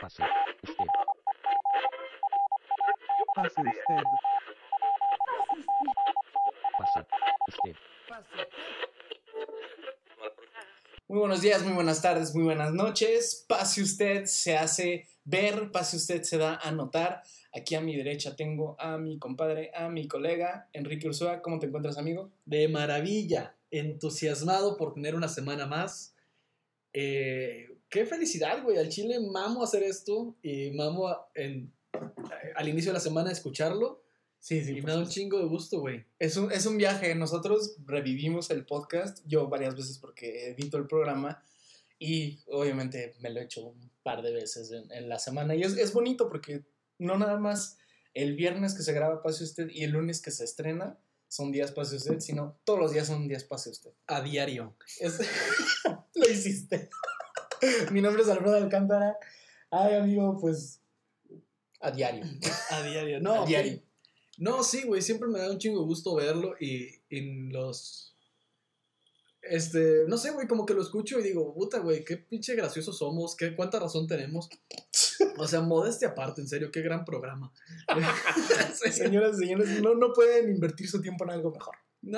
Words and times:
Pase 0.00 0.22
usted. 0.62 0.86
Pase 3.34 3.60
usted. 3.60 4.04
Pase 6.78 7.00
usted. 7.48 7.76
Muy 11.08 11.18
buenos 11.18 11.40
días, 11.40 11.64
muy 11.64 11.72
buenas 11.72 12.00
tardes, 12.00 12.32
muy 12.32 12.44
buenas 12.44 12.72
noches. 12.72 13.44
Pase 13.48 13.82
usted, 13.82 14.26
se 14.26 14.56
hace 14.56 15.08
ver, 15.24 15.72
pase 15.72 15.96
usted, 15.96 16.22
se 16.22 16.38
da 16.38 16.60
a 16.62 16.70
notar. 16.70 17.22
Aquí 17.52 17.74
a 17.74 17.80
mi 17.80 17.96
derecha 17.96 18.36
tengo 18.36 18.76
a 18.78 18.98
mi 18.98 19.18
compadre, 19.18 19.72
a 19.74 19.88
mi 19.88 20.06
colega, 20.06 20.68
Enrique 20.74 21.08
Ursúa. 21.08 21.42
¿Cómo 21.42 21.58
te 21.58 21.66
encuentras, 21.66 21.98
amigo? 21.98 22.30
De 22.44 22.68
maravilla, 22.68 23.56
entusiasmado 23.72 24.76
por 24.76 24.94
tener 24.94 25.16
una 25.16 25.28
semana 25.28 25.66
más. 25.66 26.14
Eh, 26.92 27.77
qué 27.90 28.06
felicidad, 28.06 28.62
güey. 28.62 28.78
Al 28.78 28.88
Chile 28.88 29.18
mamo 29.20 29.62
hacer 29.62 29.82
esto 29.82 30.36
y 30.42 30.70
mamo 30.72 31.14
en- 31.34 31.72
al 32.56 32.68
inicio 32.68 32.90
de 32.90 32.94
la 32.94 33.00
semana 33.00 33.30
escucharlo. 33.32 34.02
Sí, 34.40 34.58
y 34.60 34.82
me 34.82 34.92
da 34.92 34.98
un 34.98 35.08
chingo 35.08 35.38
de 35.38 35.46
gusto, 35.46 35.80
güey. 35.80 36.04
Es 36.18 36.36
un, 36.36 36.52
es 36.52 36.64
un 36.66 36.76
viaje. 36.76 37.14
Nosotros 37.14 37.76
revivimos 37.84 38.50
el 38.50 38.64
podcast, 38.66 39.18
yo 39.26 39.48
varias 39.48 39.74
veces 39.74 39.98
porque 39.98 40.50
edito 40.50 40.76
el 40.78 40.86
programa 40.86 41.42
y 41.98 42.38
obviamente 42.46 43.16
me 43.20 43.30
lo 43.30 43.40
he 43.40 43.44
hecho 43.44 43.66
un 43.66 43.90
par 44.04 44.22
de 44.22 44.32
veces 44.32 44.70
en, 44.70 44.90
en 44.92 45.08
la 45.08 45.18
semana. 45.18 45.56
Y 45.56 45.62
es, 45.62 45.76
es 45.76 45.92
bonito 45.92 46.28
porque 46.28 46.64
no 46.98 47.18
nada 47.18 47.36
más 47.38 47.78
el 48.14 48.36
viernes 48.36 48.74
que 48.74 48.82
se 48.84 48.92
graba 48.92 49.22
Pase 49.22 49.42
Usted 49.44 49.68
y 49.70 49.82
el 49.82 49.90
lunes 49.90 50.22
que 50.22 50.30
se 50.30 50.44
estrena 50.44 50.98
son 51.26 51.50
días 51.50 51.72
Pase 51.72 51.96
Usted, 51.96 52.20
sino 52.20 52.60
todos 52.64 52.78
los 52.78 52.92
días 52.92 53.08
son 53.08 53.26
días 53.26 53.42
Pase 53.44 53.70
Usted. 53.70 53.90
A 54.06 54.20
diario. 54.22 54.76
Es- 55.00 55.18
lo 56.14 56.28
hiciste. 56.30 56.90
Mi 57.92 58.00
nombre 58.00 58.22
es 58.22 58.28
Alfredo 58.28 58.56
Alcántara. 58.56 59.16
Ay, 59.70 59.94
amigo, 59.94 60.38
pues 60.40 60.80
a 61.80 61.90
diario. 61.90 62.24
A 62.70 62.82
diario. 62.82 63.20
No, 63.20 63.42
A 63.42 63.46
diario. 63.46 63.80
No, 64.38 64.62
sí, 64.62 64.82
güey. 64.84 65.02
Siempre 65.02 65.28
me 65.28 65.38
da 65.38 65.50
un 65.50 65.58
chingo 65.58 65.80
de 65.80 65.86
gusto 65.86 66.14
verlo 66.14 66.54
y 66.60 66.88
en 67.10 67.52
los. 67.52 68.16
Este, 69.42 70.04
no 70.08 70.18
sé, 70.18 70.30
güey, 70.32 70.46
como 70.46 70.66
que 70.66 70.74
lo 70.74 70.82
escucho 70.82 71.18
y 71.18 71.22
digo, 71.22 71.54
puta, 71.54 71.78
güey, 71.78 72.04
qué 72.04 72.18
pinche 72.18 72.54
graciosos 72.54 72.98
somos, 72.98 73.34
qué, 73.34 73.54
cuánta 73.54 73.78
razón 73.78 74.06
tenemos. 74.06 74.48
O 75.38 75.46
sea, 75.46 75.60
modestia 75.60 76.08
aparte, 76.08 76.40
en 76.40 76.48
serio, 76.48 76.70
qué 76.70 76.82
gran 76.82 77.04
programa. 77.04 77.52
Señoras 78.92 79.36
y 79.36 79.46
señores, 79.46 79.80
no, 79.80 79.94
no 79.94 80.12
pueden 80.12 80.50
invertir 80.50 80.88
su 80.88 81.00
tiempo 81.00 81.24
en 81.24 81.30
algo 81.30 81.52
mejor. 81.52 81.76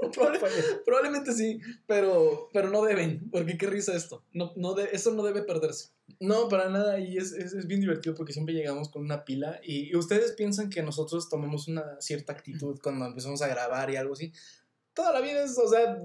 No, 0.00 0.10
probable- 0.12 0.40
probablemente 0.84 1.32
sí, 1.32 1.60
pero, 1.86 2.48
pero 2.52 2.70
no 2.70 2.82
deben, 2.84 3.28
porque 3.30 3.58
qué 3.58 3.66
risa 3.66 3.94
esto. 3.96 4.24
No, 4.32 4.52
no 4.56 4.74
de- 4.74 4.90
eso 4.92 5.12
no 5.12 5.22
debe 5.22 5.42
perderse. 5.42 5.90
No, 6.20 6.48
para 6.48 6.68
nada, 6.70 6.98
y 7.00 7.16
es, 7.18 7.32
es, 7.32 7.52
es 7.52 7.66
bien 7.66 7.80
divertido 7.80 8.14
porque 8.14 8.32
siempre 8.32 8.54
llegamos 8.54 8.88
con 8.90 9.02
una 9.02 9.24
pila 9.24 9.60
y, 9.62 9.90
y 9.90 9.96
ustedes 9.96 10.32
piensan 10.32 10.70
que 10.70 10.82
nosotros 10.82 11.28
tomamos 11.28 11.68
una 11.68 12.00
cierta 12.00 12.32
actitud 12.32 12.78
cuando 12.82 13.06
empezamos 13.06 13.42
a 13.42 13.48
grabar 13.48 13.90
y 13.90 13.96
algo 13.96 14.12
así. 14.14 14.32
Toda 14.94 15.12
la 15.12 15.20
vida 15.20 15.42
es, 15.44 15.58
o 15.58 15.68
sea, 15.68 15.98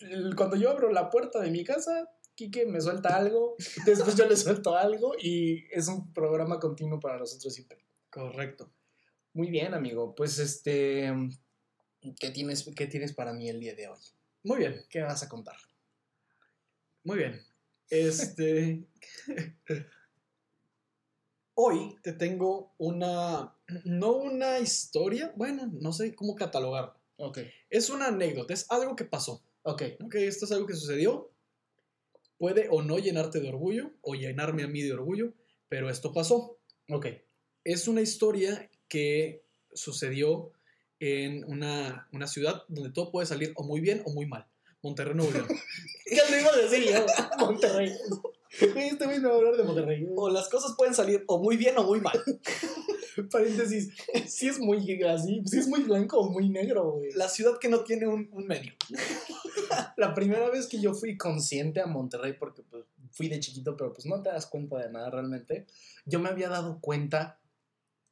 el- 0.00 0.34
cuando 0.36 0.56
yo 0.56 0.70
abro 0.70 0.90
la 0.92 1.08
puerta 1.10 1.40
de 1.40 1.50
mi 1.50 1.64
casa, 1.64 2.10
Quique 2.34 2.66
me 2.66 2.80
suelta 2.82 3.16
algo, 3.16 3.56
después 3.86 4.16
yo 4.16 4.26
le 4.26 4.36
suelto 4.36 4.76
algo 4.76 5.14
y 5.18 5.64
es 5.70 5.88
un 5.88 6.12
programa 6.12 6.58
continuo 6.60 7.00
para 7.00 7.16
nosotros 7.18 7.54
siempre. 7.54 7.78
Correcto. 8.10 8.70
Muy 9.32 9.50
bien, 9.50 9.72
amigo. 9.72 10.14
Pues 10.14 10.38
este, 10.38 11.12
¿qué 12.14 12.30
tienes, 12.30 12.68
qué 12.76 12.86
tienes 12.86 13.12
para 13.12 13.32
mí 13.32 13.48
el 13.48 13.60
día 13.60 13.74
de 13.74 13.88
hoy? 13.88 13.98
Muy 14.44 14.58
bien, 14.58 14.84
¿Qué 14.88 15.02
vas 15.02 15.22
a 15.22 15.28
contar? 15.28 15.56
muy 17.04 17.18
bien. 17.18 17.40
Este. 17.88 18.84
Hoy 21.54 21.96
te 22.02 22.12
tengo 22.12 22.74
una. 22.78 23.56
No 23.84 24.12
una 24.12 24.58
historia, 24.58 25.32
bueno, 25.36 25.68
no 25.72 25.92
sé 25.92 26.14
cómo 26.14 26.34
catalogarla. 26.34 26.96
Ok, 27.18 27.38
Es 27.70 27.88
una 27.88 28.08
anécdota, 28.08 28.52
es 28.52 28.66
algo 28.70 28.94
que 28.94 29.04
pasó. 29.04 29.42
ok, 29.62 29.82
Ok, 30.04 30.16
esto 30.16 30.44
es 30.44 30.52
algo 30.52 30.66
que 30.66 30.74
sucedió. 30.74 31.30
Puede 32.38 32.68
o 32.70 32.82
no 32.82 32.98
llenarte 32.98 33.40
de 33.40 33.48
orgullo, 33.48 33.92
o 34.02 34.14
llenarme 34.14 34.62
a 34.64 34.68
mí 34.68 34.82
de 34.82 34.92
orgullo, 34.92 35.32
pero 35.68 35.88
esto 35.88 36.12
pasó. 36.12 36.58
ok. 36.90 37.06
Es 37.64 37.88
una 37.88 38.02
historia 38.02 38.70
que 38.88 39.44
sucedió 39.72 40.52
en 41.00 41.44
una, 41.44 42.08
una 42.12 42.26
ciudad 42.26 42.64
donde 42.68 42.90
todo 42.90 43.10
puede 43.10 43.26
salir 43.26 43.52
o 43.56 43.64
muy 43.64 43.80
bien 43.80 44.02
o 44.04 44.12
muy 44.12 44.26
mal. 44.26 44.46
Monterrey, 44.82 45.14
Nuevo 45.14 45.32
León. 45.32 45.48
¿Qué 46.04 46.20
te 46.28 46.40
iba 46.40 46.50
a 46.50 46.56
decir 46.56 46.84
yo? 46.84 47.06
Monterrey. 47.38 47.92
Este 48.60 49.04
güey 49.04 49.20
me 49.20 49.28
va 49.28 49.34
a 49.34 49.36
hablar 49.38 49.56
de 49.56 49.64
Monterrey. 49.64 50.08
o 50.14 50.30
las 50.30 50.48
cosas 50.48 50.74
pueden 50.76 50.94
salir 50.94 51.24
o 51.26 51.38
muy 51.38 51.56
bien 51.56 51.76
o 51.76 51.82
muy 51.82 52.00
mal. 52.00 52.22
Paréntesis, 53.30 53.92
sí 54.26 54.48
es 54.48 54.58
muy 54.58 54.78
así, 55.04 55.42
sí 55.46 55.58
es 55.58 55.68
muy 55.68 55.82
blanco 55.82 56.18
o 56.18 56.30
muy 56.30 56.48
negro, 56.48 56.92
güey. 56.92 57.12
La 57.12 57.28
ciudad 57.28 57.58
que 57.58 57.68
no 57.68 57.80
tiene 57.80 58.06
un, 58.06 58.28
un 58.32 58.46
medio. 58.46 58.72
La 59.96 60.14
primera 60.14 60.48
vez 60.50 60.66
que 60.66 60.80
yo 60.80 60.94
fui 60.94 61.16
consciente 61.16 61.80
a 61.80 61.86
Monterrey, 61.86 62.34
porque 62.38 62.62
pues, 62.62 62.84
fui 63.10 63.28
de 63.28 63.40
chiquito, 63.40 63.76
pero 63.76 63.92
pues 63.92 64.06
no 64.06 64.22
te 64.22 64.28
das 64.28 64.46
cuenta 64.46 64.78
de 64.78 64.92
nada 64.92 65.10
realmente, 65.10 65.66
yo 66.04 66.20
me 66.20 66.28
había 66.28 66.50
dado 66.50 66.78
cuenta 66.80 67.40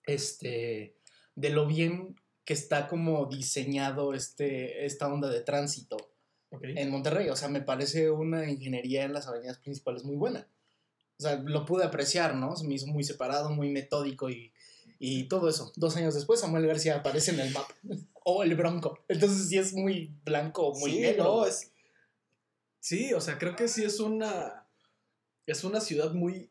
este, 0.06 0.96
de 1.34 1.50
lo 1.50 1.66
bien 1.66 2.16
que 2.44 2.54
está 2.54 2.88
como 2.88 3.26
diseñado 3.26 4.14
este, 4.14 4.84
esta 4.84 5.12
onda 5.12 5.28
de 5.28 5.40
tránsito 5.40 5.96
en 6.62 6.90
Monterrey. 6.90 7.28
O 7.28 7.36
sea, 7.36 7.48
me 7.48 7.60
parece 7.60 8.10
una 8.10 8.50
ingeniería 8.50 9.04
en 9.04 9.12
las 9.12 9.26
avenidas 9.26 9.58
principales 9.58 10.04
muy 10.04 10.16
buena. 10.16 10.46
O 11.18 11.22
sea, 11.22 11.36
lo 11.36 11.64
pude 11.64 11.84
apreciar, 11.84 12.34
¿no? 12.34 12.56
Se 12.56 12.66
me 12.66 12.74
hizo 12.74 12.86
muy 12.86 13.04
separado, 13.04 13.50
muy 13.50 13.70
metódico 13.70 14.30
y, 14.30 14.52
y 14.98 15.24
todo 15.24 15.48
eso. 15.48 15.72
Dos 15.76 15.96
años 15.96 16.14
después, 16.14 16.40
Samuel 16.40 16.66
García 16.66 16.96
aparece 16.96 17.30
en 17.30 17.40
el 17.40 17.52
mapa. 17.52 17.74
o 18.24 18.42
el 18.42 18.54
Bronco. 18.54 18.98
Entonces 19.08 19.48
sí 19.48 19.58
es 19.58 19.72
muy 19.72 20.12
blanco 20.24 20.68
o 20.68 20.78
muy 20.78 20.92
sí, 20.92 21.00
negro. 21.00 21.24
no, 21.24 21.46
es. 21.46 21.72
Sí, 22.80 23.14
o 23.14 23.20
sea, 23.20 23.38
creo 23.38 23.56
que 23.56 23.68
sí 23.68 23.84
es 23.84 24.00
una. 24.00 24.66
Es 25.46 25.64
una 25.64 25.80
ciudad 25.80 26.12
muy. 26.12 26.50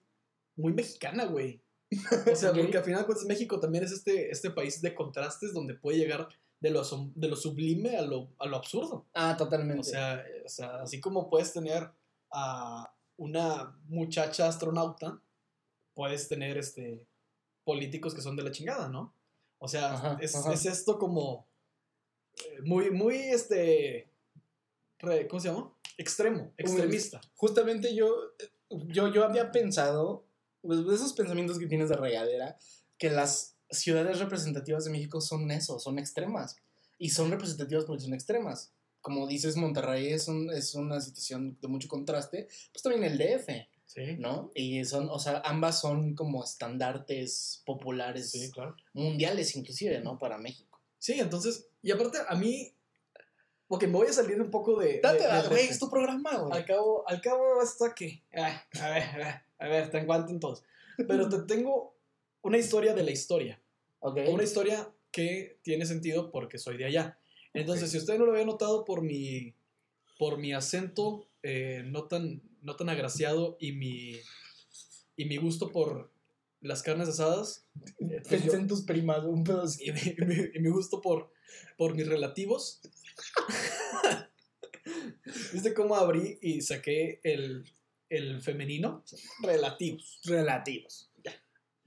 Muy 0.56 0.72
mexicana, 0.72 1.26
güey. 1.26 1.63
O 2.32 2.36
sea, 2.36 2.54
porque 2.54 2.78
al 2.78 2.84
final 2.84 3.02
de 3.02 3.06
cuentas 3.06 3.26
México 3.26 3.60
también 3.60 3.84
es 3.84 3.92
este, 3.92 4.30
este 4.32 4.52
país 4.52 4.82
de 4.82 4.96
contrastes 4.96 5.54
donde 5.54 5.76
puede 5.76 5.98
llegar 5.98 6.28
de 6.60 6.70
lo, 6.70 6.82
de 7.16 7.28
lo 7.28 7.36
sublime 7.36 7.98
a 7.98 8.02
lo, 8.02 8.30
a 8.40 8.46
lo 8.46 8.58
absurdo. 8.58 9.06
Ah, 9.14 9.36
totalmente. 9.38 9.82
O 9.82 9.84
sea, 9.84 10.22
eh, 10.22 10.44
o 10.46 10.50
sea, 10.50 10.82
así 10.82 11.02
como 11.02 11.30
puedes 11.30 11.52
tener 11.52 11.90
a 12.32 12.94
una 13.18 13.78
muchacha 13.88 14.48
astronauta, 14.48 15.22
puedes 15.94 16.28
tener 16.28 16.58
este 16.58 17.06
políticos 17.66 18.14
que 18.14 18.22
son 18.22 18.36
de 18.36 18.44
la 18.44 18.52
chingada, 18.52 18.90
¿no? 18.90 19.14
O 19.58 19.68
sea, 19.68 19.94
Ajá, 19.94 20.18
es, 20.20 20.36
ajá. 20.36 20.54
es 20.54 20.66
esto 20.66 21.00
como 21.00 21.48
eh, 22.36 22.62
muy, 22.64 22.92
muy, 22.92 23.16
este, 23.16 24.10
¿cómo 25.30 25.40
se 25.40 25.50
llama? 25.50 25.74
Extremo, 25.98 26.52
extremista. 26.58 27.22
Justamente 27.36 27.96
yo, 27.96 28.14
yo, 28.70 29.08
yo 29.14 29.24
había 29.24 29.52
pensado, 29.52 30.26
pues, 30.64 30.86
de 30.86 30.96
esos 30.96 31.14
pensamientos 31.14 31.60
que 31.60 31.68
tienes 31.68 31.90
de 31.90 31.96
regadera, 31.96 32.58
que 32.98 33.12
las 33.12 33.56
ciudades 33.70 34.18
representativas 34.20 34.86
de 34.86 34.92
México 34.92 35.22
son 35.22 35.52
eso, 35.52 35.78
son 35.80 36.00
extremas. 36.00 36.56
Y 36.98 37.10
son 37.10 37.30
representativas 37.32 37.86
porque 37.86 38.02
son 38.04 38.14
extremas. 38.14 38.72
Como 39.02 39.28
dices, 39.28 39.58
Monterrey 39.58 40.08
es, 40.14 40.28
un- 40.28 40.50
es 40.52 40.74
una 40.76 41.02
situación 41.02 41.58
de 41.62 41.68
mucho 41.68 41.88
contraste. 41.88 42.48
Pues 42.72 42.82
también 42.82 43.04
el 43.04 43.18
DF, 43.18 43.68
Sí, 43.86 44.16
¿no? 44.18 44.50
Y 44.56 44.84
son, 44.86 45.08
o 45.10 45.20
sea, 45.20 45.42
ambas 45.46 45.80
son 45.82 46.16
como 46.16 46.44
estandartes 46.44 47.62
populares 47.66 48.32
sí, 48.32 48.50
claro. 48.52 48.76
mundiales 48.94 49.56
inclusive, 49.56 50.00
¿no? 50.00 50.18
Para 50.18 50.38
México. 50.40 50.80
Sí, 50.98 51.20
entonces, 51.20 51.68
y 51.84 51.92
aparte 51.92 52.18
a 52.28 52.34
mí, 52.36 52.74
porque 53.68 53.86
me 53.88 53.94
voy 53.94 54.08
a 54.08 54.14
salir 54.14 54.42
un 54.42 54.50
poco 54.50 54.80
de... 54.80 55.00
Date, 55.02 55.24
güey, 55.50 55.68
es 55.68 55.78
tu 55.78 55.90
programa, 55.90 56.38
güey. 56.38 56.58
Al 56.58 56.66
cabo, 56.66 57.04
al 57.08 57.22
cabo 57.22 57.62
esto 57.62 57.86
aquí. 57.86 58.24
Ah, 58.36 58.64
a 58.82 58.90
ver, 58.90 59.04
a 59.04 59.18
ver, 59.18 59.42
a 59.64 59.68
ver, 59.70 59.90
te 59.90 59.98
aguanten 59.98 60.40
todos. 60.40 60.64
Pero 61.08 61.30
te 61.30 61.40
tengo 61.44 61.96
una 62.42 62.58
historia 62.58 62.94
de 62.94 63.04
la 63.04 63.12
historia. 63.12 63.62
Ok. 64.00 64.20
Una 64.30 64.44
historia 64.44 64.92
que 65.12 65.60
tiene 65.64 65.86
sentido 65.86 66.32
porque 66.32 66.58
soy 66.58 66.78
de 66.78 66.86
allá. 66.86 67.18
Entonces, 67.54 67.92
si 67.92 67.98
usted 67.98 68.18
no 68.18 68.26
lo 68.26 68.34
había 68.34 68.46
notado 68.46 68.84
por 68.84 69.02
mi, 69.02 69.54
por 70.20 70.38
mi 70.38 70.54
acento 70.54 71.28
eh, 71.44 71.84
no, 71.86 72.08
tan, 72.08 72.42
no 72.62 72.76
tan 72.76 72.90
agraciado 72.90 73.58
y 73.60 73.72
mi, 73.74 74.20
y 75.16 75.26
mi 75.26 75.38
gusto 75.38 75.72
por 75.72 76.12
las 76.62 76.82
carnes 76.84 77.10
asadas, 77.10 77.68
eh, 78.00 78.20
pues 78.22 78.28
Pensé 78.28 78.48
yo- 78.48 78.54
en 78.54 78.68
tus 78.68 78.82
primas, 78.84 79.24
un 79.24 79.44
pedo 79.44 79.64
así. 79.64 79.86
y, 79.86 79.92
mi, 79.92 80.00
y 80.18 80.26
mi- 80.26 80.50
y 80.56 80.60
mi 80.60 80.70
gusto 80.70 81.02
por, 81.02 81.32
por 81.78 81.96
mis 81.96 82.08
relativos. 82.08 82.82
¿Viste 85.54 85.74
cómo 85.74 85.96
abrí 85.96 86.38
y 86.42 86.62
saqué 86.62 87.20
el, 87.24 87.64
el 88.18 88.42
femenino? 88.42 89.04
Relativos. 89.42 90.20
relativos. 90.26 91.10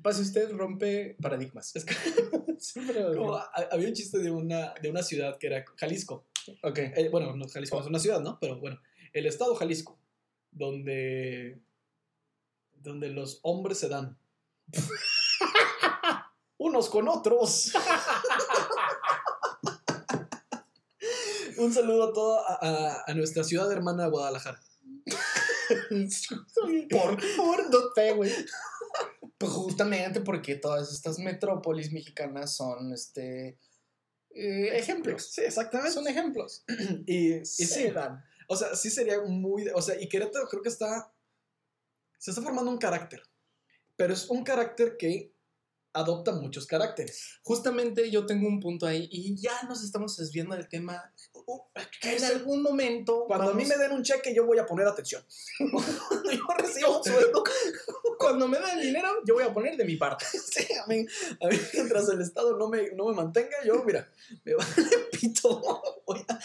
Pase 0.02 0.23
usted, 0.23 0.50
rompe 0.52 1.17
paradigmas. 1.23 1.75
Es 1.75 1.84
que- 1.84 1.94
Como 3.17 3.38
había 3.70 3.88
un 3.88 3.94
chiste 3.94 4.19
de 4.19 4.31
una, 4.31 4.75
de 4.82 4.90
una 4.90 5.02
ciudad 5.02 5.38
que 5.38 5.46
era 5.46 5.64
Jalisco. 5.76 6.26
Ok. 6.62 6.78
Eh, 6.78 7.08
bueno, 7.11 7.34
no, 7.34 7.49
Jalisco 7.49 7.81
es 7.81 7.87
una 7.87 7.99
ciudad, 7.99 8.20
¿no? 8.20 8.38
Pero 8.40 8.58
bueno, 8.61 8.78
el 9.12 9.26
estado 9.26 9.55
Jalisco, 9.55 9.99
donde 10.50 11.61
donde 12.75 13.08
los 13.08 13.40
hombres 13.43 13.79
se 13.79 13.88
dan. 13.88 14.19
Unos 16.58 16.88
con 16.90 17.08
otros. 17.08 17.72
Un 21.58 21.72
saludo 21.72 22.11
a 22.11 22.12
toda 22.12 22.43
a, 22.46 22.55
a- 22.61 23.02
a 23.06 23.14
nuestra 23.14 23.43
ciudad 23.44 23.70
hermana 23.72 24.06
Guadalajara. 24.08 24.61
Por, 26.91 27.17
por, 27.37 27.71
no 27.71 27.79
sé, 27.94 28.12
güey. 28.12 28.33
Pues 29.38 29.53
justamente 29.53 30.21
porque 30.21 30.56
todas 30.56 30.93
estas 30.93 31.19
metrópolis 31.19 31.93
mexicanas 31.93 32.56
son 32.56 32.93
este 32.93 33.59
eh, 34.31 34.77
ejemplos. 34.79 35.31
Sí, 35.33 35.43
exactamente. 35.43 35.93
Son 35.93 36.06
ejemplos. 36.06 36.65
Y, 37.06 37.35
y 37.35 37.47
sí, 37.47 37.67
se 37.67 37.93
dan. 37.93 38.23
o 38.49 38.56
sea, 38.56 38.75
sí 38.75 38.91
sería 38.91 39.21
muy. 39.23 39.69
O 39.75 39.83
sea, 39.83 40.00
y 40.00 40.09
Querétaro 40.09 40.49
creo 40.49 40.62
que 40.62 40.69
está. 40.69 41.12
Se 42.19 42.31
está 42.31 42.43
formando 42.43 42.71
un 42.71 42.79
carácter. 42.79 43.23
Pero 43.97 44.12
es 44.12 44.29
un 44.29 44.44
carácter 44.44 44.97
que 44.97 45.32
adopta 45.96 46.32
muchos 46.32 46.66
caracteres. 46.66 47.38
Justamente 47.43 48.10
yo 48.10 48.26
tengo 48.26 48.46
un 48.48 48.60
punto 48.60 48.87
ahí 48.87 49.08
y 49.10 49.34
ya 49.37 49.62
nos 49.69 49.82
estamos 49.82 50.16
desviando 50.16 50.54
del 50.54 50.69
tema. 50.69 51.12
Uh, 51.48 51.60
que 52.00 52.16
en 52.16 52.25
algún 52.25 52.62
momento. 52.62 53.25
Cuando 53.26 53.50
a 53.50 53.54
mí 53.54 53.62
vamos- 53.62 53.78
me 53.78 53.84
den 53.84 53.93
un 53.93 54.02
cheque, 54.02 54.34
yo 54.34 54.44
voy 54.46 54.58
a 54.58 54.66
poner 54.66 54.87
atención. 54.87 55.22
Cuando 55.70 55.93
yo 56.32 56.43
reciba 56.58 56.96
un 56.98 57.04
sueldo, 57.04 57.44
Cuando 58.19 58.48
me 58.48 58.58
den 58.58 58.81
dinero, 58.81 59.08
yo 59.25 59.34
voy 59.34 59.44
a 59.44 59.52
poner 59.54 59.76
de 59.76 59.84
mi 59.84 59.96
parte. 59.96 60.25
sí, 60.32 60.66
a 60.75 60.87
mí, 60.87 61.06
a 61.40 61.48
mí 61.48 61.56
mientras 61.75 62.08
el 62.08 62.20
Estado 62.20 62.56
no 62.58 62.69
me, 62.69 62.90
no 62.93 63.06
me 63.06 63.14
mantenga, 63.14 63.56
yo, 63.64 63.82
mira, 63.84 64.08
me 64.44 64.54
vale 64.54 64.72
pito. 65.12 65.82
Voy 66.06 66.25
a- 66.28 66.40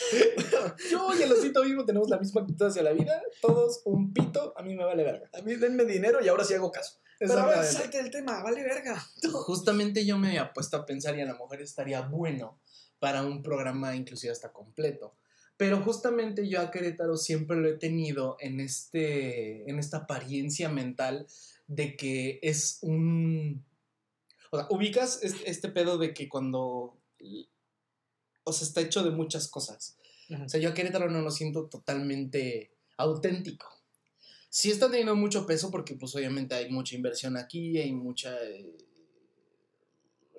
Yo 0.92 1.10
y 1.18 1.24
el 1.24 1.32
osito 1.32 1.62
vivo 1.64 1.84
tenemos 1.86 2.10
la 2.10 2.18
misma 2.20 2.42
actitud 2.42 2.68
hacia 2.68 2.84
la 2.84 2.92
vida. 2.94 3.22
Todos 3.42 3.82
un 3.86 4.14
pito, 4.14 4.54
a 4.56 4.62
mí 4.64 4.76
me 4.76 4.86
vale 4.86 5.04
verga. 5.04 5.30
a 5.34 5.42
mí 5.42 5.56
denme 5.56 5.86
dinero 5.86 6.20
y 6.24 6.28
ahora 6.28 6.44
sí 6.44 6.54
hago 6.54 6.72
caso. 6.72 6.98
Pero 7.28 7.38
a 7.38 7.46
ver, 7.46 7.64
salte 7.64 7.98
del 8.02 8.10
tema, 8.10 8.42
vale 8.42 8.64
verga. 8.64 9.00
Justamente 9.32 10.04
yo 10.08 10.18
me 10.18 10.30
había 10.30 10.54
puesto 10.54 10.78
a 10.78 10.88
pensar 10.88 11.16
y 11.16 11.22
a 11.22 11.26
lo 11.26 11.34
mejor 11.34 11.62
estaría 11.62 12.02
bueno 12.02 12.60
para 12.98 13.22
un 13.22 13.44
programa 13.44 13.96
inclusive 13.96 14.32
hasta 14.32 14.52
completo. 14.52 15.14
Pero 15.56 15.84
justamente 15.84 16.50
yo 16.50 16.60
a 16.60 16.72
Querétaro 16.72 17.18
siempre 17.18 17.58
lo 17.58 17.70
he 17.70 17.78
tenido 17.78 18.38
en, 18.40 18.60
este, 18.60 19.70
en 19.70 19.78
esta 19.78 19.98
apariencia 19.98 20.70
mental 20.70 21.28
de 21.68 21.96
que 21.96 22.40
es 22.42 22.80
un... 22.82 23.64
O 24.50 24.58
sea, 24.58 24.66
ubicas 24.72 25.20
este, 25.22 25.48
este 25.48 25.70
pedo 25.70 26.00
de 26.00 26.16
que 26.16 26.28
cuando... 26.28 26.98
O 28.44 28.54
sea, 28.54 28.68
está 28.68 28.82
hecho 28.82 29.04
de 29.04 29.12
muchas 29.12 29.48
cosas. 29.48 30.00
O 30.44 30.50
sea, 30.50 30.60
yo 30.60 30.70
a 30.70 30.74
Querétaro 30.74 31.12
no 31.12 31.22
lo 31.22 31.30
siento 31.30 31.68
totalmente 31.68 32.72
auténtico. 32.98 33.68
Sí 34.54 34.70
está 34.70 34.88
teniendo 34.90 35.16
mucho 35.16 35.46
peso 35.48 35.72
porque 35.72 35.96
pues 35.96 36.14
obviamente 36.14 36.54
hay 36.56 36.70
mucha 36.70 36.94
inversión 36.96 37.38
aquí, 37.38 37.78
hay 37.78 37.94
mucha... 37.94 38.36
eh, 38.44 38.70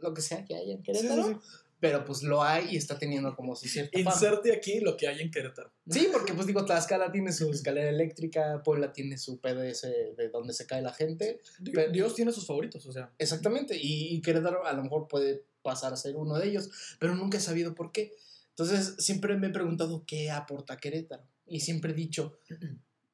lo 0.02 0.12
que 0.12 0.20
sea 0.20 0.44
que 0.44 0.54
haya 0.54 0.74
en 0.74 0.82
Querétaro. 0.82 1.22
Sí, 1.28 1.34
sí, 1.34 1.40
sí. 1.42 1.46
Pero 1.80 2.04
pues 2.04 2.22
lo 2.22 2.42
hay 2.42 2.66
y 2.74 2.76
está 2.76 2.98
teniendo 2.98 3.34
como 3.34 3.56
su 3.56 3.66
cierta 3.68 3.98
fama. 3.98 4.10
Inserte 4.14 4.52
aquí 4.52 4.80
lo 4.80 4.96
que 4.98 5.08
hay 5.08 5.20
en 5.20 5.30
Querétaro. 5.30 5.72
Sí, 5.88 6.08
porque 6.12 6.34
pues 6.34 6.46
digo, 6.46 6.64
Tlaxcala 6.64 7.10
tiene 7.10 7.32
su 7.32 7.50
escalera 7.50 7.88
eléctrica, 7.88 8.62
Puebla 8.62 8.92
tiene 8.92 9.16
su 9.16 9.40
PDS 9.40 9.82
de 10.16 10.28
donde 10.30 10.52
se 10.52 10.66
cae 10.66 10.82
la 10.82 10.92
gente. 10.92 11.40
Pero- 11.72 11.90
Dios 11.90 12.14
tiene 12.14 12.32
sus 12.32 12.46
favoritos, 12.46 12.84
o 12.86 12.92
sea. 12.92 13.10
Exactamente, 13.18 13.76
y, 13.76 14.14
y 14.14 14.20
Querétaro 14.20 14.64
a 14.66 14.72
lo 14.74 14.82
mejor 14.84 15.08
puede 15.08 15.44
pasar 15.62 15.92
a 15.92 15.96
ser 15.96 16.14
uno 16.16 16.36
de 16.38 16.48
ellos, 16.48 16.68
pero 17.00 17.14
nunca 17.16 17.38
he 17.38 17.40
sabido 17.40 17.74
por 17.74 17.90
qué. 17.90 18.12
Entonces 18.50 18.94
siempre 18.98 19.36
me 19.38 19.46
he 19.46 19.50
preguntado 19.50 20.04
qué 20.06 20.30
aporta 20.30 20.76
Querétaro. 20.76 21.24
Y 21.46 21.60
siempre 21.60 21.92
he 21.92 21.94
dicho, 21.94 22.38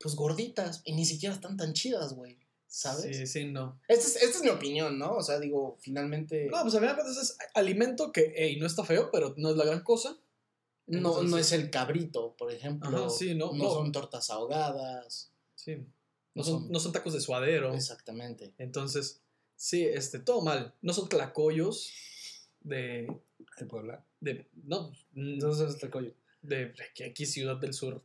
pues 0.01 0.15
gorditas, 0.15 0.83
y 0.85 0.93
ni 0.93 1.05
siquiera 1.05 1.35
están 1.35 1.57
tan 1.57 1.73
chidas, 1.73 2.13
güey. 2.15 2.39
¿Sabes? 2.71 3.17
Sí, 3.17 3.27
sí, 3.27 3.45
no. 3.47 3.81
Esta, 3.89 4.07
es, 4.07 4.17
esta 4.17 4.39
es 4.39 4.43
mi 4.45 4.51
opinión, 4.51 4.99
¿no? 4.99 5.17
O 5.17 5.23
sea, 5.23 5.39
digo, 5.41 5.79
finalmente 5.81 6.47
No, 6.51 6.61
pues 6.63 6.75
a 6.75 6.81
de 6.81 6.87
cuentas 6.95 7.17
es 7.17 7.37
alimento 7.55 8.13
que, 8.13 8.33
hey, 8.37 8.59
no 8.61 8.67
está 8.67 8.85
feo, 8.85 9.11
pero 9.11 9.35
no 9.39 9.51
es 9.51 9.57
la 9.57 9.65
gran 9.65 9.81
cosa. 9.83 10.19
no, 10.87 11.23
no 11.23 11.39
es 11.39 11.53
el 11.53 11.71
cabrito, 11.71 12.35
por 12.37 12.53
ejemplo. 12.53 12.89
Ajá, 13.07 13.11
sí, 13.11 13.35
no, 13.35 13.53
no 13.55 13.65
no. 13.65 13.71
son 13.71 13.91
tortas 13.93 14.29
ahogadas. 14.31 15.33
Sí. 15.55 15.77
No 15.77 15.87
No 16.35 16.45
son, 16.45 16.61
son- 16.63 16.71
no 16.73 16.79
son 16.79 16.93
tacos 16.93 17.15
de 17.15 17.21
suadero. 17.23 17.75
Exactamente. 17.75 18.53
Entonces, 18.59 19.23
sí, 19.57 19.85
este, 19.85 20.19
todo 20.19 20.43
mal. 20.43 20.75
No 20.83 20.93
son 20.93 21.09
tlacoyos 21.09 21.91
de. 22.61 23.07
El 23.57 23.67
Puebla. 23.67 24.05
de 24.21 24.47
no, 24.65 24.93
Entonces, 25.17 25.71
este 25.75 25.89
coño. 25.91 26.13
de 26.43 26.75
aquí, 26.91 27.03
aquí 27.03 27.25
Ciudad 27.27 27.57
del 27.57 27.73
Sur. 27.73 28.05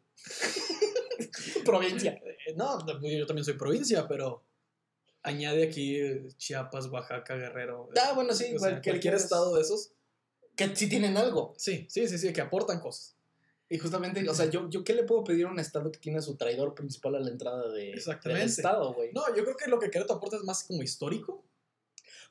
Provincia. 1.66 2.12
Eh, 2.46 2.54
No, 2.56 2.80
yo 3.02 3.26
también 3.26 3.46
soy 3.46 3.54
provincia, 3.56 4.08
pero 4.08 4.44
añade 5.24 5.64
aquí 5.64 5.96
eh, 6.00 6.28
Chiapas, 6.38 6.88
Oaxaca, 6.88 7.36
Guerrero. 7.36 7.90
Ah, 8.02 8.14
bueno, 8.14 8.34
sí, 8.34 8.46
O 8.56 8.60
sea, 8.60 8.70
cualquier- 8.72 8.94
cualquier 8.96 9.14
estado 9.16 9.56
de 9.56 9.62
esos. 9.62 9.92
Que 10.56 10.76
sí 10.76 10.88
tienen 10.88 11.18
algo. 11.18 11.54
Sí, 11.58 11.88
sí, 11.90 12.08
sí, 12.08 12.18
sí, 12.18 12.32
que 12.34 12.42
aportan 12.42 12.80
cosas. 12.80 13.16
Y 13.70 13.80
justamente, 13.80 14.28
o 14.30 14.34
sea, 14.36 14.46
yo, 14.52 14.70
yo 14.70 14.84
qué 14.84 14.94
le 14.94 15.04
puedo 15.04 15.24
pedir 15.24 15.46
a 15.48 15.50
un 15.50 15.58
estado 15.58 15.92
que 15.92 15.98
tiene 15.98 16.20
a 16.20 16.22
su 16.22 16.36
traidor 16.36 16.76
principal 16.76 17.16
a 17.16 17.20
la 17.20 17.30
entrada 17.32 17.72
de, 17.72 17.92
Exactamente. 17.92 18.42
del 18.42 18.50
estado, 18.50 18.94
güey? 18.94 19.12
No, 19.14 19.24
yo 19.36 19.44
creo 19.44 19.56
que 19.58 19.68
lo 19.70 19.80
que 19.80 19.90
Querétaro 19.90 20.18
aporta 20.18 20.36
es 20.38 20.44
más 20.44 20.64
como 20.66 20.84
histórico. 20.84 21.44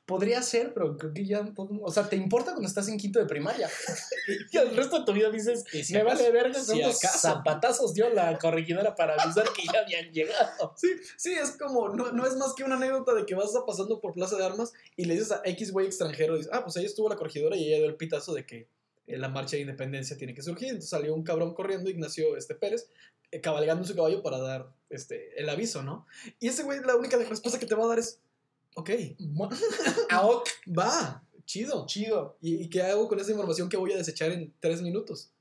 Podría 0.05 0.41
ser, 0.41 0.73
pero 0.73 0.97
creo 0.97 1.13
que 1.13 1.25
ya 1.25 1.45
todo- 1.53 1.79
O 1.81 1.91
sea, 1.91 2.09
te 2.09 2.15
importa 2.17 2.51
cuando 2.51 2.67
estás 2.67 2.87
en 2.89 2.97
quinto 2.97 3.19
de 3.19 3.25
primaria. 3.25 3.69
y 4.51 4.57
el 4.57 4.75
resto 4.75 4.99
de 4.99 5.05
tu 5.05 5.13
vida 5.13 5.29
dices, 5.29 5.63
si 5.71 5.93
me 5.93 5.99
acaso- 6.01 6.17
vale 6.17 6.31
verga, 6.31 6.59
si 6.59 6.65
cuántos 6.79 7.03
acaso. 7.03 7.19
zapatazos 7.19 7.93
dio 7.93 8.09
la 8.09 8.37
corregidora 8.37 8.95
para 8.95 9.15
avisar 9.21 9.45
que 9.53 9.63
ya 9.63 9.79
habían 9.79 10.11
llegado. 10.11 10.73
Sí, 10.75 10.89
sí, 11.17 11.33
es 11.33 11.51
como, 11.51 11.89
no, 11.89 12.11
no 12.11 12.25
es 12.27 12.35
más 12.35 12.53
que 12.53 12.63
una 12.63 12.75
anécdota 12.75 13.13
de 13.13 13.25
que 13.25 13.35
vas 13.35 13.55
a 13.55 13.65
pasando 13.65 13.99
por 14.01 14.13
Plaza 14.13 14.35
de 14.37 14.45
Armas 14.45 14.73
y 14.95 15.05
le 15.05 15.13
dices 15.13 15.31
a 15.31 15.41
X 15.45 15.71
güey 15.71 15.85
extranjero, 15.87 16.35
dices, 16.35 16.51
ah, 16.53 16.63
pues 16.63 16.75
ahí 16.77 16.85
estuvo 16.85 17.07
la 17.09 17.15
corregidora 17.15 17.55
y 17.55 17.67
ella 17.67 17.77
dio 17.77 17.85
el 17.85 17.95
pitazo 17.95 18.33
de 18.33 18.45
que 18.45 18.67
eh, 19.07 19.17
la 19.17 19.29
marcha 19.29 19.55
de 19.55 19.61
independencia 19.61 20.17
tiene 20.17 20.33
que 20.33 20.41
surgir. 20.41 20.69
Entonces 20.69 20.89
salió 20.89 21.13
un 21.13 21.23
cabrón 21.23 21.53
corriendo, 21.53 21.89
Ignacio 21.89 22.35
este, 22.37 22.55
Pérez, 22.55 22.89
eh, 23.31 23.41
cabalgando 23.41 23.83
su 23.85 23.95
caballo 23.95 24.21
para 24.21 24.37
dar 24.39 24.67
este, 24.89 25.39
el 25.39 25.49
aviso, 25.49 25.81
¿no? 25.81 26.05
Y 26.39 26.47
ese 26.49 26.63
güey, 26.63 26.79
la 26.81 26.95
única 26.95 27.17
respuesta 27.17 27.59
que 27.59 27.65
te 27.65 27.73
va 27.75 27.85
a 27.85 27.87
dar 27.87 27.99
es, 27.99 28.19
ok, 28.75 28.89
Aok, 30.09 30.47
va, 30.77 31.23
chido. 31.45 31.85
chido. 31.87 32.37
¿Y, 32.41 32.63
y 32.63 32.69
qué 32.69 32.81
hago 32.83 33.07
con 33.07 33.19
esa 33.19 33.31
información 33.31 33.69
que 33.69 33.77
voy 33.77 33.91
a 33.93 33.97
desechar 33.97 34.31
en 34.31 34.53
tres 34.59 34.81
minutos? 34.81 35.31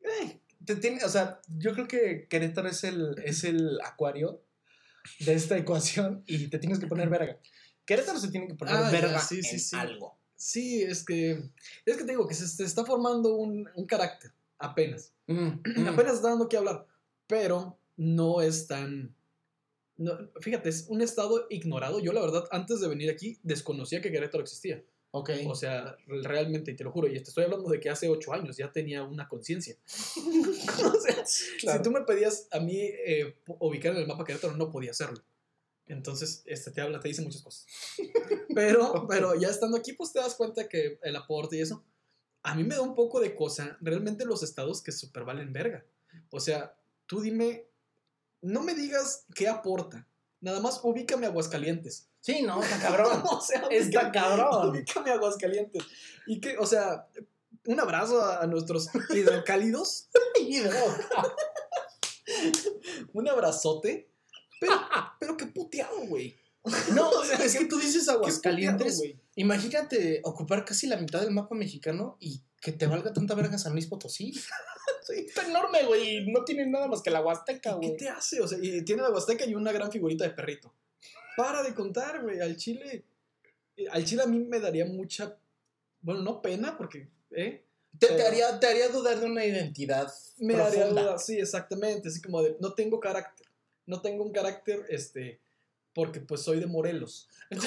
Eh, 0.00 0.40
te 0.64 0.76
tiene, 0.76 1.04
o 1.04 1.08
sea, 1.08 1.40
yo 1.58 1.72
creo 1.72 1.86
que 1.88 2.26
Querétaro 2.28 2.68
es 2.68 2.84
el, 2.84 3.14
es 3.24 3.44
el 3.44 3.80
acuario 3.82 4.42
de 5.20 5.34
esta 5.34 5.56
ecuación 5.56 6.22
y 6.26 6.48
te 6.48 6.58
tienes 6.58 6.78
que 6.78 6.86
poner 6.86 7.08
verga. 7.08 7.38
Querétaro 7.84 8.18
se 8.20 8.28
tiene 8.28 8.46
que 8.48 8.54
poner 8.54 8.74
Ah, 8.74 8.90
verga 8.90 9.20
sí, 9.20 9.36
en 9.38 9.58
sí. 9.60 9.76
algo. 9.76 10.18
Sí, 10.36 10.82
es 10.82 11.04
que, 11.04 11.32
es 11.84 11.96
que 11.96 12.04
te 12.04 12.12
digo 12.12 12.26
que 12.26 12.34
se, 12.34 12.46
se 12.48 12.64
está 12.64 12.84
formando 12.84 13.34
un, 13.34 13.68
un 13.74 13.86
carácter, 13.86 14.32
apenas. 14.58 15.12
Mm, 15.26 15.48
apenas 15.88 16.14
está 16.14 16.28
dando 16.28 16.48
que 16.48 16.56
hablar, 16.56 16.86
pero 17.26 17.78
no 17.96 18.40
es 18.40 18.66
tan... 18.66 19.14
no, 20.00 20.18
fíjate, 20.40 20.68
es 20.70 20.86
un 20.88 21.02
estado 21.02 21.46
ignorado. 21.50 22.00
Yo 22.00 22.12
la 22.12 22.20
verdad, 22.20 22.48
antes 22.50 22.80
de 22.80 22.88
venir 22.88 23.10
aquí, 23.10 23.38
desconocía 23.42 24.00
que 24.00 24.10
Querétaro 24.10 24.42
existía. 24.42 24.82
Ok. 25.12 25.30
O 25.46 25.54
sea, 25.54 25.96
realmente, 26.06 26.70
y 26.70 26.76
te 26.76 26.84
lo 26.84 26.92
juro, 26.92 27.08
y 27.08 27.12
te 27.14 27.28
estoy 27.28 27.44
hablando 27.44 27.68
de 27.68 27.80
que 27.80 27.90
hace 27.90 28.08
ocho 28.08 28.32
años 28.32 28.56
ya 28.56 28.72
tenía 28.72 29.02
una 29.02 29.28
conciencia. 29.28 29.76
o 29.86 31.00
sea, 31.00 31.24
Claro. 31.60 31.78
si 31.78 31.82
tú 31.82 31.90
me 31.90 32.00
pedías 32.02 32.48
a 32.50 32.60
mí 32.60 32.78
eh, 32.80 33.36
ubicar 33.58 33.92
en 33.92 33.98
el 34.02 34.06
mapa 34.06 34.24
Querétaro, 34.24 34.56
no 34.56 34.70
podía 34.70 34.92
hacerlo. 34.92 35.22
Entonces, 35.86 36.42
este 36.46 36.70
te 36.70 36.80
habla, 36.80 37.00
te 37.00 37.08
dice 37.08 37.22
muchas 37.22 37.42
cosas. 37.42 37.66
Pero, 38.54 39.06
pero 39.08 39.36
ya 39.40 39.46
estando 39.48 39.76
aquí, 39.76 39.92
pues 39.92 40.12
te 40.12 40.18
das 40.18 40.34
cuenta 40.34 40.68
que 40.68 40.98
el 41.04 41.14
aporte 41.14 41.56
y 41.56 41.60
eso, 41.60 41.84
a 42.42 42.56
mí 42.56 42.64
me 42.64 42.74
da 42.74 42.80
un 42.82 42.96
poco 42.96 43.20
de 43.20 43.36
cosa, 43.36 43.78
realmente 43.80 44.24
los 44.24 44.42
estados 44.42 44.82
que 44.82 44.90
super 44.90 45.22
valen 45.24 45.52
verga. 45.52 45.86
O 46.30 46.40
sea, 46.40 46.76
tú 47.06 47.20
dime, 47.20 47.69
no 48.42 48.62
me 48.62 48.74
digas 48.74 49.24
qué 49.34 49.48
aporta, 49.48 50.06
nada 50.40 50.60
más 50.60 50.80
ubícame 50.82 51.26
Aguascalientes. 51.26 52.08
Sí, 52.20 52.42
no, 52.42 52.62
está 52.62 52.78
cabrón. 52.80 53.22
o 53.30 53.40
sea, 53.40 53.62
Está 53.70 54.02
ubícame- 54.02 54.12
cabrón. 54.12 54.70
Ubícame 54.70 55.10
Aguascalientes. 55.12 55.82
Y 56.26 56.40
que, 56.40 56.58
o 56.58 56.66
sea, 56.66 57.06
un 57.66 57.80
abrazo 57.80 58.20
a, 58.22 58.42
a 58.42 58.46
nuestros 58.46 58.88
hidrocálidos, 59.10 60.08
un 63.12 63.28
abrazote, 63.28 64.08
pero, 64.60 64.72
pero 65.18 65.36
qué 65.36 65.46
puteado, 65.46 66.00
güey. 66.06 66.36
No, 66.94 67.08
O 67.10 67.24
sea, 67.24 67.38
es 67.38 67.56
que 67.56 67.64
tú 67.66 67.78
dices 67.78 68.08
Aguascalientes. 68.08 69.00
Qué. 69.02 69.16
Imagínate 69.36 70.20
ocupar 70.24 70.64
casi 70.64 70.86
la 70.86 70.96
mitad 70.96 71.20
del 71.20 71.30
mapa 71.30 71.54
mexicano 71.54 72.16
y 72.20 72.42
que 72.60 72.72
te 72.72 72.86
valga 72.86 73.12
tanta 73.12 73.34
verga 73.34 73.56
San 73.58 73.72
Luis 73.72 73.86
Potosí. 73.86 74.32
Sí. 75.02 75.14
Está 75.26 75.46
enorme, 75.48 75.84
güey. 75.86 76.30
No 76.30 76.44
tiene 76.44 76.66
nada 76.66 76.86
más 76.86 77.00
que 77.02 77.10
la 77.10 77.22
Huasteca, 77.22 77.70
¿Qué 77.80 77.86
güey. 77.86 77.96
te 77.96 78.08
hace? 78.08 78.40
O 78.40 78.46
sea, 78.46 78.58
y 78.60 78.84
tiene 78.84 79.02
la 79.02 79.10
Huasteca 79.10 79.44
y 79.46 79.54
una 79.54 79.72
gran 79.72 79.90
figurita 79.90 80.24
de 80.24 80.30
perrito. 80.30 80.72
Para 81.36 81.62
de 81.62 81.74
contar, 81.74 82.22
güey. 82.22 82.38
Al 82.40 82.56
Chile. 82.56 83.04
eh, 83.76 83.86
Al 83.90 84.04
Chile 84.04 84.22
a 84.22 84.26
mí 84.26 84.38
me 84.40 84.60
daría 84.60 84.84
mucha. 84.84 85.36
Bueno, 86.02 86.22
no 86.22 86.42
pena, 86.42 86.76
porque. 86.76 87.08
¿eh? 87.32 87.64
Te, 87.98 88.22
haría, 88.22 88.60
te 88.60 88.66
haría 88.68 88.88
dudar 88.88 89.18
de 89.18 89.26
una 89.26 89.44
identidad 89.44 90.12
Me 90.38 90.54
profunda. 90.54 90.80
daría 90.84 91.02
duda. 91.02 91.18
Sí, 91.18 91.38
exactamente. 91.38 92.08
Así 92.08 92.20
como 92.20 92.42
de. 92.42 92.56
No 92.60 92.74
tengo 92.74 93.00
carácter. 93.00 93.46
No 93.86 94.02
tengo 94.02 94.22
un 94.22 94.32
carácter, 94.32 94.84
este. 94.90 95.40
Porque 95.94 96.20
pues 96.20 96.42
soy 96.42 96.60
de 96.60 96.66
Morelos. 96.66 97.28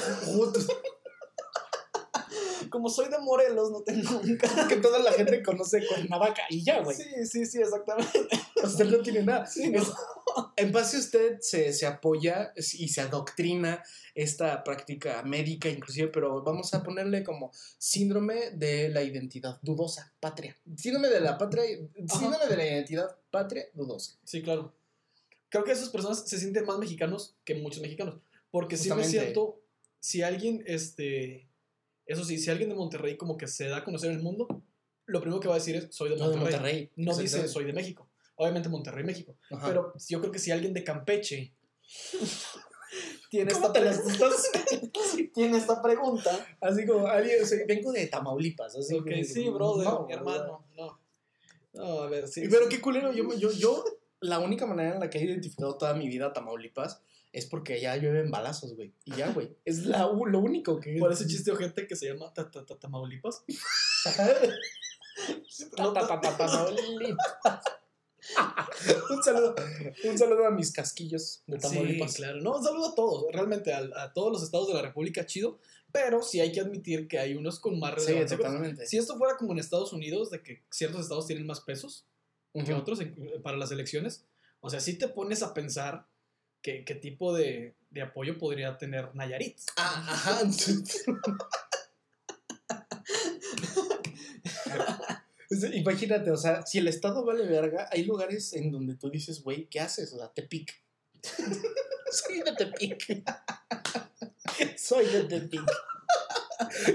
Como 2.70 2.90
soy 2.90 3.10
de 3.10 3.20
Morelos, 3.20 3.70
no 3.72 3.82
tengo 3.84 4.20
un 4.20 4.38
carro. 4.38 4.68
que 4.68 4.78
toda 4.78 4.98
la 5.00 5.12
gente 5.12 5.44
conoce 5.44 5.86
Cuernavaca 5.86 6.44
y 6.50 6.64
ya, 6.64 6.82
güey. 6.82 6.96
Sí, 6.96 7.04
sí, 7.30 7.46
sí, 7.46 7.60
exactamente. 7.62 8.26
Usted 8.64 8.86
no 8.86 9.00
tiene 9.04 9.22
nada. 9.24 9.46
Sí, 9.46 9.70
no. 9.70 9.80
Es- 9.82 9.92
en 10.56 10.72
base 10.72 10.98
a 10.98 11.00
usted 11.00 11.38
se, 11.42 11.74
se 11.74 11.86
apoya 11.86 12.54
y 12.56 12.88
se 12.88 13.02
adoctrina 13.02 13.84
esta 14.16 14.64
práctica 14.64 15.22
médica 15.24 15.70
inclusive, 15.70 16.08
pero 16.08 16.42
vamos 16.42 16.74
a 16.74 16.82
ponerle 16.82 17.24
como 17.24 17.52
síndrome 17.78 18.50
de 18.52 18.90
la 18.90 19.04
identidad 19.04 19.60
dudosa, 19.62 20.12
patria. 20.20 20.58
Síndrome 20.76 21.10
de 21.10 21.20
la 21.22 21.38
patria, 21.38 21.64
síndrome 22.08 22.48
de 22.50 22.58
la 22.58 22.66
identidad 22.66 23.16
patria 23.30 23.66
dudosa. 23.74 24.16
Sí, 24.24 24.42
claro. 24.42 24.74
Creo 25.54 25.64
que 25.64 25.72
esas 25.72 25.90
personas 25.90 26.28
se 26.28 26.40
sienten 26.40 26.66
más 26.66 26.80
mexicanos 26.80 27.36
que 27.46 27.54
muchos 27.54 27.80
mexicanos. 27.80 28.16
Porque 28.50 28.76
sí 28.76 28.90
me 28.90 28.96
Justamente. 28.96 29.20
siento, 29.26 29.62
si 30.00 30.24
alguien, 30.24 30.64
este, 30.66 31.48
eso 32.08 32.26
sí, 32.26 32.40
si 32.40 32.50
alguien 32.50 32.70
de 32.70 32.76
Monterrey 32.76 33.18
como 33.18 33.38
que 33.38 33.46
se 33.48 33.68
da 33.68 33.78
a 33.78 33.84
conocer 33.84 34.10
en 34.10 34.18
el 34.18 34.24
mundo, 34.24 34.48
lo 35.06 35.22
primero 35.22 35.40
que 35.40 35.48
va 35.48 35.54
a 35.54 35.60
decir 35.60 35.76
es, 35.76 35.88
soy 35.92 36.10
de 36.10 36.16
No, 36.16 36.32
de 36.32 36.38
Monterrey. 36.38 36.54
Monterrey. 36.56 36.92
No 36.96 37.16
dice, 37.16 37.48
soy 37.48 37.66
de 37.66 37.74
México. 37.74 38.10
Obviamente 38.34 38.68
Monterrey, 38.68 39.04
México. 39.04 39.36
Ajá. 39.52 39.68
Pero 39.68 39.94
yo 40.10 40.20
creo 40.22 40.32
que 40.32 40.40
si 40.40 40.50
alguien 40.50 40.74
de 40.74 40.84
Campeche 40.84 41.54
tiene 43.30 43.52
¿Cómo 43.54 43.72
esta, 43.72 44.30
tiene 45.36 45.58
esta 45.60 45.84
pregunta, 45.84 46.48
Así 46.62 46.88
como 46.88 47.06
alguien, 47.06 47.44
o 47.44 47.46
sea, 47.46 47.60
vengo 47.68 47.92
de 47.92 48.08
Tamaulipas. 48.08 48.76
Así 48.76 48.96
ok, 48.96 49.04
como- 49.04 49.24
sí, 49.24 49.50
brother, 49.50 49.86
No, 49.86 50.08
mi 50.08 50.14
hermano, 50.14 50.66
no. 50.76 51.00
No, 51.74 52.02
a 52.02 52.10
ver, 52.10 52.28
sí. 52.28 52.42
Pero 52.50 52.68
qué 52.68 52.82
culero, 52.82 53.14
yo, 53.14 53.32
yo, 53.36 53.52
yo, 53.52 53.84
la 54.24 54.40
única 54.40 54.66
manera 54.66 54.94
en 54.96 55.00
la 55.00 55.10
que 55.10 55.20
he 55.20 55.24
identificado 55.24 55.78
toda 55.78 55.94
mi 55.94 56.08
vida 56.08 56.28
a 56.28 56.34
Tamaulipas 56.34 57.02
es 57.32 57.46
porque 57.48 57.74
allá 57.74 57.96
llueven 57.98 58.30
balazos, 58.32 58.76
güey. 58.76 58.94
Y 59.06 59.16
ya, 59.16 59.32
güey. 59.32 59.56
Es 59.66 59.86
la, 59.86 60.00
lo 60.06 60.40
único 60.40 60.80
que... 60.80 60.98
Por 61.00 61.12
ese 61.12 61.26
chiste 61.28 61.56
gente 61.56 61.88
que 61.88 61.96
se 61.96 62.08
llama 62.08 62.34
ta- 62.34 62.50
ta- 62.52 62.66
ta- 62.66 62.78
Tamaulipas. 62.80 63.44
Ta- 65.76 65.94
ta- 65.94 66.08
ta- 66.08 66.22
ta- 66.22 66.38
Tamaulipas. 66.38 67.62
un, 69.10 69.24
saludo, 69.24 69.56
un 70.06 70.18
saludo 70.18 70.46
a 70.48 70.52
mis 70.52 70.72
casquillos 70.72 71.44
de 71.48 71.58
Tamaulipas. 71.58 72.12
Sí, 72.14 72.18
claro. 72.18 72.42
No, 72.42 72.58
un 72.58 72.64
saludo 72.64 72.90
a 72.92 72.96
todos, 72.96 73.26
realmente 73.32 73.74
a, 73.74 73.82
a 73.98 74.14
todos 74.14 74.32
los 74.32 74.44
estados 74.44 74.68
de 74.70 74.74
la 74.76 74.82
República, 74.82 75.26
chido. 75.26 75.60
Pero 75.92 76.24
sí 76.24 76.40
hay 76.40 76.52
que 76.52 76.60
admitir 76.60 77.08
que 77.08 77.20
hay 77.20 77.36
unos 77.36 77.60
con 77.60 77.80
más 77.80 77.94
Sí, 78.00 78.08
relevancia. 78.08 78.38
totalmente. 78.38 78.88
si 78.88 78.98
esto 78.98 79.16
fuera 79.18 79.38
como 79.38 79.52
en 79.52 79.60
Estados 79.60 79.94
Unidos, 79.94 80.32
de 80.32 80.42
que 80.42 80.64
ciertos 80.72 81.02
estados 81.02 81.28
tienen 81.28 81.46
más 81.46 81.62
pesos 81.62 82.08
que 82.54 82.62
Ujú. 82.72 82.76
otros 82.76 83.00
en- 83.02 83.42
para 83.42 83.58
las 83.58 83.72
elecciones, 83.72 84.26
o 84.62 84.70
sea, 84.70 84.80
si 84.80 84.98
te 84.98 85.08
pones 85.08 85.44
a 85.44 85.54
pensar 85.54 86.08
que, 86.62 86.86
qué 86.86 86.96
tipo 86.96 87.34
de, 87.36 87.76
de 87.90 88.02
apoyo 88.02 88.38
podría 88.38 88.78
tener 88.78 89.14
Nayarit. 89.16 89.60
Ah, 89.78 90.06
ajá. 90.08 90.42
Imagínate, 95.74 96.32
o 96.32 96.38
sea, 96.38 96.66
si 96.66 96.80
el 96.80 96.88
estado 96.88 97.24
vale 97.26 97.46
verga, 97.46 97.88
hay 97.92 98.04
lugares 98.06 98.54
en 98.54 98.72
donde 98.72 98.96
tú 98.96 99.10
dices, 99.10 99.44
güey, 99.44 99.68
¿qué 99.70 99.80
haces? 99.80 100.14
O 100.14 100.18
sea, 100.18 100.30
Tepic. 100.30 100.74
Soy 102.12 102.42
de 102.42 102.54
Tepic. 102.56 103.24
Soy 104.78 105.06
de 105.08 105.24
Tepic. 105.24 105.62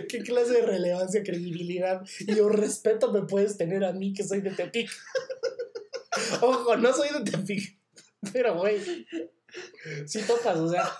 ¿Qué 0.08 0.22
clase 0.22 0.52
de 0.52 0.62
relevancia, 0.62 1.22
credibilidad 1.22 2.02
y 2.20 2.38
o 2.40 2.48
respeto 2.48 3.12
me 3.12 3.22
puedes 3.22 3.56
tener 3.56 3.84
a 3.84 3.92
mí 3.92 4.12
que 4.12 4.24
soy 4.24 4.40
de 4.40 4.50
Tepic? 4.50 4.90
Ojo, 6.42 6.76
no 6.76 6.92
soy 6.92 7.08
de 7.10 7.30
Tepic. 7.30 7.78
Pero, 8.32 8.56
güey, 8.58 8.80
si 10.06 10.22
tocas, 10.22 10.56
o 10.58 10.68
sea. 10.68 10.90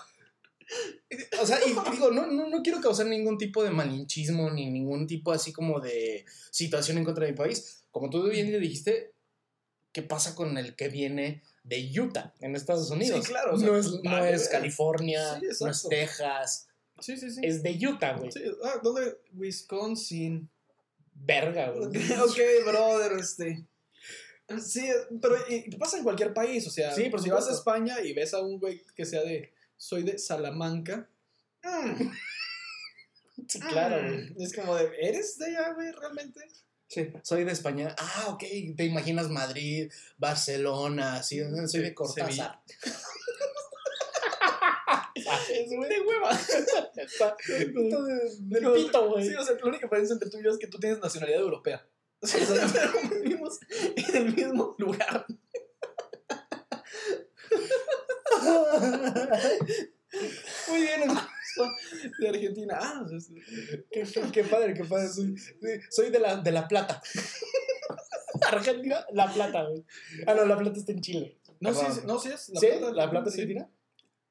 O 1.41 1.45
sea, 1.45 1.57
y 1.65 1.69
digo, 1.91 2.11
no, 2.11 2.27
no, 2.27 2.47
no 2.47 2.61
quiero 2.61 2.79
causar 2.79 3.07
ningún 3.07 3.37
tipo 3.37 3.63
de 3.63 3.71
malinchismo 3.71 4.51
ni 4.51 4.69
ningún 4.69 5.07
tipo 5.07 5.31
así 5.31 5.51
como 5.51 5.79
de 5.79 6.25
situación 6.51 6.99
en 6.99 7.05
contra 7.05 7.25
de 7.25 7.31
mi 7.31 7.37
país. 7.37 7.83
Como 7.89 8.09
tú 8.09 8.29
bien 8.29 8.51
le 8.51 8.59
dijiste, 8.59 9.13
¿qué 9.91 10.03
pasa 10.03 10.35
con 10.35 10.57
el 10.57 10.75
que 10.75 10.89
viene 10.89 11.41
de 11.63 11.91
Utah 11.99 12.35
en 12.39 12.55
Estados 12.55 12.91
Unidos? 12.91 13.25
Sí, 13.25 13.31
claro, 13.31 13.55
o 13.55 13.57
sea, 13.57 13.67
no 13.67 13.77
es, 13.77 13.91
no 14.03 14.25
es. 14.25 14.47
California, 14.47 15.39
Sí, 15.39 15.47
no 15.61 15.71
es. 15.71 15.87
Texas, 15.89 16.67
Sí, 16.99 17.17
sí, 17.17 17.31
sí. 17.31 17.41
es 17.43 17.63
de 17.63 17.77
Utah, 17.87 18.17
güey. 18.17 18.31
Sí, 18.31 18.41
ah, 18.63 18.79
¿dónde? 18.83 19.17
Wisconsin. 19.33 20.49
Verga, 21.13 21.71
güey. 21.71 21.87
ok, 22.21 22.37
brother, 22.65 23.13
este. 23.19 23.65
Sí, 24.63 24.87
pero 25.21 25.35
y- 25.47 25.69
pasa 25.77 25.97
en 25.97 26.03
cualquier 26.03 26.33
país, 26.33 26.65
o 26.67 26.69
sea, 26.71 26.93
Sí, 26.93 27.09
por 27.09 27.21
si 27.21 27.29
vas 27.29 27.47
a. 27.47 27.51
España 27.53 28.01
y 28.01 28.13
ves 28.13 28.33
a 28.33 28.41
un 28.41 28.59
güey 28.59 28.83
que 28.95 29.05
sea 29.05 29.21
de, 29.21 29.53
soy 29.77 30.03
de 30.03 30.17
Salamanca, 30.17 31.07
mm, 31.63 32.11
Sí, 33.47 33.59
claro, 33.59 34.01
mm, 34.01 34.33
güey. 34.33 34.43
Es 34.45 34.53
como 34.53 34.75
de, 34.75 34.89
¿eres 35.01 35.37
de 35.37 35.45
allá, 35.47 35.73
güey, 35.73 35.91
realmente? 35.91 36.41
Sí, 36.87 37.07
soy 37.21 37.43
de 37.43 37.51
España. 37.51 37.95
Ah, 37.99 38.25
ok. 38.29 38.43
Te 38.75 38.83
imaginas 38.85 39.29
Madrid, 39.29 39.91
Barcelona, 40.17 41.17
así. 41.17 41.39
Soy 41.67 41.81
de 41.81 41.93
Cortázar. 41.93 42.59
Es 45.51 45.69
güey 45.75 45.89
de 45.89 46.01
hueva. 46.01 46.31
Está- 46.39 46.89
está 46.97 47.35
de- 47.47 48.35
del 48.39 48.73
pito, 48.73 49.09
güey. 49.09 49.27
Sí, 49.27 49.35
o 49.35 49.43
sea, 49.43 49.55
la 49.55 49.65
única 49.67 49.85
diferencia 49.85 50.13
entre 50.13 50.29
tú 50.29 50.39
y 50.39 50.43
yo 50.43 50.51
es 50.51 50.57
que 50.57 50.67
tú 50.67 50.79
tienes 50.79 50.99
nacionalidad 50.99 51.41
europea. 51.41 51.85
O 52.21 52.27
sea, 52.27 52.91
vivimos 53.23 53.59
en 53.95 54.15
el 54.15 54.35
mismo 54.35 54.75
lugar. 54.77 55.25
Muy 60.67 60.81
bien. 60.81 61.01
De 62.19 62.29
Argentina. 62.29 62.77
Ah, 62.81 63.05
Qué, 63.91 64.03
qué- 64.31 64.43
padre, 64.43 64.73
qué 64.73 64.83
padre. 64.85 65.07
Soy, 65.09 65.35
soy 65.89 66.09
de, 66.09 66.19
la, 66.19 66.37
de 66.37 66.51
La 66.51 66.67
Plata. 66.67 67.01
Argentina, 68.51 69.05
La 69.13 69.31
Plata, 69.31 69.63
güey. 69.63 69.85
Ah, 70.27 70.33
no, 70.33 70.45
La 70.45 70.57
Plata 70.57 70.77
está 70.79 70.91
en 70.91 71.01
Chile. 71.01 71.39
no, 71.59 71.73
sí, 71.73 71.85
sí, 71.93 72.01
no, 72.05 72.19
sí 72.19 72.29
es. 72.29 72.51
¿Sí? 72.59 72.67
¿La 72.93 73.09
Plata 73.09 73.29
sí. 73.31 73.41
se 73.41 73.45
tira? 73.47 73.69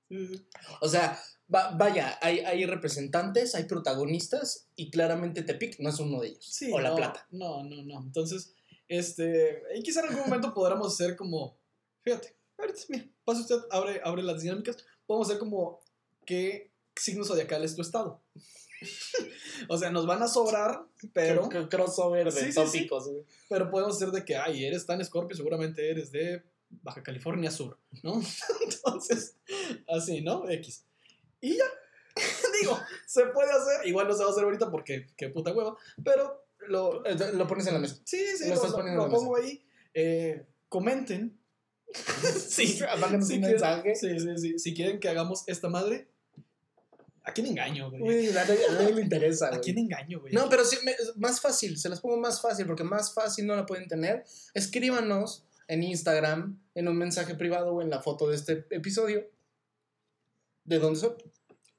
Sí, 0.09 0.26
sí. 0.26 0.49
O 0.80 0.88
sea, 0.88 1.18
va- 1.52 1.71
vaya, 1.73 2.19
hay, 2.23 2.40
hay 2.40 2.64
representantes, 2.67 3.55
hay 3.55 3.64
protagonistas 3.64 4.67
y 4.76 4.90
claramente 4.90 5.43
Tepic 5.43 5.78
no 5.81 5.88
es 5.90 5.99
uno 5.99 6.21
de 6.21 6.28
ellos. 6.28 6.45
Sí, 6.45 6.71
o 6.73 6.78
La 6.81 6.90
no, 6.90 6.97
Plata. 6.97 7.26
No, 7.31 7.62
no, 7.64 7.83
no. 7.83 8.00
Entonces, 8.02 8.55
este, 8.88 9.62
y 9.76 9.83
quizá 9.83 10.00
en 10.00 10.09
algún 10.09 10.25
momento 10.25 10.52
podamos 10.55 10.93
hacer 10.95 11.17
como, 11.17 11.57
fíjate, 12.02 12.35
ahorita, 12.59 12.81
mira, 12.88 13.05
pasa 13.25 13.40
usted, 13.40 13.57
abre, 13.71 14.00
abre 14.05 14.23
las 14.23 14.43
dinámicas, 14.43 14.76
podemos 15.07 15.28
hacer 15.28 15.38
como 15.38 15.81
qué 16.25 16.71
signo 16.97 17.25
zodiacal 17.25 17.64
es 17.64 17.75
tu 17.76 17.83
estado. 17.83 18.23
o 19.69 19.76
sea, 19.76 19.90
nos 19.90 20.07
van 20.07 20.23
a 20.23 20.28
sobrar, 20.28 20.85
pero, 21.12 21.49
Cr- 21.49 21.64
cr- 21.64 21.69
crossover 21.69 22.26
de 22.26 22.33
Sí, 22.33 22.47
sí, 22.47 22.52
sí. 22.52 22.55
tópicos, 22.55 23.09
güey. 23.09 23.25
pero 23.49 23.71
podemos 23.71 23.97
hacer 23.97 24.11
de 24.11 24.25
que, 24.25 24.37
ay, 24.37 24.64
eres 24.64 24.87
tan 24.87 25.00
escorpio, 25.00 25.37
seguramente 25.37 25.90
eres 25.90 26.12
de 26.12 26.43
Baja 26.83 27.02
California 27.02 27.50
Sur, 27.50 27.78
¿no? 28.02 28.21
Entonces, 28.62 29.37
así, 29.88 30.21
¿no? 30.21 30.49
X. 30.49 30.85
Y 31.40 31.57
ya, 31.57 31.64
digo, 32.61 32.78
se 33.07 33.26
puede 33.26 33.50
hacer, 33.52 33.87
igual 33.87 34.09
no 34.09 34.14
se 34.14 34.23
va 34.23 34.28
a 34.28 34.33
hacer 34.33 34.45
ahorita 34.45 34.71
porque 34.71 35.07
qué 35.16 35.28
puta 35.28 35.52
hueva, 35.52 35.76
pero 36.04 36.45
lo, 36.66 37.04
Eh, 37.07 37.16
Lo 37.35 37.47
pones 37.47 37.66
en 37.68 37.75
la 37.75 37.80
mesa. 37.80 37.97
Sí, 38.04 38.18
sí, 38.37 38.45
Lo 38.45 38.49
lo, 38.50 38.54
estás 38.54 38.71
lo- 38.71 38.76
poniendo 38.76 39.07
lo 39.07 39.12
pongo 39.12 39.37
ahí. 39.37 39.64
Eh, 39.95 40.45
comenten. 40.68 41.38
sí, 41.95 42.66
si 42.66 42.83
un 42.85 43.21
quieren, 43.21 43.40
mensaje. 43.42 43.95
sí, 43.95 44.18
sí, 44.21 44.37
sí. 44.38 44.59
Si 44.59 44.75
quieren 44.75 45.00
que 45.00 45.09
hagamos 45.09 45.45
esta 45.47 45.68
madre, 45.68 46.09
¿a 47.23 47.33
quién 47.33 47.47
engaño, 47.47 47.90
güey? 47.90 48.02
Uy, 48.02 48.28
a 48.30 48.45
nadie, 48.45 48.92
le 48.95 49.00
interesa, 49.02 49.54
¿A 49.54 49.61
quién 49.61 49.78
engaño, 49.78 50.21
güey? 50.21 50.33
No, 50.35 50.49
pero 50.49 50.64
sí, 50.64 50.76
me- 50.85 50.97
más 51.16 51.40
fácil, 51.40 51.78
se 51.78 51.88
las 51.88 52.00
pongo 52.00 52.16
más 52.18 52.40
fácil, 52.42 52.66
porque 52.66 52.85
más 52.85 53.14
fácil 53.14 53.47
no 53.47 53.54
la 53.57 53.64
pueden 53.64 53.87
tener. 53.88 54.25
Escríbanos 54.54 55.47
en 55.68 55.83
Instagram, 55.83 56.61
en 56.75 56.88
un 56.88 56.97
mensaje 56.99 57.35
privado 57.35 57.73
o 57.75 57.83
en 57.83 57.90
la 57.90 58.02
foto 58.02 58.28
de 58.28 58.37
este 58.37 58.66
episodio, 58.71 59.26
de 60.68 60.78
dónde 60.78 61.00
son. 61.00 61.16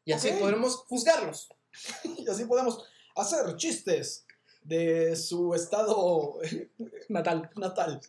Y 0.04 0.12
así 0.12 0.32
podremos 0.40 0.78
juzgarlos. 0.88 1.50
Y 2.18 2.28
así 2.28 2.46
podemos 2.46 2.84
hacer 3.16 3.56
chistes 3.56 4.26
de 4.64 5.16
su 5.16 5.54
estado 5.54 6.40
Natal. 7.10 7.50
natal. 7.56 8.02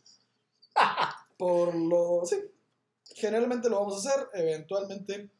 Por 1.38 1.75
lo. 1.75 2.22
Sí. 2.25 2.37
Generalmente 3.14 3.68
lo 3.68 3.80
vamos 3.80 3.94
a 3.94 4.10
hacer, 4.10 4.28
eventualmente 4.34 5.30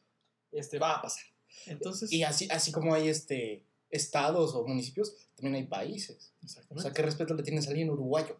este, 0.51 0.77
va 0.77 0.97
a 0.97 1.01
pasar. 1.01 1.23
Entonces. 1.65 2.11
Y 2.11 2.23
así, 2.23 2.47
así 2.51 2.71
como 2.71 2.93
hay 2.93 3.09
este 3.09 3.65
estados 3.89 4.53
o 4.53 4.65
municipios, 4.65 5.15
también 5.35 5.55
hay 5.55 5.65
países. 5.65 6.31
O 6.69 6.79
sea, 6.79 6.91
¿qué 6.93 7.01
respeto 7.01 7.33
le 7.33 7.43
tienes 7.43 7.67
a 7.67 7.69
alguien 7.71 7.89
uruguayo? 7.89 8.39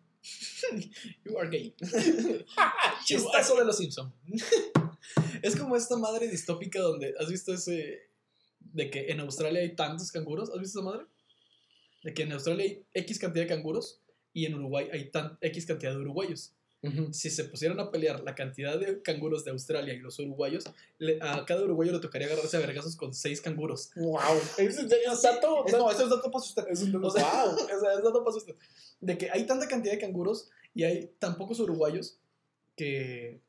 You 1.25 1.37
are 1.39 1.49
gay. 1.49 1.75
Chistazo 3.03 3.55
de 3.55 3.65
los 3.65 3.77
Simpson. 3.77 4.13
es 5.41 5.55
como 5.55 5.75
esta 5.75 5.97
madre 5.97 6.27
distópica 6.27 6.79
donde 6.81 7.13
has 7.19 7.29
visto 7.29 7.53
ese 7.53 8.09
de 8.59 8.89
que 8.89 9.11
en 9.11 9.19
Australia 9.19 9.61
hay 9.61 9.75
tantos 9.75 10.11
canguros. 10.11 10.49
¿Has 10.51 10.59
visto 10.59 10.79
esa 10.79 10.85
madre? 10.89 11.05
De 12.03 12.13
que 12.13 12.23
en 12.23 12.31
Australia 12.31 12.65
hay 12.65 12.85
X 12.93 13.19
cantidad 13.19 13.43
de 13.45 13.49
canguros 13.49 14.01
y 14.33 14.45
en 14.45 14.55
Uruguay 14.55 14.87
hay 14.91 15.09
tan 15.11 15.37
X 15.41 15.65
cantidad 15.65 15.91
de 15.91 15.97
uruguayos. 15.97 16.53
Si 17.11 17.29
se 17.29 17.43
pusieran 17.43 17.79
a 17.79 17.91
pelear 17.91 18.23
la 18.23 18.33
cantidad 18.33 18.79
de 18.79 19.03
canguros 19.03 19.45
de 19.45 19.51
Australia 19.51 19.93
y 19.93 19.99
los 19.99 20.17
uruguayos, 20.17 20.63
le- 20.97 21.19
a 21.21 21.45
cada 21.45 21.63
uruguayo 21.63 21.91
le 21.91 21.99
tocaría 21.99 22.25
agarrarse 22.25 22.57
a 22.57 22.59
vergazos 22.59 22.95
con 22.95 23.13
seis 23.13 23.39
canguros. 23.39 23.91
Wow. 23.95 24.19
Es, 24.57 24.79
es 24.79 25.21
dato. 25.21 25.63
Es- 25.67 25.73
no, 25.73 25.91
eso 25.91 26.05
es 26.05 26.09
dato 26.09 26.31
para 26.31 26.43
usted. 26.43 26.63
es 26.71 26.81
un 26.81 26.91
dato. 26.93 27.05
O 27.05 27.11
sea, 27.11 27.45
wow. 27.45 27.53
o 27.77 27.79
sea, 27.79 27.93
es 27.93 28.03
dato 28.03 28.23
para 28.23 28.35
usted. 28.35 28.55
De 28.99 29.15
que 29.15 29.29
hay 29.29 29.45
tanta 29.45 29.67
cantidad 29.67 29.93
de 29.93 29.99
canguros 29.99 30.49
y 30.73 30.83
hay 30.83 31.11
tan 31.19 31.37
pocos 31.37 31.59
uruguayos 31.59 32.17
que, 32.75 33.39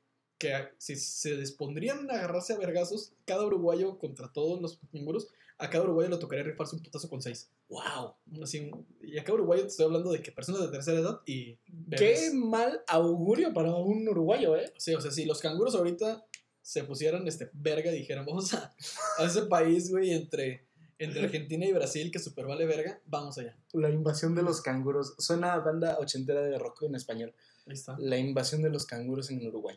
que 0.42 0.52
si 0.76 0.96
se 0.96 1.36
dispondrían 1.36 2.10
a 2.10 2.14
agarrarse 2.14 2.52
a 2.52 2.58
vergazos, 2.58 3.12
cada 3.24 3.46
uruguayo 3.46 3.96
contra 4.00 4.32
todos 4.32 4.60
los 4.60 4.80
canguros, 4.90 5.28
a 5.56 5.70
cada 5.70 5.84
uruguayo 5.84 6.10
le 6.10 6.16
tocaría 6.16 6.42
rifarse 6.42 6.74
un 6.74 6.82
putazo 6.82 7.08
con 7.08 7.22
seis. 7.22 7.48
Wow. 7.68 8.14
Así, 8.42 8.68
y 9.00 9.18
a 9.18 9.22
cada 9.22 9.34
uruguayo 9.34 9.62
te 9.62 9.68
estoy 9.68 9.86
hablando 9.86 10.10
de 10.10 10.20
que 10.20 10.32
personas 10.32 10.62
de 10.62 10.68
tercera 10.68 10.98
edad 10.98 11.20
y 11.26 11.58
Qué 11.96 12.32
mal 12.34 12.82
augurio 12.88 13.52
para 13.54 13.72
un 13.72 14.08
uruguayo, 14.08 14.56
¿eh? 14.56 14.72
Sí, 14.76 14.92
o 14.94 15.00
sea, 15.00 15.12
si 15.12 15.26
los 15.26 15.38
canguros 15.38 15.76
ahorita 15.76 16.26
se 16.60 16.82
pusieran 16.82 17.28
este 17.28 17.48
verga 17.52 17.92
y 17.92 17.98
dijeran, 17.98 18.26
vamos 18.26 18.52
a, 18.54 18.74
a 19.18 19.24
ese 19.24 19.42
país, 19.42 19.92
güey, 19.92 20.10
entre, 20.10 20.66
entre 20.98 21.22
Argentina 21.22 21.64
y 21.66 21.72
Brasil 21.72 22.10
que 22.10 22.18
super 22.18 22.46
vale 22.46 22.66
verga, 22.66 23.00
vamos 23.06 23.38
allá. 23.38 23.56
La 23.72 23.90
invasión 23.90 24.34
de 24.34 24.42
los 24.42 24.60
canguros. 24.60 25.14
Suena 25.18 25.52
a 25.52 25.60
banda 25.60 25.98
ochentera 26.00 26.42
de 26.42 26.58
rock 26.58 26.82
en 26.82 26.96
español. 26.96 27.32
Ahí 27.66 27.74
está. 27.74 27.96
La 28.00 28.18
invasión 28.18 28.62
de 28.62 28.70
los 28.70 28.86
canguros 28.86 29.30
en 29.30 29.46
Uruguay. 29.46 29.76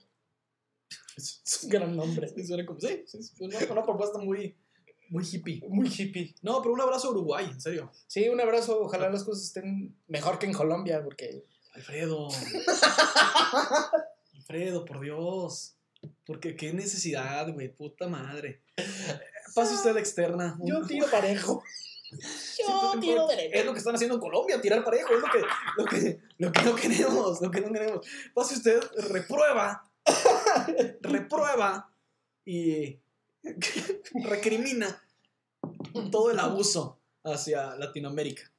Es 1.15 1.41
es 1.45 1.63
un 1.63 1.69
gran 1.69 1.95
nombre. 1.95 2.27
Sí, 2.29 2.45
suena 2.45 2.65
como, 2.65 2.79
sí, 2.79 3.03
sí, 3.05 3.17
es 3.19 3.34
una, 3.39 3.57
una 3.72 3.84
propuesta 3.84 4.17
muy, 4.19 4.55
muy 5.10 5.24
hippie. 5.24 5.62
Muy 5.67 5.88
hippie. 5.88 6.36
No, 6.41 6.62
pero 6.62 6.74
un 6.74 6.81
abrazo 6.81 7.07
a 7.07 7.12
Uruguay, 7.12 7.48
en 7.51 7.62
serio. 7.62 7.91
Sí, 8.07 8.27
un 8.29 8.41
abrazo. 8.41 8.79
Ojalá 8.81 9.10
las 9.10 9.24
cosas 9.24 9.45
estén 9.45 9.95
mejor 10.07 10.39
que 10.39 10.45
en 10.45 10.53
Colombia, 10.53 11.03
porque. 11.03 11.45
Alfredo. 11.74 12.29
Alfredo, 14.34 14.86
por 14.86 15.01
Dios. 15.01 15.75
Porque 16.25 16.55
qué 16.55 16.72
necesidad, 16.72 17.51
güey, 17.51 17.74
puta 17.74 18.07
madre. 18.07 18.62
Pase 19.53 19.75
usted 19.75 19.91
a 19.91 19.93
la 19.93 20.00
externa. 20.00 20.57
Yo 20.63 20.86
tiro 20.86 21.07
parejo. 21.10 21.63
Yo 22.12 23.00
tiro 23.00 23.29
Es 23.29 23.38
derecho. 23.38 23.65
lo 23.65 23.74
que 23.74 23.79
están 23.79 23.95
haciendo 23.95 24.15
en 24.15 24.22
Colombia, 24.22 24.62
tirar 24.62 24.84
parejo, 24.84 25.13
es 25.13 25.22
lo 25.22 25.27
que, 25.27 25.41
lo 25.77 25.86
que, 25.86 26.19
lo 26.38 26.51
que 26.51 26.62
no 26.62 26.75
queremos, 26.75 27.41
lo 27.41 27.51
que 27.51 27.62
no 27.62 27.72
queremos. 27.72 28.05
Pase 28.34 28.55
usted, 28.55 28.79
reprueba, 29.10 29.89
reprueba 31.02 31.92
y 32.46 33.00
recrimina 34.24 35.02
todo 36.12 36.32
el 36.32 36.40
abuso 36.40 37.00
hacia 37.24 37.76
Latinoamérica. 37.76 38.52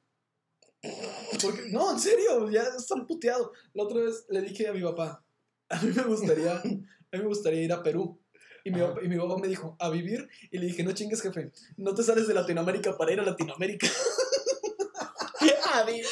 Porque, 1.41 1.69
no, 1.69 1.91
en 1.91 1.99
serio, 1.99 2.49
ya 2.49 2.63
están 2.77 3.05
puteados. 3.07 3.51
La 3.73 3.83
otra 3.83 4.01
vez 4.01 4.25
le 4.29 4.41
dije 4.41 4.67
a 4.67 4.73
mi 4.73 4.81
papá, 4.81 5.23
a 5.69 5.81
mí 5.81 5.91
me 5.93 6.03
gustaría, 6.03 6.57
a 6.57 6.63
mí 6.63 6.85
me 7.11 7.23
gustaría 7.25 7.61
ir 7.61 7.73
a 7.73 7.83
Perú. 7.83 8.19
Y 8.63 8.71
mi, 8.71 8.81
papá, 8.81 8.99
y 9.01 9.07
mi 9.07 9.17
papá 9.17 9.37
me 9.37 9.47
dijo, 9.47 9.75
¿a 9.79 9.89
vivir? 9.89 10.27
Y 10.51 10.57
le 10.57 10.67
dije, 10.67 10.83
no 10.83 10.91
chingues, 10.91 11.21
jefe, 11.21 11.51
no 11.77 11.93
te 11.93 12.03
sales 12.03 12.27
de 12.27 12.33
Latinoamérica 12.33 12.97
para 12.97 13.13
ir 13.13 13.19
a 13.19 13.23
Latinoamérica. 13.23 13.87
Adiós. 15.73 16.07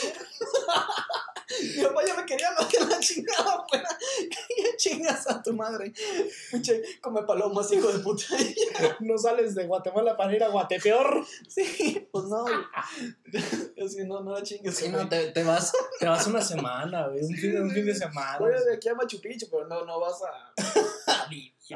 Mi 1.75 1.83
papá 1.83 2.05
ya 2.05 2.15
me 2.15 2.25
quería 2.25 2.51
más 2.51 2.65
que 2.67 2.79
la 2.79 2.99
chingada 2.99 3.65
fuera. 3.67 3.89
Chingas 4.77 5.29
a 5.29 5.41
tu 5.41 5.53
madre. 5.53 5.93
Pinche, 6.51 6.81
come 7.01 7.23
palomas, 7.23 7.71
hijo 7.71 7.91
de 7.91 7.99
puta. 7.99 8.25
No 8.99 9.17
sales 9.17 9.55
de 9.55 9.65
Guatemala 9.65 10.15
para 10.17 10.35
ir 10.35 10.43
a 10.43 10.49
Guatepeor. 10.49 11.25
Sí, 11.47 12.07
pues 12.11 12.25
no. 12.25 12.45
Así, 13.83 14.03
no, 14.05 14.21
no 14.21 14.33
la 14.33 14.43
chingues. 14.43 14.75
Sí, 14.75 14.89
no, 14.89 15.07
te, 15.07 15.31
te 15.31 15.43
vas, 15.43 15.73
te 15.99 16.07
vas 16.07 16.25
una 16.27 16.41
semana, 16.41 17.07
güey. 17.07 17.23
Un 17.23 17.35
fin, 17.35 17.61
un 17.61 17.71
fin 17.71 17.85
de 17.85 17.95
semana. 17.95 18.37
Voy 18.39 18.51
de 18.51 18.75
aquí 18.75 18.89
a 18.89 18.95
Machu 18.95 19.19
Picchu, 19.21 19.47
pero 19.49 19.67
no, 19.67 19.85
no 19.85 19.99
vas 19.99 20.21
a, 20.23 20.53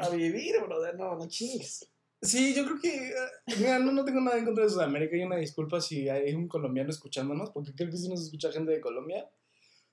a 0.02 0.08
vivir, 0.10 0.60
brother. 0.62 0.96
No, 0.96 1.16
no 1.16 1.28
chingues. 1.28 1.88
Sí, 2.22 2.54
yo 2.54 2.64
creo 2.64 2.80
que. 2.80 3.08
eh, 3.08 3.14
Mira, 3.58 3.78
no, 3.78 3.92
no 3.92 4.04
tengo 4.04 4.20
nada 4.20 4.38
en 4.38 4.44
contra 4.44 4.64
de 4.64 4.70
Sudamérica. 4.70 5.16
Y 5.16 5.22
una 5.22 5.36
disculpa 5.36 5.80
si 5.80 6.08
hay 6.08 6.34
un 6.34 6.48
colombiano 6.48 6.90
escuchándonos, 6.90 7.50
porque 7.50 7.74
creo 7.74 7.90
que 7.90 7.96
sí 7.96 8.08
nos 8.08 8.22
escucha 8.22 8.52
gente 8.52 8.72
de 8.72 8.80
Colombia. 8.80 9.30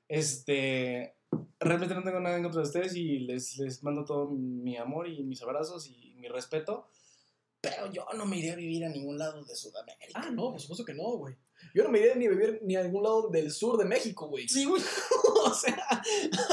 Este. 0.07 1.16
Realmente 1.59 1.95
no 1.95 2.03
tengo 2.03 2.19
nada 2.19 2.37
en 2.37 2.43
contra 2.43 2.61
de 2.61 2.67
ustedes 2.67 2.95
y 2.95 3.19
les, 3.19 3.57
les 3.57 3.83
mando 3.83 4.05
todo 4.05 4.29
mi 4.29 4.77
amor 4.77 5.07
y 5.07 5.23
mis 5.23 5.41
abrazos 5.41 5.87
y 5.87 6.13
mi 6.17 6.27
respeto. 6.27 6.87
Pero 7.59 7.91
yo 7.91 8.05
no 8.15 8.25
me 8.25 8.37
iría 8.37 8.53
a 8.53 8.55
vivir 8.55 8.85
a 8.85 8.89
ningún 8.89 9.17
lado 9.17 9.43
de 9.43 9.55
Sudamérica. 9.55 10.11
Ah, 10.13 10.29
no, 10.31 10.51
por 10.51 10.59
supuesto 10.61 10.85
que 10.85 10.93
no, 10.93 11.03
güey. 11.17 11.35
Yo 11.73 11.83
no 11.83 11.89
me 11.89 11.97
iría 11.99 12.13
ni 12.15 12.27
a 12.27 12.29
vivir 12.29 12.59
ni 12.63 12.75
a 12.75 12.81
algún 12.81 13.01
lado 13.01 13.29
del 13.29 13.51
sur 13.51 13.77
de 13.77 13.85
México, 13.85 14.27
güey. 14.27 14.47
Sí, 14.47 14.63
güey. 14.65 14.81
o 15.45 15.53
sea, 15.53 15.75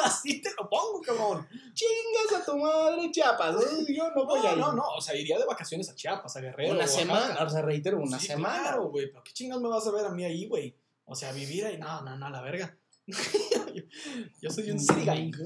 así 0.02 0.40
te 0.40 0.50
lo 0.58 0.68
pongo, 0.68 1.02
cabrón. 1.02 1.46
Chingas 1.74 2.40
a 2.40 2.44
tu 2.44 2.56
madre, 2.56 3.10
Chiapas. 3.12 3.56
¿eh? 3.62 3.94
Yo 3.94 4.10
no 4.12 4.24
voy 4.24 4.40
a 4.40 4.42
No, 4.42 4.52
ir. 4.52 4.58
no, 4.58 4.72
no. 4.72 4.82
O 4.96 5.00
sea, 5.02 5.14
iría 5.14 5.38
de 5.38 5.44
vacaciones 5.44 5.90
a 5.90 5.94
Chiapas, 5.94 6.34
a 6.37 6.40
Guerrero. 6.40 6.74
Una 6.74 6.87
semana. 6.87 7.44
O 7.44 7.50
sea, 7.50 7.60
reitero, 7.60 7.98
una 7.98 8.18
Sí, 8.18 8.28
semana. 8.28 8.62
Claro, 8.62 8.88
güey, 8.88 9.08
pero 9.10 9.22
qué 9.22 9.32
chingados 9.32 9.62
me 9.62 9.68
vas 9.68 9.87
a 9.87 9.92
ver 9.92 10.06
a 10.06 10.10
mí 10.10 10.24
ahí, 10.24 10.46
güey. 10.48 10.74
O 11.04 11.14
sea, 11.14 11.32
vivir 11.32 11.66
ahí, 11.66 11.76
no, 11.76 12.00
no, 12.00 12.16
no, 12.16 12.30
la 12.30 12.40
verga. 12.40 12.76
yo, 14.40 14.50
soy 14.50 14.70
un 14.70 14.78
city 14.80 15.04
guy. 15.04 15.30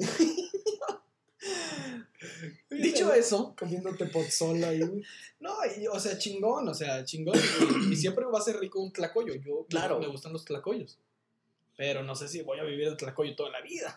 Dicho 2.70 3.12
eso, 3.12 3.54
Comiéndote 3.58 4.06
pozzola 4.06 4.68
ahí, 4.68 4.80
güey. 4.80 5.02
no, 5.40 5.52
y- 5.80 5.86
o 5.86 5.98
sea, 5.98 6.18
chingón, 6.18 6.68
o 6.68 6.74
sea, 6.74 7.04
chingón. 7.04 7.38
Y, 7.88 7.92
y 7.92 7.96
siempre 7.96 8.24
va 8.26 8.38
a 8.38 8.42
ser 8.42 8.58
rico 8.58 8.80
un 8.80 8.92
tlacoyo. 8.92 9.34
Yo, 9.34 9.66
Claro. 9.68 9.98
me 9.98 10.06
gustan 10.08 10.32
los 10.32 10.44
tlacoyos. 10.44 10.98
Pero 11.76 12.02
no 12.02 12.14
sé 12.14 12.28
si 12.28 12.42
voy 12.42 12.58
a 12.58 12.64
vivir 12.64 12.88
el 12.88 12.96
tlacoyo 12.96 13.34
toda 13.36 13.50
la 13.50 13.60
vida. 13.60 13.94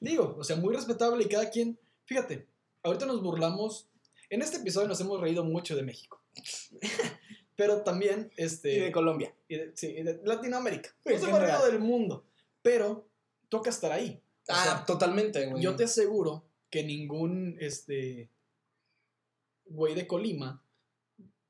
Digo, 0.00 0.36
o 0.38 0.44
sea, 0.44 0.56
muy 0.56 0.74
respetable 0.74 1.24
y 1.24 1.28
cada 1.28 1.48
quien. 1.50 1.78
Fíjate, 2.04 2.46
ahorita 2.82 3.06
nos 3.06 3.22
burlamos. 3.22 3.86
En 4.30 4.42
este 4.42 4.58
episodio 4.58 4.88
nos 4.88 5.00
hemos 5.00 5.20
reído 5.20 5.44
mucho 5.44 5.74
de 5.76 5.82
México. 5.82 6.20
Pero 7.56 7.82
también, 7.82 8.30
este. 8.36 8.74
Y 8.76 8.80
de 8.80 8.92
Colombia. 8.92 9.34
y 9.48 9.56
de, 9.56 9.72
sí, 9.74 9.88
y 9.88 10.02
de 10.02 10.20
Latinoamérica. 10.24 10.94
En 11.04 11.14
No 11.14 11.20
se 11.20 11.26
va 11.32 11.38
general. 11.40 11.70
del 11.70 11.80
mundo. 11.80 12.24
Pero 12.62 13.08
toca 13.48 13.70
estar 13.70 13.92
ahí. 13.92 14.20
O 14.48 14.52
Ah, 14.52 14.62
sea, 14.64 14.84
totalmente, 14.86 15.46
güey. 15.46 15.62
yo 15.62 15.76
te 15.76 15.84
aseguro 15.84 16.44
que 16.70 16.82
ningún 16.82 17.56
este 17.60 18.28
güey 19.66 19.94
de 19.94 20.06
Colima 20.06 20.62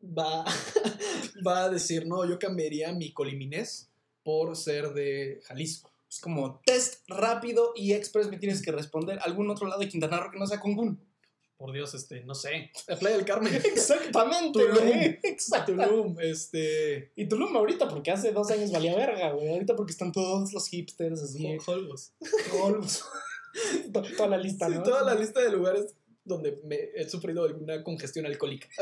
va, 0.02 0.44
va 1.46 1.64
a 1.64 1.70
decir, 1.70 2.06
no, 2.06 2.24
yo 2.28 2.38
cambiaría 2.38 2.92
mi 2.92 3.12
coliminés 3.12 3.88
por 4.22 4.56
ser 4.56 4.92
de 4.94 5.40
Jalisco. 5.44 5.90
Es 6.10 6.20
como 6.20 6.60
test 6.66 7.02
rápido 7.08 7.72
y 7.74 7.92
express 7.94 8.28
me 8.28 8.36
tienes 8.38 8.60
que 8.62 8.72
responder. 8.72 9.18
¿Algún 9.22 9.48
otro 9.50 9.66
lado 9.66 9.80
de 9.80 9.88
Quintana 9.88 10.18
Roo 10.20 10.30
que 10.30 10.38
no 10.38 10.46
sea 10.46 10.60
Cancún? 10.60 11.00
Por 11.62 11.72
Dios, 11.72 11.94
este, 11.94 12.24
no 12.24 12.34
sé. 12.34 12.72
La 12.88 12.96
Playa 12.98 13.16
del 13.18 13.24
Carmen. 13.24 13.54
Exactamente, 13.64 14.58
Tulum. 14.58 14.74
güey. 14.74 15.20
Exacto. 15.22 15.72
Tulum, 15.76 16.16
este. 16.20 17.12
Y 17.14 17.28
Tulum 17.28 17.56
ahorita, 17.56 17.88
porque 17.88 18.10
hace 18.10 18.32
dos 18.32 18.50
años 18.50 18.72
valía 18.72 18.96
verga, 18.96 19.30
güey. 19.30 19.48
Ahorita 19.48 19.76
porque 19.76 19.92
están 19.92 20.10
todos 20.10 20.52
los 20.52 20.66
hipsters 20.66 21.22
así. 21.22 21.56
Holbox. 21.64 22.14
Holmes. 22.60 23.04
To- 23.92 24.02
Toda 24.16 24.28
la 24.30 24.38
lista, 24.38 24.66
Sí, 24.66 24.74
¿no? 24.74 24.82
toda 24.82 25.04
la 25.04 25.14
lista 25.14 25.40
de 25.40 25.50
lugares 25.52 25.94
donde 26.24 26.58
me 26.64 26.78
he 26.96 27.08
sufrido 27.08 27.44
alguna 27.44 27.84
congestión 27.84 28.26
alcohólica. 28.26 28.66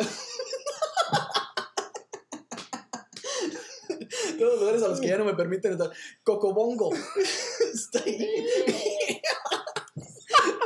Todos 4.38 4.52
los 4.52 4.60
lugares 4.60 4.82
a 4.82 4.88
los 4.88 5.00
que 5.00 5.08
ya 5.08 5.18
no 5.18 5.24
me 5.26 5.34
permiten 5.34 5.72
entrar. 5.72 5.90
Cocobongo. 6.22 6.90
Está 7.74 8.02
ahí. 8.04 8.44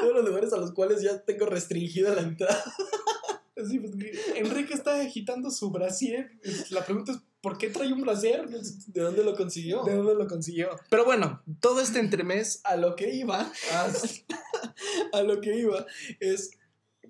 Todos 0.05 0.17
los 0.17 0.29
lugares 0.29 0.53
a 0.53 0.59
los 0.59 0.73
cuales 0.73 1.03
ya 1.03 1.23
tengo 1.25 1.47
restringida 1.47 2.15
la 2.15 2.23
entrada. 2.23 2.65
Sí, 3.69 3.79
pues, 3.79 3.93
Enrique 4.35 4.75
está 4.75 5.01
agitando 5.01 5.51
su 5.51 5.71
brasier. 5.71 6.33
La 6.71 6.85
pregunta 6.85 7.13
es, 7.13 7.19
¿por 7.41 7.57
qué 7.57 7.71
trae 7.71 7.93
un 7.93 8.01
brasier? 8.01 8.49
¿De 8.49 9.01
dónde 9.01 9.23
lo 9.23 9.37
consiguió? 9.37 9.85
¿De 9.85 9.95
dónde 9.95 10.15
lo 10.15 10.27
consiguió? 10.27 10.71
Pero 10.91 11.05
bueno, 11.05 11.43
todo 11.61 11.81
este 11.81 12.01
entremés... 12.01 12.61
A 12.65 12.77
lo 12.77 12.97
que 12.97 13.15
iba, 13.15 13.53
ah, 13.73 13.93
a 15.13 15.23
lo 15.23 15.41
que 15.41 15.57
iba, 15.57 15.87
es 16.19 16.51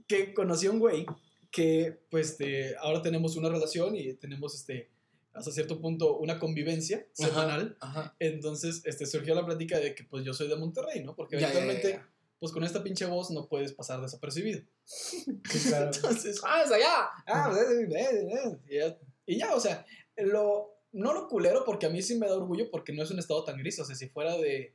que 0.06 0.34
conocí 0.34 0.66
a 0.66 0.70
un 0.70 0.80
güey 0.80 1.06
que, 1.50 2.00
pues, 2.10 2.32
este, 2.32 2.76
ahora 2.76 3.00
tenemos 3.00 3.36
una 3.36 3.48
relación 3.48 3.96
y 3.96 4.12
tenemos, 4.14 4.54
este, 4.54 4.90
hasta 5.32 5.50
cierto 5.50 5.80
punto, 5.80 6.18
una 6.18 6.38
convivencia 6.38 7.06
semanal. 7.12 7.76
Ajá. 7.80 8.16
Entonces, 8.18 8.82
este, 8.84 9.06
surgió 9.06 9.34
la 9.34 9.46
plática 9.46 9.78
de 9.78 9.94
que, 9.94 10.04
pues, 10.04 10.24
yo 10.24 10.34
soy 10.34 10.48
de 10.48 10.56
Monterrey, 10.56 11.02
¿no? 11.02 11.14
Porque 11.16 11.38
Ya, 11.38 11.50
eventualmente, 11.50 11.90
ya. 11.90 12.08
Pues, 12.44 12.52
con 12.52 12.62
esta 12.62 12.82
pinche 12.82 13.06
voz 13.06 13.30
no 13.30 13.48
puedes 13.48 13.72
pasar 13.72 14.02
desapercibido. 14.02 14.60
Claro. 15.68 15.90
Entonces, 15.94 16.40
¡Ah, 16.44 16.62
es 16.62 16.70
allá! 16.70 17.08
ah, 17.26 17.48
pues, 17.50 17.62
eh, 17.70 17.88
eh, 17.90 18.58
eh, 18.68 18.98
y 19.26 19.38
ya- 19.38 19.54
o 19.54 19.60
sea, 19.60 19.86
lo, 20.16 20.76
no 20.92 21.14
lo 21.14 21.26
culero 21.26 21.64
porque 21.64 21.86
a 21.86 21.90
mí 21.90 22.02
sí 22.02 22.16
me 22.18 22.26
da 22.28 22.36
orgullo 22.36 22.70
porque 22.70 22.92
no 22.92 23.02
es 23.02 23.10
un 23.10 23.18
estado 23.18 23.44
tan 23.44 23.56
gris, 23.56 23.78
o 23.78 23.84
sea, 23.86 23.96
si 23.96 24.08
fuera 24.08 24.36
de 24.36 24.74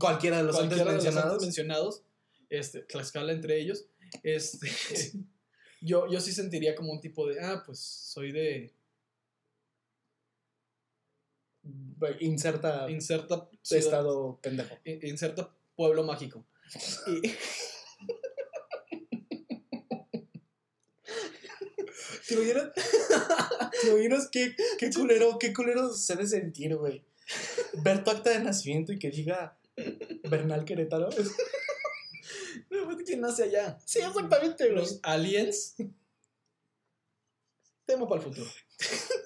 Cualquiera 0.00 0.38
de 0.38 0.42
los 0.42 0.56
antes 0.56 0.78
cualquiera 0.78 0.90
de 0.90 0.96
los 0.96 1.04
mencionados. 1.04 1.32
antes 1.32 1.46
mencionados, 1.46 2.02
este, 2.50 2.80
Tlaxcala 2.82 3.32
entre 3.32 3.60
ellos, 3.60 3.86
este, 4.24 4.68
yo, 5.80 6.10
yo 6.10 6.20
sí 6.20 6.32
sentiría 6.32 6.74
como 6.74 6.90
un 6.92 7.00
tipo 7.00 7.28
de, 7.28 7.40
ah, 7.40 7.62
pues 7.64 7.78
soy 7.78 8.32
de 8.32 8.74
Inserta 12.20 12.88
inserta 12.90 13.48
ciudad- 13.62 13.84
estado 13.84 14.38
pendejo. 14.42 14.76
in- 14.84 15.00
inserta 15.06 15.52
pueblo 15.74 16.04
mágico. 16.04 16.44
Y, 17.06 17.22
¿Te 22.26 22.34
imaginas? 22.34 22.72
¿Te 23.82 23.88
imaginas 23.88 24.28
qué, 24.30 24.54
qué 24.78 24.90
culero, 24.90 25.38
qué 25.38 25.52
culero 25.52 25.92
se 25.92 26.12
ha 26.12 26.16
de 26.16 26.26
sentir, 26.26 26.74
güey? 26.76 27.04
Ver 27.84 28.02
tu 28.02 28.10
acta 28.10 28.30
de 28.30 28.40
nacimiento 28.40 28.92
y 28.92 28.98
que 28.98 29.10
diga 29.10 29.58
Bernal 30.28 30.64
Querétaro. 30.64 31.08
no, 32.70 32.84
pues, 32.84 32.98
¿quién 33.04 33.20
nace 33.20 33.44
allá? 33.44 33.78
Sí, 33.84 34.00
exactamente, 34.00 34.64
güey. 34.64 34.76
Los 34.76 35.00
aliens. 35.02 35.76
Tema 37.84 38.08
para 38.08 38.20
el 38.20 38.26
futuro. 38.26 38.50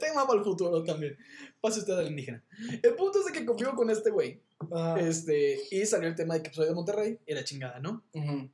Tema 0.01 0.27
para 0.27 0.39
el 0.39 0.45
futuro 0.45 0.85
también. 0.85 1.17
Pase 1.61 1.81
usted 1.81 1.95
al 1.95 2.09
indígena. 2.09 2.45
El 2.83 2.95
punto 2.95 3.21
es 3.21 3.27
de 3.27 3.33
que 3.33 3.47
convivo 3.47 3.75
con 3.75 3.89
este 3.91 4.11
güey. 4.11 4.43
Ah, 4.73 4.97
Este, 5.01 5.61
y 5.71 5.87
salió 5.87 6.09
el 6.09 6.15
tema 6.15 6.35
de 6.35 6.43
que 6.43 6.53
soy 6.53 6.67
de 6.67 6.75
Monterrey 6.75 7.19
y 7.27 7.35
la 7.35 7.45
chingada, 7.45 7.79
¿no? 7.81 8.05
ujú, 8.13 8.51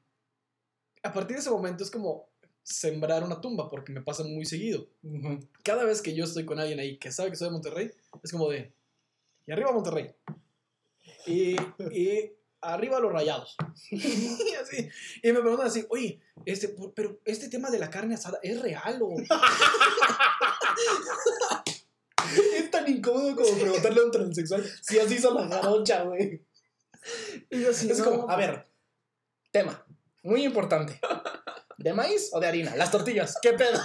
A 1.03 1.13
partir 1.13 1.37
de 1.37 1.41
ese 1.41 1.51
momento 1.51 1.83
es 1.85 1.91
como 1.91 2.29
sembrar 2.63 3.23
una 3.25 3.41
tumba 3.41 3.69
porque 3.71 3.93
me 3.93 4.03
pasa 4.03 4.25
muy 4.25 4.45
seguido. 4.45 4.87
ujú. 5.03 5.39
Cada 5.63 5.85
vez 5.85 6.03
que 6.03 6.15
yo 6.15 6.25
estoy 6.25 6.45
con 6.45 6.59
alguien 6.59 6.81
ahí 6.81 6.99
que 6.99 7.13
sabe 7.13 7.31
que 7.31 7.37
soy 7.37 7.49
de 7.49 7.53
Monterrey, 7.53 7.91
es 8.23 8.33
como 8.33 8.49
de, 8.51 8.73
y 9.47 9.53
arriba 9.53 9.73
Monterrey. 9.73 10.15
Y, 11.27 11.57
y 11.93 12.33
arriba 12.61 13.01
los 13.01 13.13
rayados. 13.13 13.57
y, 13.91 14.55
así. 14.61 14.89
y 15.23 15.33
me 15.33 15.41
preguntan 15.41 15.67
así, 15.69 15.85
oye, 15.91 16.21
este, 16.45 16.75
pero 16.95 17.19
este 17.25 17.49
tema 17.49 17.71
de 17.71 17.79
la 17.79 17.91
carne 17.91 18.15
asada 18.15 18.39
es 18.43 18.61
real 18.61 19.01
o... 19.03 19.15
Es 22.57 22.71
tan 22.71 22.89
incómodo 22.89 23.35
como 23.37 23.59
preguntarle 23.59 24.01
a 24.01 24.05
un 24.05 24.11
transexual 24.11 24.65
si 24.83 24.99
así 24.99 25.15
hizo 25.15 25.33
la 25.35 25.49
jarocha, 25.49 26.03
güey. 26.05 26.43
Y 27.51 27.61
yo 27.63 27.71
así, 27.71 27.91
Es 27.91 27.99
"No". 27.99 28.05
como, 28.05 28.31
a 28.31 28.37
ver, 28.37 28.67
tema, 29.53 29.87
muy 30.23 30.45
importante. 30.45 30.99
¿De 31.79 31.93
maíz 31.93 32.31
o 32.33 32.41
de 32.41 32.47
harina? 32.49 32.75
Las 32.75 32.91
tortillas, 32.91 33.37
¿qué 33.43 33.53
pedo? 33.53 33.79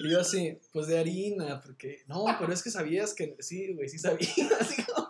Y 0.00 0.10
yo 0.10 0.20
así, 0.20 0.58
pues 0.72 0.86
de 0.88 0.98
harina, 0.98 1.60
porque, 1.62 2.02
no, 2.06 2.24
pero 2.40 2.52
es 2.52 2.62
que 2.62 2.70
sabías 2.70 3.14
que, 3.14 3.36
sí, 3.38 3.72
güey, 3.74 3.88
sí 3.88 3.98
sabía, 3.98 4.28
así 4.60 4.82
como, 4.82 5.08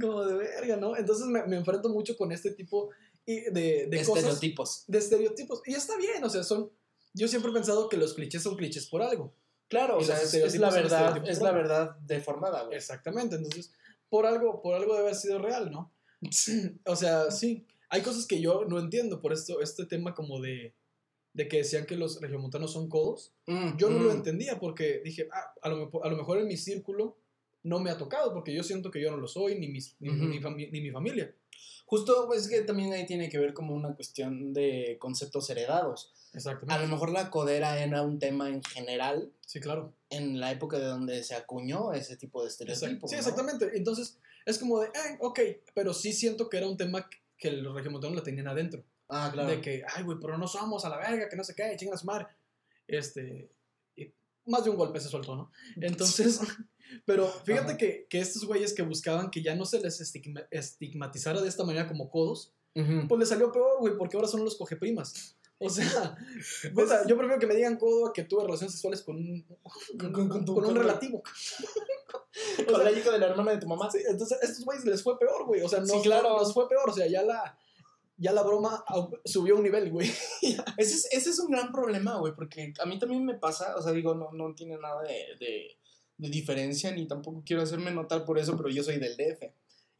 como 0.00 0.24
de 0.24 0.34
verga, 0.34 0.76
¿no? 0.76 0.96
Entonces 0.96 1.26
me, 1.26 1.44
me 1.46 1.56
enfrento 1.56 1.88
mucho 1.90 2.16
con 2.16 2.32
este 2.32 2.50
tipo 2.52 2.90
y 3.26 3.42
de, 3.42 3.86
de 3.88 3.98
cosas, 4.04 4.24
Estereotipos. 4.24 4.84
de 4.88 4.98
estereotipos. 4.98 5.62
Y 5.66 5.74
está 5.74 5.96
bien, 5.98 6.24
o 6.24 6.30
sea, 6.30 6.42
son, 6.42 6.70
yo 7.14 7.28
siempre 7.28 7.50
he 7.50 7.54
pensado 7.54 7.88
que 7.88 7.96
los 7.98 8.14
clichés 8.14 8.42
son 8.42 8.56
clichés 8.56 8.86
por 8.88 9.02
algo. 9.02 9.32
Claro, 9.70 9.96
o 9.96 10.04
sea, 10.04 10.20
es, 10.20 10.34
es 10.34 10.58
la 10.58 10.70
verdad, 10.70 11.26
es 11.26 11.40
la 11.40 11.52
verdad 11.52 11.96
deformada, 12.00 12.64
güey. 12.64 12.76
Exactamente, 12.76 13.36
entonces, 13.36 13.72
por 14.10 14.26
algo, 14.26 14.60
por 14.60 14.74
algo 14.74 14.92
debe 14.94 15.06
haber 15.06 15.14
sido 15.14 15.38
real, 15.38 15.70
¿no? 15.70 15.90
O 16.84 16.96
sea, 16.96 17.30
sí, 17.30 17.66
hay 17.88 18.02
cosas 18.02 18.26
que 18.26 18.40
yo 18.40 18.66
no 18.68 18.78
entiendo 18.78 19.22
por 19.22 19.32
esto, 19.32 19.62
este 19.62 19.86
tema 19.86 20.12
como 20.14 20.40
de, 20.40 20.74
de 21.32 21.48
que 21.48 21.58
decían 21.58 21.86
que 21.86 21.96
los 21.96 22.20
regiomontanos 22.20 22.72
son 22.72 22.88
codos. 22.88 23.32
Mm, 23.46 23.76
Yo 23.76 23.90
no 23.90 24.00
lo 24.00 24.12
mm. 24.12 24.16
entendía 24.16 24.58
porque 24.58 25.00
dije, 25.04 25.28
ah, 25.32 25.54
a, 25.62 25.68
lo, 25.68 25.90
a 26.02 26.08
lo 26.08 26.16
mejor 26.16 26.38
en 26.38 26.48
mi 26.48 26.56
círculo 26.56 27.16
no 27.62 27.78
me 27.78 27.90
ha 27.90 27.98
tocado 27.98 28.32
porque 28.32 28.54
yo 28.54 28.62
siento 28.62 28.90
que 28.90 29.00
yo 29.00 29.10
no 29.10 29.18
lo 29.18 29.28
soy, 29.28 29.58
ni, 29.58 29.68
mis, 29.68 29.96
ni, 30.00 30.10
mi 30.10 30.90
familia. 30.90 31.34
Justo, 31.86 32.26
pues 32.26 32.48
que 32.48 32.62
también 32.62 32.92
ahí 32.92 33.06
tiene 33.06 33.28
que 33.28 33.38
ver 33.38 33.52
como 33.52 33.74
una 33.74 33.94
cuestión 33.94 34.52
de 34.52 34.96
conceptos 34.98 35.50
heredados. 35.50 36.12
A 36.32 36.36
Exactamente. 36.36 36.82
lo 36.86 36.88
mejor 36.92 37.10
la 37.10 37.28
codera 37.30 37.78
era 37.82 38.02
un 38.02 38.18
tema 38.18 38.48
en 38.48 38.62
general 38.62 39.32
Sí, 39.46 39.58
claro. 39.60 39.92
en 40.10 40.38
la 40.38 40.52
época 40.52 40.78
de 40.78 40.84
donde 40.86 41.24
se 41.24 41.34
acuñó 41.34 41.92
ese 41.92 42.16
tipo 42.16 42.42
de 42.42 42.48
estereotipos. 42.50 43.10
sí, 43.10 43.16
¿no? 43.16 43.20
exactamente. 43.20 43.70
Entonces, 43.76 44.18
es 44.46 44.58
como 44.58 44.80
de, 44.80 44.86
eh, 44.88 45.18
ok, 45.20 45.40
pero 45.74 45.92
sí 45.92 46.12
siento 46.12 46.48
que 46.48 46.58
era 46.58 46.68
un 46.68 46.76
tema 46.76 47.08
que 47.36 47.50
los 47.52 47.74
regiomontanos 47.74 48.16
la 48.16 48.22
tenían 48.22 48.46
adentro. 48.48 48.84
Ah, 49.08 49.30
claro. 49.32 49.48
De 49.50 49.60
que, 49.60 49.82
ay, 49.94 50.04
güey, 50.04 50.18
pero 50.20 50.38
no 50.38 50.46
somos 50.46 50.84
a 50.84 50.88
la 50.88 50.98
verga, 50.98 51.28
que 51.28 51.34
no 51.36 51.42
sé 51.42 51.54
qué, 51.56 51.74
chingan 51.76 51.94
a 51.94 51.98
su 51.98 52.06
madre. 52.06 52.28
Este, 52.86 53.50
y 53.96 54.12
más 54.46 54.62
de 54.64 54.70
un 54.70 54.76
golpe 54.76 55.00
se 55.00 55.08
soltó, 55.08 55.34
¿no? 55.34 55.50
Entonces, 55.80 56.40
pero 57.04 57.26
fíjate 57.26 57.76
que, 57.76 58.06
que 58.08 58.20
estos 58.20 58.44
güeyes 58.44 58.72
que 58.72 58.82
buscaban 58.82 59.30
que 59.30 59.42
ya 59.42 59.56
no 59.56 59.64
se 59.64 59.80
les 59.80 60.00
estigma- 60.00 60.46
estigmatizara 60.50 61.40
de 61.40 61.48
esta 61.48 61.64
manera 61.64 61.88
como 61.88 62.08
codos, 62.08 62.52
pues 62.72 63.18
les 63.18 63.28
salió 63.28 63.50
peor, 63.50 63.80
güey, 63.80 63.96
porque 63.98 64.16
ahora 64.16 64.28
son 64.28 64.44
los 64.44 64.56
cogeprimas. 64.56 65.36
O 65.62 65.68
sea, 65.68 66.16
puta, 66.74 67.06
yo 67.06 67.16
prefiero 67.16 67.38
que 67.38 67.46
me 67.46 67.54
digan 67.54 67.76
codo 67.76 68.08
a 68.08 68.12
que 68.14 68.24
tuve 68.24 68.44
relaciones 68.44 68.72
sexuales 68.72 69.02
con 69.02 69.16
un, 69.16 69.46
Con- 69.98 70.12
con- 70.12 70.28
con 70.28 70.44
con 70.46 70.64
un 70.64 70.74
relativo. 70.74 71.22
Con 72.66 72.74
O 72.74 72.78
sea, 72.78 72.90
la 72.90 72.92
hija 72.98 73.10
de 73.10 73.18
la 73.18 73.26
hermana 73.26 73.52
de 73.52 73.58
tu 73.58 73.66
mamá. 73.66 73.90
Sí, 73.90 73.98
entonces, 74.08 74.38
a 74.40 74.44
estos 74.46 74.64
güeyes 74.64 74.84
les 74.84 75.02
fue 75.02 75.18
peor, 75.18 75.44
güey. 75.46 75.60
O 75.62 75.68
sea, 75.68 75.80
no, 75.80 75.86
Sí, 75.86 76.00
claro. 76.02 76.38
nos 76.38 76.54
fue 76.54 76.68
peor. 76.68 76.88
O 76.88 76.92
sea, 76.92 77.06
ya 77.06 77.22
la, 77.22 77.58
ya 78.16 78.32
la 78.32 78.42
broma 78.42 78.82
subió 79.24 79.56
un 79.56 79.62
nivel, 79.62 79.90
güey. 79.90 80.08
Ese 80.78 80.94
es, 80.94 81.08
ese 81.12 81.30
es 81.30 81.38
un 81.40 81.50
gran 81.50 81.70
problema, 81.72 82.18
güey, 82.18 82.32
porque 82.34 82.72
a 82.80 82.86
mí 82.86 82.98
también 82.98 83.24
me 83.26 83.34
pasa, 83.34 83.76
o 83.76 83.82
sea, 83.82 83.92
digo, 83.92 84.14
no, 84.14 84.30
no 84.32 84.54
tiene 84.54 84.78
nada 84.78 85.02
de, 85.02 85.36
de, 85.38 85.76
de 86.16 86.28
diferencia, 86.30 86.92
ni 86.92 87.06
tampoco 87.06 87.42
quiero 87.44 87.62
hacerme 87.62 87.90
notar 87.90 88.24
por 88.24 88.38
eso, 88.38 88.56
pero 88.56 88.68
yo 88.70 88.82
soy 88.82 88.98
del 88.98 89.16
DF. 89.16 89.42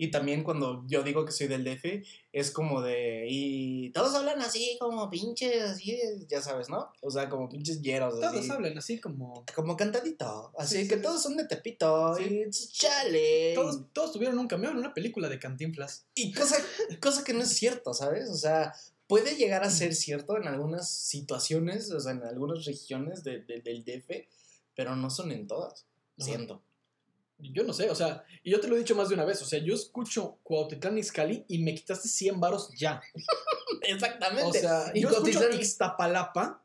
Y 0.03 0.11
también 0.11 0.43
cuando 0.45 0.83
yo 0.87 1.03
digo 1.03 1.27
que 1.27 1.33
soy 1.33 1.47
del 1.47 1.63
DF, 1.63 1.85
es 2.33 2.51
como 2.51 2.81
de. 2.81 3.27
Y 3.29 3.91
todos 3.91 4.15
hablan 4.15 4.41
así, 4.41 4.79
como 4.81 5.11
pinches, 5.11 5.61
así, 5.63 6.01
ya 6.27 6.41
sabes, 6.41 6.71
¿no? 6.71 6.91
O 7.03 7.11
sea, 7.11 7.29
como 7.29 7.51
pinches 7.51 7.83
hieros, 7.83 8.19
Todos 8.19 8.35
así. 8.35 8.51
hablan 8.51 8.79
así 8.79 8.99
como... 8.99 9.45
Como 9.55 9.77
cantadito. 9.77 10.53
Así 10.57 10.77
Sí, 10.77 10.83
sí, 10.85 10.89
que 10.89 10.97
sí. 10.97 11.03
todos 11.03 11.23
son 11.23 11.37
de 11.37 11.45
Tepito. 11.47 12.15
Sí. 12.17 12.45
Y 12.47 12.51
chale. 12.51 13.53
Todos, 13.55 13.83
todos 13.93 14.13
tuvieron 14.13 14.39
un 14.39 14.49
cameo 14.49 14.71
en 14.71 14.79
una 14.79 14.95
película 14.95 15.29
de 15.29 15.39
Cantinflas. 15.39 16.07
Y 16.15 16.33
cosa, 16.33 16.57
cosa 17.03 17.23
que 17.23 17.35
no 17.35 17.43
es 17.43 17.51
cierto, 17.53 17.93
¿sabes? 17.93 18.31
O 18.31 18.37
sea, 18.37 18.73
puede 19.07 19.35
llegar 19.37 19.65
a 19.65 19.71
ser 19.71 19.95
cierto 19.95 20.39
en 20.39 20.49
algunas 20.49 20.89
situaciones, 20.89 21.91
o 21.93 22.01
sea, 22.01 22.13
en 22.13 22.23
algunas 22.23 22.65
regiones 22.65 23.23
de- 23.23 23.41
de- 23.41 23.61
del 23.61 23.85
DF, 23.85 24.27
pero 24.75 24.97
no 24.97 25.11
son 25.11 25.31
en 25.33 25.47
todas, 25.47 25.85
siento. 26.17 26.63
Yo 27.43 27.65
no 27.65 27.73
sé, 27.73 27.91
o 27.91 27.95
sea, 27.95 28.25
y 28.43 28.51
yo 28.51 28.61
te 28.61 28.69
lo 28.69 28.77
he 28.77 28.79
dicho 28.79 28.95
más 28.95 29.09
de 29.09 29.15
una 29.15 29.25
vez. 29.25 29.41
O 29.43 29.47
sea, 29.47 29.59
yo 29.59 29.75
escucho 29.75 30.39
Cuautitlán 30.43 30.99
Izcalli 30.99 31.45
y 31.49 31.59
me 31.63 31.75
quitaste 31.75 32.09
100 32.09 32.41
varos 32.41 32.71
ya. 32.77 33.01
Exactamente. 33.83 34.45
O 34.45 34.53
sea, 34.53 34.91
y 34.95 35.01
yo 35.03 35.09
escucho 35.11 35.51
Ixtapalapa 35.51 36.65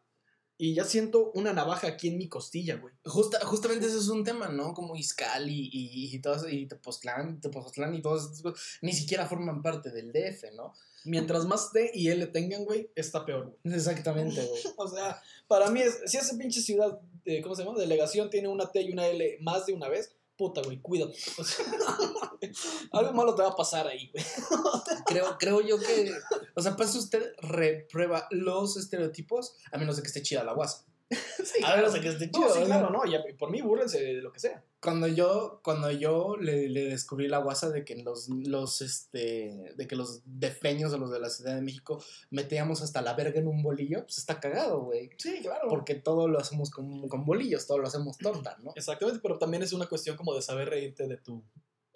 y 0.58 0.74
ya 0.74 0.86
siento 0.86 1.32
una 1.34 1.52
navaja 1.52 1.88
aquí 1.88 2.08
en 2.08 2.18
mi 2.18 2.30
costilla, 2.30 2.78
güey. 2.78 2.94
Justa- 3.04 3.44
justamente 3.46 3.88
ese 3.88 3.98
es 3.98 4.08
un 4.08 4.24
tema, 4.24 4.48
¿no? 4.48 4.74
Como 4.74 4.96
Izcali 4.96 5.70
y, 5.72 6.16
y, 6.16 6.20
todo 6.20 6.36
eso, 6.36 6.48
y 6.50 6.66
Tepoztlán, 6.66 7.42
Tepoztlán 7.42 7.94
y 7.94 8.02
todos 8.02 8.26
esos 8.26 8.42
cosas, 8.42 8.62
ni 8.82 8.94
siquiera 8.94 9.28
forman 9.28 9.62
parte 9.62 9.92
del 9.92 10.14
DF, 10.14 10.54
¿no? 10.56 10.74
Mientras 11.04 11.46
más 11.46 11.72
T 11.72 11.92
y 11.94 12.08
L 12.08 12.26
tengan, 12.28 12.64
güey, 12.64 12.90
está 12.96 13.26
peor, 13.26 13.58
güey. 13.64 13.76
Exactamente, 13.76 14.44
güey. 14.46 14.62
O 14.78 14.88
sea, 14.88 15.22
para 15.48 15.70
mí, 15.70 15.82
es, 15.82 16.00
si 16.06 16.18
esa 16.18 16.38
pinche 16.38 16.62
ciudad, 16.62 17.00
de, 17.26 17.42
¿cómo 17.42 17.54
se 17.56 17.64
llama? 17.64 17.78
Delegación 17.78 18.30
tiene 18.30 18.48
una 18.48 18.72
T 18.72 18.82
y 18.82 18.92
una 18.94 19.08
L 19.08 19.38
más 19.42 19.66
de 19.66 19.74
una 19.74 19.90
vez, 19.90 20.16
puta, 20.38 20.62
güey, 20.62 20.80
cuídate. 20.82 21.18
O 21.38 21.44
sea, 21.44 21.66
algo 22.92 23.14
malo 23.14 23.36
te 23.36 23.42
va 23.44 23.50
a 23.50 23.56
pasar 23.56 23.88
ahí, 23.88 24.12
güey. 24.12 24.26
creo, 25.06 25.38
creo 25.38 25.62
yo 25.62 25.80
que, 25.80 26.12
o 26.56 26.62
sea, 26.62 26.76
pasa 26.76 26.98
usted, 26.98 27.34
reprueba 27.42 28.28
los 28.32 28.78
estereotipos, 28.78 29.56
a 29.72 29.78
menos 29.78 29.96
de 29.98 30.02
que 30.02 30.08
esté 30.08 30.22
chida 30.22 30.44
la 30.44 30.54
guasa. 30.54 30.86
Sí, 31.46 31.64
A 31.64 31.76
menos 31.76 31.94
de 31.94 32.02
que 32.02 32.10
esté 32.10 32.28
No, 32.28 32.32
chido. 32.40 32.54
sí, 32.56 32.64
claro, 32.66 32.90
no, 32.90 33.06
ya, 33.06 33.20
por 33.38 33.52
mí 33.52 33.62
búrrense 33.62 34.02
de 34.02 34.14
lo 34.22 34.32
que 34.32 34.40
sea. 34.40 34.64
Cuando 34.86 35.08
yo, 35.08 35.60
cuando 35.64 35.92
yo 35.92 36.38
le, 36.40 36.70
le 36.70 36.86
descubrí 36.86 37.28
la 37.28 37.40
guasa 37.40 37.70
de 37.72 37.84
que 37.84 37.96
los, 37.98 38.30
los, 38.30 38.82
este, 38.82 39.74
de 39.76 39.88
que 39.88 39.96
los 39.98 40.22
defeños 40.26 40.94
o 40.94 40.98
los 40.98 41.12
de 41.12 41.20
la 41.20 41.30
Ciudad 41.30 41.56
de 41.56 41.62
México 41.62 42.02
metíamos 42.30 42.82
hasta 42.82 43.02
la 43.02 43.14
verga 43.16 43.40
en 43.40 43.48
un 43.48 43.62
bolillo, 43.64 44.04
pues 44.04 44.20
está 44.20 44.40
cagado, 44.40 44.82
güey. 44.84 45.10
Sí, 45.18 45.40
claro. 45.42 45.68
Porque 45.68 45.96
todo 45.96 46.28
lo 46.28 46.40
hacemos 46.40 46.70
con, 46.70 47.10
con 47.10 47.26
bolillos, 47.26 47.68
todo 47.68 47.80
lo 47.80 47.88
hacemos 47.88 48.18
torta, 48.18 48.56
¿no? 48.64 48.72
Exactamente, 48.76 49.20
pero 49.22 49.38
también 49.38 49.64
es 49.64 49.74
una 49.74 49.88
cuestión 49.88 50.16
como 50.16 50.34
de 50.36 50.42
saber 50.42 50.70
reírte 50.70 51.08
de 51.08 51.18
tu, 51.18 51.44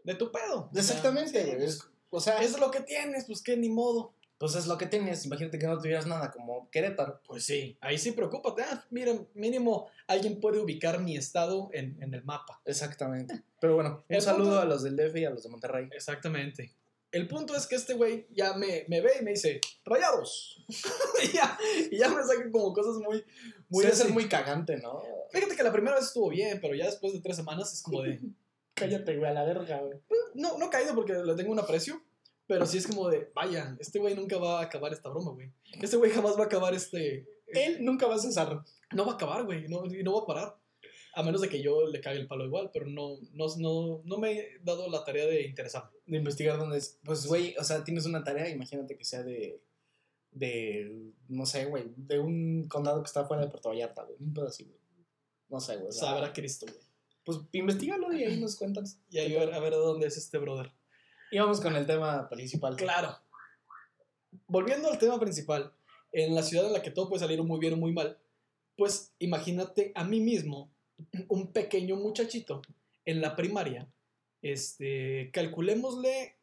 de 0.03 0.15
tu 0.15 0.31
pedo. 0.31 0.69
Exactamente, 0.75 1.43
güey. 1.45 1.57
pues, 1.57 1.75
Es- 1.75 1.87
O 2.11 2.19
sea, 2.19 2.41
es 2.41 2.59
lo 2.59 2.71
que 2.71 2.81
tienes, 2.81 3.25
pues 3.25 3.43
qué, 3.43 3.55
ni 3.55 3.69
modo. 3.69 4.13
Pues 4.39 4.55
es 4.55 4.65
lo 4.65 4.77
que 4.77 4.87
tienes. 4.87 5.25
Imagínate 5.25 5.59
que 5.59 5.67
no 5.67 5.77
tuvieras 5.77 6.07
nada 6.07 6.31
como 6.31 6.69
Querétaro. 6.71 7.21
Pues 7.27 7.43
sí, 7.45 7.77
ahí 7.81 7.97
sí 7.99 8.13
preocúpate. 8.13 8.63
Ah, 8.63 8.85
miren, 8.89 9.27
mínimo 9.35 9.87
alguien 10.07 10.39
puede 10.39 10.59
ubicar 10.59 10.99
mi 11.01 11.15
estado 11.17 11.69
en, 11.73 12.01
en 12.01 12.13
el 12.13 12.23
mapa. 12.23 12.61
Exactamente. 12.65 13.43
Pero 13.59 13.75
bueno, 13.75 14.03
un 14.09 14.15
El 14.15 14.21
saludo 14.21 14.45
punto- 14.51 14.61
a 14.61 14.65
los 14.65 14.81
del 14.81 14.95
DF 14.95 15.15
y 15.17 15.25
a 15.25 15.29
los 15.29 15.43
de 15.43 15.49
Monterrey. 15.49 15.89
Exactamente. 15.91 16.73
El 17.11 17.27
punto 17.27 17.55
es 17.55 17.65
que 17.67 17.75
este 17.75 17.95
güey 17.95 18.27
ya 18.31 18.53
me, 18.53 18.85
me 18.87 19.01
ve 19.01 19.11
y 19.19 19.23
me 19.23 19.31
dice, 19.31 19.59
rayados. 19.83 20.63
y, 21.23 21.35
ya, 21.35 21.57
y 21.91 21.97
ya 21.97 22.07
me 22.07 22.23
saca 22.23 22.49
como 22.51 22.71
cosas 22.71 22.95
muy... 22.95 23.25
muy 23.67 23.83
Puede 23.83 23.95
ser 23.95 24.11
muy 24.11 24.29
cagante, 24.29 24.77
¿no? 24.77 25.01
Fíjate 25.31 25.55
que 25.55 25.63
la 25.63 25.71
primera 25.71 25.95
vez 25.95 26.05
estuvo 26.05 26.29
bien, 26.29 26.59
pero 26.61 26.75
ya 26.75 26.85
después 26.85 27.11
de 27.13 27.19
tres 27.21 27.35
semanas 27.35 27.73
es 27.73 27.81
como 27.81 28.03
de... 28.03 28.19
Cállate, 28.75 29.17
güey, 29.17 29.29
a 29.29 29.33
la 29.33 29.43
verga, 29.43 29.79
güey. 29.81 29.97
No, 30.35 30.57
no 30.57 30.69
caído 30.69 30.95
porque 30.95 31.13
le 31.13 31.35
tengo 31.35 31.51
un 31.51 31.59
aprecio, 31.59 32.01
pero 32.49 32.65
sí 32.65 32.79
es 32.79 32.87
como 32.87 33.07
de, 33.07 33.31
vaya, 33.35 33.77
este 33.79 33.99
güey 33.99 34.15
nunca 34.15 34.39
va 34.39 34.59
a 34.59 34.63
acabar 34.63 34.91
esta 34.91 35.07
broma, 35.07 35.33
güey. 35.33 35.51
Este 35.79 35.97
güey 35.97 36.09
jamás 36.09 36.35
va 36.35 36.41
a 36.41 36.45
acabar 36.47 36.73
este... 36.73 37.27
Él 37.45 37.85
nunca 37.85 38.07
va 38.07 38.15
a 38.15 38.19
cesar. 38.19 38.63
No 38.91 39.05
va 39.05 39.11
a 39.11 39.15
acabar, 39.15 39.45
güey, 39.45 39.67
no, 39.67 39.85
y 39.85 40.01
no 40.01 40.15
va 40.15 40.21
a 40.23 40.25
parar. 40.25 40.59
A 41.13 41.21
menos 41.21 41.41
de 41.41 41.47
que 41.47 41.61
yo 41.61 41.85
le 41.85 42.01
cague 42.01 42.19
el 42.19 42.25
palo 42.25 42.45
igual, 42.45 42.71
pero 42.73 42.87
no, 42.87 43.19
no, 43.33 43.45
no, 43.57 44.01
no 44.03 44.17
me 44.17 44.31
he 44.31 44.59
dado 44.63 44.89
la 44.89 45.03
tarea 45.03 45.27
de 45.27 45.43
interesarme. 45.43 45.91
De 46.07 46.17
investigar 46.17 46.57
dónde 46.57 46.79
es. 46.79 46.97
Pues, 47.03 47.27
güey, 47.27 47.55
o 47.59 47.63
sea, 47.63 47.83
tienes 47.83 48.07
una 48.07 48.23
tarea, 48.23 48.49
imagínate 48.49 48.97
que 48.97 49.05
sea 49.05 49.21
de. 49.21 49.61
De. 50.31 51.11
No 51.27 51.45
sé, 51.45 51.65
güey. 51.65 51.85
De 51.97 52.17
un 52.17 52.67
condado 52.67 53.03
que 53.03 53.07
está 53.07 53.25
fuera 53.25 53.43
de 53.43 53.51
Puerto 53.51 53.69
Vallarta, 53.69 54.05
güey. 54.05 54.17
Un 54.19 54.47
así, 54.47 54.63
güey. 54.63 54.79
No 55.49 55.59
sé, 55.59 55.77
güey. 55.77 55.91
Sabrá 55.91 56.33
Cristo, 56.33 56.65
güey. 56.67 56.83
Pues 57.23 57.39
investigalo 57.51 58.11
y 58.11 58.23
ahí 58.23 58.39
nos 58.39 58.55
cuentas. 58.55 58.99
Y 59.11 59.19
ahí 59.19 59.35
a 59.35 59.45
ver, 59.45 59.53
a 59.53 59.59
ver 59.59 59.73
dónde 59.73 60.07
es 60.07 60.17
este 60.17 60.39
brother. 60.39 60.71
Y 61.31 61.39
vamos 61.39 61.61
con 61.61 61.75
el 61.75 61.85
tema 61.85 62.27
principal. 62.29 62.75
Claro. 62.75 63.17
Volviendo 64.47 64.89
al 64.89 64.97
tema 64.97 65.19
principal, 65.19 65.71
en 66.11 66.33
la 66.33 66.43
ciudad 66.43 66.67
en 66.67 66.73
la 66.73 66.81
que 66.81 66.91
todo 66.91 67.09
puede 67.09 67.19
salir 67.19 67.41
muy 67.43 67.59
bien 67.59 67.73
o 67.73 67.77
muy 67.77 67.93
mal, 67.93 68.17
pues 68.75 69.13
imagínate 69.19 69.91
a 69.95 70.03
mí 70.03 70.19
mismo, 70.19 70.71
un 71.27 71.51
pequeño 71.51 71.95
muchachito 71.95 72.61
en 73.05 73.21
la 73.21 73.35
primaria, 73.35 73.87
este, 74.41 75.29
calculémosle 75.33 76.35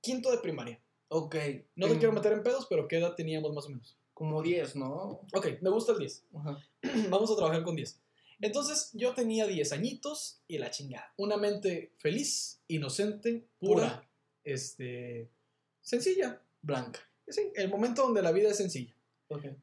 quinto 0.00 0.30
de 0.30 0.38
primaria. 0.38 0.80
Ok. 1.08 1.36
No 1.76 1.86
te 1.86 1.98
quiero 1.98 2.12
meter 2.12 2.32
en 2.32 2.42
pedos, 2.42 2.66
pero 2.68 2.88
¿qué 2.88 2.98
edad 2.98 3.14
teníamos 3.14 3.52
más 3.54 3.66
o 3.66 3.70
menos? 3.70 3.96
Como 4.12 4.42
10, 4.42 4.76
¿no? 4.76 5.20
Ok, 5.32 5.60
me 5.60 5.70
gusta 5.70 5.92
el 5.92 5.98
10. 5.98 6.24
Ajá. 6.34 6.58
Vamos 7.10 7.30
a 7.30 7.36
trabajar 7.36 7.62
con 7.62 7.76
10. 7.76 8.00
Entonces 8.40 8.90
yo 8.94 9.14
tenía 9.14 9.46
10 9.46 9.72
añitos 9.72 10.40
y 10.48 10.58
la 10.58 10.70
chingada. 10.70 11.12
Una 11.16 11.36
mente 11.36 11.92
feliz, 11.98 12.60
inocente, 12.68 13.46
pura, 13.58 13.74
Pura. 13.74 14.08
Este, 14.44 15.28
sencilla. 15.80 16.40
Blanca. 16.62 17.00
Sí, 17.28 17.52
el 17.54 17.68
momento 17.68 18.02
donde 18.02 18.22
la 18.22 18.32
vida 18.32 18.50
es 18.50 18.56
sencilla. 18.56 18.94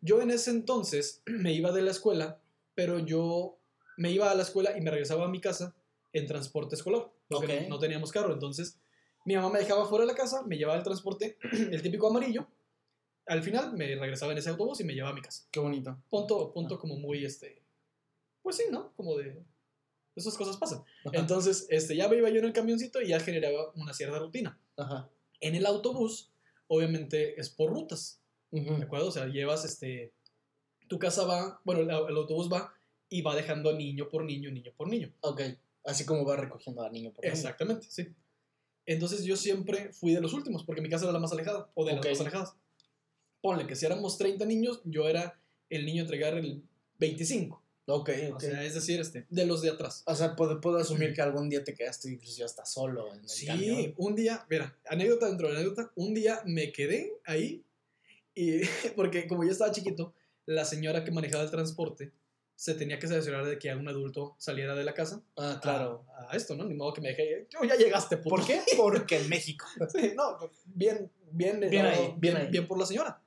Yo 0.01 0.21
en 0.21 0.31
ese 0.31 0.51
entonces 0.51 1.21
me 1.25 1.53
iba 1.53 1.71
de 1.71 1.81
la 1.81 1.91
escuela, 1.91 2.39
pero 2.75 2.99
yo 2.99 3.57
me 3.97 4.11
iba 4.11 4.29
a 4.31 4.35
la 4.35 4.43
escuela 4.43 4.77
y 4.77 4.81
me 4.81 4.91
regresaba 4.91 5.25
a 5.25 5.29
mi 5.29 5.39
casa 5.39 5.75
en 6.13 6.27
transporte 6.27 6.75
escolar. 6.75 7.09
Porque 7.27 7.67
no, 7.69 7.79
teníamos 7.79 8.11
carro. 8.11 8.33
Entonces, 8.33 8.77
mi 9.25 9.35
mamá 9.35 9.49
me 9.49 9.59
dejaba 9.59 9.85
fuera 9.85 10.05
de 10.05 10.11
la 10.11 10.17
casa, 10.17 10.43
me 10.43 10.57
llevaba 10.57 10.77
el 10.77 10.83
transporte, 10.83 11.37
el 11.71 11.81
típico 11.81 12.07
amarillo. 12.07 12.47
Al 13.27 13.41
final 13.43 13.73
me 13.73 13.95
regresaba 13.95 14.33
en 14.33 14.39
ese 14.39 14.49
autobús 14.49 14.81
y 14.81 14.83
me 14.83 14.93
llevaba 14.93 15.13
a 15.13 15.15
mi 15.15 15.21
casa. 15.21 15.45
Qué 15.51 15.59
bonito. 15.59 15.97
Punto, 16.09 16.51
punto 16.51 16.77
como 16.77 16.97
muy, 16.97 17.23
este... 17.23 17.61
Pues 18.41 18.57
sí, 18.57 18.63
¿no? 18.71 18.91
Como 18.95 19.15
de... 19.17 19.41
Esas 20.15 20.35
cosas 20.35 20.57
pasan. 20.57 20.79
Ajá. 21.05 21.11
Entonces, 21.13 21.67
este, 21.69 21.95
ya 21.95 22.13
iba 22.13 22.29
yo 22.29 22.39
en 22.39 22.45
el 22.45 22.53
camioncito 22.53 23.01
y 23.01 23.07
ya 23.07 23.19
generaba 23.19 23.71
una 23.75 23.93
cierta 23.93 24.19
rutina. 24.19 24.59
Ajá. 24.77 25.09
En 25.39 25.55
el 25.55 25.65
autobús, 25.65 26.31
obviamente, 26.67 27.39
es 27.39 27.49
por 27.49 27.71
rutas. 27.71 28.21
¿De 28.51 28.83
acuerdo? 28.83 29.07
O 29.07 29.11
sea, 29.11 29.27
llevas 29.27 29.63
este. 29.63 30.13
Tu 30.89 30.99
casa 30.99 31.23
va, 31.23 31.61
bueno, 31.63 31.81
el, 31.81 31.89
el 31.89 32.17
autobús 32.17 32.51
va 32.51 32.73
y 33.07 33.21
va 33.21 33.35
dejando 33.35 33.73
niño 33.73 34.09
por 34.09 34.25
niño, 34.25 34.51
niño 34.51 34.73
por 34.75 34.89
niño. 34.89 35.13
Ok. 35.21 35.41
Así 35.85 36.05
como 36.05 36.25
va 36.25 36.35
recogiendo 36.35 36.83
a 36.83 36.89
niño 36.89 37.11
por 37.11 37.23
niño. 37.23 37.33
Exactamente, 37.33 37.87
sí. 37.89 38.07
Entonces 38.85 39.23
yo 39.23 39.35
siempre 39.35 39.93
fui 39.93 40.13
de 40.13 40.21
los 40.21 40.33
últimos, 40.33 40.63
porque 40.63 40.81
mi 40.81 40.89
casa 40.89 41.05
era 41.05 41.13
la 41.13 41.19
más 41.19 41.31
alejada, 41.31 41.69
o 41.75 41.85
de 41.85 41.93
las 41.93 42.05
más 42.05 42.21
alejadas. 42.21 42.55
Ponle 43.41 43.67
que 43.67 43.75
si 43.75 43.85
éramos 43.85 44.17
30 44.17 44.45
niños, 44.45 44.81
yo 44.85 45.07
era 45.07 45.39
el 45.69 45.85
niño 45.85 46.01
a 46.01 46.05
entregar 46.05 46.35
el 46.35 46.63
25. 46.99 47.60
Ok, 47.87 48.09
ok. 48.29 48.35
O 48.35 48.39
sea, 48.39 48.63
es 48.63 48.73
decir, 48.75 48.99
este, 48.99 49.25
de 49.29 49.45
los 49.45 49.61
de 49.61 49.69
atrás. 49.71 50.03
O 50.05 50.15
sea, 50.15 50.35
puedo, 50.35 50.61
puedo 50.61 50.77
asumir 50.77 51.13
que 51.13 51.21
algún 51.21 51.49
día 51.49 51.63
te 51.63 51.73
quedaste 51.73 52.09
incluso 52.09 52.45
hasta 52.45 52.65
solo 52.65 53.13
en 53.13 53.21
el 53.21 53.29
Sí, 53.29 53.45
camión. 53.47 53.93
un 53.97 54.15
día, 54.15 54.45
mira, 54.49 54.77
anécdota 54.87 55.27
dentro 55.27 55.49
de 55.49 55.55
anécdota, 55.57 55.91
un 55.95 56.13
día 56.13 56.41
me 56.45 56.71
quedé 56.71 57.13
ahí 57.25 57.63
y 58.33 58.61
porque 58.95 59.27
como 59.27 59.43
yo 59.43 59.51
estaba 59.51 59.71
chiquito, 59.71 60.13
la 60.45 60.63
señora 60.65 61.03
que 61.03 61.11
manejaba 61.11 61.43
el 61.43 61.51
transporte 61.51 62.11
se 62.55 62.75
tenía 62.75 62.99
que 62.99 63.07
cerciorar 63.07 63.45
de 63.45 63.57
que 63.57 63.71
algún 63.71 63.87
adulto 63.89 64.35
saliera 64.37 64.75
de 64.75 64.83
la 64.83 64.93
casa 64.93 65.23
Ah, 65.35 65.59
claro. 65.61 66.05
a, 66.15 66.31
a 66.31 66.37
esto, 66.37 66.55
¿no? 66.55 66.65
Ni 66.65 66.75
modo 66.75 66.93
que 66.93 67.01
me 67.01 67.09
dejé, 67.09 67.47
yo 67.49 67.63
ya 67.67 67.75
llegaste, 67.75 68.17
puto". 68.17 68.35
¿Por 68.35 68.45
qué? 68.45 68.61
Porque 68.77 69.17
en 69.17 69.27
México. 69.29 69.65
Sí, 69.91 70.13
no, 70.15 70.37
bien, 70.65 71.11
bien, 71.31 71.59
Bien 71.59 71.83
no, 71.83 71.89
ahí, 71.89 72.13
bien 72.17 72.37
ahí. 72.37 72.47
bien 72.51 72.67
por 72.67 72.77
la 72.77 72.85
señora. 72.85 73.20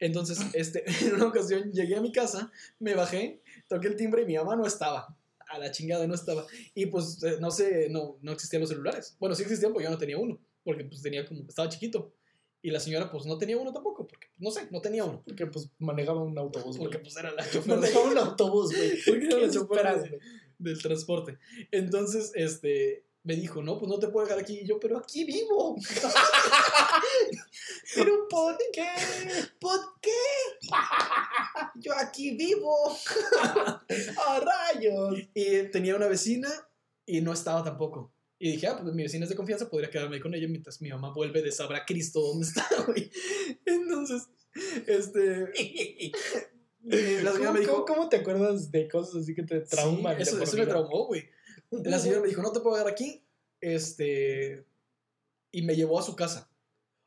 Entonces, 0.00 0.38
este, 0.54 0.84
en 1.06 1.14
una 1.14 1.26
ocasión 1.26 1.72
llegué 1.72 1.96
a 1.96 2.00
mi 2.00 2.12
casa, 2.12 2.50
me 2.78 2.94
bajé, 2.94 3.42
toqué 3.68 3.88
el 3.88 3.96
timbre 3.96 4.22
y 4.22 4.26
mi 4.26 4.36
mamá 4.36 4.56
no 4.56 4.66
estaba. 4.66 5.16
A 5.50 5.58
la 5.58 5.70
chingada 5.70 6.06
no 6.06 6.14
estaba. 6.14 6.46
Y 6.74 6.86
pues, 6.86 7.22
eh, 7.22 7.38
no 7.40 7.50
sé, 7.50 7.88
no, 7.90 8.18
no 8.20 8.32
existían 8.32 8.60
los 8.60 8.68
celulares. 8.68 9.16
Bueno, 9.18 9.34
sí 9.34 9.42
existían, 9.42 9.72
pero 9.72 9.84
yo 9.84 9.90
no 9.90 9.98
tenía 9.98 10.18
uno. 10.18 10.38
Porque 10.62 10.84
pues 10.84 11.00
tenía 11.00 11.24
como, 11.24 11.40
estaba 11.48 11.68
chiquito. 11.68 12.12
Y 12.60 12.70
la 12.70 12.80
señora 12.80 13.10
pues 13.10 13.24
no 13.24 13.38
tenía 13.38 13.56
uno 13.56 13.72
tampoco, 13.72 14.06
porque 14.06 14.26
no 14.36 14.50
sé, 14.50 14.68
no 14.70 14.80
tenía 14.80 15.04
uno. 15.04 15.22
Porque 15.24 15.46
pues 15.46 15.70
manejaba 15.78 16.22
un 16.22 16.36
autobús. 16.36 16.76
Porque 16.76 16.98
pues 16.98 17.16
era 17.16 17.30
la 17.32 17.42
chofer 17.50 17.76
manejaba 17.76 18.10
un 18.10 18.18
autobús, 18.18 18.76
güey. 18.76 18.98
Porque 19.06 19.26
era 19.26 19.36
¿Qué 19.36 19.46
la 19.46 19.52
chofer 19.52 20.20
del 20.58 20.82
transporte. 20.82 21.38
Entonces, 21.70 22.32
este, 22.34 23.04
me 23.28 23.36
dijo, 23.36 23.62
no, 23.62 23.78
pues 23.78 23.90
no 23.90 23.98
te 23.98 24.08
puedo 24.08 24.24
dejar 24.24 24.40
aquí. 24.40 24.60
Y 24.60 24.66
yo, 24.66 24.80
pero 24.80 24.96
aquí 24.96 25.22
vivo. 25.24 25.76
¿Pero 27.94 28.26
por 28.26 28.56
qué? 28.72 28.88
¿Por 29.60 29.78
qué? 30.00 30.10
Yo 31.74 31.92
aquí 31.94 32.30
vivo. 32.36 32.74
¡A 34.26 34.40
rayos! 34.40 35.18
Y 35.34 35.64
tenía 35.64 35.94
una 35.94 36.06
vecina 36.06 36.48
y 37.04 37.20
no 37.20 37.34
estaba 37.34 37.62
tampoco. 37.62 38.10
Y 38.38 38.52
dije, 38.52 38.66
ah, 38.68 38.78
pues 38.80 38.94
mi 38.94 39.02
vecina 39.02 39.24
es 39.24 39.28
de 39.28 39.36
confianza, 39.36 39.68
podría 39.68 39.90
quedarme 39.90 40.20
con 40.20 40.34
ella 40.34 40.48
mientras 40.48 40.80
mi 40.80 40.88
mamá 40.88 41.12
vuelve 41.12 41.42
de 41.42 41.52
sabrá 41.52 41.84
Cristo 41.84 42.20
dónde 42.20 42.46
está, 42.46 42.66
güey. 42.86 43.10
Entonces, 43.66 44.22
este. 44.86 45.50
y 45.54 46.12
la 47.22 47.32
señora 47.32 47.48
¿Cómo, 47.48 47.52
me 47.52 47.60
dijo. 47.60 47.72
cómo- 47.72 47.84
cómo 47.84 48.08
te 48.08 48.16
acuerdas 48.16 48.70
de 48.70 48.88
cosas 48.88 49.16
así 49.22 49.34
que 49.34 49.42
te 49.42 49.60
trauman? 49.60 50.16
Sí, 50.16 50.22
eso 50.22 50.42
eso 50.42 50.56
me 50.56 50.64
traumó, 50.66 51.06
güey. 51.08 51.28
La 51.70 51.98
señora 51.98 52.20
me 52.20 52.28
dijo, 52.28 52.42
no 52.42 52.52
te 52.52 52.60
puedo 52.60 52.76
dejar 52.76 52.90
aquí. 52.90 53.22
Este. 53.60 54.64
Y 55.50 55.62
me 55.62 55.76
llevó 55.76 55.98
a 55.98 56.02
su 56.02 56.14
casa. 56.16 56.50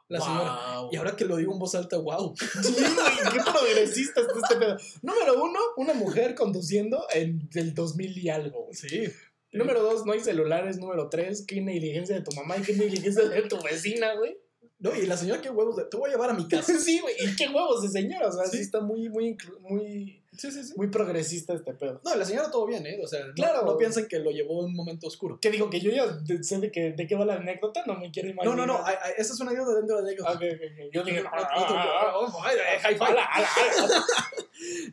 La 0.07 0.19
señora. 0.19 0.59
Y 0.91 0.97
ahora 0.97 1.15
que 1.15 1.23
lo 1.25 1.37
digo 1.37 1.53
en 1.53 1.59
voz 1.59 1.73
alta, 1.73 1.97
wow. 1.97 2.35
Sí, 2.37 2.73
güey, 2.73 3.33
qué 3.33 3.39
progresista 3.49 4.21
está 4.21 4.33
este 4.43 4.55
pedo. 4.57 4.77
Número 5.01 5.41
uno, 5.41 5.59
una 5.77 5.93
mujer 5.93 6.35
conduciendo 6.35 7.05
en 7.13 7.47
el 7.53 7.73
2000 7.73 8.17
y 8.17 8.29
algo. 8.29 8.65
güey. 8.65 8.75
Sí. 8.75 9.03
Número 9.53 9.81
dos, 9.81 10.05
no 10.05 10.11
hay 10.11 10.19
celulares. 10.19 10.77
Número 10.79 11.09
tres, 11.09 11.45
qué 11.47 11.61
negligencia 11.61 12.15
de 12.15 12.23
tu 12.23 12.35
mamá 12.35 12.57
y 12.57 12.61
qué 12.61 12.73
negligencia 12.73 13.29
de 13.29 13.41
tu 13.43 13.61
vecina, 13.61 14.15
güey. 14.15 14.37
No, 14.81 14.93
y 14.95 15.05
la 15.05 15.15
señora, 15.15 15.39
qué 15.41 15.49
huevos, 15.49 15.75
de- 15.77 15.85
te 15.85 15.95
voy 15.95 16.09
a 16.09 16.13
llevar 16.13 16.29
a 16.31 16.33
mi 16.33 16.47
casa. 16.47 16.73
Sí, 16.79 16.99
güey, 16.99 17.15
y 17.19 17.35
qué 17.35 17.47
huevos 17.47 17.81
de 17.83 17.89
señora. 17.89 18.27
O 18.27 18.31
sea, 18.31 18.45
sí, 18.45 18.57
Sí. 18.57 18.63
está 18.63 18.81
muy, 18.81 19.07
muy, 19.09 19.37
muy, 19.61 20.17
Sí, 20.37 20.49
sí, 20.51 20.63
sí. 20.63 20.73
muy 20.77 20.87
progresista 20.87 21.53
este 21.53 21.73
pedo. 21.73 22.01
No, 22.03 22.15
la 22.15 22.25
señora 22.25 22.49
todo 22.49 22.65
bien, 22.65 22.85
¿eh? 22.87 22.99
O 23.03 23.07
sea, 23.07 23.25
no- 23.27 23.33
Claro. 23.33 23.63
no, 23.65 23.77
piensan 23.77 24.07
que 24.07 24.17
lo 24.19 24.31
llevó 24.31 24.61
en 24.61 24.67
un 24.67 24.75
momento 24.75 25.05
oscuro. 25.07 25.39
Que 25.39 25.51
digo 25.51 25.69
que 25.69 25.79
yo 25.81 25.91
ya 25.91 26.05
sé 26.41 26.57
de, 26.59 26.71
que, 26.71 26.93
de 26.93 27.05
qué 27.07 27.15
va 27.15 27.25
la 27.25 27.35
anécdota, 27.35 27.83
no 27.85 27.95
me 27.99 28.09
quiero 28.11 28.29
No, 28.29 28.33
imaginar. 28.33 28.57
no, 28.57 28.65
no, 28.79 28.85
ay, 28.85 28.95
esa 29.17 29.33
es 29.33 29.39
una 29.39 29.51
anécdota 29.51 29.75
dentro 29.77 29.97
de 29.97 30.01
la 30.01 30.07
anécdota. 30.09 30.39
Yo 30.91 31.03
dije, 31.03 31.21
No, 31.23 31.29
no, 31.35 31.45
no, 31.75 32.25
no. 33.85 34.01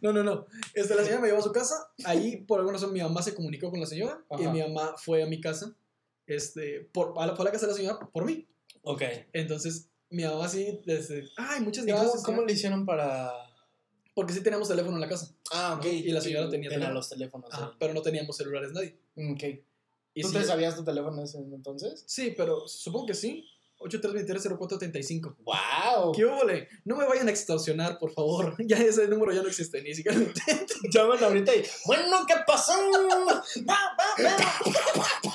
No, 0.02 0.12
no, 0.12 0.22
no. 0.24 0.46
Este, 0.74 0.94
la 0.94 1.02
señora 1.02 1.20
me 1.20 1.28
llevó 1.28 1.40
a 1.40 1.42
su 1.42 1.52
casa. 1.52 1.74
Ahí, 2.04 2.36
por 2.38 2.58
alguna 2.58 2.76
razón, 2.78 2.92
mi 2.92 3.00
mamá 3.00 3.22
se 3.22 3.34
comunicó 3.34 3.70
con 3.70 3.80
la 3.80 3.86
señora. 3.86 4.20
Y 4.38 4.46
mi 4.48 4.60
mamá 4.60 4.94
fue 4.96 5.22
a 5.22 5.26
mi 5.26 5.40
casa. 5.40 5.74
Este, 6.26 6.80
por, 6.92 7.14
a 7.18 7.26
la, 7.26 7.36
fue 7.36 7.44
a 7.44 7.46
la 7.46 7.52
casa 7.52 7.66
de 7.66 7.72
la 7.72 7.76
señora 7.78 7.98
por 8.12 8.24
mí. 8.24 8.46
Ok. 8.90 9.02
Entonces, 9.34 9.90
mi 10.08 10.24
mamá 10.24 10.46
así, 10.46 10.80
desde, 10.86 11.28
ay, 11.36 11.60
muchas 11.60 11.86
¿Y 11.86 11.90
cómo, 11.90 12.00
gracias. 12.02 12.22
cómo 12.22 12.36
señora". 12.36 12.46
le 12.46 12.52
hicieron 12.54 12.86
para...? 12.86 13.32
Porque 14.14 14.32
sí 14.32 14.42
teníamos 14.42 14.66
teléfono 14.66 14.96
en 14.96 15.02
la 15.02 15.08
casa. 15.08 15.30
Ah, 15.52 15.74
ok. 15.78 15.84
Y 15.84 16.10
la 16.10 16.20
señora 16.22 16.48
tenía 16.48 16.70
teléfono. 16.70 16.94
los 16.94 17.08
teléfonos. 17.08 17.52
Ajá, 17.52 17.66
eh. 17.72 17.76
pero 17.78 17.92
no 17.92 18.00
teníamos 18.02 18.36
celulares 18.36 18.72
nadie. 18.72 18.98
Ok. 19.14 19.42
Y 20.14 20.22
¿Tú 20.22 20.28
sí, 20.28 20.34
te 20.38 20.44
sabías 20.44 20.74
tu 20.74 20.84
teléfono 20.84 21.22
ese 21.22 21.38
entonces? 21.38 22.02
sí, 22.06 22.34
pero 22.36 22.66
supongo 22.66 23.06
que 23.06 23.14
sí. 23.14 23.44
83230435. 23.80 25.36
¡Wow! 25.44 26.12
¿Qué? 26.12 26.68
No 26.84 26.96
me 26.96 27.06
vayan 27.06 27.28
a 27.28 27.30
extorsionar, 27.30 27.98
por 27.98 28.10
favor. 28.10 28.56
Ya 28.66 28.78
ese 28.78 29.06
número 29.06 29.32
ya 29.32 29.42
no 29.42 29.48
existe, 29.48 29.80
ni 29.82 29.94
siquiera 29.94 30.18
lo 30.18 30.24
intenten. 30.26 30.66
Llaman 30.90 31.22
ahorita 31.22 31.54
y... 31.54 31.62
Bueno, 31.86 32.24
¿qué 32.26 32.34
pasó? 32.46 32.72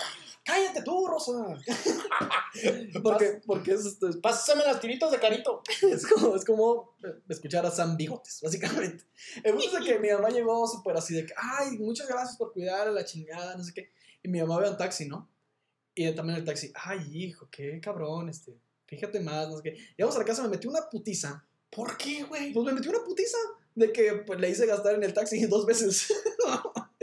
¡Cállate 0.54 0.84
tú, 0.84 1.08
Rosa! 1.08 1.32
porque, 3.04 3.42
porque 3.44 3.74
es, 3.74 3.86
este, 3.86 4.14
Pásame 4.22 4.64
las 4.64 4.80
tiritas 4.80 5.10
de 5.12 5.20
carito. 5.20 5.64
es, 5.82 6.06
como, 6.06 6.36
es 6.36 6.46
como 6.46 6.96
escuchar 7.28 7.66
a 7.66 7.72
Sam 7.72 7.98
Bigotes, 7.98 8.40
básicamente. 8.44 9.04
El 9.44 9.56
punto 9.56 9.80
es 9.80 9.84
que 9.86 9.98
mi 9.98 10.10
mamá 10.12 10.30
llegó 10.30 10.68
súper 10.68 10.96
así 10.96 11.16
de 11.16 11.26
que, 11.26 11.34
ay, 11.36 11.80
muchas 11.80 12.08
gracias 12.08 12.38
por 12.38 12.54
cuidar 12.54 12.88
a 12.88 12.92
la 12.92 13.04
chingada, 13.04 13.58
no 13.58 13.64
sé 13.64 13.74
qué. 13.74 13.90
Y 14.22 14.30
mi 14.30 14.42
mamá 14.42 14.60
ve 14.60 14.70
un 14.70 14.78
taxi, 14.78 15.08
¿no? 15.08 15.28
Y 15.96 16.12
también 16.12 16.38
el 16.38 16.46
taxi, 16.46 16.72
ay, 16.76 17.00
hijo, 17.12 17.48
qué 17.50 17.80
cabrón, 17.82 18.30
este, 18.30 18.56
fíjate 18.86 19.22
más, 19.22 19.50
no 19.50 19.58
sé 19.58 19.64
qué. 19.64 19.78
Llegamos 19.98 20.16
a 20.16 20.20
la 20.20 20.26
casa, 20.26 20.44
me 20.44 20.50
metí 20.50 20.68
una 20.68 20.88
putiza. 20.88 21.44
¿Por 21.72 21.98
qué, 21.98 22.24
güey? 22.24 22.54
Pues 22.54 22.64
me 22.64 22.74
metí 22.74 22.90
una 22.90 23.04
putiza 23.04 23.38
de 23.74 23.92
que 23.92 24.14
pues, 24.28 24.40
le 24.40 24.52
hice 24.52 24.68
gastar 24.68 24.94
en 24.94 25.04
el 25.04 25.14
taxi 25.14 25.44
dos 25.48 25.66
veces. 25.66 26.14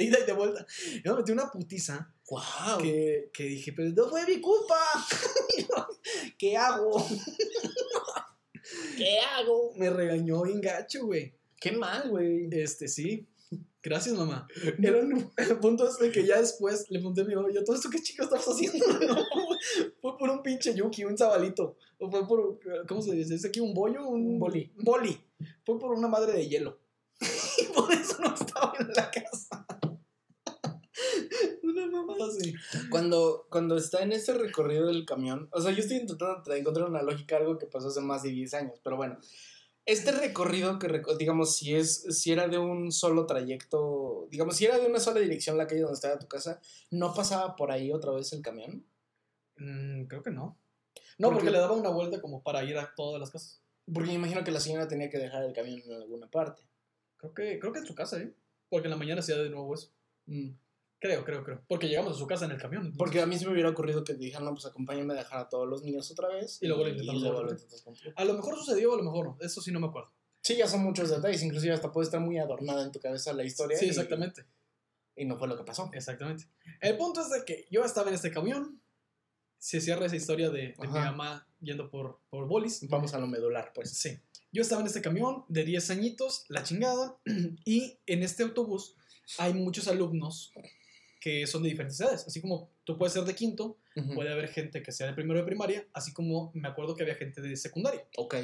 Ida 0.01 0.19
y 0.21 0.27
de 0.27 0.33
vuelta. 0.33 0.67
Yo 1.05 1.13
me 1.13 1.19
metí 1.19 1.33
una 1.33 1.51
putiza 1.51 2.13
¡Wow! 2.31 2.79
que, 2.81 3.31
que 3.33 3.45
dije, 3.45 3.73
pero 3.73 3.91
no 3.91 4.09
fue 4.09 4.25
mi 4.25 4.41
culpa. 4.41 4.77
¿Qué 6.39 6.57
hago? 6.57 7.05
¿Qué 8.97 9.19
hago? 9.19 9.73
Me 9.77 9.91
regañó 9.91 10.43
bien 10.43 10.61
gacho, 10.61 11.07
güey. 11.07 11.35
Qué 11.61 11.73
mal, 11.73 12.09
güey. 12.09 12.49
Este, 12.53 12.87
sí. 12.87 13.27
Gracias, 13.83 14.15
mamá. 14.15 14.47
Era 14.83 15.01
El 15.37 15.59
punto 15.59 15.89
es 15.89 15.99
de 15.99 16.13
que 16.13 16.25
ya 16.27 16.39
después 16.39 16.91
le 16.91 16.99
pregunté 16.99 17.23
a 17.23 17.25
mi 17.25 17.35
mamá, 17.35 17.49
yo, 17.53 17.65
¿todo 17.65 17.75
esto 17.75 17.89
qué 17.91 18.01
chico 18.01 18.23
estabas 18.23 18.47
haciendo? 18.47 18.87
No, 18.87 19.25
fue 20.01 20.19
por 20.19 20.31
un 20.31 20.43
pinche 20.43 20.75
yuki, 20.75 21.05
un 21.05 21.17
chavalito. 21.17 21.77
O 21.99 22.11
fue 22.11 22.27
por, 22.29 22.61
¿cómo 22.87 23.03
se 23.03 23.13
dice? 23.13 23.35
¿Es 23.35 23.45
aquí 23.45 23.61
un 23.61 23.75
bollo? 23.75 24.07
Un 24.07 24.39
boli. 24.39 24.73
Un 24.77 24.85
boli. 24.85 25.21
Fue 25.65 25.79
por 25.79 25.93
una 25.93 26.09
madre 26.09 26.33
de 26.33 26.47
hielo. 26.47 26.79
Y 27.59 27.65
por 27.75 27.93
eso 27.93 28.19
no 28.21 28.35
estaba 28.35 28.75
en 28.79 28.89
la 28.93 29.11
casa. 29.11 29.67
Una 31.71 31.87
mamada 31.87 32.27
así. 32.27 32.55
Cuando, 32.91 33.47
cuando 33.51 33.77
está 33.77 34.03
en 34.03 34.13
ese 34.13 34.35
recorrido 34.35 34.87
del 34.87 35.05
camión, 35.07 35.49
o 35.53 35.61
sea, 35.61 35.73
yo 35.73 35.79
estoy 35.81 35.99
intentando 35.99 36.43
tra- 36.43 36.57
encontrar 36.59 36.89
una 36.89 37.03
lógica, 37.03 37.37
algo 37.37 37.59
que 37.59 37.67
pasó 37.67 37.89
hace 37.89 38.01
más 38.01 38.23
de 38.23 38.31
10 38.31 38.55
años, 38.55 38.81
pero 38.83 38.97
bueno, 38.97 39.19
este 39.87 40.13
recorrido 40.13 40.79
que, 40.79 41.03
digamos, 41.19 41.57
si, 41.57 41.75
es, 41.75 42.03
si 42.17 42.33
era 42.33 42.47
de 42.49 42.59
un 42.59 42.93
solo 42.93 43.27
trayecto, 43.27 44.29
digamos, 44.31 44.57
si 44.57 44.67
era 44.67 44.79
de 44.79 44.87
una 44.87 45.01
sola 45.01 45.21
dirección 45.21 45.57
la 45.57 45.67
calle 45.67 45.81
donde 45.81 45.95
estaba 45.95 46.19
tu 46.19 46.29
casa, 46.29 46.61
¿no 46.91 47.13
pasaba 47.15 47.57
por 47.57 47.71
ahí 47.73 47.91
otra 47.93 48.13
vez 48.13 48.33
el 48.33 48.43
camión? 48.43 48.85
Mm, 49.57 50.05
creo 50.05 50.23
que 50.23 50.31
no. 50.31 50.59
No, 51.19 51.29
¿Por 51.29 51.35
porque 51.35 51.47
qué? 51.49 51.53
le 51.53 51.59
daba 51.59 51.75
una 51.75 51.91
vuelta 51.91 52.21
como 52.21 52.43
para 52.43 52.63
ir 52.65 52.79
a 52.79 52.95
todas 52.95 53.21
las 53.21 53.31
casas. 53.31 53.61
Porque 53.93 54.09
me 54.11 54.15
imagino 54.17 54.45
que 54.45 54.51
la 54.53 54.61
señora 54.61 54.87
tenía 54.89 55.11
que 55.11 55.19
dejar 55.19 55.43
el 55.45 55.53
camión 55.53 55.81
en 55.85 55.93
alguna 55.93 56.31
parte. 56.31 56.63
Creo 57.17 57.35
que, 57.35 57.59
creo 57.59 57.73
que 57.73 57.81
en 57.81 57.87
su 57.87 57.95
casa, 57.95 58.19
¿eh? 58.21 58.33
Porque 58.69 58.87
en 58.87 58.93
la 58.93 58.97
mañana 58.97 59.21
hacía 59.21 59.37
de 59.37 59.51
nuevo 59.51 59.75
eso. 59.75 59.91
Mm. 60.27 60.51
Creo, 61.01 61.25
creo, 61.25 61.43
creo. 61.43 61.63
Porque 61.67 61.89
llegamos 61.89 62.15
a 62.15 62.19
su 62.19 62.27
casa 62.27 62.45
en 62.45 62.51
el 62.53 62.59
camión. 62.59 62.83
entonces- 62.83 62.99
Porque 62.99 63.21
a 63.23 63.27
mí 63.27 63.39
se 63.39 63.47
me 63.47 63.53
hubiera 63.53 63.71
ocurrido 63.71 64.05
que 64.05 64.15
dijeran, 64.15 64.45
no, 64.45 64.53
pues 64.53 64.67
acompáñenme 64.67 65.15
a 65.15 65.17
dejar 65.17 65.41
a 65.41 65.49
todos 65.49 65.67
los 65.67 65.83
niños 65.83 66.11
otra 66.11 66.29
vez. 66.29 66.59
Y 66.61 66.67
luego 66.67 66.85
lo 66.85 66.91
intentamos 66.91 67.23
luego 67.23 67.39
otra 67.39 67.53
vez. 67.55 67.85
A 68.17 68.25
lo 68.25 68.35
mejor 68.35 68.57
sucedió, 68.57 68.93
a 68.93 68.97
lo 68.99 69.03
mejor 69.03 69.25
no. 69.27 69.39
Eso 69.41 69.61
sí 69.63 69.73
no 69.73 69.81
me 69.81 69.87
acuerdo. 69.87 70.13
Sí, 70.43 70.57
ya 70.57 70.67
son 70.69 70.83
muchos 70.83 71.09
detalles, 71.11 71.43
inclusive 71.43 71.73
hasta 71.75 71.91
puede 71.93 72.05
estar 72.05 72.21
muy 72.21 72.39
adornada 72.39 72.83
en 72.85 72.93
tu 72.93 73.01
cabeza 73.01 73.33
la 73.33 73.45
historia. 73.45 73.79
Sí, 73.79 73.87
y- 73.87 73.89
exactamente. 73.89 74.45
Y 75.17 75.25
no 75.25 75.37
fue 75.39 75.49
lo 75.49 75.57
que 75.57 75.65
pasó. 75.65 75.91
Exactamente. 75.93 76.45
El 76.81 76.97
punto 76.97 77.21
es 77.23 77.31
de 77.31 77.45
que 77.45 77.67
yo 77.71 77.85
estaba 77.85 78.09
en 78.09 78.15
este 78.15 78.31
camión. 78.31 78.81
Se 79.59 79.81
cierra 79.83 80.07
esa 80.07 80.17
historia 80.17 80.49
de, 80.51 80.69
de 80.79 80.89
mi 80.89 80.97
Ajá. 80.99 81.11
mamá 81.13 81.47
yendo 81.61 81.91
por, 81.91 82.21
por 82.31 82.47
bolis. 82.47 82.87
Vamos 82.89 83.13
a 83.13 83.19
lo 83.19 83.27
medular, 83.27 83.73
pues. 83.75 83.91
Sí. 83.93 84.19
Yo 84.53 84.63
estaba 84.63 84.81
en 84.81 84.87
este 84.87 85.03
camión 85.03 85.45
de 85.49 85.65
10 85.65 85.91
añitos, 85.91 86.45
la 86.49 86.63
chingada. 86.63 87.19
Y 87.67 87.99
en 88.07 88.23
este 88.23 88.43
autobús 88.43 88.97
hay 89.39 89.53
muchos 89.55 89.87
alumnos 89.89 90.53
que 91.21 91.47
son 91.47 91.63
de 91.63 91.69
diferentes 91.69 92.01
edades. 92.01 92.27
Así 92.27 92.41
como 92.41 92.71
tú 92.85 92.97
puedes 92.97 93.13
ser 93.13 93.25
de 93.25 93.35
quinto, 93.35 93.77
puede 94.15 94.33
haber 94.33 94.49
gente 94.49 94.83
que 94.83 94.91
sea 94.91 95.07
de 95.07 95.13
primero 95.13 95.39
de 95.39 95.47
primaria, 95.47 95.87
así 95.93 96.13
como 96.13 96.51
me 96.55 96.69
acuerdo 96.69 96.97
que 96.97 97.03
había 97.03 97.15
gente 97.15 97.43
de 97.43 97.57
secundaria. 97.57 98.05
Ok. 98.17 98.37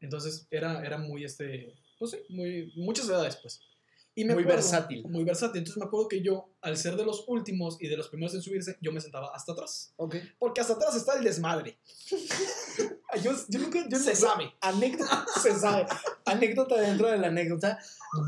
Entonces 0.00 0.46
era, 0.50 0.84
era 0.84 0.96
muy, 0.96 1.24
este, 1.24 1.74
pues 1.98 2.12
sí, 2.12 2.18
muy, 2.28 2.72
muchas 2.76 3.08
edades, 3.08 3.36
pues. 3.36 3.60
Y 4.20 4.24
me 4.24 4.34
Muy 4.34 4.42
acuerdo- 4.42 4.56
versátil. 4.62 5.08
Muy 5.08 5.24
versátil. 5.24 5.58
Entonces 5.60 5.78
me 5.78 5.86
acuerdo 5.86 6.06
que 6.08 6.20
yo, 6.20 6.50
al 6.60 6.76
ser 6.76 6.96
de 6.96 7.06
los 7.06 7.24
últimos 7.26 7.78
y 7.80 7.88
de 7.88 7.96
los 7.96 8.08
primeros 8.08 8.34
en 8.34 8.42
subirse, 8.42 8.76
yo 8.82 8.92
me 8.92 9.00
sentaba 9.00 9.30
hasta 9.34 9.52
atrás. 9.52 9.94
Porque 10.38 10.60
hasta 10.60 10.74
atrás 10.74 10.94
está 10.94 11.16
el 11.16 11.24
desmadre. 11.24 11.78
Yo, 13.24 13.32
yo 13.48 13.58
nunca. 13.58 13.84
Yo 13.88 13.98
Se 13.98 14.14
sabe. 14.14 14.52
Anécdota. 14.60 15.26
se 15.42 15.52
sabe. 15.58 15.84
Anécdota 16.24 16.76
dentro 16.80 17.08
de 17.10 17.18
la 17.18 17.26
anécdota. 17.26 17.78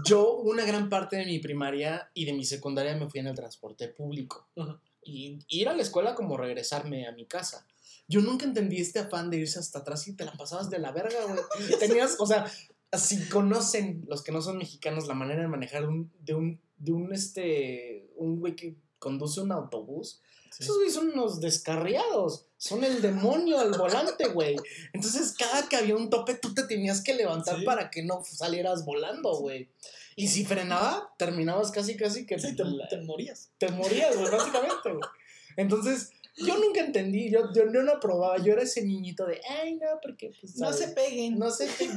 Yo, 0.04 0.38
una 0.38 0.64
gran 0.64 0.88
parte 0.88 1.16
de 1.16 1.24
mi 1.24 1.38
primaria 1.38 2.10
y 2.14 2.24
de 2.24 2.32
mi 2.32 2.44
secundaria 2.44 2.96
me 2.96 3.08
fui 3.08 3.20
en 3.20 3.28
el 3.28 3.34
transporte 3.36 3.88
público. 3.88 4.48
Ajá. 4.56 4.80
Y 5.04 5.38
ir 5.48 5.68
a 5.68 5.74
la 5.74 5.82
escuela 5.82 6.14
como 6.16 6.36
regresarme 6.36 7.06
a 7.06 7.12
mi 7.12 7.26
casa. 7.26 7.64
Yo 8.08 8.20
nunca 8.20 8.44
entendí 8.44 8.80
este 8.80 8.98
afán 8.98 9.30
de 9.30 9.36
irse 9.38 9.58
hasta 9.60 9.78
atrás 9.80 10.06
y 10.08 10.14
te 10.16 10.24
la 10.24 10.32
pasabas 10.32 10.68
de 10.68 10.78
la 10.80 10.90
verga, 10.90 11.18
güey. 11.26 11.40
Tenías, 11.78 12.16
o 12.18 12.26
sea, 12.26 12.50
si 12.98 13.28
conocen 13.28 14.04
los 14.08 14.22
que 14.22 14.32
no 14.32 14.42
son 14.42 14.58
mexicanos 14.58 15.06
la 15.06 15.14
manera 15.14 15.42
de 15.42 15.48
manejar 15.48 15.88
un, 15.88 16.12
de 16.20 16.34
un, 16.34 16.60
de 16.76 16.92
un, 16.92 17.12
este, 17.14 18.10
un 18.16 18.38
güey 18.40 18.54
que 18.56 18.76
conduce 18.98 19.40
un 19.40 19.52
autobús, 19.52 20.20
Sí. 20.50 20.64
esos 20.64 20.76
güeyes 20.76 20.92
son 20.94 21.08
unos 21.08 21.40
descarriados. 21.40 22.44
Son 22.58 22.84
el 22.84 23.00
demonio 23.00 23.58
al 23.58 23.72
volante, 23.72 24.28
güey. 24.28 24.54
Entonces, 24.92 25.34
cada 25.38 25.66
que 25.66 25.76
había 25.76 25.96
un 25.96 26.10
tope, 26.10 26.34
tú 26.34 26.52
te 26.52 26.64
tenías 26.64 27.00
que 27.00 27.14
levantar 27.14 27.58
Sí. 27.60 27.64
para 27.64 27.90
que 27.90 28.02
no 28.02 28.22
salieras 28.22 28.84
volando, 28.84 29.34
güey. 29.38 29.70
Y 30.14 30.28
si 30.28 30.44
frenaba, 30.44 31.10
terminabas 31.16 31.70
casi, 31.70 31.96
casi 31.96 32.26
que 32.26 32.38
Sí, 32.38 32.54
te, 32.54 32.64
te 32.90 33.00
morías. 33.00 33.50
te 33.56 33.68
morías, 33.70 34.14
güey, 34.14 34.30
básicamente, 34.30 34.92
güey. 34.92 35.08
Entonces, 35.56 36.10
yo 36.36 36.56
nunca 36.58 36.80
entendí, 36.80 37.30
yo, 37.30 37.52
yo, 37.54 37.64
no 37.66 37.92
aprobaba, 37.92 38.38
yo 38.38 38.52
era 38.52 38.62
ese 38.62 38.82
niñito 38.84 39.26
de, 39.26 39.40
ay, 39.48 39.74
no, 39.76 39.86
porque, 40.02 40.30
pues, 40.40 40.56
No 40.56 40.72
se 40.72 40.88
peguen. 40.88 41.38
no 41.38 41.50
sé 41.50 41.68
qué. 41.78 41.88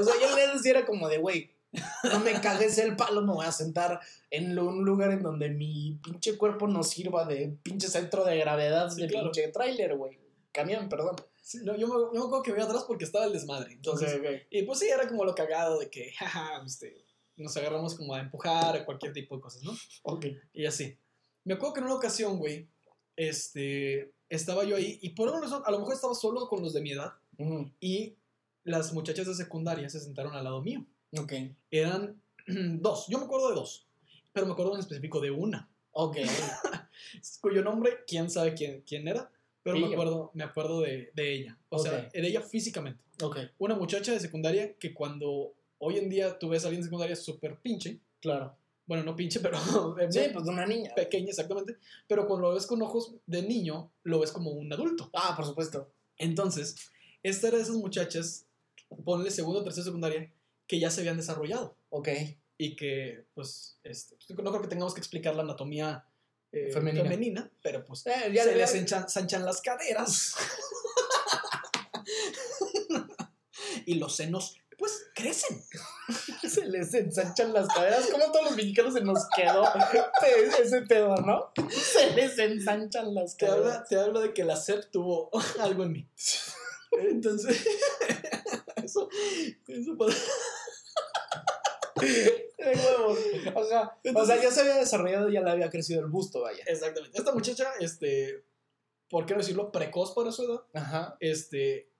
O 0.00 0.04
sea, 0.04 0.14
yo 0.20 0.36
le 0.36 0.48
decía 0.54 0.72
era 0.72 0.86
como 0.86 1.08
de, 1.08 1.18
güey, 1.18 1.50
no 2.04 2.20
me 2.20 2.32
cagues 2.40 2.78
el 2.78 2.96
palo, 2.96 3.22
me 3.22 3.32
voy 3.32 3.44
a 3.46 3.52
sentar 3.52 4.00
en 4.30 4.54
lo- 4.54 4.68
un 4.68 4.84
lugar 4.84 5.10
en 5.12 5.22
donde 5.22 5.50
mi 5.50 5.98
pinche 6.02 6.36
cuerpo 6.38 6.66
no 6.66 6.82
sirva 6.82 7.24
de 7.26 7.56
pinche 7.62 7.88
centro 7.88 8.24
de 8.24 8.38
gravedad 8.38 8.90
Sí, 8.90 9.02
de 9.02 9.08
claro. 9.08 9.30
pinche 9.30 9.48
tráiler, 9.52 9.96
güey. 9.96 10.18
Camión, 10.52 10.88
perdón. 10.88 11.16
Sí, 11.42 11.58
no, 11.64 11.76
yo, 11.76 11.86
me, 11.88 11.94
yo 11.94 12.10
me 12.12 12.18
acuerdo 12.18 12.42
que 12.42 12.52
veía 12.52 12.64
atrás 12.64 12.84
porque 12.86 13.04
estaba 13.04 13.24
el 13.26 13.32
desmadre. 13.32 13.72
Entonces, 13.72 14.14
Ok, 14.14 14.20
ok. 14.20 14.36
y 14.50 14.62
pues 14.64 14.78
sí, 14.78 14.88
era 14.88 15.06
como 15.08 15.24
lo 15.24 15.34
cagado 15.34 15.78
de 15.78 15.88
que, 15.90 16.12
jaja, 16.12 16.62
este, 16.66 17.04
nos 17.36 17.56
agarramos 17.56 17.94
como 17.94 18.14
a 18.14 18.20
empujar, 18.20 18.76
a 18.76 18.84
cualquier 18.84 19.12
tipo 19.12 19.34
de 19.36 19.40
cosas, 19.42 19.62
¿no? 19.62 19.72
Ok. 20.02 20.26
Y 20.52 20.66
así. 20.66 20.98
Me 21.44 21.54
acuerdo 21.54 21.74
que 21.74 21.80
en 21.80 21.86
una 21.86 21.94
ocasión, 21.94 22.38
güey, 22.38 22.68
este, 23.18 24.12
estaba 24.28 24.64
yo 24.64 24.76
ahí 24.76 24.98
y 25.02 25.10
por 25.10 25.28
una 25.28 25.40
razón, 25.40 25.62
a 25.66 25.70
lo 25.72 25.80
mejor 25.80 25.94
estaba 25.94 26.14
solo 26.14 26.48
con 26.48 26.62
los 26.62 26.72
de 26.72 26.80
mi 26.80 26.92
edad 26.92 27.12
y 27.80 28.14
las 28.64 28.92
muchachas 28.92 29.26
de 29.26 29.34
secundaria 29.34 29.90
se 29.90 30.00
sentaron 30.00 30.34
al 30.34 30.44
lado 30.44 30.62
mío. 30.62 30.86
Ok. 31.18 31.32
Eran 31.70 32.22
dos, 32.46 33.06
yo 33.08 33.18
me 33.18 33.24
acuerdo 33.24 33.48
de 33.48 33.56
dos, 33.56 33.86
pero 34.32 34.46
me 34.46 34.52
acuerdo 34.52 34.74
en 34.74 34.80
específico 34.80 35.20
de 35.20 35.30
una, 35.32 35.68
Ok. 35.90 36.16
cuyo 37.40 37.62
nombre, 37.62 37.98
quién 38.06 38.30
sabe 38.30 38.54
quién, 38.54 38.82
quién 38.86 39.08
era, 39.08 39.30
pero 39.64 39.78
me 39.78 39.92
acuerdo, 39.92 40.30
me 40.34 40.44
acuerdo 40.44 40.80
de, 40.82 41.10
de 41.14 41.34
ella, 41.34 41.58
o 41.70 41.78
sea, 41.78 42.08
de 42.12 42.26
ella 42.28 42.40
físicamente. 42.40 43.02
Ok. 43.20 43.38
Una 43.58 43.74
muchacha 43.74 44.12
de 44.12 44.20
secundaria 44.20 44.74
que 44.74 44.94
cuando 44.94 45.54
hoy 45.78 45.98
en 45.98 46.08
día 46.08 46.38
tú 46.38 46.50
ves 46.50 46.62
a 46.64 46.68
alguien 46.68 46.82
de 46.82 46.86
secundaria 46.86 47.16
súper 47.16 47.58
pinche, 47.58 48.00
Claro. 48.20 48.56
Bueno, 48.88 49.04
no 49.04 49.14
pinche, 49.14 49.38
pero 49.38 49.58
Sí, 50.10 50.20
pues 50.32 50.44
de 50.44 50.50
una 50.50 50.66
niña. 50.66 50.90
pequeña 50.96 51.28
exactamente, 51.28 51.76
pero 52.08 52.26
cuando 52.26 52.48
lo 52.48 52.54
ves 52.54 52.66
con 52.66 52.82
ojos 52.82 53.14
de 53.26 53.42
niño, 53.42 53.92
lo 54.02 54.18
ves 54.18 54.32
como 54.32 54.50
un 54.50 54.72
adulto. 54.72 55.10
Ah, 55.14 55.34
por 55.36 55.44
supuesto. 55.46 55.92
Entonces, 56.16 56.74
esta 57.22 57.48
era 57.48 57.58
de 57.58 57.62
esas 57.62 57.76
muchachas, 57.76 58.46
ponle 59.04 59.30
segundo 59.30 59.62
tercero 59.62 59.84
secundaria, 59.84 60.32
que 60.66 60.80
ya 60.80 60.90
se 60.90 61.02
habían 61.02 61.16
desarrollado 61.18 61.76
Ok. 61.90 62.08
y 62.56 62.74
que, 62.76 63.26
pues, 63.34 63.78
este, 63.84 64.16
no 64.42 64.50
creo 64.50 64.62
que 64.62 64.68
tengamos 64.68 64.94
que 64.94 65.00
explicar 65.00 65.36
la 65.36 65.42
anatomía 65.42 66.04
eh, 66.50 66.70
Femenina. 66.72 67.04
femenina. 67.04 67.50
pero 67.62 67.84
pues 67.84 68.06
Eh, 68.06 68.32
ya 68.32 68.44
se 68.44 68.54
les 68.56 68.74
enchan- 68.74 69.02
ensanchan 69.02 69.44
las 69.44 69.60
caderas 69.60 70.34
y 73.86 73.94
los 73.94 74.16
senos, 74.16 74.56
pues, 74.78 75.06
crecen. 75.14 75.62
se 76.48 76.64
les 76.66 76.92
ensanchan 76.94 77.52
las 77.52 77.68
caderas. 77.68 78.06
Como 78.10 78.32
todos 78.32 78.46
los 78.46 78.56
mexicanos 78.56 78.94
se 78.94 79.02
nos 79.02 79.26
quedó 79.36 79.64
ese 80.62 80.82
pedo, 80.82 81.14
¿no? 81.16 81.52
Se 81.70 82.10
les 82.14 82.38
ensanchan 82.38 83.14
las 83.14 83.36
Te 83.36 83.46
caderas. 83.46 83.66
habla, 83.66 83.84
te 83.88 83.96
habla 83.98 84.20
de 84.20 84.32
que 84.34 84.44
la 84.44 84.56
SEP 84.56 84.90
tuvo 84.90 85.30
algo 85.60 85.84
en 85.84 85.92
mí. 85.92 86.08
Entonces, 86.92 87.66
eso, 88.82 89.08
eso 89.66 89.96
pasa. 89.98 90.16
De 92.00 92.74
huevos. 92.74 93.18
O 93.54 93.64
sea, 93.64 93.98
o 94.14 94.24
sea, 94.26 94.42
ya 94.42 94.50
se 94.50 94.60
había 94.60 94.76
desarrollado 94.76 95.28
y 95.28 95.34
ya 95.34 95.40
le 95.42 95.50
había 95.50 95.70
crecido 95.70 96.00
el 96.00 96.06
busto, 96.06 96.40
vaya. 96.42 96.62
Exactamente. 96.66 97.18
Esta 97.18 97.32
muchacha, 97.32 97.70
este, 97.80 98.44
¿por 99.10 99.26
qué 99.26 99.34
no 99.34 99.40
decirlo? 99.40 99.70
Precoz 99.72 100.14
para 100.14 100.32
su 100.32 100.44
edad, 100.44 100.60
Ajá. 100.74 101.16
este, 101.20 101.90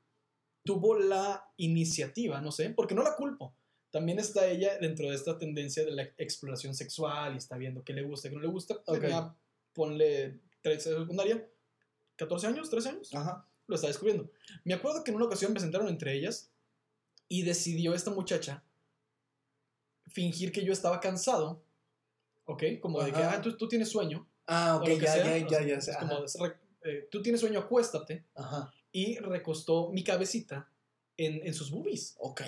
tuvo 0.64 0.98
la 0.98 1.50
iniciativa, 1.56 2.40
no 2.40 2.52
sé, 2.52 2.70
porque 2.70 2.94
no 2.94 3.02
la 3.02 3.16
culpo. 3.16 3.54
También 3.90 4.18
está 4.18 4.46
ella 4.46 4.78
dentro 4.78 5.08
de 5.08 5.14
esta 5.14 5.38
tendencia 5.38 5.84
de 5.84 5.92
la 5.92 6.02
exploración 6.18 6.74
sexual 6.74 7.34
y 7.34 7.38
está 7.38 7.56
viendo 7.56 7.84
qué 7.84 7.94
le 7.94 8.02
gusta 8.02 8.28
y 8.28 8.30
qué 8.30 8.36
no 8.36 8.42
le 8.42 8.48
gusta. 8.48 8.74
Ok. 8.86 9.00
Tenía, 9.00 9.34
ponle 9.72 10.40
13 10.62 10.90
de 10.90 10.98
secundaria, 11.00 11.48
14 12.16 12.46
años, 12.48 12.68
13 12.68 12.88
años, 12.90 13.14
Ajá. 13.14 13.48
lo 13.66 13.74
está 13.74 13.86
descubriendo. 13.86 14.30
Me 14.64 14.74
acuerdo 14.74 15.04
que 15.04 15.10
en 15.10 15.16
una 15.16 15.26
ocasión 15.26 15.52
me 15.52 15.60
sentaron 15.60 15.88
entre 15.88 16.12
ellas 16.14 16.50
y 17.28 17.42
decidió 17.42 17.94
esta 17.94 18.10
muchacha 18.10 18.64
fingir 20.08 20.52
que 20.52 20.64
yo 20.64 20.72
estaba 20.72 21.00
cansado, 21.00 21.62
¿ok? 22.44 22.64
Como 22.80 23.02
de 23.02 23.12
que, 23.12 23.18
ah, 23.18 23.40
tú, 23.40 23.56
tú 23.56 23.68
tienes 23.68 23.88
sueño. 23.88 24.28
Ah, 24.46 24.76
ok, 24.76 24.88
ya, 25.00 25.12
sea, 25.12 25.38
ya, 25.38 25.62
ya, 25.62 25.78
ya 25.78 25.98
como, 25.98 26.24
eh, 26.84 27.08
tú 27.10 27.22
tienes 27.22 27.40
sueño, 27.40 27.60
acuéstate. 27.60 28.24
Ajá. 28.34 28.72
Y 28.90 29.18
recostó 29.18 29.90
mi 29.92 30.02
cabecita 30.02 30.70
en, 31.18 31.46
en 31.46 31.52
sus 31.52 31.70
boobies. 31.70 32.14
Ok. 32.18 32.40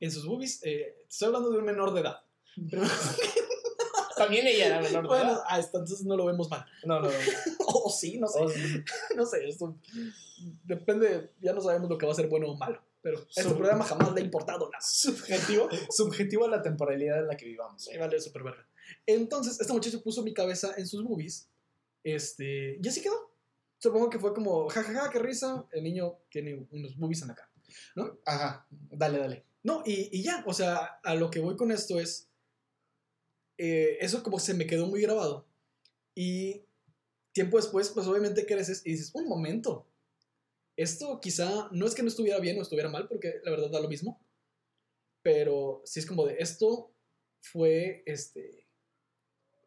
En 0.00 0.10
sus 0.12 0.26
boobies, 0.26 0.60
eh, 0.64 0.94
estoy 1.08 1.26
hablando 1.28 1.50
de 1.50 1.58
un 1.58 1.64
menor 1.64 1.94
de 1.94 2.02
edad. 2.02 2.18
Pero, 2.70 2.82
También 4.16 4.46
ella 4.46 4.66
era 4.66 4.80
menor 4.80 5.02
de 5.02 5.08
bueno, 5.08 5.32
edad. 5.32 5.42
ah, 5.46 5.60
entonces 5.60 6.02
no 6.04 6.16
lo 6.16 6.24
vemos 6.24 6.48
mal. 6.50 6.64
No, 6.84 7.00
no, 7.00 7.08
no. 7.08 7.14
O 7.68 7.90
sí, 7.90 8.18
no 8.18 8.26
sé. 8.26 8.40
O 8.40 8.48
sí. 8.50 8.84
No 9.14 9.24
sé, 9.26 9.46
esto 9.48 9.76
depende, 10.64 11.30
ya 11.40 11.52
no 11.52 11.60
sabemos 11.60 11.88
lo 11.90 11.96
que 11.98 12.06
va 12.06 12.12
a 12.12 12.16
ser 12.16 12.26
bueno 12.28 12.48
o 12.50 12.56
malo. 12.56 12.82
pero 13.02 13.18
a 13.18 13.22
este 13.28 13.42
Sub- 13.42 13.56
programa 13.58 13.84
jamás 13.84 14.12
le 14.14 14.20
ha 14.20 14.24
importado 14.24 14.68
nada. 14.70 14.80
Subjetivo, 14.80 15.68
subjetivo 15.90 16.44
a 16.46 16.48
la 16.48 16.62
temporalidad 16.62 17.20
en 17.20 17.28
la 17.28 17.36
que 17.36 17.44
vivamos. 17.46 17.88
Me 17.92 17.98
vale 17.98 18.20
súper 18.20 18.42
verga. 18.42 18.66
Entonces, 19.06 19.60
esta 19.60 19.72
muchacha 19.72 19.98
puso 20.00 20.22
mi 20.22 20.32
cabeza 20.34 20.74
en 20.76 20.86
sus 20.86 21.04
boobies. 21.04 21.48
Este, 22.02 22.78
y 22.82 22.88
así 22.88 23.02
quedó. 23.02 23.30
Supongo 23.78 24.08
que 24.10 24.18
fue 24.18 24.32
como, 24.34 24.68
jajaja, 24.68 25.10
qué 25.10 25.18
risa. 25.18 25.66
El 25.72 25.84
niño 25.84 26.18
tiene 26.30 26.66
unos 26.70 26.96
boobies 26.96 27.22
en 27.22 27.28
la 27.28 27.34
cara. 27.34 27.50
Ajá, 28.24 28.66
dale, 28.70 29.18
dale. 29.18 29.44
No, 29.62 29.82
y, 29.84 30.08
y 30.12 30.22
ya, 30.22 30.44
o 30.46 30.54
sea, 30.54 30.76
a 31.02 31.14
lo 31.14 31.30
que 31.30 31.40
voy 31.40 31.56
con 31.56 31.72
esto 31.72 31.98
es, 31.98 32.28
eh, 33.58 33.98
eso 34.00 34.22
como 34.22 34.38
se 34.38 34.54
me 34.54 34.66
quedó 34.66 34.86
muy 34.86 35.00
grabado. 35.00 35.46
Y 36.14 36.62
tiempo 37.32 37.56
después, 37.56 37.90
pues 37.90 38.06
obviamente 38.06 38.46
creces 38.46 38.82
y 38.84 38.92
dices, 38.92 39.10
un 39.14 39.28
momento, 39.28 39.86
esto 40.76 41.20
quizá 41.20 41.68
no 41.72 41.86
es 41.86 41.94
que 41.94 42.02
no 42.02 42.08
estuviera 42.08 42.38
bien 42.38 42.58
o 42.58 42.62
estuviera 42.62 42.88
mal, 42.88 43.08
porque 43.08 43.40
la 43.44 43.50
verdad 43.50 43.70
da 43.70 43.80
lo 43.80 43.88
mismo, 43.88 44.20
pero 45.22 45.82
sí 45.84 46.00
es 46.00 46.06
como 46.06 46.24
de, 46.26 46.36
esto 46.38 46.92
fue, 47.40 48.02
este, 48.06 48.66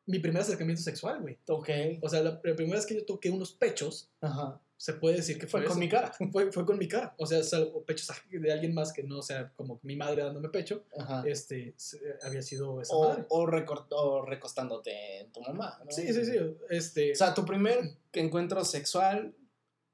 mi 0.06 0.20
primer 0.20 0.42
acercamiento 0.42 0.82
sexual, 0.82 1.22
güey. 1.22 1.38
Ok. 1.48 1.70
O 2.02 2.10
sea, 2.10 2.22
la, 2.24 2.42
la 2.44 2.56
primera 2.56 2.78
vez 2.78 2.86
que 2.86 2.96
yo 2.96 3.06
toqué 3.06 3.30
unos 3.30 3.52
pechos, 3.52 4.10
Ajá. 4.22 4.60
Se 4.82 4.94
puede 4.94 5.18
decir 5.18 5.38
que 5.38 5.46
fue, 5.46 5.60
Fue 5.60 5.68
con 5.68 5.72
eso. 5.74 5.80
mi 5.82 5.90
cara. 5.90 6.14
Fue, 6.32 6.52
fue 6.54 6.66
con 6.66 6.78
mi 6.78 6.88
cara. 6.88 7.14
O 7.18 7.26
sea, 7.26 7.44
salvo 7.44 7.84
pechos 7.84 8.10
de 8.32 8.52
alguien 8.54 8.74
más 8.74 8.94
que 8.94 9.04
no 9.04 9.22
sea 9.22 9.52
como 9.58 9.78
mi 9.84 9.98
madre 9.98 10.24
dándome 10.24 10.48
pecho, 10.48 10.86
Ajá. 10.98 11.22
este, 11.28 11.74
se- 11.76 12.00
había 12.24 12.42
sido 12.42 12.80
esa 12.82 12.96
O, 12.96 13.10
madre. 13.10 13.26
o, 13.28 13.42
o 13.90 14.26
recostándote 14.26 15.20
en 15.20 15.32
tu 15.34 15.42
mamá. 15.42 15.82
¿no? 15.84 15.92
Sí, 15.92 16.14
sí, 16.14 16.24
sí. 16.26 16.38
Este, 16.70 17.12
O 17.12 17.16
sea, 17.16 17.34
tu 17.34 17.44
primer 17.46 17.98
encuentro 18.14 18.64
sexual 18.64 19.36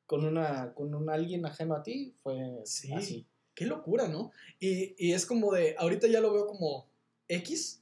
con 0.05 0.23
una 0.23 0.71
con 0.75 0.93
un 0.93 1.09
alguien 1.09 1.45
ajeno 1.47 1.73
a 1.75 1.81
ti 1.81 2.13
fue 2.21 2.61
Sí. 2.65 2.93
así. 2.93 3.25
qué 3.55 3.65
locura, 3.65 4.07
¿no? 4.07 4.31
Y, 4.59 4.93
y 5.03 5.13
es 5.13 5.25
como 5.25 5.51
de, 5.51 5.75
ahorita 5.79 6.07
ya 6.07 6.19
lo 6.21 6.31
veo 6.31 6.45
como 6.45 6.87
X, 7.27 7.81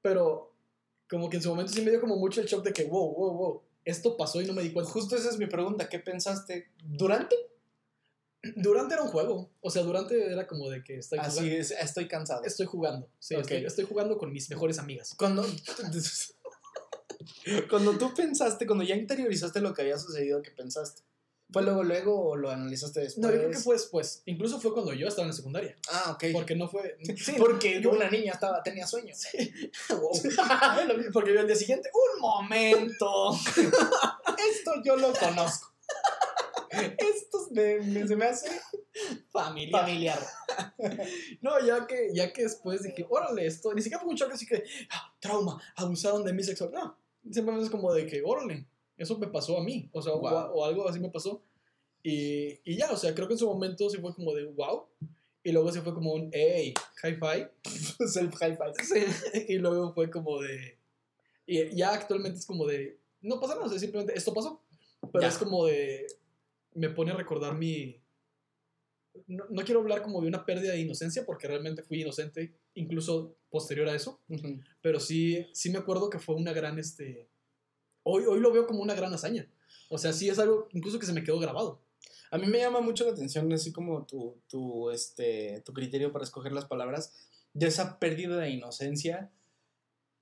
pero 0.00 0.54
como 1.10 1.28
que 1.28 1.36
en 1.36 1.42
su 1.42 1.50
momento 1.50 1.72
sí 1.72 1.82
me 1.82 1.90
dio 1.90 2.00
como 2.00 2.16
mucho 2.16 2.40
el 2.40 2.46
shock 2.46 2.64
de 2.64 2.72
que, 2.72 2.84
wow, 2.84 3.12
wow, 3.14 3.34
wow, 3.36 3.62
esto 3.84 4.16
pasó 4.16 4.40
y 4.40 4.46
no 4.46 4.52
me 4.52 4.62
di 4.62 4.72
cuenta. 4.72 4.90
Justo 4.90 5.16
esa 5.16 5.30
es 5.30 5.38
mi 5.38 5.46
pregunta. 5.46 5.88
¿Qué 5.88 5.98
pensaste 5.98 6.70
durante? 6.82 7.34
Durante 8.56 8.94
era 8.94 9.02
un 9.04 9.10
juego. 9.10 9.50
O 9.60 9.70
sea, 9.70 9.82
Durante 9.84 10.32
era 10.32 10.46
como 10.46 10.68
de 10.68 10.82
que 10.82 10.98
estoy 10.98 11.18
Así 11.20 11.38
jugando. 11.40 11.56
es, 11.58 11.70
estoy 11.70 12.08
cansado. 12.08 12.42
Estoy 12.44 12.66
jugando. 12.66 13.08
Sí, 13.18 13.34
Ok. 13.36 13.42
estoy, 13.42 13.64
estoy 13.66 13.84
jugando 13.84 14.18
con 14.18 14.32
mis 14.32 14.50
mejores 14.50 14.78
amigas. 14.78 15.14
Cuando, 15.16 15.46
cuando 17.70 17.96
tú 17.98 18.12
pensaste, 18.14 18.66
cuando 18.66 18.84
ya 18.84 18.96
interiorizaste 18.96 19.60
lo 19.60 19.74
que 19.74 19.82
había 19.82 19.98
sucedido, 19.98 20.42
¿qué 20.42 20.50
pensaste? 20.50 21.02
¿Fue 21.52 21.62
luego, 21.62 21.82
luego 21.82 22.20
o 22.30 22.36
lo 22.36 22.50
analizaste 22.50 23.00
después? 23.00 23.18
No, 23.18 23.30
yo 23.30 23.38
creo 23.38 23.50
que 23.50 23.58
fue 23.58 23.74
después. 23.74 24.22
Incluso 24.26 24.60
fue 24.60 24.72
cuando 24.72 24.92
yo 24.94 25.06
estaba 25.08 25.24
en 25.24 25.30
la 25.30 25.36
secundaria. 25.36 25.76
Ah, 25.90 26.12
ok. 26.14 26.24
Porque 26.32 26.54
no 26.56 26.68
fue. 26.68 26.96
Sí, 27.16 27.34
Porque 27.38 27.80
yo- 27.80 27.90
una 27.90 28.08
niña 28.10 28.32
estaba, 28.32 28.62
tenía 28.62 28.86
sueño. 28.86 29.14
Wow. 29.90 30.12
Porque 31.12 31.34
yo 31.34 31.40
al 31.40 31.46
día 31.46 31.56
siguiente, 31.56 31.90
un 32.14 32.20
momento. 32.20 33.32
Esto 34.50 34.72
yo 34.84 34.96
lo 34.96 35.12
conozco. 35.12 35.68
Esto 36.70 37.48
me, 37.50 37.80
me- 37.80 38.08
se 38.08 38.16
me 38.16 38.24
hace 38.24 38.48
Familia. 39.30 39.78
familiar. 39.78 40.18
No, 41.40 41.60
ya 41.64 41.86
que, 41.86 42.10
ya 42.14 42.32
que 42.32 42.42
después 42.44 42.82
dije, 42.82 43.06
órale, 43.08 43.46
esto, 43.46 43.72
ni 43.74 43.82
siquiera 43.82 44.02
fue 44.02 44.10
un 44.10 44.16
choque 44.16 44.34
así 44.34 44.46
que, 44.46 44.64
ah, 44.90 45.14
trauma, 45.20 45.60
abusaron 45.76 46.24
de 46.24 46.32
mí 46.32 46.42
sexual. 46.42 46.70
No, 46.72 46.98
simplemente 47.30 47.66
es 47.66 47.70
como 47.70 47.92
de 47.92 48.06
que, 48.06 48.22
órale, 48.24 48.66
eso 49.02 49.18
me 49.18 49.26
pasó 49.26 49.58
a 49.58 49.64
mí, 49.64 49.88
o 49.92 50.00
sea, 50.02 50.12
o- 50.14 50.20
Wow. 50.20 50.52
o, 50.54 50.64
algo 50.64 50.88
así 50.88 51.00
me 51.00 51.10
pasó. 51.10 51.42
Y, 52.02 52.58
y 52.64 52.76
ya, 52.76 52.90
o 52.90 52.96
sea, 52.96 53.14
creo 53.14 53.26
que 53.28 53.34
en 53.34 53.38
su 53.38 53.46
momento 53.46 53.88
sí 53.90 53.98
fue 53.98 54.14
como 54.14 54.34
de, 54.34 54.44
wow. 54.44 54.86
Y 55.44 55.50
luego 55.52 55.72
se 55.72 55.82
fue 55.82 55.92
como 55.94 56.12
un, 56.14 56.30
hey, 56.32 56.72
hi-fi. 57.02 57.46
Self 58.08 58.34
high 58.36 58.56
five. 58.56 58.72
Sí, 58.84 59.44
y 59.48 59.58
luego 59.58 59.92
fue 59.92 60.08
como 60.10 60.40
de. 60.40 60.78
Y 61.46 61.74
ya 61.76 61.92
actualmente 61.92 62.38
es 62.38 62.46
como 62.46 62.64
de. 62.66 62.96
No 63.20 63.40
pasa 63.40 63.54
nada, 63.54 63.66
o 63.66 63.68
sea, 63.70 63.78
simplemente 63.78 64.16
esto 64.16 64.32
pasó. 64.32 64.60
Pero 65.12 65.22
Ya. 65.22 65.28
es 65.28 65.38
como 65.38 65.66
de. 65.66 66.06
Me 66.74 66.90
pone 66.90 67.10
a 67.10 67.16
recordar 67.16 67.56
mi. 67.56 68.00
No, 69.26 69.44
no 69.50 69.62
quiero 69.64 69.80
hablar 69.80 70.02
como 70.02 70.20
de 70.22 70.28
una 70.28 70.46
pérdida 70.46 70.72
de 70.72 70.80
inocencia, 70.80 71.26
porque 71.26 71.46
realmente 71.48 71.82
fui 71.82 72.00
inocente, 72.00 72.52
incluso 72.74 73.34
posterior 73.50 73.88
a 73.88 73.94
eso. 73.94 74.20
Ujú. 74.28 74.60
Pero 74.80 75.00
sí, 75.00 75.44
sí 75.52 75.70
me 75.70 75.78
acuerdo 75.78 76.08
que 76.08 76.18
fue 76.20 76.34
una 76.36 76.52
gran. 76.52 76.78
Este, 76.78 77.28
hoy, 78.02 78.24
hoy 78.24 78.40
lo 78.40 78.52
veo 78.52 78.66
como 78.66 78.82
una 78.82 78.94
gran 78.94 79.12
hazaña. 79.12 79.48
O 79.88 79.98
sea, 79.98 80.12
sí 80.12 80.28
es 80.28 80.38
algo 80.38 80.68
incluso 80.72 80.98
que 80.98 81.06
se 81.06 81.12
me 81.12 81.22
quedó 81.22 81.38
grabado. 81.38 81.80
A 82.30 82.38
mí 82.38 82.46
me 82.46 82.58
llama 82.58 82.80
mucho 82.80 83.04
la 83.04 83.12
atención, 83.12 83.52
así 83.52 83.72
como 83.72 84.06
tu, 84.06 84.40
tu, 84.48 84.90
este, 84.90 85.62
tu 85.66 85.74
criterio 85.74 86.12
para 86.12 86.24
escoger 86.24 86.52
las 86.52 86.64
palabras, 86.64 87.12
de 87.52 87.66
esa 87.66 87.98
pérdida 87.98 88.38
de 88.38 88.50
inocencia. 88.50 89.30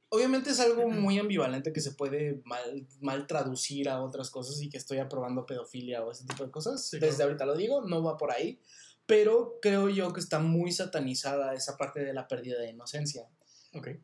Obviamente 0.09 0.51
es 0.51 0.59
algo 0.59 0.89
muy 0.89 1.21
ambivalente 1.21 1.73
que 1.73 1.81
se 1.81 1.93
puede 1.93 2.43
mal, 2.45 2.89
mal 3.01 3.29
traducir 3.29 3.89
a 3.89 4.03
otras 4.03 4.31
cosas 4.31 4.61
y 4.61 4.69
que 4.69 4.77
estoy 4.77 4.99
aprobando 4.99 5.47
pedofilia 5.47 6.05
o 6.05 6.11
ese 6.11 6.27
tipo 6.27 6.45
de 6.45 6.51
cosas. 6.51 6.85
Sí, 6.85 6.99
Desde 6.99 7.17
claro. 7.17 7.31
ahorita 7.31 7.47
lo 7.47 7.55
digo, 7.55 7.83
no 7.83 8.03
va 8.03 8.17
por 8.17 8.33
ahí. 8.33 8.61
Pero 9.07 9.59
creo 9.63 9.89
yo 9.89 10.13
que 10.13 10.21
está 10.21 10.41
muy 10.41 10.73
satanizada 10.73 11.55
esa 11.55 11.77
parte 11.77 12.01
de 12.05 12.13
la 12.13 12.27
pérdida 12.27 12.61
de 12.61 12.71
inocencia. 12.71 13.29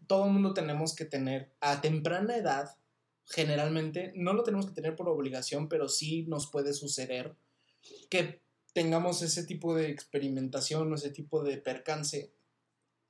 Todo 0.07 0.27
el 0.27 0.33
mundo 0.33 0.55
tenemos 0.55 0.95
que 0.95 1.05
tener 1.07 1.53
a 1.61 1.81
temprana 1.81 2.37
edad, 2.37 2.77
generalmente, 3.27 4.13
no 4.15 4.33
lo 4.33 4.43
tenemos 4.43 4.67
que 4.67 4.75
tener 4.75 4.97
por 4.97 5.09
obligación, 5.09 5.69
pero 5.69 5.89
sí 5.89 6.25
nos 6.29 6.51
puede 6.51 6.73
suceder 6.73 7.37
que 8.09 8.43
tengamos 8.73 9.23
ese 9.23 9.45
tipo 9.45 9.75
de 9.75 9.91
experimentación 9.91 10.93
o 10.93 10.95
ese 10.95 11.11
tipo 11.11 11.43
de 11.43 11.59
percance 11.59 12.33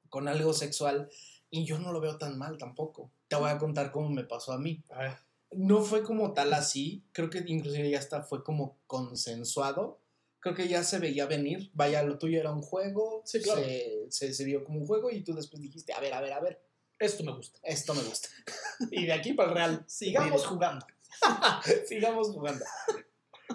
con 0.08 0.28
algo 0.28 0.52
sexual 0.52 1.10
y 1.50 1.64
yo 1.64 1.78
no 1.78 1.92
lo 1.92 2.00
veo 2.00 2.18
tan 2.18 2.38
mal 2.38 2.58
tampoco. 2.58 3.12
Te 3.28 3.36
voy 3.36 3.50
a 3.50 3.58
contar 3.58 3.90
cómo 3.92 4.08
me 4.08 4.24
pasó 4.24 4.52
a 4.52 4.58
mí. 4.58 4.82
A 4.90 4.98
ver. 5.02 5.12
No 5.52 5.82
fue 5.82 6.02
como 6.02 6.32
tal 6.32 6.52
así, 6.54 7.04
creo 7.12 7.30
que 7.30 7.42
inclusive 7.46 7.90
ya 7.90 7.98
hasta 7.98 8.22
fue 8.22 8.42
como 8.42 8.78
consensuado. 8.86 10.00
Creo 10.40 10.54
que 10.54 10.68
ya 10.68 10.84
se 10.84 10.98
veía 10.98 11.26
venir. 11.26 11.70
Vaya, 11.74 12.02
lo 12.02 12.18
tuyo 12.18 12.38
era 12.38 12.52
un 12.52 12.62
juego. 12.62 13.22
Sí, 13.24 13.40
claro. 13.40 13.60
se, 13.62 14.06
se, 14.10 14.32
se 14.32 14.44
vio 14.44 14.64
como 14.64 14.80
un 14.80 14.86
juego 14.86 15.10
y 15.10 15.22
tú 15.22 15.34
después 15.34 15.60
dijiste, 15.60 15.92
a 15.92 16.00
ver, 16.00 16.14
a 16.14 16.20
ver, 16.20 16.32
a 16.32 16.40
ver, 16.40 16.65
Esto 16.98 17.24
me 17.24 17.32
gusta. 17.32 17.58
esto 17.62 17.94
me 17.94 18.02
gusta. 18.02 18.28
y 18.90 19.06
de 19.06 19.12
aquí 19.12 19.34
para 19.34 19.48
el 19.50 19.54
real. 19.54 19.84
Sigamos 19.86 20.46
jugando. 20.46 20.86
sigamos 21.86 22.28
jugando. 22.28 22.64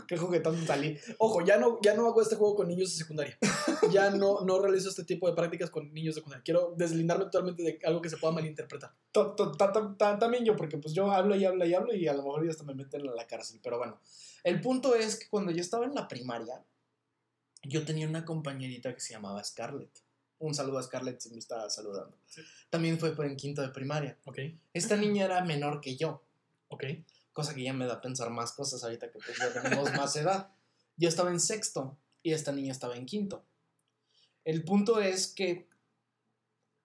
Qué 0.07 0.17
juguetón 0.17 0.65
salí. 0.65 0.97
Ojo, 1.17 1.43
ya 1.43 1.57
no, 1.57 1.79
ya 1.81 1.93
no 1.93 2.05
hago 2.07 2.21
este 2.21 2.35
juego 2.35 2.55
con 2.55 2.67
niños 2.67 2.91
de 2.91 2.97
secundaria. 2.97 3.37
Ya 3.91 4.09
no, 4.09 4.41
no 4.41 4.61
realizo 4.61 4.89
este 4.89 5.03
tipo 5.03 5.27
de 5.27 5.35
prácticas 5.35 5.69
con 5.69 5.93
niños 5.93 6.15
de 6.15 6.21
secundaria. 6.21 6.43
Quiero 6.43 6.73
deslindarme 6.77 7.25
totalmente 7.25 7.63
de 7.63 7.79
algo 7.83 8.01
que 8.01 8.09
se 8.09 8.17
pueda 8.17 8.33
malinterpretar. 8.33 8.93
También 10.19 10.45
yo, 10.45 10.55
porque 10.55 10.77
pues 10.77 10.93
yo 10.93 11.11
hablo 11.11 11.35
y 11.35 11.45
hablo 11.45 11.65
y 11.65 11.73
hablo 11.73 11.93
y 11.93 12.07
a 12.07 12.13
lo 12.13 12.23
mejor 12.23 12.45
ya 12.45 12.51
hasta 12.51 12.63
me 12.63 12.73
meten 12.73 13.07
a 13.07 13.13
la 13.13 13.27
cárcel. 13.27 13.59
Pero 13.61 13.77
bueno, 13.77 13.99
el 14.43 14.61
punto 14.61 14.95
es 14.95 15.17
que 15.17 15.29
cuando 15.29 15.51
yo 15.51 15.61
estaba 15.61 15.85
en 15.85 15.95
la 15.95 16.07
primaria, 16.07 16.63
yo 17.63 17.85
tenía 17.85 18.07
una 18.07 18.23
compañerita 18.25 18.93
que 18.93 19.01
se 19.01 19.13
llamaba 19.13 19.43
Scarlett. 19.43 19.99
Un 20.41 20.55
saludo 20.55 20.79
a 20.79 20.83
Scarlett 20.83 21.19
si 21.19 21.29
me 21.29 21.37
está 21.37 21.69
saludando. 21.69 22.17
Sí. 22.25 22.41
También 22.71 22.97
fue 22.99 23.13
en 23.27 23.35
quinto 23.35 23.61
de 23.61 23.69
primaria. 23.69 24.17
Ok, 24.25 24.39
Esta 24.73 24.97
niña 24.97 25.25
era 25.25 25.43
menor 25.45 25.81
que 25.81 25.95
yo. 25.95 26.23
ok. 26.69 26.83
cosa 27.31 27.53
que 27.53 27.63
ya 27.63 27.73
me 27.73 27.85
da 27.85 27.93
a 27.93 28.01
pensar 28.01 28.29
más 28.31 28.51
cosas 28.51 28.83
ahorita 28.83 29.11
que 29.11 29.19
pues 29.19 29.37
ya 29.37 29.53
tenemos 29.53 29.91
más 29.93 30.15
edad. 30.15 30.49
Yo 30.97 31.07
estaba 31.07 31.29
en 31.29 31.39
sexto 31.39 31.95
y 32.23 32.33
esta 32.33 32.51
niña 32.51 32.71
estaba 32.71 32.95
en 32.97 33.05
quinto. 33.05 33.45
El 34.43 34.63
punto 34.63 34.99
es 34.99 35.27
que 35.27 35.69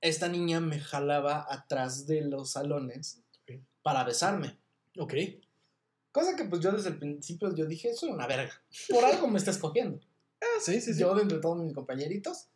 esta 0.03 0.29
niña 0.29 0.61
me 0.61 0.79
jalaba 0.79 1.47
atrás 1.51 2.07
de 2.07 2.21
los 2.21 2.51
salones 2.53 3.23
para 3.83 4.05
besarme. 4.05 4.59
Ok. 4.99 5.15
Cosa 6.13 6.37
que 6.37 6.45
pues 6.45 6.61
yo 6.63 6.73
desde 6.73 6.91
el 6.91 6.99
principio 6.99 7.55
yo 7.55 7.65
dije, 7.67 7.95
soy 7.95 8.11
una 8.11 8.27
verga. 8.27 8.53
Por 8.91 9.05
algo 9.05 9.29
me 9.29 9.39
está 9.39 9.51
escogiendo. 9.51 9.99
Ah, 10.43 10.61
sí, 10.61 10.81
sí, 10.81 10.93
sí. 10.93 11.01
Yo 11.01 11.15
de 11.15 11.23
entre 11.23 11.39
todos 11.39 11.59
mis 11.63 11.75
compañeritos 11.75 12.49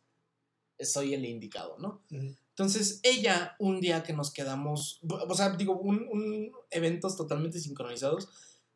soy 0.85 1.13
el 1.13 1.25
indicado, 1.25 1.77
¿no? 1.79 2.01
Entonces, 2.09 2.99
ella, 3.03 3.55
un 3.59 3.79
día 3.79 4.03
que 4.03 4.13
nos 4.13 4.31
quedamos, 4.31 4.99
o 5.07 5.35
sea, 5.35 5.49
digo, 5.51 5.77
un, 5.77 6.07
un 6.11 6.51
eventos 6.69 7.15
totalmente 7.17 7.59
sincronizados, 7.59 8.29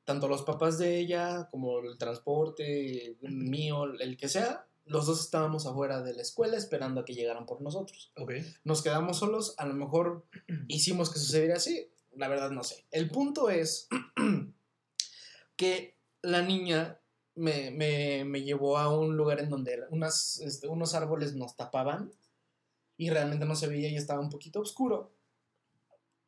tanto 0.05 0.27
los 0.27 0.43
papás 0.43 0.77
de 0.77 0.99
ella 0.99 1.47
como 1.51 1.79
el 1.79 1.97
transporte 1.97 3.17
mío, 3.21 3.85
el 3.85 4.17
que 4.17 4.29
sea, 4.29 4.65
los 4.85 5.07
dos 5.07 5.19
estábamos 5.19 5.65
afuera 5.65 6.01
de 6.01 6.13
la 6.13 6.21
escuela 6.21 6.57
esperando 6.57 7.01
a 7.01 7.05
que 7.05 7.15
llegaran 7.15 7.45
por 7.45 7.61
nosotros. 7.61 8.11
Ok. 8.17 8.33
Nos 8.63 8.83
quedamos 8.83 9.17
solos, 9.17 9.55
a 9.57 9.65
lo 9.65 9.73
mejor 9.73 10.25
hicimos 10.67 11.11
que 11.11 11.19
sucediera 11.19 11.55
así, 11.55 11.89
la 12.15 12.27
verdad 12.27 12.51
no 12.51 12.63
sé. 12.63 12.85
El 12.91 13.09
punto 13.09 13.49
es 13.49 13.87
que 15.55 15.97
la 16.21 16.41
niña 16.41 16.99
me, 17.35 17.71
me- 17.71 18.23
me 18.25 18.41
llevó 18.43 18.77
a 18.77 18.97
un 18.97 19.15
lugar 19.17 19.39
en 19.39 19.49
donde 19.49 19.83
unas, 19.89 20.39
este, 20.39 20.67
unos 20.67 20.93
árboles 20.95 21.33
nos 21.35 21.55
tapaban 21.55 22.11
y 22.97 23.09
realmente 23.09 23.45
no 23.45 23.55
se 23.55 23.67
veía 23.67 23.89
y 23.89 23.95
estaba 23.97 24.19
un 24.21 24.29
poquito 24.29 24.59
oscuro. 24.61 25.11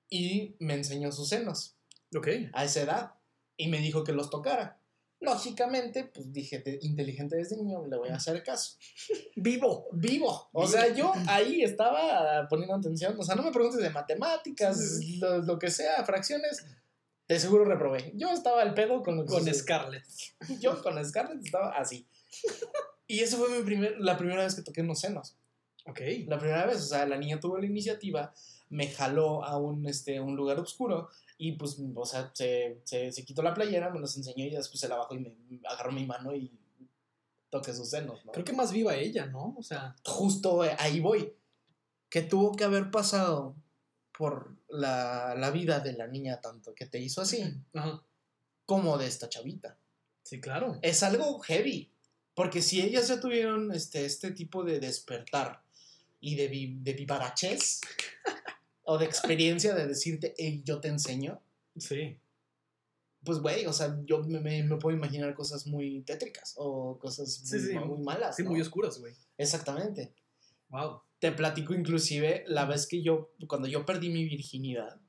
Y 0.09 0.55
me 0.59 0.73
enseñó 0.75 1.11
sus 1.11 1.29
senos 1.29 1.75
Ok. 2.15 2.27
a 2.53 2.63
esa 2.63 2.81
edad 2.81 3.11
y 3.57 3.67
me 3.67 3.79
dijo 3.79 4.03
que 4.03 4.13
los 4.13 4.29
tocara. 4.29 4.79
Lógicamente, 5.19 6.03
pues 6.05 6.31
dije, 6.31 6.63
inteligente 6.83 7.35
desde 7.37 7.57
niño, 7.57 7.87
le 7.87 7.97
voy 7.97 8.09
a 8.09 8.15
hacer 8.17 8.43
caso. 8.43 8.77
Vivo. 9.35 9.87
Vivo. 9.91 10.49
O 10.53 10.61
Vivo. 10.61 10.71
sea, 10.71 10.93
yo 10.93 11.11
ahí 11.27 11.63
estaba 11.63 12.47
poniendo 12.49 12.75
atención. 12.75 13.15
O 13.19 13.23
sea, 13.23 13.35
no 13.35 13.41
me 13.43 13.51
preguntes 13.51 13.81
de 13.81 13.89
matemáticas, 13.89 14.99
lo, 15.19 15.39
lo 15.39 15.57
que 15.59 15.71
sea, 15.71 16.05
fracciones. 16.05 16.63
De 17.27 17.39
seguro 17.39 17.65
reprobé. 17.65 18.13
Yo 18.15 18.29
estaba 18.31 18.61
al 18.61 18.73
pedo 18.73 19.03
con 19.03 19.25
Con. 19.25 19.53
Scarlett. 19.53 20.05
Yo 20.61 20.81
con 20.81 21.03
Scarlett 21.03 21.43
estaba 21.43 21.71
así. 21.71 22.07
Y 23.09 23.21
esa 23.21 23.37
fue 23.37 23.47
mi 23.49 23.63
primer, 23.63 23.95
la 23.99 24.17
primera 24.17 24.43
vez 24.43 24.53
que 24.53 24.63
toqué 24.63 24.81
unos 24.81 24.99
senos. 24.99 25.37
Ok. 25.85 26.01
La 26.27 26.37
primera 26.37 26.65
vez, 26.65 26.81
o 26.81 26.87
sea, 26.87 27.05
la 27.05 27.17
niña 27.17 27.39
tuvo 27.39 27.57
la 27.57 27.65
iniciativa, 27.65 28.33
me 28.67 28.89
jaló 28.89 29.45
a 29.45 29.57
un, 29.57 29.87
este, 29.87 30.19
un 30.19 30.35
lugar 30.35 30.59
oscuro 30.59 31.07
y 31.37 31.53
pues, 31.53 31.77
o 31.95 32.05
sea, 32.05 32.31
se, 32.33 32.81
se, 32.83 33.13
se 33.13 33.23
quitó 33.23 33.41
la 33.43 33.53
playera, 33.53 33.91
me 33.91 34.01
los 34.01 34.17
enseñó 34.17 34.43
y 34.43 34.49
después 34.49 34.81
se 34.81 34.89
la 34.89 34.97
bajó 34.97 35.15
y 35.15 35.19
me 35.19 35.33
agarró 35.69 35.93
mi 35.93 36.05
mano 36.05 36.35
y 36.35 36.51
toqué 37.49 37.73
sus 37.73 37.89
senos, 37.89 38.25
¿no? 38.25 38.31
Creo 38.31 38.43
que 38.43 38.53
más 38.53 38.71
viva 38.71 38.95
ella, 38.95 39.27
¿no? 39.27 39.55
O 39.57 39.63
sea, 39.63 39.95
Justo 40.03 40.65
eh, 40.65 40.75
ahí 40.79 40.99
voy. 40.99 41.33
Que 42.09 42.21
tuvo 42.21 42.53
que 42.55 42.63
haber 42.63 42.91
pasado 42.91 43.55
por 44.17 44.56
la, 44.69 45.35
la 45.37 45.51
vida 45.51 45.79
de 45.79 45.93
la 45.93 46.07
niña 46.07 46.41
tanto 46.41 46.73
que 46.75 46.85
te 46.85 46.99
hizo 46.99 47.21
así 47.21 47.43
ajá. 47.73 48.03
como 48.65 48.97
de 48.97 49.07
esta 49.07 49.29
chavita. 49.29 49.77
Sí, 50.23 50.41
claro. 50.41 50.77
es 50.81 51.03
algo 51.03 51.39
heavy. 51.39 51.91
Porque 52.33 52.61
si 52.61 52.81
ellas 52.81 53.07
ya 53.07 53.19
tuvieron 53.19 53.71
este, 53.73 54.05
este 54.05 54.31
tipo 54.31 54.63
de 54.63 54.79
despertar 54.79 55.63
y 56.19 56.35
de, 56.35 56.47
vi- 56.47 56.77
de 56.81 56.93
vivarachez 56.93 57.81
o 58.83 58.97
de 58.97 59.05
experiencia 59.05 59.73
de 59.73 59.87
decirte, 59.87 60.35
hey, 60.37 60.61
yo 60.65 60.79
te 60.79 60.87
enseño, 60.89 61.41
Sí. 61.77 62.19
pues 63.23 63.39
güey, 63.39 63.65
o 63.65 63.73
sea, 63.73 63.97
yo 64.05 64.23
me, 64.23 64.39
me- 64.39 64.63
me 64.63 64.77
puedo 64.77 64.95
imaginar 64.95 65.33
cosas 65.33 65.65
muy 65.65 66.01
tétricas 66.01 66.53
o 66.57 66.97
cosas 66.99 67.39
muy, 67.39 67.59
Sí, 67.59 67.67
sí. 67.67 67.73
muy 67.79 68.03
malas. 68.03 68.35
Sí, 68.35 68.43
¿no? 68.43 68.51
muy 68.51 68.61
oscuras, 68.61 68.99
güey. 68.99 69.15
Exactamente. 69.37 70.13
Wow. 70.69 71.01
Te 71.19 71.31
platico 71.31 71.73
inclusive 71.73 72.43
la 72.47 72.65
vez 72.65 72.87
que 72.87 73.01
yo, 73.01 73.31
cuando 73.47 73.67
yo 73.67 73.85
perdí 73.85 74.09
mi 74.09 74.23
virginidad, 74.25 74.99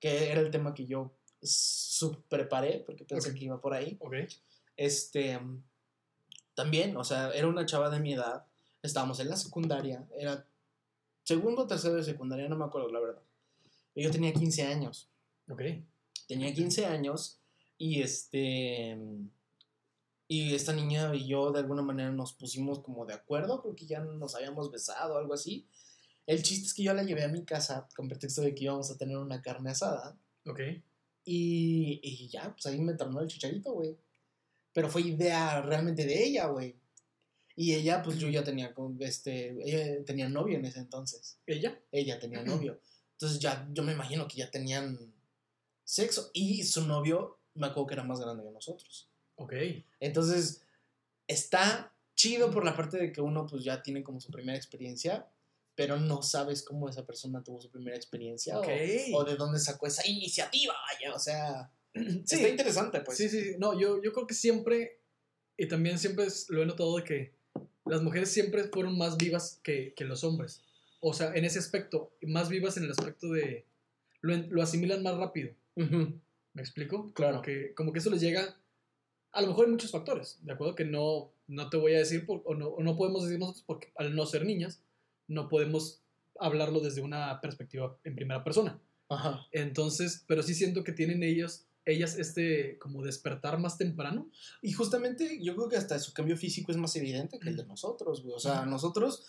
que 0.00 0.30
era 0.30 0.40
el 0.40 0.50
tema 0.50 0.74
que 0.74 0.86
yo 0.86 1.12
sub 1.42 2.24
preparé, 2.28 2.82
porque 2.86 3.04
pensé 3.04 3.34
que 3.34 3.44
iba 3.44 3.60
por 3.60 3.74
ahí. 3.74 3.96
Ok. 4.00 4.14
Este, 4.76 5.40
también, 6.54 6.96
o 6.96 7.04
sea, 7.04 7.30
era 7.32 7.48
una 7.48 7.66
chava 7.66 7.90
de 7.90 8.00
mi 8.00 8.14
edad, 8.14 8.44
estábamos 8.82 9.18
en 9.20 9.28
la 9.28 9.36
secundaria, 9.36 10.06
era 10.16 10.46
segundo 11.24 11.62
o 11.62 11.66
tercero 11.66 11.94
de 11.94 12.04
secundaria, 12.04 12.48
no 12.48 12.56
me 12.56 12.64
acuerdo 12.64 12.88
la 12.90 13.00
verdad. 13.00 13.22
Yo 13.94 14.10
tenía 14.10 14.32
15 14.32 14.62
años, 14.62 15.08
Ok. 15.48 15.62
tenía 16.28 16.54
15 16.54 16.86
años 16.86 17.40
y 17.76 18.00
este, 18.00 18.96
y 20.28 20.54
esta 20.54 20.74
niña 20.74 21.14
y 21.14 21.26
yo 21.26 21.50
de 21.50 21.60
alguna 21.60 21.80
manera 21.80 22.12
nos 22.12 22.34
pusimos 22.34 22.80
como 22.80 23.06
de 23.06 23.14
acuerdo 23.14 23.62
porque 23.62 23.86
ya 23.86 24.00
nos 24.00 24.34
habíamos 24.34 24.70
besado 24.70 25.14
o 25.14 25.18
algo 25.18 25.32
así. 25.32 25.66
El 26.26 26.42
chiste 26.42 26.66
es 26.66 26.74
que 26.74 26.82
yo 26.82 26.92
la 26.92 27.02
llevé 27.02 27.24
a 27.24 27.28
mi 27.28 27.44
casa 27.46 27.88
con 27.96 28.06
pretexto 28.06 28.42
de 28.42 28.54
que 28.54 28.64
íbamos 28.64 28.90
a 28.90 28.98
tener 28.98 29.16
una 29.16 29.40
carne 29.40 29.70
asada. 29.70 30.18
Ok. 30.46 30.60
Y, 31.24 32.00
y 32.02 32.28
ya, 32.28 32.52
pues 32.52 32.66
ahí 32.66 32.78
me 32.78 32.92
tornó 32.92 33.20
el 33.20 33.28
chicharito, 33.28 33.72
güey. 33.72 33.96
Pero 34.74 34.90
fue 34.90 35.00
idea 35.00 35.62
realmente 35.62 36.04
de 36.04 36.22
ella, 36.22 36.46
güey. 36.48 36.76
Y 37.56 37.74
ella, 37.74 38.02
pues 38.02 38.18
yo 38.18 38.28
ya 38.28 38.44
tenía, 38.44 38.74
este, 39.00 39.56
ella 39.64 40.04
tenía 40.04 40.28
novio 40.28 40.58
en 40.58 40.66
ese 40.66 40.80
entonces. 40.80 41.40
¿Ella? 41.46 41.80
Ella 41.90 42.20
tenía 42.20 42.42
novio. 42.42 42.78
Entonces 43.12 43.40
ya, 43.40 43.66
yo 43.72 43.82
me 43.82 43.92
imagino 43.92 44.28
que 44.28 44.36
ya 44.36 44.50
tenían 44.50 45.14
sexo. 45.84 46.30
Y 46.34 46.62
su 46.64 46.86
novio, 46.86 47.40
me 47.54 47.68
acuerdo 47.68 47.86
que 47.86 47.94
era 47.94 48.04
más 48.04 48.20
grande 48.20 48.44
que 48.44 48.50
nosotros. 48.50 49.07
Ok. 49.38 49.52
Entonces, 50.00 50.62
está 51.26 51.92
chido 52.14 52.50
por 52.50 52.64
la 52.64 52.76
parte 52.76 52.96
de 52.98 53.12
que 53.12 53.20
uno, 53.20 53.46
pues 53.46 53.64
ya 53.64 53.82
tiene 53.82 54.02
como 54.02 54.20
su 54.20 54.30
primera 54.30 54.56
experiencia, 54.58 55.26
pero 55.74 55.98
no 55.98 56.22
sabes 56.22 56.62
cómo 56.64 56.88
esa 56.88 57.06
persona 57.06 57.42
tuvo 57.44 57.60
su 57.60 57.70
primera 57.70 57.96
experiencia. 57.96 58.58
o- 58.58 58.62
Ok. 58.62 58.68
O, 59.14 59.24
de 59.24 59.36
dónde 59.36 59.58
sacó 59.60 59.86
esa 59.86 60.06
iniciativa, 60.08 60.74
vaya. 60.92 61.14
O 61.14 61.18
sea, 61.18 61.70
Sí. 61.94 62.34
está 62.36 62.48
interesante, 62.48 63.00
pues. 63.00 63.16
Sí, 63.16 63.28
sí, 63.28 63.40
sí. 63.42 63.50
No, 63.58 63.78
yo, 63.78 64.02
yo 64.02 64.12
creo 64.12 64.26
que 64.26 64.34
siempre, 64.34 65.00
y 65.56 65.66
también 65.68 65.98
siempre 65.98 66.26
lo 66.48 66.62
he 66.62 66.66
notado 66.66 66.96
de 66.96 67.04
que 67.04 67.32
las 67.86 68.02
mujeres 68.02 68.30
siempre 68.30 68.64
fueron 68.64 68.98
más 68.98 69.16
vivas 69.16 69.60
que, 69.62 69.94
que 69.94 70.04
los 70.04 70.24
hombres. 70.24 70.62
O 71.00 71.14
sea, 71.14 71.32
en 71.34 71.44
ese 71.44 71.60
aspecto, 71.60 72.12
más 72.22 72.48
vivas 72.48 72.76
en 72.76 72.84
el 72.84 72.90
aspecto 72.90 73.28
de... 73.28 73.64
Lo, 74.20 74.36
lo 74.36 74.62
asimilan 74.62 75.02
más 75.04 75.16
rápido. 75.16 75.54
¿Me 75.76 76.60
explico? 76.62 77.12
Claro. 77.14 77.34
Como 77.34 77.42
que, 77.42 77.72
como 77.74 77.92
que 77.92 78.00
eso 78.00 78.10
les 78.10 78.20
llega... 78.20 78.57
A 79.38 79.42
lo 79.42 79.48
mejor 79.48 79.66
hay 79.66 79.70
muchos 79.70 79.90
factores, 79.92 80.38
¿de 80.42 80.52
acuerdo? 80.52 80.74
Que 80.74 80.84
no, 80.84 81.30
no 81.46 81.68
te 81.70 81.76
voy 81.76 81.94
a 81.94 81.98
decir, 81.98 82.26
por- 82.26 82.42
o, 82.44 82.54
no, 82.54 82.68
o 82.68 82.82
no 82.82 82.96
podemos 82.96 83.22
decir 83.22 83.38
nosotros, 83.38 83.62
porque 83.66 83.92
al 83.96 84.14
no 84.16 84.26
ser 84.26 84.44
niñas, 84.44 84.80
no 85.28 85.48
podemos 85.48 86.00
hablarlo 86.40 86.80
desde 86.80 87.00
una 87.02 87.40
perspectiva 87.40 87.96
en 88.04 88.16
primera 88.16 88.42
persona. 88.42 88.80
Ajá. 89.08 89.46
Entonces, 89.52 90.24
pero 90.26 90.42
sí 90.42 90.54
siento 90.54 90.82
que 90.82 90.92
tienen 90.92 91.22
ellos, 91.22 91.64
ellas 91.84 92.18
este 92.18 92.78
como 92.78 93.02
despertar 93.02 93.58
más 93.58 93.78
temprano. 93.78 94.28
Y 94.60 94.72
justamente 94.72 95.38
yo 95.42 95.54
creo 95.56 95.68
que 95.68 95.76
hasta 95.76 95.98
su 96.00 96.12
cambio 96.12 96.36
físico 96.36 96.70
es 96.72 96.76
más 96.76 96.94
evidente 96.96 97.38
que 97.38 97.48
el 97.48 97.56
de 97.56 97.64
nosotros, 97.64 98.22
güey. 98.22 98.34
O 98.34 98.40
sea, 98.40 98.66
nosotros, 98.66 99.24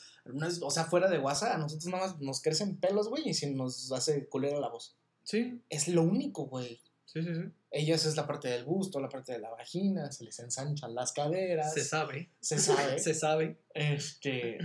o 0.62 0.72
sea, 0.72 0.86
fuera 0.86 1.08
de 1.10 1.20
WhatsApp, 1.20 1.54
a 1.56 1.58
nosotros 1.60 1.86
nada 1.86 2.08
más 2.08 2.20
nos 2.20 2.42
crecen 2.42 2.78
pelos, 2.78 3.08
güey, 3.10 3.30
y 3.30 3.34
se 3.36 3.52
nos 3.52 3.92
hace 3.92 4.28
culera 4.28 4.60
la 4.60 4.70
voz. 4.70 4.96
Sí, 5.24 5.62
Es 5.70 5.88
lo 5.88 6.02
único, 6.02 6.48
güey. 6.48 6.82
sí, 7.06 7.22
sí, 7.22 7.30
sí. 7.36 7.44
Ellas 7.72 8.06
es 8.06 8.16
la 8.16 8.26
parte 8.26 8.48
del 8.48 8.64
gusto, 8.66 9.00
la 9.00 9.10
parte 9.10 9.34
de 9.34 9.40
la 9.40 9.52
vagina, 9.52 10.12
se 10.12 10.24
les 10.24 10.40
ensanchan 10.40 10.96
las 10.96 11.12
caderas. 11.12 11.74
Se 11.74 11.84
sabe. 11.84 12.30
se 12.40 12.58
sabe. 12.58 13.00
Se 13.00 13.14
sabe. 13.14 13.60
Este. 13.74 14.58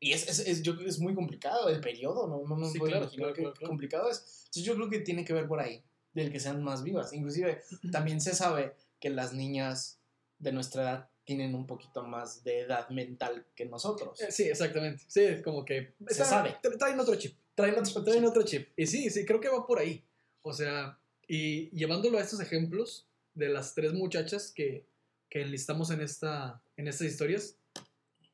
Y 0.00 0.12
es, 0.12 0.28
es, 0.28 0.38
es- 0.46 0.62
yo 0.62 0.74
creo 0.74 0.84
que 0.84 0.90
es 0.90 1.00
muy 1.00 1.14
complicado 1.14 1.68
el 1.68 1.80
periodo, 1.80 2.28
¿no? 2.28 2.46
No 2.46 2.54
me 2.56 2.68
Sí, 2.70 2.78
puedo 2.78 2.92
claro, 2.92 3.04
imaginar 3.06 3.22
claro, 3.26 3.34
qué 3.34 3.42
claro, 3.42 3.54
claro. 3.54 3.68
complicado 3.68 4.10
es. 4.10 4.18
Entonces 4.46 4.62
yo 4.64 4.74
creo 4.76 4.88
que 4.88 5.00
tiene 5.00 5.24
que 5.24 5.32
ver 5.32 5.48
por 5.48 5.58
ahí, 5.60 5.82
del 6.14 6.30
que 6.30 6.38
sean 6.38 6.62
más 6.62 6.84
vivas. 6.84 7.12
Inclusive 7.12 7.62
también 7.92 8.20
se 8.20 8.34
sabe 8.34 8.74
que 9.00 9.10
las 9.10 9.32
niñas 9.32 9.98
de 10.38 10.52
nuestra 10.52 10.82
edad 10.82 11.08
tienen 11.24 11.54
un 11.56 11.66
poquito 11.66 12.04
más 12.04 12.42
de 12.44 12.60
edad 12.60 12.88
mental 12.90 13.44
que 13.56 13.66
nosotros. 13.66 14.20
Eh, 14.20 14.30
Sí, 14.30 14.44
exactamente. 14.44 15.02
Sí, 15.08 15.20
es 15.24 15.42
como 15.42 15.64
que... 15.64 15.94
Se 16.06 16.24
sabe. 16.24 16.56
tra- 16.62 16.78
Traen 16.78 16.98
otro 17.00 17.16
chip. 17.16 17.36
Traen 17.56 17.76
otro 17.78 18.04
Traen 18.04 18.24
otro 18.24 18.42
chip. 18.44 18.68
Y 18.76 18.86
sí, 18.86 19.10
sí, 19.10 19.26
creo 19.26 19.40
que 19.40 19.48
va 19.48 19.66
por 19.66 19.78
ahí. 19.80 20.04
O 20.42 20.52
sea, 20.52 20.96
y 21.28 21.70
llevándolo 21.70 22.18
a 22.18 22.22
estos 22.22 22.40
ejemplos 22.40 23.06
de 23.34 23.48
las 23.50 23.74
tres 23.74 23.92
muchachas 23.92 24.50
que, 24.50 24.84
que 25.30 25.42
enlistamos 25.42 25.90
en, 25.90 26.00
esta, 26.00 26.60
en 26.76 26.88
estas 26.88 27.06
historias, 27.06 27.56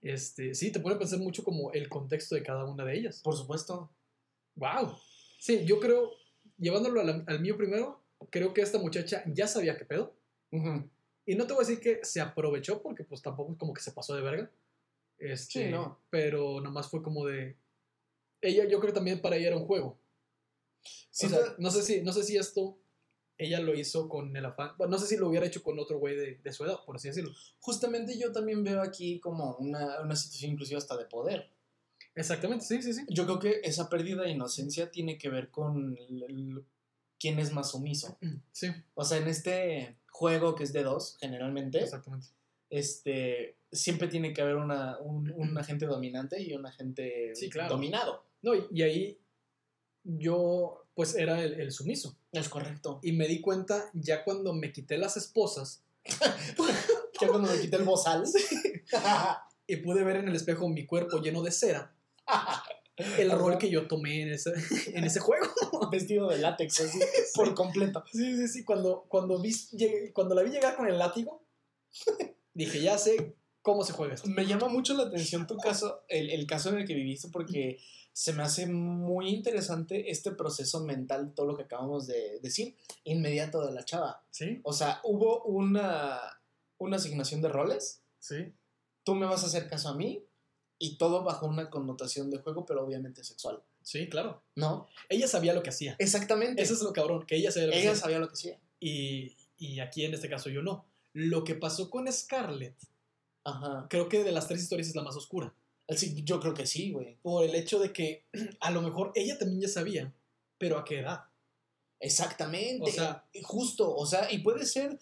este, 0.01 0.55
sí, 0.55 0.71
te 0.71 0.81
pone 0.81 0.95
a 0.95 0.99
pensar 0.99 1.19
mucho 1.19 1.45
como 1.45 1.73
el 1.73 1.89
contexto 1.89 2.35
de 2.35 2.43
cada 2.43 2.65
una 2.65 2.85
de 2.85 2.97
ellas. 2.97 3.21
Por 3.23 3.37
supuesto. 3.37 3.91
Wow. 4.55 4.97
Sí, 5.39 5.65
yo 5.65 5.81
creo, 5.81 6.13
llevándolo 6.59 7.01
a 7.01 7.05
la- 7.05 7.25
al 7.27 7.41
mío 7.41 7.57
primero, 7.57 8.03
creo 8.31 8.55
que 8.55 8.61
esta 8.63 8.79
muchacha 8.79 9.25
ya 9.27 9.47
sabía 9.49 9.77
qué 9.77 9.85
pedo. 9.85 10.15
Ujú. 10.53 10.89
Y 11.27 11.35
no 11.37 11.47
te 11.47 11.55
voy 11.55 11.65
a 11.65 11.67
decir 11.69 11.83
que 11.83 12.05
se 12.05 12.21
aprovechó, 12.21 12.83
porque 12.83 13.03
pues 13.05 13.23
tampoco 13.23 13.53
es 13.53 13.59
como 13.59 13.73
que 13.75 13.81
se 13.83 13.93
pasó 13.93 14.15
de 14.15 14.23
verga. 14.23 14.51
Este, 15.19 15.65
Sí, 15.67 15.71
no. 15.71 15.99
Pero 16.11 16.61
nomás 16.61 16.89
fue 16.91 17.03
como 17.03 17.25
de... 17.27 17.57
Ella, 18.43 18.65
yo 18.65 18.79
creo 18.79 18.93
que 18.93 18.97
también 18.97 19.21
para 19.23 19.37
ella 19.37 19.49
era 19.49 19.57
un 19.57 19.67
juego. 19.67 19.99
Sí, 21.11 21.27
o 21.27 21.29
sea, 21.31 21.41
no 21.59 21.71
sé 21.71 21.83
si, 21.83 22.03
no 22.03 22.13
sé 22.13 22.23
si 22.25 22.37
esto 22.37 22.77
ella 23.39 23.61
lo 23.61 23.75
hizo 23.75 24.09
con 24.09 24.37
el 24.37 24.45
afán. 24.45 24.73
no 24.89 24.99
sé 24.99 25.07
si 25.07 25.17
lo 25.17 25.29
hubiera 25.29 25.47
hecho 25.47 25.63
con 25.63 25.79
otro 25.79 25.99
güey 25.99 26.15
de, 26.17 26.37
de 26.37 26.53
su 26.53 26.65
edad, 26.65 26.77
por 26.87 26.97
así 26.97 27.09
decirlo. 27.09 27.33
justamente 27.61 28.19
yo 28.19 28.31
también 28.33 28.63
veo 28.63 28.81
aquí 28.83 29.19
como 29.21 29.57
una, 29.57 30.01
una 30.01 30.15
situación 30.17 30.53
inclusive 30.53 30.79
hasta 30.79 30.97
de 30.97 31.07
poder. 31.07 31.51
Exactamente, 32.15 32.65
sí, 32.65 32.81
sí, 32.81 32.93
sí. 32.95 33.03
Yo 33.09 33.25
creo 33.25 33.41
que 33.41 33.61
esa 33.65 33.89
pérdida 33.89 34.23
de 34.23 34.31
inocencia 34.31 34.91
tiene 34.91 35.19
que 35.19 35.29
ver 35.29 35.51
con 35.51 35.97
el- 35.99 36.23
el- 36.23 36.65
quién 37.19 37.39
es 37.41 37.53
más 37.53 37.71
sumiso. 37.73 38.17
Sí, 38.53 38.69
O 38.95 39.05
sea, 39.05 39.19
en 39.19 39.27
este 39.29 39.97
juego 40.11 40.55
que 40.55 40.63
es 40.63 40.73
de 40.73 40.85
dos, 40.85 41.17
generalmente, 41.19 41.81
exactamente. 41.81 42.29
este, 42.71 43.57
siempre 43.73 44.07
tiene 44.07 44.33
que 44.33 44.43
haber 44.43 44.57
una, 44.57 44.99
un, 44.99 45.29
un 45.37 45.59
agente 45.59 45.87
dominante 45.87 46.41
y 46.41 46.55
un 46.55 46.67
agente 46.67 47.35
Sí, 47.35 47.51
claro. 47.51 47.71
dominado. 47.75 48.25
No, 48.43 48.55
y, 48.55 48.65
y 48.71 48.83
ahí 48.83 49.19
yo 50.05 50.84
pues 50.95 51.15
era 51.15 51.43
el, 51.43 51.61
el 51.61 51.73
sumiso. 51.73 52.17
Es 52.33 52.49
correcto. 52.49 53.01
Y 53.03 53.13
me 53.13 53.29
di 53.29 53.41
cuenta 53.41 53.91
ya 53.93 54.25
cuando 54.25 54.53
me 54.53 54.73
quité 54.73 54.99
las 54.99 55.17
esposas 55.17 55.85
Ya 57.21 57.29
cuando 57.29 57.51
me 57.51 57.61
quité 57.61 57.77
el 57.77 57.85
bozal. 57.85 58.25
y 59.67 59.77
pude 59.77 60.05
ver 60.05 60.17
en 60.17 60.29
el 60.29 60.37
espejo 60.37 60.69
mi 60.69 60.87
cuerpo 60.87 61.19
lleno 61.19 61.43
de 61.43 61.51
cera, 61.51 61.95
el 63.19 63.31
rol 63.31 63.59
que 63.59 63.71
yo 63.71 63.87
tomé 63.89 64.23
en 64.23 64.33
ese, 64.33 64.53
en 64.95 65.05
ese 65.05 65.21
juego. 65.21 65.47
Vestido 65.91 66.29
de 66.29 66.39
látex, 66.39 66.81
así, 66.81 66.99
por 67.35 67.55
completo. 67.55 68.05
Sí, 68.13 68.37
sí, 68.37 68.49
sí. 68.49 68.65
Cuando, 68.65 69.05
cuando, 69.09 69.41
vi, 69.41 69.53
cuando 70.13 70.35
la 70.35 70.43
vi 70.43 70.51
llegar 70.51 70.77
con 70.77 70.87
el 70.87 70.99
látigo, 70.99 71.43
dije, 72.53 72.81
ya 72.81 72.99
sé 72.99 73.37
cómo 73.65 73.83
se 73.83 73.95
juega 73.95 74.13
esto. 74.15 74.29
Me 74.29 74.45
llama 74.47 74.69
mucho 74.69 74.93
la 74.95 75.05
atención 75.05 75.47
tu 75.47 75.57
caso, 75.57 76.05
el, 76.09 76.29
el 76.29 76.47
caso 76.47 76.69
en 76.69 76.77
el 76.77 76.87
que 76.87 76.95
viviste, 76.95 77.29
porque 77.29 77.81
se 78.13 78.35
me 78.35 78.43
hace 78.43 78.67
muy 78.67 79.31
interesante 79.31 80.11
este 80.11 80.33
proceso 80.33 80.85
mental, 80.85 81.33
todo 81.35 81.47
lo 81.47 81.57
que 81.57 81.63
acabamos 81.63 82.07
de 82.07 82.39
decir, 82.41 82.77
inmediato 83.05 83.67
de 83.67 83.73
la 83.73 83.83
chava. 83.87 84.23
Sí. 84.31 84.61
O 84.65 84.75
sea, 84.75 85.01
hubo 85.03 85.43
una, 85.45 86.21
una 86.77 86.97
asignación 86.97 87.41
de 87.41 87.49
roles. 87.49 88.03
Sí. 88.19 88.53
Tú 89.03 89.15
me 89.15 89.25
vas 89.25 89.43
a 89.43 89.47
hacer 89.47 89.67
caso 89.67 89.89
a 89.89 89.97
mí 89.97 90.23
y 90.79 90.99
todo 90.99 91.25
bajo 91.25 91.47
una 91.47 91.71
connotación 91.71 92.31
de 92.31 92.39
juego, 92.39 92.67
pero 92.67 92.85
obviamente 92.85 93.25
sexual. 93.25 93.63
Sí, 93.83 94.11
claro. 94.11 94.43
¿No? 94.57 94.89
Ella 95.09 95.27
sabía 95.27 95.55
lo 95.55 95.63
que 95.63 95.71
hacía. 95.71 95.97
Exactamente. 95.99 96.63
Eso 96.63 96.75
es 96.75 96.83
lo 96.83 96.93
cabrón, 96.93 97.25
que 97.27 97.37
ella 97.37 97.51
sabía 97.51 97.67
lo 97.69 97.73
que 97.73 97.81
Ella 97.81 97.91
hacía. 97.93 98.03
sabía 98.03 98.19
lo 98.19 98.29
que 98.29 98.35
hacía. 98.35 98.61
Y, 98.79 99.37
y 99.57 99.81
aquí 99.81 100.05
en 100.05 100.13
este 100.13 100.29
caso 100.29 100.51
yo 100.51 100.61
no. 100.61 100.85
Lo 101.15 101.45
que 101.45 101.55
pasó 101.55 101.89
con 101.89 102.13
Scarlett, 102.13 102.77
Ajá. 103.45 103.87
creo 103.91 104.09
que 104.09 104.25
de 104.25 104.33
las 104.33 104.49
tres 104.49 104.63
historias 104.63 104.89
es 104.89 104.97
la 104.97 105.03
más 105.03 105.17
oscura. 105.17 105.53
Sí, 105.91 106.23
yo 106.25 106.41
creo 106.41 106.55
que 106.55 106.67
sí, 106.67 106.93
güey. 106.93 107.17
Por 107.23 107.45
el 107.45 107.55
hecho 107.55 107.79
de 107.79 107.93
que 107.93 108.25
a 108.61 108.71
lo 108.71 108.81
mejor 108.83 109.13
ella 109.15 109.39
también 109.39 109.61
ya 109.61 109.69
sabía, 109.69 110.13
pero 110.59 110.79
a 110.79 110.85
qué 110.85 111.01
edad. 111.01 111.25
Exactamente. 112.01 112.91
O 112.91 112.93
sea- 112.93 113.25
justo, 113.43 113.95
o 113.95 114.07
sea, 114.07 114.31
y 114.33 114.39
puede 114.39 114.67
ser 114.67 114.99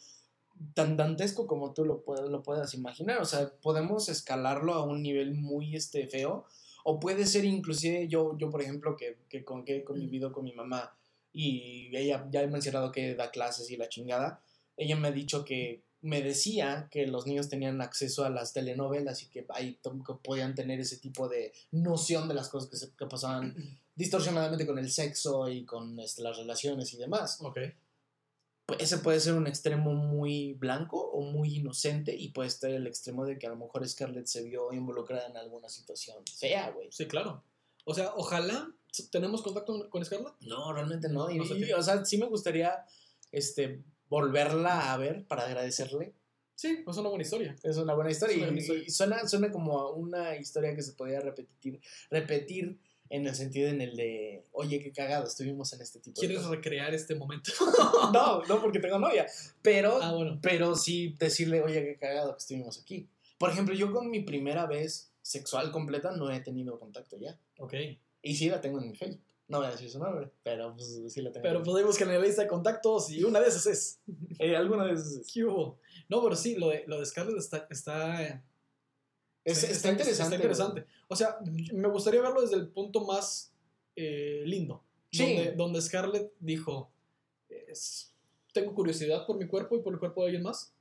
tan 0.75 0.97
dantesco 0.97 1.47
como 1.47 1.73
tú 1.73 1.85
lo, 1.85 2.03
puedas- 2.03 2.29
lo 2.29 2.43
puedas 2.43 2.75
imaginar. 2.75 3.21
O 3.21 3.25
sea, 3.25 3.53
podemos 3.63 4.09
escalarlo 4.09 4.75
a 4.75 4.85
un 4.85 5.03
nivel 5.03 5.35
muy 5.35 5.75
este, 5.77 6.07
feo. 6.09 6.45
O 6.85 6.99
puede 6.99 7.27
ser 7.27 7.45
inclusive 7.45 8.09
yo, 8.09 8.37
yo 8.39 8.51
por 8.51 8.61
ejemplo, 8.63 8.97
que, 8.97 9.19
que, 9.29 9.45
con, 9.45 9.65
que 9.65 9.77
he 9.79 9.85
convivido 9.85 10.33
con 10.33 10.45
mi 10.45 10.53
mamá 10.53 10.97
y 11.33 11.97
ella 11.97 12.27
ya 12.31 12.43
he 12.43 12.49
mencionado 12.49 12.91
que 12.93 13.15
da 13.15 13.31
clases 13.31 13.71
y 13.71 13.77
la 13.77 13.89
chingada. 13.89 14.43
Ella 14.77 14.97
me 14.97 15.09
ha 15.09 15.13
dicho 15.13 15.45
que 15.45 15.83
me 16.03 16.21
decía 16.21 16.89
que 16.91 17.07
los 17.07 17.27
niños 17.27 17.49
tenían 17.49 17.81
acceso 17.81 18.25
a 18.25 18.31
las 18.31 18.53
telenovelas 18.53 19.23
y 19.23 19.27
que 19.27 19.47
ahí 19.51 19.79
podían 20.23 20.55
tener 20.55 20.81
ese 20.81 20.97
tipo 20.97 21.29
de 21.29 21.53
noción 21.71 22.29
de 22.29 22.35
las 22.35 22.49
cosas 22.49 22.69
que, 22.69 22.77
se, 22.77 22.91
que 22.91 23.07
pasaban 23.07 23.55
distorsionadamente 23.95 24.67
con 24.67 24.79
el 24.79 24.91
sexo 24.91 25.49
y 25.49 25.65
con 25.65 25.99
este, 26.01 26.23
las 26.23 26.37
relaciones 26.37 26.93
y 26.93 26.97
demás. 26.97 27.39
Ok. 27.41 27.59
Ese 28.79 28.99
puede 28.99 29.21
ser 29.21 29.35
un 29.35 29.47
extremo 29.47 29.93
muy 29.95 30.55
blanco 30.55 30.99
o 30.99 31.23
muy 31.23 31.57
inocente 31.57 32.17
y 32.17 32.29
puede 32.31 32.49
estar 32.49 32.71
el 32.71 32.87
extremo 32.87 33.25
de 33.25 33.39
que 33.39 33.47
a 33.47 33.51
lo 33.51 33.57
mejor 33.57 33.89
Scarlett 33.89 34.27
se 34.27 34.43
vio 34.43 34.73
involucrada 34.73 35.29
en 35.29 35.37
alguna 35.37 35.69
situación 35.69 36.17
fea, 36.27 36.71
güey. 36.71 36.89
Sí, 36.91 37.07
claro. 37.07 37.45
O 37.85 37.95
sea, 37.95 38.13
ojalá 38.17 38.69
tenemos 39.11 39.43
contacto 39.43 39.89
con 39.89 40.05
Scarlett. 40.05 40.35
No, 40.41 40.73
realmente 40.73 41.09
no. 41.09 41.31
Y, 41.31 41.39
No 41.39 41.45
sé 41.45 41.59
y, 41.59 41.67
qué. 41.67 41.75
o 41.75 41.83
sea, 41.83 42.05
sí 42.05 42.19
me 42.19 42.27
gustaría 42.27 42.85
este, 43.31 43.83
volverla 44.17 44.93
a 44.93 44.97
ver 44.99 45.25
para 45.27 45.45
agradecerle. 45.47 46.13
Sí, 46.55 46.85
es 46.87 46.97
una 46.99 47.09
buena 47.09 47.23
historia. 47.23 47.57
Es 47.63 47.79
una 47.79 47.95
buena 47.95 48.11
historia. 48.11 48.47
Una 48.47 48.57
y- 48.57 48.61
historia. 48.61 48.83
y 48.87 48.91
suena, 48.91 49.27
suena 49.27 49.51
como 49.51 49.91
una 49.93 50.37
historia 50.37 50.77
que 50.77 50.83
se 50.83 50.93
podría 50.93 51.21
repetir, 51.21 51.81
repetir 52.11 52.79
en 53.09 53.27
el 53.27 53.35
sentido 53.35 53.69
en 53.71 53.81
el 53.81 53.97
de, 53.97 54.45
oye, 54.53 54.81
qué 54.81 54.93
cagado, 54.93 55.27
estuvimos 55.27 55.73
en 55.73 55.81
este 55.81 55.99
tipo 55.99 56.21
de 56.21 56.27
¿Quieres 56.27 56.45
cosas". 56.45 56.51
recrear 56.57 56.93
este 56.95 57.15
momento? 57.15 57.51
No, 58.13 58.43
no 58.45 58.61
porque 58.61 58.81
tengo 58.81 58.99
novia. 58.99 59.27
Pero, 59.63 59.99
ah, 60.03 60.13
bueno. 60.13 60.39
pero 60.43 60.77
sí 60.77 61.17
decirle, 61.19 61.63
oye, 61.63 61.83
qué 61.83 61.97
cagado 61.99 62.33
que 62.33 62.39
estuvimos 62.39 62.79
aquí. 62.81 63.09
Por 63.39 63.51
ejemplo, 63.51 63.75
yo 63.75 63.91
con 63.93 64.11
mi 64.11 64.21
primera 64.21 64.67
vez 64.67 65.11
sexual 65.23 65.73
completa 65.73 66.13
no 66.13 66.31
he 66.31 66.41
tenido 66.41 66.79
contacto 66.79 67.17
ya. 67.19 67.39
Ok. 67.59 67.75
Y 68.23 68.37
sí 68.37 68.49
la 68.51 68.61
tengo 68.61 68.79
en 68.79 68.89
mi 68.91 68.95
Facebook. 68.95 69.25
No 69.49 69.59
voy 69.59 69.67
a 69.67 69.71
decir 69.73 69.91
su 69.91 69.99
nombre, 69.99 70.31
pero 70.43 70.75
pues 70.75 71.03
sí 71.13 71.21
la 71.21 71.31
tengo. 71.31 71.43
Pero 71.43 71.63
podemos 71.63 71.97
que 71.99 72.05
en 72.05 72.11
la 72.13 72.19
lista 72.19 72.43
de 72.43 72.49
contactos 72.49 73.11
y 73.11 73.23
una 73.25 73.41
de 73.41 73.49
esas 73.49 73.67
es. 73.67 74.01
Eh, 74.39 74.57
alguna 74.57 74.85
de 74.87 74.95
esas. 74.95 75.31
¿Qué 75.33 75.45
hubo? 75.45 75.79
No, 76.09 76.23
pero 76.23 76.35
sí, 76.35 76.57
lo 76.57 76.69
de, 76.71 76.85
lo 76.87 76.99
de 76.99 77.07
Scarlett 77.07 77.37
está, 77.39 77.67
está, 77.71 78.43
Es- 79.45 79.63
está, 79.65 79.91
interesante. 79.91 80.23
Está 80.23 80.35
interesante. 80.37 80.87
O 81.09 81.15
sea, 81.17 81.37
me 81.73 81.89
gustaría 81.89 82.21
verlo 82.23 82.41
desde 82.43 82.57
el 82.57 82.69
punto 82.69 83.05
más 83.05 83.53
eh, 83.97 84.43
lindo. 84.47 84.83
Sí. 85.11 85.35
Donde, 85.37 85.53
donde 85.53 85.83
Scarlett 85.83 86.33
dijo: 86.41 86.91
es- 87.49 88.13
Tengo 88.53 88.75
curiosidad 88.75 89.27
por 89.27 89.37
mi 89.37 89.47
cuerpo 89.47 89.77
y 89.77 89.81
por 89.83 89.93
el 89.93 89.99
cuerpo 89.99 90.23
de 90.23 90.29
alguien 90.29 90.43
más. 90.43 90.73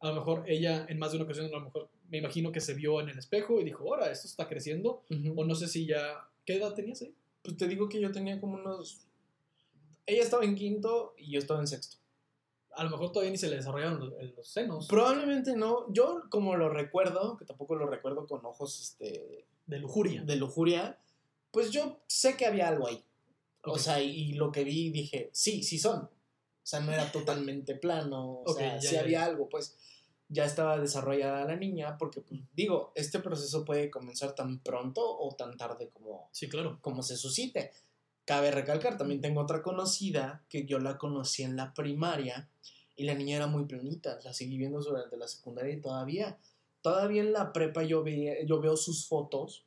A 0.00 0.08
lo 0.08 0.14
mejor 0.16 0.44
ella, 0.46 0.84
en 0.88 0.98
más 0.98 1.10
de 1.12 1.16
una 1.16 1.24
ocasión, 1.24 1.46
a 1.46 1.50
lo 1.50 1.60
mejor 1.60 1.88
me 2.10 2.18
imagino 2.18 2.52
que 2.52 2.60
se 2.60 2.74
vio 2.74 3.00
en 3.00 3.08
el 3.08 3.18
espejo 3.18 3.60
y 3.60 3.64
dijo: 3.64 3.84
Ahora, 3.84 4.10
esto 4.12 4.26
está 4.28 4.46
creciendo. 4.48 5.02
O 5.34 5.44
no 5.44 5.54
sé 5.54 5.66
si 5.68 5.86
ya. 5.86 6.28
¿Qué 6.44 6.56
edad 6.56 6.74
tenías 6.74 7.00
ahí? 7.02 7.14
Pues 7.46 7.56
te 7.56 7.68
digo 7.68 7.88
que 7.88 8.00
yo 8.00 8.10
tenía 8.10 8.40
como 8.40 8.54
unos. 8.56 9.06
Ella 10.04 10.24
estaba 10.24 10.44
en 10.44 10.56
quinto 10.56 11.14
y 11.16 11.30
yo 11.30 11.38
estaba 11.38 11.60
en 11.60 11.68
sexto. 11.68 11.98
A 12.74 12.82
lo 12.82 12.90
mejor 12.90 13.12
todavía 13.12 13.30
ni 13.30 13.38
se 13.38 13.48
le 13.48 13.54
desarrollaron 13.54 14.00
los, 14.00 14.36
los 14.36 14.48
senos. 14.48 14.88
Probablemente 14.88 15.54
no. 15.54 15.86
Yo, 15.92 16.24
como 16.28 16.56
lo 16.56 16.68
recuerdo, 16.68 17.36
que 17.36 17.44
tampoco 17.44 17.76
lo 17.76 17.86
recuerdo 17.86 18.26
con 18.26 18.44
ojos 18.44 18.80
este, 18.80 19.46
De 19.64 19.78
lujuria. 19.78 20.22
de 20.22 20.34
lujuria, 20.34 20.98
pues 21.52 21.70
yo 21.70 22.00
sé 22.08 22.36
que 22.36 22.46
había 22.46 22.66
algo 22.66 22.88
ahí. 22.88 23.04
O 23.62 23.78
sea, 23.78 24.02
y 24.02 24.32
lo 24.32 24.50
que 24.50 24.64
vi 24.64 24.90
dije, 24.90 25.30
sí, 25.32 25.62
sí 25.62 25.78
son. 25.78 26.02
O 26.02 26.68
sea, 26.68 26.80
no 26.80 26.90
era 26.90 27.12
totalmente 27.12 27.76
plano. 27.76 28.42
O 28.44 28.54
sea, 28.54 28.74
ya, 28.74 28.80
sí 28.80 28.94
ya, 28.94 29.00
había 29.02 29.20
ya. 29.20 29.24
algo, 29.26 29.48
pues 29.48 29.76
ya 30.28 30.44
estaba 30.44 30.78
desarrollada 30.78 31.44
la 31.44 31.56
niña, 31.56 31.96
porque, 31.98 32.20
pues, 32.20 32.40
digo, 32.54 32.92
este 32.96 33.20
proceso 33.20 33.64
puede 33.64 33.90
comenzar 33.90 34.34
tan 34.34 34.58
pronto 34.60 35.00
o 35.18 35.34
tan 35.36 35.56
tarde 35.56 35.88
como, 35.92 36.28
Sí, 36.32 36.48
claro. 36.48 36.78
como 36.80 37.02
se 37.02 37.16
suscite. 37.16 37.70
Cabe 38.24 38.50
recalcar, 38.50 38.98
también 38.98 39.20
tengo 39.20 39.40
otra 39.40 39.62
conocida 39.62 40.42
que 40.48 40.66
yo 40.66 40.80
la 40.80 40.98
conocí 40.98 41.44
en 41.44 41.54
la 41.54 41.72
primaria 41.74 42.48
y 42.96 43.04
la 43.04 43.14
niña 43.14 43.36
era 43.36 43.46
muy 43.46 43.66
planita, 43.66 44.18
la 44.24 44.32
seguí 44.32 44.56
viendo 44.58 44.80
durante 44.80 45.16
la 45.16 45.28
secundaria 45.28 45.74
y 45.74 45.80
todavía, 45.80 46.36
todavía 46.82 47.22
en 47.22 47.32
la 47.32 47.52
prepa 47.52 47.84
yo, 47.84 48.02
veía, 48.02 48.42
yo 48.44 48.60
veo 48.60 48.76
sus 48.76 49.06
fotos 49.06 49.64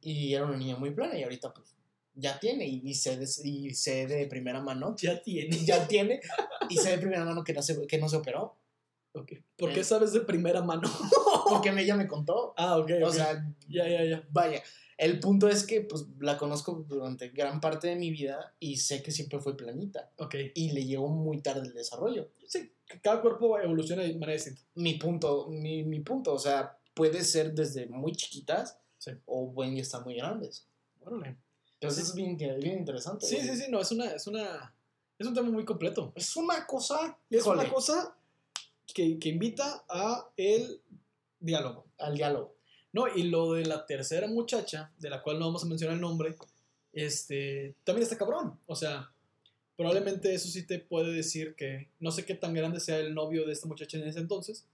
y 0.00 0.32
era 0.34 0.44
una 0.44 0.56
niña 0.56 0.76
muy 0.76 0.90
plana 0.90 1.18
y 1.18 1.22
ahorita 1.24 1.52
pues 1.54 1.74
ya 2.14 2.38
tiene 2.38 2.66
y, 2.68 2.82
y 2.84 2.94
sé, 2.94 3.16
de, 3.16 3.26
y 3.44 3.74
sé 3.74 4.06
de 4.06 4.26
primera 4.26 4.60
mano, 4.60 4.94
Ya 4.98 5.20
tiene. 5.22 5.56
ya 5.64 5.88
tiene 5.88 6.20
y 6.68 6.76
sé 6.76 6.90
de 6.90 6.98
primera 6.98 7.24
mano 7.24 7.42
que 7.42 7.52
no 7.52 7.62
se, 7.62 7.84
que 7.86 7.98
no 7.98 8.08
se 8.08 8.16
operó 8.16 8.54
Ok. 9.14 9.32
¿Por 9.58 9.70
Eh. 9.70 9.74
qué 9.74 9.84
sabes 9.84 10.12
de 10.12 10.20
primera 10.20 10.62
mano? 10.62 10.82
porque 11.48 11.70
ella 11.70 11.94
me 11.96 12.08
contó. 12.08 12.54
ah, 12.56 12.78
ok. 12.78 12.90
O 13.04 13.12
sea, 13.12 13.46
ya, 13.68 13.88
ya, 13.88 14.04
ya. 14.04 14.26
Vaya, 14.30 14.62
el 14.96 15.20
punto 15.20 15.48
es 15.48 15.64
que 15.66 15.82
pues 15.82 16.06
la 16.20 16.38
conozco 16.38 16.84
durante 16.88 17.28
gran 17.30 17.60
parte 17.60 17.88
de 17.88 17.96
mi 17.96 18.10
vida 18.10 18.54
y 18.58 18.76
sé 18.76 19.02
que 19.02 19.10
siempre 19.10 19.38
fue 19.40 19.56
planita 19.56 20.10
Ok. 20.18 20.34
y 20.54 20.72
le 20.72 20.84
llegó 20.84 21.08
muy 21.08 21.40
tarde 21.42 21.66
el 21.68 21.74
desarrollo. 21.74 22.30
Sí, 22.46 22.72
cada 23.02 23.20
cuerpo 23.20 23.58
evoluciona 23.58 24.02
de 24.02 24.12
manera 24.14 24.32
distinta. 24.32 24.62
Mi 24.74 24.94
punto, 24.94 25.48
mi, 25.48 25.82
mi 25.82 26.00
punto, 26.00 26.32
o 26.32 26.38
sea, 26.38 26.78
puede 26.94 27.24
ser 27.24 27.52
desde 27.54 27.86
muy 27.86 28.12
chiquitas 28.12 28.78
Sí. 28.98 29.10
o 29.26 29.52
ya 29.64 29.82
están 29.82 30.04
muy 30.04 30.14
grandes. 30.14 30.68
Órale. 31.00 31.36
Entonces 31.80 32.04
es 32.10 32.14
bien, 32.14 32.36
bien 32.36 32.78
interesante. 32.78 33.26
Sí, 33.26 33.36
sí, 33.40 33.56
sí, 33.56 33.64
no, 33.68 33.80
es 33.80 33.90
una, 33.90 34.12
es 34.12 34.26
una, 34.28 34.72
es 35.18 35.26
un 35.26 35.34
tema 35.34 35.50
muy 35.50 35.64
completo. 35.64 36.12
Es 36.14 36.36
una 36.36 36.64
cosa, 36.66 37.18
Es 37.28 37.40
híjole, 37.40 37.62
una 37.62 37.72
cosa 37.72 38.16
que, 38.86 39.18
que 39.18 39.28
invita 39.28 39.84
a 39.88 40.30
el 40.36 40.80
diálogo. 41.40 41.86
al 41.98 42.14
diálogo. 42.14 42.54
No, 42.92 43.08
y 43.08 43.24
lo 43.24 43.54
de 43.54 43.64
la 43.64 43.86
tercera 43.86 44.26
muchacha, 44.28 44.92
de 44.98 45.08
la 45.08 45.22
cual 45.22 45.38
no 45.38 45.46
vamos 45.46 45.64
a 45.64 45.66
mencionar 45.66 45.94
el 45.96 46.00
nombre, 46.00 46.36
este, 46.92 47.74
también 47.84 48.02
está 48.02 48.18
cabrón. 48.18 48.58
O 48.66 48.76
sea, 48.76 49.12
probablemente 49.76 50.34
eso 50.34 50.48
sí 50.48 50.66
te 50.66 50.78
puede 50.78 51.12
decir 51.12 51.54
que 51.56 51.88
no 52.00 52.10
sé 52.10 52.26
qué 52.26 52.34
tan 52.34 52.52
grande 52.52 52.80
sea 52.80 52.98
el 52.98 53.14
novio 53.14 53.46
de 53.46 53.52
esta 53.52 53.66
muchacha 53.66 53.96
en 53.96 54.06
ese 54.06 54.20
entonces. 54.20 54.66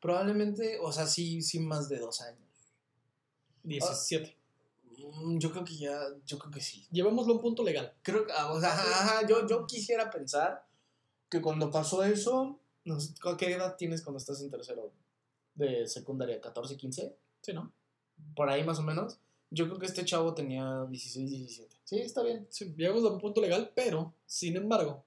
Probablemente, 0.00 0.78
o 0.80 0.92
sea, 0.92 1.06
sí, 1.06 1.40
sí 1.42 1.60
más 1.60 1.88
de 1.88 1.98
dos 1.98 2.20
años. 2.20 2.40
17. 3.62 4.36
Mm, 5.14 5.38
Yo 5.38 5.50
creo 5.52 5.64
que 5.64 5.76
ya, 5.76 6.00
yo 6.26 6.38
creo 6.38 6.52
que 6.52 6.60
sí. 6.60 6.86
Llevémoslo 6.90 7.32
a 7.32 7.36
un 7.36 7.42
punto 7.42 7.62
legal. 7.62 7.92
Creo 8.02 8.26
que, 8.26 8.32
ah, 8.32 8.52
o 8.52 8.60
sea, 8.60 8.70
ajá, 8.70 9.02
ajá, 9.02 9.28
yo, 9.28 9.46
yo 9.46 9.66
quisiera 9.66 10.10
pensar 10.10 10.66
que 11.28 11.40
cuando 11.40 11.70
pasó 11.70 12.02
eso, 12.02 12.58
¿qué 13.38 13.52
edad 13.52 13.76
tienes 13.76 14.02
cuando 14.02 14.18
estás 14.18 14.40
en 14.42 14.50
tercero 14.50 14.92
de 15.54 15.86
secundaria? 15.86 16.40
¿14, 16.40 16.76
15? 16.76 17.16
Sí, 17.40 17.52
¿no? 17.52 17.72
Por 18.34 18.48
ahí 18.48 18.64
más 18.64 18.78
o 18.78 18.82
menos. 18.82 19.18
Yo 19.50 19.66
creo 19.66 19.78
que 19.78 19.86
este 19.86 20.04
chavo 20.04 20.34
tenía 20.34 20.84
16, 20.88 21.30
17. 21.30 21.76
Sí, 21.84 21.98
está 22.00 22.22
bien. 22.22 22.46
Sí, 22.50 22.74
llevémoslo 22.76 23.08
a 23.08 23.12
un 23.14 23.20
punto 23.20 23.40
legal, 23.40 23.72
pero, 23.74 24.14
sin 24.26 24.56
embargo, 24.56 25.04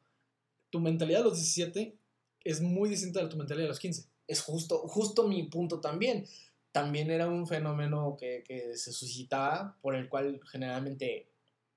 tu 0.69 0.79
mentalidad 0.79 1.19
de 1.19 1.25
los 1.25 1.36
17 1.36 1.95
es 2.43 2.61
muy 2.61 2.89
distinta 2.89 3.21
de 3.21 3.27
tu 3.27 3.38
mentalidad 3.38 3.65
de 3.65 3.69
los 3.69 3.79
15. 3.79 4.05
Es 4.27 4.41
justo, 4.41 4.79
justo 4.88 5.27
mi 5.27 5.43
punto 5.43 5.79
también. 5.79 6.25
También 6.71 7.11
era 7.11 7.27
un 7.27 7.45
fenómeno 7.45 8.15
que, 8.17 8.43
que 8.47 8.77
se 8.77 8.91
suscitaba 8.93 9.77
por 9.82 9.95
el 9.95 10.09
cual 10.09 10.39
generalmente 10.49 11.30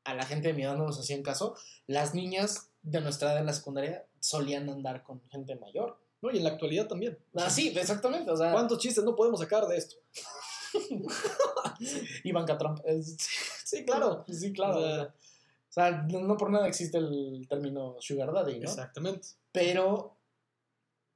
a 0.04 0.14
la 0.14 0.24
gente 0.26 0.48
de 0.48 0.54
mi 0.54 0.62
edad 0.62 0.76
no 0.76 0.86
nos 0.86 0.98
hacían 0.98 1.22
caso. 1.22 1.56
Las 1.86 2.14
niñas 2.14 2.70
de 2.82 3.00
nuestra 3.00 3.30
edad 3.30 3.40
en 3.40 3.46
la 3.46 3.52
secundaria 3.52 4.06
solían 4.20 4.68
andar 4.68 5.02
con 5.02 5.22
gente 5.30 5.56
mayor. 5.56 5.98
¿no? 6.22 6.30
Y 6.30 6.38
en 6.38 6.44
la 6.44 6.50
actualidad 6.50 6.86
también. 6.86 7.18
O 7.34 7.38
sea, 7.38 7.48
Ah, 7.48 7.50
sí, 7.50 7.68
exactamente. 7.76 8.30
O 8.30 8.36
sea, 8.36 8.52
¿Cuántos 8.52 8.78
chistes 8.78 9.04
no 9.04 9.14
podemos 9.14 9.40
sacar 9.40 9.66
de 9.66 9.76
esto? 9.76 9.96
Ivanka 12.24 12.56
Trump. 12.58 12.80
Es- 12.84 13.16
Sí, 13.64 13.84
claro. 13.84 14.24
sí, 14.30 14.52
claro. 14.52 14.78
O 14.78 14.82
sea, 14.82 15.02
o 15.04 15.72
sea, 15.74 15.90
no 16.02 16.36
por 16.36 16.50
nada 16.50 16.68
existe 16.68 16.98
el 16.98 17.46
término 17.48 17.96
sugar 17.98 18.32
daddy, 18.32 18.58
¿no? 18.60 18.68
Exactamente. 18.70 19.28
Pero 19.52 20.16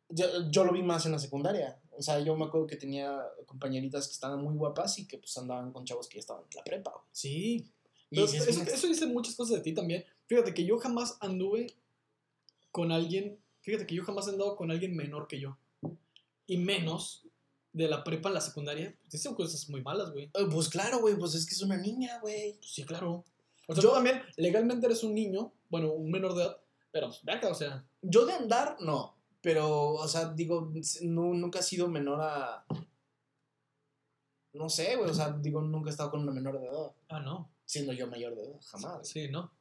yo, 0.08 0.26
yo 0.50 0.64
lo 0.64 0.72
vi 0.72 0.82
más 0.82 1.06
en 1.06 1.12
la 1.12 1.18
secundaria. 1.18 1.80
O 1.96 2.02
sea, 2.02 2.18
yo 2.20 2.36
me 2.36 2.46
acuerdo 2.46 2.66
que 2.66 2.76
tenía 2.76 3.20
compañeritas 3.46 4.06
que 4.08 4.12
estaban 4.14 4.42
muy 4.42 4.54
guapas 4.56 4.98
y 4.98 5.06
que 5.06 5.18
pues 5.18 5.36
andaban 5.38 5.72
con 5.72 5.84
chavos 5.84 6.08
que 6.08 6.16
ya 6.16 6.20
estaban 6.20 6.42
en 6.44 6.56
la 6.56 6.64
prepa. 6.64 6.92
Sí. 7.12 7.70
Pero 8.10 8.24
eso, 8.24 8.60
"Mm, 8.62 8.68
eso 8.68 8.86
dice 8.86 9.06
muchas 9.06 9.34
cosas 9.36 9.56
de 9.56 9.62
ti 9.62 9.72
también. 9.74 10.04
Fíjate 10.26 10.54
que 10.54 10.64
yo 10.64 10.78
jamás 10.78 11.16
anduve 11.20 11.66
con 12.70 12.90
alguien. 12.92 13.38
Fíjate 13.60 13.86
que 13.86 13.94
yo 13.94 14.04
jamás 14.04 14.26
he 14.26 14.30
andado 14.30 14.56
con 14.56 14.70
alguien 14.70 14.96
menor 14.96 15.26
que 15.28 15.40
yo. 15.40 15.58
y 16.50 16.56
menos 16.56 17.26
de 17.74 17.86
la 17.88 18.02
prepa 18.02 18.30
a 18.30 18.32
la 18.32 18.40
secundaria, 18.40 18.96
pues 19.02 19.12
dicen 19.12 19.34
cosas 19.34 19.68
muy 19.68 19.82
malas, 19.82 20.10
güey. 20.12 20.30
Eh, 20.32 20.46
Pues 20.50 20.70
claro, 20.70 21.00
güey, 21.00 21.14
pues 21.14 21.34
es 21.34 21.44
que 21.46 21.54
es 21.54 21.60
una 21.60 21.76
niña, 21.76 22.18
güey. 22.20 22.54
Pues 22.54 22.72
sí, 22.72 22.84
claro. 22.84 23.22
O 23.66 23.74
sea, 23.74 23.82
Yo- 23.82 23.90
tú 23.90 23.94
también, 23.96 24.22
legalmente 24.38 24.86
eres 24.86 25.04
un 25.04 25.14
niño, 25.14 25.52
bueno, 25.68 25.92
un 25.92 26.10
menor 26.10 26.34
de 26.34 26.44
edad, 26.44 26.56
pero, 26.90 27.08
pues, 27.08 27.22
verga, 27.22 27.50
o 27.50 27.54
sea, 27.54 27.84
Yo 28.00 28.24
de 28.24 28.32
andar, 28.32 28.78
no. 28.80 29.14
Pero, 29.42 29.90
o 29.92 30.08
sea, 30.08 30.32
digo, 30.32 30.72
nu- 31.02 31.34
nunca 31.34 31.58
he 31.58 31.62
sido 31.62 31.86
menor 31.88 32.18
a. 32.22 32.64
No 34.54 34.68
sé, 34.70 34.96
güey, 34.96 35.10
o 35.10 35.14
sea, 35.14 35.30
digo, 35.32 35.60
nunca 35.60 35.90
he 35.90 35.92
estado 35.92 36.10
con 36.10 36.20
una 36.22 36.32
menor 36.32 36.58
de 36.60 36.66
edad. 36.66 36.92
ah, 37.10 37.20
no. 37.20 37.50
Siendo 37.68 37.92
yo 37.92 38.06
mayor 38.06 38.34
de 38.34 38.44
edad, 38.44 38.58
jamás. 38.62 39.06
Sí, 39.06 39.28
no. 39.28 39.52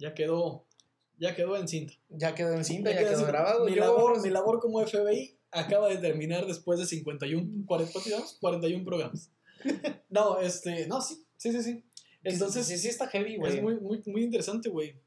Ya 0.00 0.14
quedó, 0.14 0.66
ya 1.16 1.36
quedó 1.36 1.56
en 1.56 1.68
cinta. 1.68 1.94
Ya 2.08 2.34
quedó 2.34 2.54
en 2.54 2.64
cinta, 2.64 2.90
ya 2.90 2.98
quedó 2.98 3.24
grabado. 3.24 3.64
Mi 3.66 3.76
yo- 3.76 3.82
labor, 3.82 4.20
mi 4.22 4.30
labor 4.30 4.58
como 4.58 4.84
FBI 4.84 5.38
acaba 5.52 5.88
de 5.88 5.98
terminar 5.98 6.44
después 6.46 6.80
de 6.80 6.86
51, 6.86 7.64
40, 7.66 7.92
¿cuántos 7.92 8.06
llevamos? 8.10 8.36
41 8.40 8.84
programas. 8.84 9.30
No, 10.10 10.40
este, 10.40 10.86
no, 10.88 11.00
sí, 11.00 11.24
sí, 11.36 11.52
sí, 11.52 11.62
sí. 11.62 11.84
Entonces, 12.24 12.66
sí, 12.66 12.78
sí 12.78 12.88
está 12.88 13.06
heavy, 13.08 13.36
güey. 13.36 13.56
es 13.58 13.62
muy, 13.62 13.78
muy, 13.78 14.02
muy 14.06 14.24
interesante, 14.24 14.68
güey. 14.70 15.00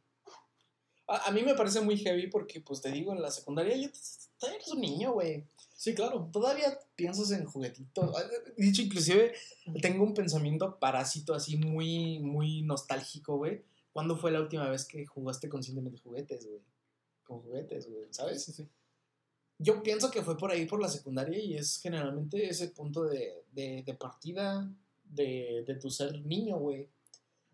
A, 1.08 1.28
a 1.28 1.32
mí 1.32 1.42
me 1.44 1.56
parece 1.56 1.82
muy 1.82 1.98
heavy 1.98 2.28
porque, 2.28 2.62
pues 2.62 2.80
te 2.82 2.89
digo, 2.92 3.12
en 3.12 3.22
la 3.22 3.32
secundaria 3.32 3.76
ya 3.76 3.88
eres 4.48 4.68
un 4.70 4.80
niño, 4.80 5.12
güey. 5.14 5.46
Sí, 5.82 5.96
claro. 5.96 6.30
Todavía 6.32 6.78
piensas 6.96 7.32
en 7.32 7.44
juguetitos. 7.44 8.16
Dicho, 8.56 8.84
inclusive, 8.84 9.34
tengo 9.82 10.04
un 10.04 10.14
pensamiento 10.14 10.78
parásito 10.78 11.34
así 11.34 11.58
muy, 11.58 12.20
muy 12.20 12.62
nostálgico, 12.62 13.38
güey. 13.38 13.64
¿Cuándo 13.92 14.16
fue 14.16 14.30
la 14.30 14.42
última 14.42 14.70
vez 14.70 14.86
que 14.86 15.08
jugaste 15.08 15.50
conscientemente 15.50 16.00
juguetes, 16.00 16.46
güey? 16.46 16.62
Con 17.24 17.42
juguetes, 17.42 17.90
güey, 17.90 18.06
¿sabes? 18.12 18.44
Sí, 18.44 18.52
sí. 18.52 18.70
Yo 19.58 19.82
pienso 19.82 20.12
que 20.12 20.22
fue 20.22 20.38
por 20.38 20.52
ahí, 20.52 20.68
por 20.68 20.80
la 20.80 20.88
secundaria, 20.88 21.40
y 21.40 21.56
es 21.56 21.80
generalmente 21.82 22.48
ese 22.48 22.68
punto 22.68 23.06
de, 23.06 23.44
de, 23.52 23.82
de 23.82 23.94
partida 23.96 24.72
de, 25.04 25.64
de 25.66 25.76
tu 25.78 25.90
ser 25.90 26.24
niño, 26.24 26.60
güey. 26.60 26.90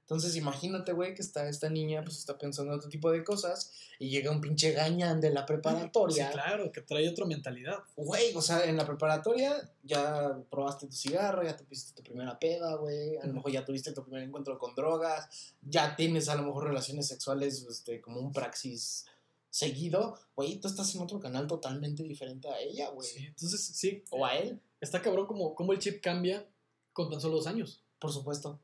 Entonces, 0.07 0.37
imagínate, 0.37 0.93
güey, 0.93 1.13
que 1.13 1.21
está 1.21 1.49
esta 1.49 1.69
niña, 1.69 2.01
pues 2.01 2.17
está 2.17 2.37
pensando 2.37 2.71
en 2.71 2.77
otro 2.79 2.89
tipo 2.89 3.11
de 3.11 3.25
cosas, 3.25 3.73
y 3.99 4.09
llega 4.09 4.31
un 4.31 4.39
pinche 4.39 4.71
gañán 4.71 5.19
de 5.19 5.31
la 5.31 5.41
Sí, 5.41 5.47
preparatoria. 5.47 6.31
claro, 6.31 6.71
que 6.71 6.79
trae 6.79 7.09
otra 7.09 7.25
mentalidad. 7.25 7.79
Güey, 7.97 8.33
o 8.33 8.41
sea, 8.41 8.63
en 8.63 8.77
la 8.77 8.85
preparatoria 8.85 9.69
ya 9.83 10.39
probaste 10.49 10.87
tu 10.87 10.93
cigarro, 10.93 11.43
ya 11.43 11.57
te 11.57 11.65
pusiste 11.65 11.91
tu 11.93 12.03
primera 12.03 12.39
peda, 12.39 12.75
güey. 12.75 13.17
A 13.17 13.25
lo 13.27 13.33
mejor 13.33 13.51
ya 13.51 13.65
tuviste 13.65 13.91
tu 13.91 14.01
primer 14.03 14.23
encuentro 14.23 14.57
con 14.57 14.73
drogas, 14.75 15.27
ya 15.61 15.97
tienes 15.97 16.29
a 16.29 16.35
lo 16.35 16.43
mejor 16.43 16.63
relaciones 16.67 17.05
sexuales 17.05 17.65
este, 17.69 17.99
como 17.99 18.21
un 18.21 18.31
praxis 18.31 19.07
seguido. 19.49 20.17
Güey, 20.37 20.61
tú 20.61 20.69
estás 20.69 20.95
en 20.95 21.01
otro 21.01 21.19
canal 21.19 21.47
totalmente 21.47 22.03
diferente 22.03 22.47
a 22.47 22.57
ella, 22.61 22.91
güey. 22.91 23.09
Sí, 23.09 23.25
entonces, 23.25 23.59
sí, 23.61 24.05
O 24.11 24.25
a 24.25 24.37
él, 24.37 24.61
está 24.79 25.01
cabrón 25.01 25.25
como, 25.27 25.53
como 25.53 25.73
el 25.73 25.79
chip 25.79 26.01
cambia 26.01 26.47
con 26.93 27.09
tan 27.09 27.19
solo 27.19 27.35
dos 27.35 27.47
años. 27.47 27.83
por 27.99 28.13
supuesto. 28.13 28.57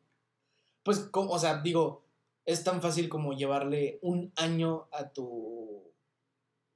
Pues, 0.84 0.99
como- 0.99 1.31
o 1.31 1.39
sea, 1.39 1.61
digo, 1.61 2.03
es 2.45 2.63
tan 2.63 2.81
fácil 2.81 3.09
como 3.09 3.34
llevarle 3.34 3.99
un 4.01 4.31
año 4.36 4.88
a 4.91 5.09
tu, 5.09 5.81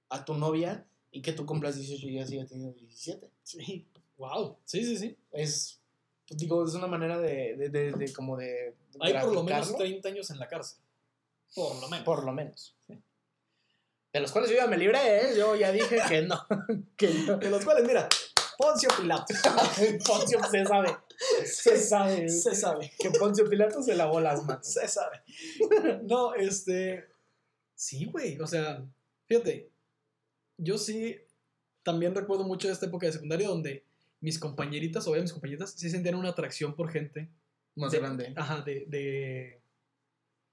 a 0.09 0.23
tu 0.25 0.33
novia 0.35 0.85
y 1.11 1.21
que 1.21 1.33
tú 1.33 1.45
cumplas 1.45 1.75
18 1.75 2.07
y 2.07 2.13
ya 2.15 2.25
siga 2.25 2.45
teniendo 2.45 2.73
17. 2.73 3.29
Sí. 3.43 3.85
Wow. 4.17 4.57
Sí, 4.65 4.83
sí, 4.83 4.97
sí. 4.97 5.17
es 5.31 5.79
pues, 6.27 6.39
digo 6.39 6.65
es 6.65 6.73
una 6.73 6.87
manera 6.87 7.17
de, 7.19 7.55
de, 7.55 7.69
de- 7.69 7.91
de 7.91 8.13
como 8.13 8.35
de 8.37 8.75
Hay 8.99 9.13
por 9.13 9.25
lo 9.33 9.43
menos 9.43 9.45
graficarlo, 9.45 9.77
30 9.77 10.09
años 10.09 10.29
en 10.31 10.39
la 10.39 10.47
cárcel. 10.47 10.79
Por 11.55 11.75
lo 11.79 11.87
menos. 11.87 12.05
por 12.05 12.23
lo 12.25 12.31
menos 12.33 12.75
de 14.13 14.19
los 14.21 14.31
cuales 14.31 14.49
yo 14.49 14.55
ya 14.57 14.67
me 14.67 14.77
libré 14.77 14.99
¿eh? 15.31 15.37
yo 15.37 15.55
ya 15.55 15.71
dije 15.71 15.99
que 16.09 16.21
no 16.23 16.43
que 16.97 17.09
no 17.27 17.37
De 17.37 17.49
los 17.51 17.63
cuales, 17.63 17.85
mira, 17.85 18.09
Poncio 18.57 18.89
Pilatos. 18.99 19.37
Poncio 20.07 20.39
se 20.49 20.65
sabe 20.65 20.95
se 21.45 21.77
sabe 21.79 22.29
Se 22.29 22.53
sabe. 22.55 22.91
que 22.99 23.09
Poncio 23.11 23.49
Pilato 23.49 23.81
se 23.81 23.95
lavó 23.95 24.19
las 24.19 24.43
manos 24.45 24.67
Se 24.67 24.87
sabe. 24.87 25.21
No, 26.03 26.33
este. 26.35 27.05
Sí, 27.75 28.05
güey. 28.05 28.39
O 28.39 28.47
sea, 28.47 28.85
fíjate. 29.27 29.69
Yo 30.57 30.77
sí 30.77 31.17
también 31.83 32.15
recuerdo 32.15 32.43
mucho 32.43 32.67
de 32.67 32.73
esta 32.73 32.87
época 32.87 33.05
de 33.05 33.13
secundaria 33.13 33.47
donde 33.47 33.85
mis 34.19 34.39
compañeritas, 34.39 35.07
o 35.07 35.13
mis 35.13 35.31
compañeritas, 35.31 35.71
sí 35.71 35.89
sentían 35.89 36.15
una 36.15 36.29
atracción 36.29 36.75
por 36.75 36.89
gente. 36.89 37.29
más 37.75 37.91
de- 37.91 37.99
grande 37.99 38.33
Ajá, 38.35 38.61
de, 38.61 38.85
de. 38.87 39.61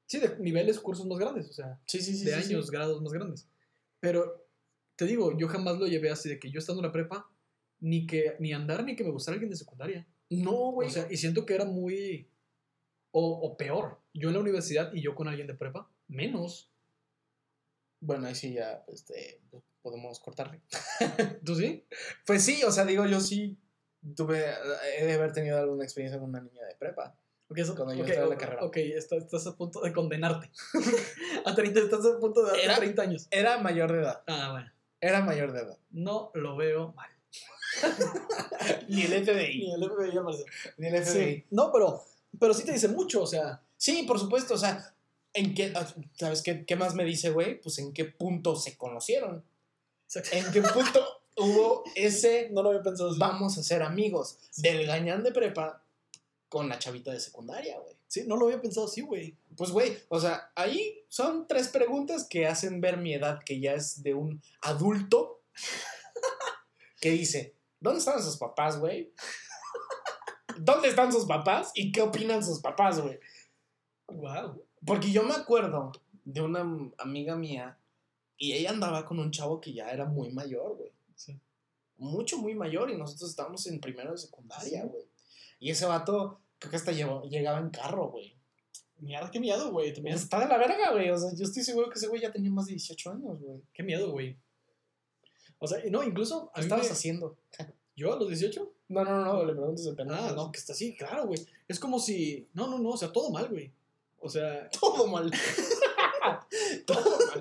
Sí, 0.07 0.19
de 0.21 0.37
niveles, 0.39 0.79
cursos 0.79 1.07
más 1.07 1.19
grandes. 1.19 1.49
O 1.49 1.53
sea, 1.55 1.81
sí 1.87 2.01
sí 2.01 2.15
sí 2.17 2.27
de 2.27 2.35
años, 2.35 2.71
grados 2.71 3.01
más 3.01 3.13
grandes. 3.13 3.49
Pero 4.01 4.47
te 4.97 5.07
digo, 5.07 5.37
yo 5.39 5.49
jamás 5.49 5.79
lo 5.79 5.87
llevé 5.87 6.11
así 6.11 6.29
de 6.29 6.39
que 6.39 6.51
yo 6.51 6.59
estando 6.59 6.83
en 6.83 6.87
la 6.87 6.93
prepa, 6.93 7.27
ni 7.81 8.07
que 8.07 8.37
ni 8.39 8.53
andar 8.53 8.85
ni 8.85 8.95
que 8.95 9.03
me 9.05 9.11
gustara 9.11 9.35
alguien 9.35 9.51
de 9.51 9.57
secundaria. 9.57 10.07
No 10.31 10.73
güey 10.73 10.89
O 10.89 10.91
sea, 10.91 11.07
y 11.11 11.17
siento 11.17 11.45
que 11.47 11.55
era 11.55 11.65
muy. 11.65 12.29
O, 13.13 13.39
o 13.47 13.57
peor, 13.57 14.01
yo 14.13 14.29
en 14.29 14.35
la 14.35 14.41
universidad 14.41 14.93
y 14.93 15.01
yo 15.03 15.15
con 15.15 15.29
alguien 15.29 15.47
de 15.47 15.55
prepa, 15.55 15.89
menos. 16.09 16.71
bueno 18.01 18.27
ahí 18.27 18.35
sí 18.35 18.53
ya 18.55 18.85
este 18.89 19.41
podemos 19.83 20.19
cortarle 20.21 20.61
¿Tú 21.45 21.55
sí? 21.55 21.87
pues 22.27 22.43
sí 22.43 22.63
o 22.65 22.73
sea 22.73 22.85
digo 22.85 23.07
yo 23.07 23.21
sí 23.21 23.57
tuve 24.17 24.45
he 24.99 25.07
de 25.07 25.13
haber 25.15 25.33
tenido 25.33 25.59
alguna 25.59 25.85
experiencia 25.85 26.19
con 26.19 26.31
una 26.31 26.41
niña 26.41 26.65
de 26.67 26.75
prepa 26.75 27.17
eso, 27.57 27.77
Cuando 27.77 27.95
yo 27.95 28.03
ok, 28.03 28.09
estaba 28.09 28.25
en 28.27 28.31
la 28.31 28.37
carrera. 28.39 28.65
ok, 28.65 28.77
estás, 28.79 29.23
estás 29.25 29.47
a 29.47 29.57
punto 29.57 29.81
de 29.83 29.93
condenarte. 29.93 30.51
a 31.45 31.55
30, 31.55 31.81
estás 31.81 32.05
a 32.05 32.19
punto 32.19 32.43
de 32.43 32.49
darte 32.51 32.65
Era- 32.65 32.77
30 32.79 33.03
años. 33.03 33.29
era 33.31 33.59
mayor 33.59 33.93
de 33.93 34.01
edad 34.01 34.25
Ah, 34.27 34.49
bueno. 34.51 34.73
era 35.01 35.21
mayor 35.23 35.53
de 35.53 35.61
edad 35.61 35.79
No 35.91 36.33
lo 36.35 36.57
veo 36.57 36.93
mal. 36.95 37.11
Ni 38.89 39.03
el 39.03 39.25
FBI 39.25 39.59
Ni 39.59 39.73
el 39.73 39.91
FBI 39.91 40.21
ni 40.79 40.87
el 40.87 41.05
FBI 41.05 41.13
Sí. 41.13 41.45
No, 41.51 41.71
pero, 41.73 42.05
pero 42.39 42.55
sí 42.55 42.65
te 42.65 42.73
dice 42.73 42.89
mucho, 42.89 43.23
o 43.23 43.27
sea. 43.27 43.63
Sí, 43.77 44.05
por 44.05 44.19
supuesto, 44.19 44.55
o 44.55 44.59
sea, 44.59 44.95
¿en 45.33 45.55
qué, 45.55 45.73
ah, 45.75 45.87
¿sabes 46.15 46.43
qué, 46.43 46.65
qué 46.65 46.77
más 46.77 46.95
me 46.95 47.05
dice, 47.05 47.31
güey? 47.31 47.61
Pues 47.61 47.79
en 47.79 47.93
qué 47.93 48.05
punto 48.05 48.57
se 48.57 48.77
conocieron. 48.77 49.45
¿En 50.33 50.53
qué 50.53 50.63
punto 50.63 51.05
hubo 51.37 51.83
ese 51.97 52.49
No 52.51 52.63
lo 52.63 52.71
había 52.71 52.83
pensado 52.83 53.11
así. 53.11 53.19
vamos 53.19 53.59
a 53.59 53.63
ser 53.63 53.83
amigos 53.83 54.39
del 54.57 54.87
gañán 54.87 55.25
de 55.25 55.33
prepa 55.33 55.83
con 56.49 56.69
la 56.69 56.79
chavita 56.79 57.11
de 57.11 57.19
secundaria, 57.19 57.79
güey? 57.81 57.97
Sí, 58.07 58.23
no 58.29 58.37
lo 58.37 58.47
había 58.47 58.61
pensado 58.61 58.87
así, 58.87 59.01
güey. 59.01 59.37
Pues, 59.57 59.73
güey, 59.73 59.99
o 60.09 60.21
sea, 60.21 60.53
ahí 60.55 61.05
son 61.09 61.49
tres 61.49 61.67
preguntas 61.67 62.29
que 62.29 62.47
hacen 62.47 62.81
ver 62.81 62.97
mi 62.99 63.13
edad, 63.13 63.41
que 63.45 63.59
ya 63.59 63.73
es 63.75 64.05
de 64.05 64.15
un 64.15 64.41
adulto, 64.61 65.43
que 67.01 67.11
dice, 67.11 67.55
¿dónde 67.85 67.99
están 67.99 68.23
sus 68.23 68.37
papás, 68.39 68.79
güey? 68.81 69.13
¿Dónde 70.59 70.89
están 70.89 71.13
sus 71.13 71.25
papás? 71.27 71.71
¿Y 71.75 71.93
qué 71.93 72.03
opinan 72.03 72.43
sus 72.45 72.61
papás, 72.61 73.01
güey? 73.01 73.19
Wow. 74.09 74.63
Porque 74.87 75.11
yo 75.11 75.23
me 75.23 75.35
acuerdo 75.35 75.93
de 76.25 76.41
una 76.41 76.61
amiga 76.99 77.37
mía 77.37 77.79
y 78.37 78.53
ella 78.53 78.71
andaba 78.71 79.05
con 79.05 79.19
un 79.19 79.31
chavo 79.31 79.61
que 79.61 79.73
ya 79.73 79.91
era 79.91 80.05
muy 80.07 80.31
mayor, 80.31 80.77
güey. 80.77 80.93
Sí. 81.15 81.39
Mucho, 81.97 82.39
muy 82.39 82.55
mayor 82.55 82.91
y 82.91 82.97
nosotros 82.97 83.31
estábamos 83.31 83.67
en 83.67 83.81
primero 83.81 84.13
de 84.13 84.19
secundaria, 84.19 84.83
Sí. 84.83 84.89
güey. 84.89 85.05
Y 85.61 85.71
ese 85.71 85.87
vato 85.87 86.41
creo 86.59 86.71
que 86.71 86.77
hasta 86.77 86.93
llevó- 86.93 87.29
llegaba 87.29 87.59
en 87.59 87.71
carro, 87.71 88.09
güey. 88.11 88.35
Mierda, 88.99 89.31
qué 89.31 89.41
miedo, 89.41 89.71
güey. 89.73 89.93
Está 90.07 90.39
de 90.41 90.47
la 90.47 90.57
verga, 90.57 90.93
güey. 90.93 91.11
O 91.11 91.19
sea, 91.19 91.31
yo 91.35 91.45
estoy 91.45 91.63
seguro 91.63 91.91
que 91.91 91.99
ese 91.99 92.07
güey 92.09 92.23
ya 92.23 92.33
tenía 92.33 92.51
más 92.51 92.67
de 92.67 92.73
18 92.73 93.11
años, 93.11 93.41
güey. 93.41 93.61
Qué 93.73 93.83
miedo, 93.83 94.11
güey. 94.13 94.39
O 95.65 95.67
sea, 95.67 95.79
no, 95.91 96.03
incluso. 96.03 96.51
¿Qué 96.55 96.61
estabas 96.61 96.87
me- 96.87 96.93
haciendo? 96.93 97.37
¿Yo 97.97 98.13
a 98.13 98.17
los 98.19 98.29
18? 98.29 98.73
No, 98.89 99.05
no, 99.05 99.25
no, 99.25 99.45
le 99.45 99.53
pregunto 99.53 99.81
ese 99.81 99.93
pendejo. 99.95 100.21
Ah, 100.21 100.33
no, 100.35 100.51
que 100.53 100.59
está 100.59 100.73
así, 100.73 100.95
claro, 100.95 101.27
güey. 101.27 101.41
Es 101.69 101.79
como 101.81 101.99
si. 101.99 102.47
No, 102.55 102.67
no, 102.69 102.79
no, 102.79 102.91
o 102.91 102.97
sea, 102.97 103.13
todo 103.13 103.31
mal, 103.31 103.49
güey. 103.49 103.71
O 104.21 104.29
sea, 104.29 104.69
Todo 104.81 105.07
mal. 105.07 105.31
Todo 106.87 107.19
mal. 107.27 107.41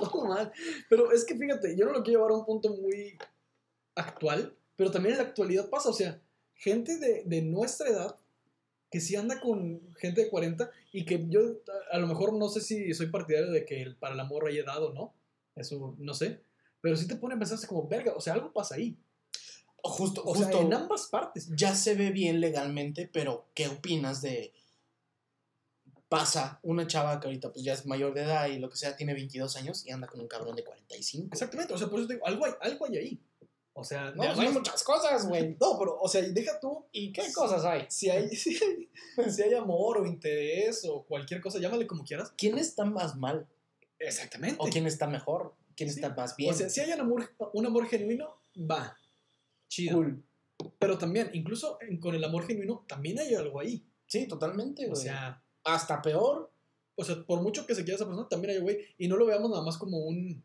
todo 0.00 0.24
mal. 0.26 0.52
Pero 0.88 1.12
es 1.12 1.24
que 1.24 1.36
fíjate, 1.36 1.76
yo 1.76 1.86
no 1.86 1.92
lo 1.92 2.02
quiero 2.02 2.20
llevar 2.20 2.32
a 2.32 2.38
un 2.40 2.44
punto 2.46 2.70
muy 2.74 3.16
actual, 3.94 4.54
pero 4.76 4.90
también 4.90 5.12
en 5.14 5.18
la 5.22 5.28
actualidad 5.28 5.68
pasa. 5.70 5.88
O 5.90 5.92
sea, 5.92 6.20
gente 6.54 6.98
de, 6.98 7.22
de 7.24 7.42
nuestra 7.42 7.88
edad 7.88 8.16
que 8.90 9.00
sí 9.00 9.14
anda 9.14 9.40
con 9.40 9.80
gente 9.98 10.24
de 10.24 10.30
40 10.30 10.68
y 10.92 11.04
que 11.04 11.24
yo 11.28 11.40
a, 11.92 11.96
a 11.96 11.98
lo 11.98 12.06
mejor 12.08 12.32
no 12.32 12.48
sé 12.48 12.60
si 12.60 12.92
soy 12.94 13.06
partidario 13.06 13.50
de 13.52 13.64
que 13.64 13.82
el, 13.82 13.94
para 13.96 14.14
el 14.14 14.20
amor 14.20 14.48
haya 14.48 14.62
edad 14.62 14.82
o 14.82 14.92
no. 14.92 15.12
Eso 15.54 15.94
no 15.98 16.14
sé. 16.14 16.40
Pero 16.80 16.96
sí 16.96 17.06
te 17.06 17.16
pone 17.16 17.34
a 17.34 17.38
pensar 17.38 17.58
así 17.58 17.66
como, 17.66 17.86
verga, 17.86 18.14
o 18.16 18.20
sea, 18.20 18.34
algo 18.34 18.52
pasa 18.52 18.76
ahí. 18.76 18.96
Justo, 19.82 20.22
O 20.22 20.34
justo. 20.34 20.50
sea, 20.50 20.60
en 20.60 20.72
ambas 20.74 21.06
partes. 21.06 21.48
ya 21.56 21.74
se 21.74 21.94
ve 21.94 22.10
bien 22.10 22.40
legalmente, 22.40 23.08
pero 23.12 23.48
¿qué 23.54 23.68
opinas 23.68 24.20
de 24.20 24.52
pasa 26.08 26.58
una 26.64 26.86
chava 26.88 27.20
que 27.20 27.28
ahorita 27.28 27.52
pues 27.52 27.64
ya 27.64 27.72
es 27.72 27.86
mayor 27.86 28.12
de 28.12 28.22
edad 28.22 28.48
y 28.48 28.58
lo 28.58 28.68
que 28.68 28.76
sea, 28.76 28.96
tiene 28.96 29.14
22 29.14 29.56
años 29.56 29.86
y 29.86 29.92
anda 29.92 30.08
con 30.08 30.20
un 30.20 30.26
cabrón 30.28 30.56
de 30.56 30.64
45? 30.64 31.28
Exactamente, 31.32 31.72
o 31.72 31.78
sea, 31.78 31.88
por 31.88 32.00
eso 32.00 32.08
te 32.08 32.14
digo, 32.14 32.26
algo 32.26 32.44
hay, 32.44 32.52
algo 32.60 32.86
hay 32.86 32.96
ahí. 32.96 33.20
O 33.72 33.84
sea, 33.84 34.10
No, 34.10 34.24
pues 34.24 34.38
hay 34.38 34.48
muchas 34.48 34.82
cosas, 34.82 35.26
güey. 35.28 35.56
no, 35.60 35.78
pero, 35.78 35.98
o 35.98 36.08
sea, 36.08 36.20
deja 36.22 36.58
tú 36.60 36.84
¿Y 36.92 37.12
qué 37.12 37.32
cosas 37.32 37.64
hay? 37.64 37.86
si 37.88 38.10
hay, 38.10 38.28
si 38.36 38.58
hay, 38.62 39.30
si 39.30 39.42
hay 39.42 39.54
amor 39.54 39.98
o 39.98 40.06
interés 40.06 40.84
o 40.84 41.04
cualquier 41.04 41.40
cosa, 41.40 41.58
llámale 41.58 41.86
como 41.86 42.04
quieras. 42.04 42.34
¿Quién 42.36 42.58
está 42.58 42.84
más 42.84 43.16
mal? 43.16 43.48
Exactamente. 43.98 44.56
¿O 44.58 44.66
quién 44.66 44.86
está 44.86 45.06
mejor? 45.06 45.54
Quién 45.80 45.90
Sí. 45.90 46.00
está 46.00 46.14
más 46.14 46.36
bien. 46.36 46.50
O 46.52 46.54
sea, 46.56 46.68
si 46.68 46.80
hay 46.80 46.92
un 46.92 47.00
amor, 47.00 47.30
un 47.54 47.66
amor 47.66 47.86
genuino, 47.86 48.36
va. 48.70 48.94
Chido. 49.68 49.96
cool. 49.96 50.22
Pero 50.78 50.98
también, 50.98 51.30
incluso 51.32 51.78
con 52.00 52.14
el 52.14 52.22
amor 52.22 52.46
genuino, 52.46 52.84
también 52.86 53.18
hay 53.18 53.34
algo 53.34 53.60
ahí. 53.60 53.82
Sí, 54.06 54.26
totalmente, 54.28 54.84
O 54.86 54.90
güey. 54.90 55.02
sea, 55.02 55.42
hasta 55.64 56.02
peor. 56.02 56.52
o 56.96 57.04
sea, 57.04 57.16
por 57.24 57.40
mucho 57.40 57.64
que 57.66 57.74
se 57.74 57.82
quiera 57.82 57.94
esa 57.96 58.04
persona, 58.04 58.28
también 58.28 58.50
hay 58.50 58.56
algo 58.58 58.68
ahí. 58.68 58.76
Y 58.98 59.08
no 59.08 59.16
lo 59.16 59.24
veamos 59.24 59.48
nada 59.50 59.62
más 59.62 59.78
como 59.78 59.96
un 59.98 60.44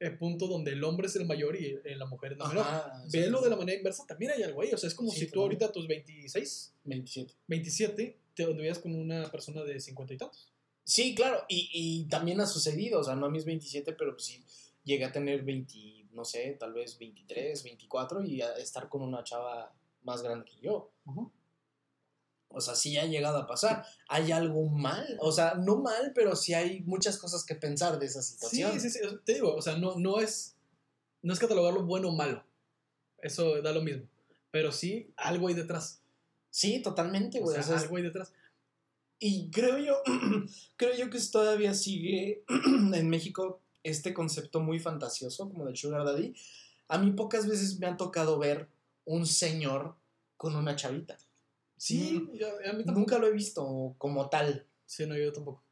eh, 0.00 0.10
punto 0.10 0.46
donde 0.46 0.72
el 0.72 0.84
hombre 0.84 1.06
es 1.06 1.16
el 1.16 1.24
mayor 1.24 1.56
y 1.58 1.78
eh, 1.82 1.96
la 1.96 2.04
mujer 2.04 2.32
es 2.32 2.38
la 2.38 2.46
menor. 2.48 2.66
Velo 3.10 3.40
de 3.40 3.48
la 3.48 3.56
manera 3.56 3.78
inversa, 3.78 4.04
también 4.06 4.32
hay 4.32 4.42
algo 4.42 4.60
ahí. 4.60 4.70
O 4.74 4.76
sea, 4.76 4.86
es 4.88 4.94
como 4.94 5.10
Sí, 5.10 5.20
si 5.20 5.30
tú 5.30 5.40
ahorita 5.40 5.64
a 5.66 5.72
tus 5.72 5.88
26, 5.88 6.74
27. 6.84 7.32
27, 7.46 8.18
te 8.34 8.42
anduvieras 8.44 8.78
con 8.80 8.94
una 8.94 9.30
persona 9.30 9.62
de 9.64 9.80
50 9.80 10.12
y 10.12 10.16
tantos. 10.18 10.52
Sí, 10.90 11.14
claro, 11.14 11.44
y, 11.48 11.68
y 11.72 12.04
también 12.08 12.40
ha 12.40 12.46
sucedido, 12.46 13.00
o 13.00 13.04
sea, 13.04 13.14
no 13.14 13.26
a 13.26 13.30
mis 13.30 13.44
27, 13.44 13.92
pero 13.92 14.12
pues 14.14 14.24
sí 14.24 14.42
llegué 14.84 15.04
a 15.04 15.12
tener 15.12 15.42
20, 15.44 16.06
no 16.12 16.24
sé, 16.24 16.56
tal 16.58 16.72
vez 16.72 16.98
23, 16.98 17.62
24 17.62 18.24
y 18.24 18.40
a 18.40 18.52
estar 18.54 18.88
con 18.88 19.02
una 19.02 19.22
chava 19.22 19.70
más 20.02 20.22
grande 20.22 20.46
que 20.46 20.58
yo. 20.60 20.90
O 22.50 22.60
sea, 22.62 22.74
sí 22.74 22.96
ha 22.96 23.04
llegado 23.04 23.36
a 23.36 23.46
pasar. 23.46 23.84
¿Hay 24.08 24.32
algo 24.32 24.64
mal? 24.66 25.18
O 25.20 25.30
sea, 25.30 25.54
no 25.56 25.76
mal, 25.76 26.12
pero 26.14 26.34
sí 26.34 26.54
hay 26.54 26.80
muchas 26.84 27.18
cosas 27.18 27.44
que 27.44 27.54
pensar 27.54 27.98
de 27.98 28.06
esa 28.06 28.22
Sí, 28.22 28.32
situación. 28.32 28.80
sí, 28.80 28.88
sí. 28.88 28.98
sea, 29.00 29.10
Te 29.26 29.34
digo, 29.34 29.54
o 29.54 29.60
sea, 29.60 29.76
no, 29.76 29.96
no 29.96 30.20
es. 30.20 30.56
No 31.20 31.34
es 31.34 31.38
catalogarlo 31.38 31.84
bueno 31.84 32.08
o 32.08 32.12
malo. 32.12 32.42
Eso 33.18 33.60
da 33.60 33.72
lo 33.72 33.82
mismo. 33.82 34.04
Pero 34.50 34.72
sí, 34.72 35.12
algo 35.16 35.48
hay 35.48 35.54
detrás. 35.54 36.00
Sí, 36.48 36.80
totalmente, 36.80 37.40
O 37.40 37.42
güey. 37.42 37.54
sea, 37.56 37.64
o 37.64 37.66
sea, 37.66 37.78
algo 37.84 37.96
hay 37.98 38.04
detrás. 38.04 38.32
Y 39.18 39.50
creo 39.50 39.78
yo, 39.78 39.96
creo 40.76 40.94
yo 40.96 41.10
que 41.10 41.18
todavía 41.20 41.74
sigue 41.74 42.44
en 42.94 43.08
México 43.08 43.60
este 43.82 44.14
concepto 44.14 44.60
muy 44.60 44.78
fantasioso 44.78 45.48
como 45.48 45.64
del 45.66 45.76
sugar 45.76 46.04
daddy. 46.04 46.34
A 46.88 46.98
mí 46.98 47.10
pocas 47.12 47.46
veces 47.46 47.78
me 47.78 47.86
han 47.86 47.96
tocado 47.96 48.38
ver 48.38 48.68
un 49.04 49.26
señor 49.26 49.96
con 50.36 50.54
una 50.56 50.76
chavita. 50.76 51.18
Sí, 51.76 52.28
a 52.68 52.72
mí. 52.72 52.84
Nunca 52.86 53.18
lo 53.18 53.26
he 53.26 53.32
visto 53.32 53.94
como 53.98 54.28
tal. 54.28 54.66
Sí, 54.86 55.06
no, 55.06 55.16
yo 55.16 55.32
tampoco. 55.32 55.62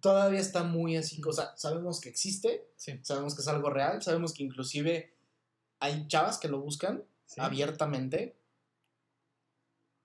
Todavía 0.00 0.40
está 0.40 0.62
muy 0.62 0.96
así, 0.96 1.20
o 1.26 1.32
sea, 1.32 1.54
sabemos 1.56 2.00
que 2.00 2.08
existe, 2.08 2.66
Sí. 2.76 2.98
sabemos 3.02 3.34
que 3.34 3.42
es 3.42 3.48
algo 3.48 3.68
real, 3.68 4.02
sabemos 4.02 4.32
que 4.32 4.42
inclusive 4.42 5.12
hay 5.80 6.06
chavas 6.08 6.38
que 6.38 6.48
lo 6.48 6.60
buscan 6.60 7.04
sí. 7.26 7.40
abiertamente, 7.40 8.34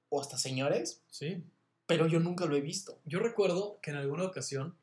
o 0.10 0.20
hasta 0.20 0.38
señores, 0.38 1.02
Sí. 1.10 1.42
Pero 1.88 2.06
yo 2.06 2.20
nunca 2.20 2.46
lo 2.46 2.56
he 2.56 2.62
visto. 2.62 3.00
Yo 3.06 3.20
recuerdo 3.20 3.80
que 3.82 3.92
en 3.92 3.98
alguna 3.98 4.26
ocasión, 4.26 4.78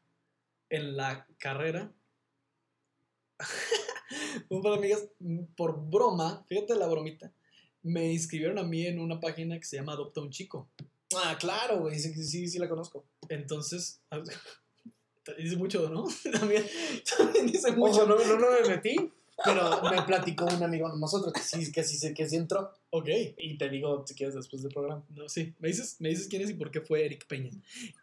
en 0.70 0.96
la 0.96 1.26
carrera, 1.38 1.92
un 4.48 4.62
par 4.62 4.72
de 4.72 4.78
amigas, 4.78 5.04
mm, 5.20 5.44
por 5.54 5.88
broma, 5.88 6.44
fíjate 6.48 6.74
la 6.74 6.88
bromita, 6.88 7.32
me 7.82 8.10
inscribieron 8.10 8.58
a 8.58 8.64
mí 8.64 8.86
en 8.86 8.98
una 8.98 9.20
página 9.20 9.58
que 9.58 9.66
se 9.66 9.76
llama 9.76 9.92
Adopta 9.92 10.22
un 10.22 10.30
Chico. 10.30 10.68
Ah, 11.14 11.36
claro, 11.38 11.80
güey, 11.80 11.98
sí, 11.98 12.14
sí, 12.14 12.48
sí 12.48 12.58
la 12.58 12.68
conozco. 12.68 13.04
Entonces, 13.28 14.00
dice 15.38 15.56
mucho, 15.56 15.88
¿no? 15.90 16.06
También, 16.32 16.64
también 17.16 17.46
dice 17.46 17.70
mucho. 17.72 18.04
Ojo, 18.04 18.06
no, 18.06 18.16
no, 18.16 18.38
no 18.38 18.46
me 18.50 18.68
metí, 18.68 18.96
pero 19.42 19.82
me 19.82 20.02
platicó 20.02 20.44
un 20.44 20.62
amigo 20.62 20.90
de 20.90 20.98
nosotros 20.98 21.32
que 21.32 21.40
sí, 21.40 21.72
que 21.72 21.82
sí, 21.82 22.14
que 22.14 22.28
sí 22.28 22.36
entró. 22.36 22.72
Ok. 22.90 23.08
Y 23.38 23.58
te 23.58 23.68
digo 23.68 24.04
si 24.06 24.14
quieres 24.14 24.34
después 24.34 24.62
del 24.62 24.72
programa. 24.72 25.04
No, 25.10 25.28
sí. 25.28 25.54
Me 25.58 25.68
dices, 25.68 25.96
me 26.00 26.10
dices 26.10 26.28
quién 26.28 26.42
es 26.42 26.50
y 26.50 26.54
por 26.54 26.70
qué 26.70 26.80
fue 26.80 27.04
Eric 27.04 27.26
Peña. 27.26 27.50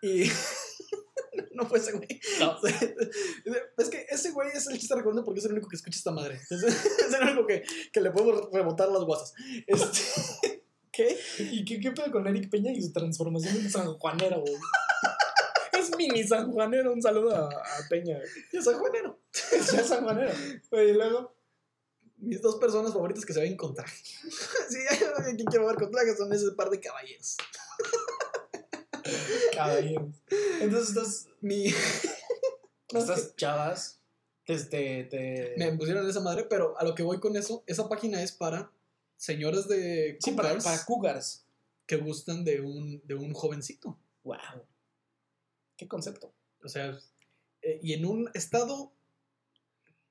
Y. 0.01 0.25
no 1.53 1.65
fue 1.65 1.79
ese 1.79 1.93
güey. 1.93 2.07
No. 2.39 2.57
Es 3.77 3.89
que 3.89 4.05
ese 4.09 4.31
güey 4.31 4.49
es 4.53 4.67
el 4.67 4.77
chiste 4.77 4.93
recordando 4.93 5.23
porque 5.23 5.39
es 5.39 5.45
el 5.45 5.53
único 5.53 5.67
que 5.67 5.75
escucha 5.75 5.97
esta 5.97 6.11
madre. 6.11 6.39
Entonces, 6.41 6.85
es 7.07 7.13
el 7.13 7.23
único 7.23 7.47
que, 7.47 7.63
que 7.91 8.01
le 8.01 8.11
podemos 8.11 8.49
rebotar 8.51 8.89
las 8.89 9.03
guasas. 9.03 9.33
Este. 9.65 10.63
¿Qué? 10.91 11.17
¿Y 11.39 11.63
qué, 11.63 11.79
qué 11.79 11.91
pedo 11.91 12.11
con 12.11 12.27
Eric 12.27 12.49
Peña 12.49 12.71
y 12.71 12.81
su 12.81 12.91
transformación 12.91 13.55
en 13.55 13.71
sanjuanero, 13.71 14.41
güey? 14.41 14.53
Es 16.05 16.11
mini 16.13 16.27
sanjuanero, 16.27 16.93
un 16.93 17.01
saludo 17.01 17.35
a, 17.35 17.49
a 17.49 17.87
Peña. 17.89 18.17
güey. 18.17 18.29
Yo 18.53 18.61
soy 18.61 18.75
Juanero. 18.75 19.19
Es 19.51 19.71
ya 19.71 19.83
sanjuanero. 19.83 20.31
Y 20.71 20.93
luego, 20.93 21.33
Mis 22.17 22.41
dos 22.41 22.55
personas 22.57 22.93
favoritas 22.93 23.25
que 23.25 23.33
se 23.33 23.41
ven 23.41 23.55
con 23.57 23.73
traje. 23.73 24.03
sí, 24.69 24.77
quien 25.35 25.45
quiero 25.47 25.67
ver 25.67 25.75
con 25.75 25.91
traje 25.91 26.15
son 26.15 26.31
ese 26.33 26.51
par 26.51 26.69
de 26.69 26.79
caballeros. 26.79 27.37
caballeros. 29.55 30.15
Entonces 30.59 30.89
estas, 30.89 31.27
Mi. 31.41 31.73
estas 32.93 33.35
chavas 33.35 33.99
este, 34.45 35.05
te... 35.05 35.53
me 35.57 35.71
pusieron 35.77 36.07
esa 36.09 36.19
madre, 36.19 36.45
pero 36.49 36.77
a 36.77 36.83
lo 36.83 36.93
que 36.95 37.03
voy 37.03 37.19
con 37.19 37.35
eso, 37.37 37.63
esa 37.67 37.87
página 37.87 38.21
es 38.21 38.31
para 38.31 38.71
señores 39.17 39.67
de 39.67 40.17
Sí, 40.19 40.31
para, 40.31 40.49
cougars 40.49 40.63
para 40.65 40.85
cougars. 40.85 41.45
que 41.85 41.97
gustan 41.97 42.43
de 42.43 42.59
un, 42.61 43.01
de 43.05 43.15
un 43.15 43.33
jovencito. 43.33 43.97
Wow. 44.23 44.37
¿Qué 45.81 45.87
concepto? 45.87 46.31
O 46.63 46.67
sea, 46.69 46.95
eh, 47.63 47.79
y 47.81 47.93
en 47.93 48.05
un 48.05 48.29
estado 48.35 48.93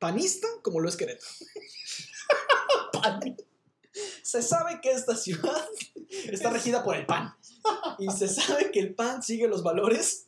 panista 0.00 0.48
como 0.64 0.80
lo 0.80 0.88
es 0.88 0.96
Querétaro. 0.96 1.30
Se 4.24 4.42
sabe 4.42 4.80
que 4.80 4.90
esta 4.90 5.14
ciudad 5.16 5.64
está 6.24 6.50
regida 6.50 6.82
por 6.82 6.96
el 6.96 7.06
pan. 7.06 7.32
Y 8.00 8.10
se 8.10 8.26
sabe 8.26 8.72
que 8.72 8.80
el 8.80 8.94
pan 8.96 9.22
sigue 9.22 9.46
los 9.46 9.62
valores 9.62 10.26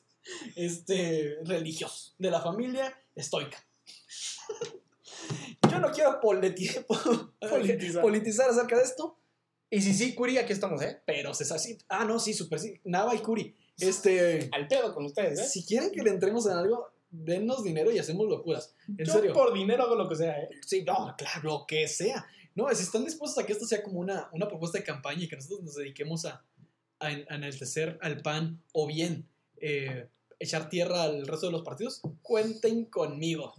este, 0.55 1.39
religiosos 1.45 2.15
de 2.19 2.31
la 2.31 2.41
familia 2.41 2.97
estoica. 3.17 3.59
Yo 5.71 5.81
no 5.81 5.91
quiero 5.91 6.21
politi- 6.21 6.85
po- 6.87 7.33
Politizar. 7.49 8.01
politizar 8.03 8.51
acerca 8.51 8.77
de 8.77 8.85
esto, 8.85 9.19
Y 9.71 9.83
si 9.83 9.93
sí, 9.93 10.15
Curi, 10.15 10.39
aquí 10.39 10.53
estamos, 10.53 10.81
¿eh? 10.83 11.03
pero 11.05 11.35
se 11.35 11.45
sabe. 11.45 11.79
Ah, 11.89 12.05
no, 12.05 12.21
sí, 12.21 12.33
super 12.33 12.61
sí. 12.61 12.81
Nava 12.85 13.17
y 13.17 13.21
Curi. 13.21 13.57
Este. 13.79 14.49
Al 14.53 14.69
pedo 14.69 14.95
con 14.95 15.05
ustedes, 15.05 15.41
¿eh? 15.41 15.45
Si 15.45 15.65
quieren 15.65 15.91
que 15.91 16.03
le 16.03 16.11
entremos 16.11 16.47
en 16.47 16.53
algo, 16.53 16.89
denos 17.11 17.63
dinero 17.65 17.91
y 17.91 17.99
hacemos 17.99 18.29
locuras. 18.29 18.75
En 18.99 19.05
Yo 19.05 19.13
serio. 19.13 19.33
por 19.33 19.53
dinero 19.53 19.85
hago 19.85 19.95
lo 19.97 20.09
que 20.09 20.17
sea, 20.17 20.39
¿eh? 20.41 20.49
Sí, 20.67 20.83
no, 20.83 21.15
claro, 21.17 21.41
lo 21.43 21.65
que 21.67 21.89
sea. 21.89 22.27
No, 22.55 22.69
si 22.75 22.83
están 22.83 23.05
dispuestos 23.05 23.43
a 23.43 23.47
que 23.47 23.53
esto 23.53 23.67
sea 23.67 23.83
como 23.83 24.01
una, 24.01 24.29
una 24.33 24.47
propuesta 24.49 24.79
de 24.79 24.85
campaña 24.85 25.25
y 25.25 25.29
que 25.29 25.37
nosotros 25.37 25.63
nos 25.63 25.75
dediquemos 25.75 26.27
a, 26.27 26.45
a 27.01 27.11
enaltecer 27.13 27.99
al 28.03 28.21
PAN 28.23 28.63
o 28.73 28.87
bien 28.87 29.27
eh, 29.57 30.09
echar 30.39 30.69
tierra 30.69 31.05
al 31.05 31.27
resto 31.27 31.47
de 31.47 31.53
los 31.53 31.63
partidos, 31.63 32.03
cuenten 32.21 32.87
conmigo. 32.87 33.55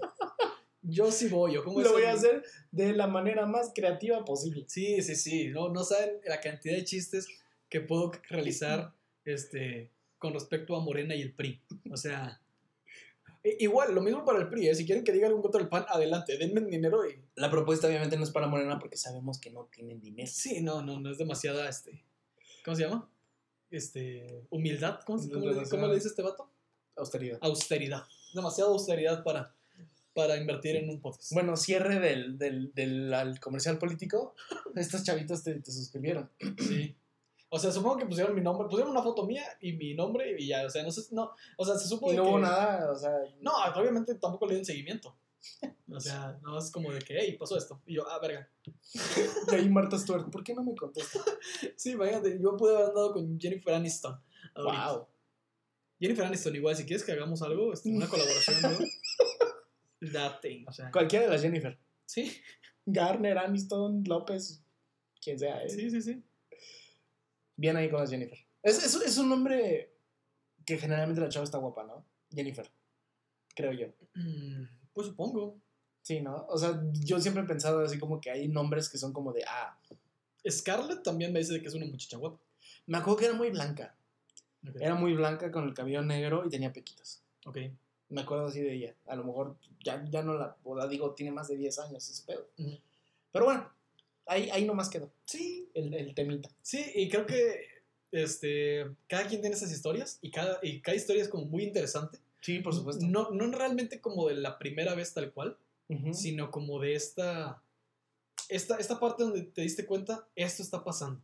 Yo 0.82 1.12
sí 1.12 1.30
voy, 1.30 1.54
yo 1.54 1.64
como 1.64 1.80
Lo 1.80 1.94
voy 1.94 2.04
a 2.04 2.12
hacer 2.12 2.44
de 2.72 2.92
la 2.92 3.08
manera 3.08 3.46
más 3.46 3.72
creativa 3.74 4.26
posible. 4.26 4.66
Sí, 4.68 5.02
sí, 5.02 5.16
sí. 5.16 5.48
No, 5.48 5.70
no 5.70 5.84
saben 5.86 6.20
la 6.26 6.42
cantidad 6.42 6.76
de 6.76 6.84
chistes 6.84 7.26
que 7.70 7.80
puedo 7.80 8.12
realizar 8.28 8.94
este, 9.24 9.92
con 10.24 10.34
respecto 10.34 10.74
a 10.76 10.80
Morena 10.80 11.14
y 11.16 11.22
el 11.22 11.34
PRI. 11.34 11.62
O 11.92 11.98
sea, 11.98 12.40
igual, 13.60 13.94
lo 13.94 14.02
mismo 14.02 14.24
para 14.24 14.40
el 14.40 14.48
PRI. 14.48 14.70
¿eh? 14.70 14.76
Si 14.76 14.86
quieren 14.86 15.04
que 15.04 15.12
diga 15.12 15.28
algo 15.28 15.42
contra 15.42 15.62
el 15.62 15.68
PAN, 15.68 15.86
adelante, 15.90 16.38
denme 16.38 16.62
dinero 16.62 17.06
y. 17.08 17.20
La 17.36 17.52
propuesta 17.52 17.88
obviamente 17.88 18.16
no 18.16 18.24
es 18.24 18.32
para 18.32 18.48
Morena 18.48 18.80
porque 18.80 18.96
sabemos 18.96 19.38
que 19.40 19.52
no 19.52 19.66
tienen 19.66 20.00
dinero. 20.00 20.30
Sí, 20.34 20.62
no, 20.62 20.82
no, 20.82 21.00
no 21.02 21.12
es 21.12 21.18
demasiada. 21.18 21.68
Este, 21.68 22.04
¿Cómo 22.64 22.78
se 22.78 22.84
llama? 22.84 23.10
Este, 23.70 24.46
humildad. 24.50 25.00
¿Cómo, 25.06 25.20
se- 25.20 25.30
cómo 25.30 25.46
le, 25.46 25.68
cómo 25.68 25.88
le 25.88 25.96
dice 25.96 26.08
este 26.08 26.22
vato? 26.22 26.50
Austeridad. 26.96 27.40
Austeridad. 27.42 28.04
Demasiada 28.34 28.70
austeridad 28.70 29.24
para, 29.24 29.54
para 30.14 30.38
invertir 30.38 30.78
en 30.78 30.90
un 30.90 31.02
podcast. 31.02 31.34
Bueno, 31.34 31.58
cierre 31.58 32.00
del, 32.00 32.38
del, 32.38 32.72
del 32.74 33.14
al 33.14 33.40
comercial 33.42 33.78
político. 33.78 34.36
Estos 34.76 35.04
chavitos 35.04 35.44
te, 35.44 35.56
te 35.56 35.72
suscribieron. 35.72 36.30
Sí. 36.60 36.96
O 37.56 37.60
sea, 37.60 37.72
supongo 37.72 37.98
que 37.98 38.08
pusieron 38.08 38.34
mi 38.34 38.42
nombre, 38.42 38.68
pusieron 38.68 38.90
una 38.92 39.04
foto 39.04 39.28
mía 39.28 39.44
y 39.62 39.74
mi 39.74 39.94
nombre 39.94 40.36
y 40.40 40.48
ya, 40.48 40.66
o 40.66 40.70
sea, 40.72 40.82
no 40.82 40.92
sé, 40.92 41.04
no, 41.14 41.32
o 41.56 41.64
sea, 41.64 41.78
se 41.78 41.88
supo 41.88 42.08
Y 42.08 42.12
de 42.12 42.18
no 42.18 42.24
que- 42.24 42.30
hubo 42.30 42.40
nada, 42.40 42.92
o 42.92 42.96
sea. 42.96 43.12
No, 43.42 43.52
obviamente 43.76 44.16
tampoco 44.16 44.48
le 44.48 44.54
dieron 44.56 44.66
seguimiento. 44.66 45.16
O 45.92 46.00
sea, 46.00 46.40
no 46.42 46.58
es 46.58 46.72
como 46.72 46.92
de 46.92 47.00
que, 47.00 47.16
hey, 47.20 47.36
pasó 47.38 47.56
esto. 47.56 47.80
Y 47.86 47.94
yo, 47.96 48.10
ah, 48.10 48.18
verga. 48.20 48.50
De 49.52 49.56
ahí 49.58 49.70
Marta 49.70 50.00
Stewart, 50.00 50.32
¿por 50.32 50.44
qué 50.44 50.56
no 50.56 50.64
me 50.64 50.74
contesta? 50.76 51.20
Sí, 51.76 51.92
imagínate, 51.92 52.40
yo 52.42 52.58
pude 52.58 52.74
haber 52.76 52.88
andado 52.88 53.14
con 53.14 53.40
Jennifer 53.40 53.74
Aniston. 53.76 54.20
ahorita. 54.56 54.92
Wow. 54.94 55.08
Jennifer 56.00 56.26
Aniston, 56.26 56.56
igual, 56.56 56.76
si 56.76 56.86
quieres 56.86 57.04
que 57.06 57.12
hagamos 57.12 57.42
algo, 57.44 57.72
este, 57.72 57.90
una 57.90 58.08
colaboración, 58.08 58.62
¿no? 58.64 58.70
Date, 60.12 60.66
o 60.68 60.72
sea. 60.72 60.90
Cualquiera 60.92 61.26
de 61.26 61.32
las 61.32 61.42
Jennifer. 61.42 61.78
Sí, 62.06 62.36
Garner, 62.86 63.38
Aniston, 63.38 64.04
López, 64.08 64.64
quien 65.22 65.38
sea, 65.38 65.62
¿eh? 65.64 65.70
sí, 65.70 65.90
sí, 65.92 66.02
sí. 66.02 66.24
Bien 67.64 67.78
ahí 67.78 67.90
con 67.90 68.02
las 68.02 68.10
Jennifer. 68.10 68.38
Es, 68.62 68.84
es, 68.84 68.94
es 68.94 69.18
un 69.18 69.30
nombre 69.30 69.96
que 70.66 70.78
generalmente 70.78 71.22
la 71.22 71.30
chava 71.30 71.46
está 71.46 71.60
guapa, 71.60 71.86
¿no? 71.86 72.06
Jennifer. 72.30 72.70
Creo 73.56 73.72
yo. 73.72 73.88
Mm, 74.16 74.66
Pues 74.92 75.08
supongo. 75.08 75.62
Sí, 76.02 76.20
¿no? 76.20 76.46
O 76.50 76.58
sea, 76.58 76.84
yo 76.92 77.22
siempre 77.22 77.42
he 77.42 77.46
pensado 77.48 77.80
así 77.80 77.98
como 77.98 78.20
que 78.20 78.30
hay 78.30 78.50
nombres 78.50 78.90
que 78.90 78.98
son 78.98 79.14
como 79.14 79.32
de, 79.32 79.46
ah, 79.48 79.80
Scarlett 80.46 81.04
también 81.04 81.32
me 81.32 81.40
dice 81.40 81.62
que 81.62 81.68
es 81.70 81.74
una 81.74 81.86
muchacha 81.86 82.18
guapa. 82.18 82.38
me 82.86 82.98
acuerdo 82.98 83.18
que 83.20 83.26
era 83.28 83.34
muy 83.34 83.50
blanca. 83.50 83.96
Era 84.82 84.96
muy 84.96 85.14
blanca 85.14 85.50
con 85.50 85.64
el 85.64 85.74
cabello 85.74 86.02
negro 86.02 86.46
y 86.46 86.50
tenía 86.50 86.74
pequitas. 86.74 87.24
Ok. 87.46 87.60
Me 88.10 88.22
acuerdo 88.24 88.48
así 88.48 88.60
de 88.60 88.74
ella. 88.74 88.94
A 89.08 89.16
lo 89.16 89.24
mejor 89.24 89.56
ya, 89.86 90.04
ya 90.10 90.22
no 90.22 90.34
la, 90.34 90.58
o 90.66 90.76
la 90.76 90.86
digo, 90.90 91.14
tiene 91.14 91.32
más 91.32 91.48
de 91.48 91.56
10 91.56 91.80
años 91.80 92.10
ese 92.10 92.26
pedo. 92.26 92.46
Pero 93.32 93.46
bueno, 93.46 93.72
ahí, 94.26 94.50
ahí 94.52 94.66
nomás 94.66 94.90
quedó 94.90 95.12
Sí, 95.26 95.70
el, 95.74 95.94
el 95.94 96.14
temita. 96.16 96.50
sí, 96.62 96.84
y 96.96 97.10
creo 97.10 97.26
que 97.26 97.66
este, 98.12 98.86
cada 99.08 99.28
quien 99.28 99.42
tiene 99.42 99.56
esas 99.56 99.72
historias 99.72 100.20
y 100.22 100.30
cada, 100.32 100.60
y 100.62 100.82
cada 100.82 100.96
historia 100.96 101.22
es 101.24 101.30
como 101.30 101.46
muy 101.46 101.64
interesante. 101.64 102.20
Sí, 102.42 102.60
por 102.60 102.76
supuesto. 102.76 103.06
No, 103.08 103.32
no 103.32 103.50
realmente 103.52 104.02
como 104.02 104.28
de 104.28 104.36
la 104.36 104.60
primera 104.60 104.94
vez 104.96 105.14
tal 105.14 105.32
cual, 105.32 105.58
sino 106.12 106.52
como 106.52 106.80
de 106.80 106.96
esta, 106.96 107.62
esta, 108.50 108.78
esta 108.78 109.00
parte 109.00 109.24
donde 109.24 109.44
te 109.44 109.62
diste 109.62 109.86
cuenta, 109.86 110.28
esto 110.36 110.62
está 110.64 110.84
pasando. 110.84 111.22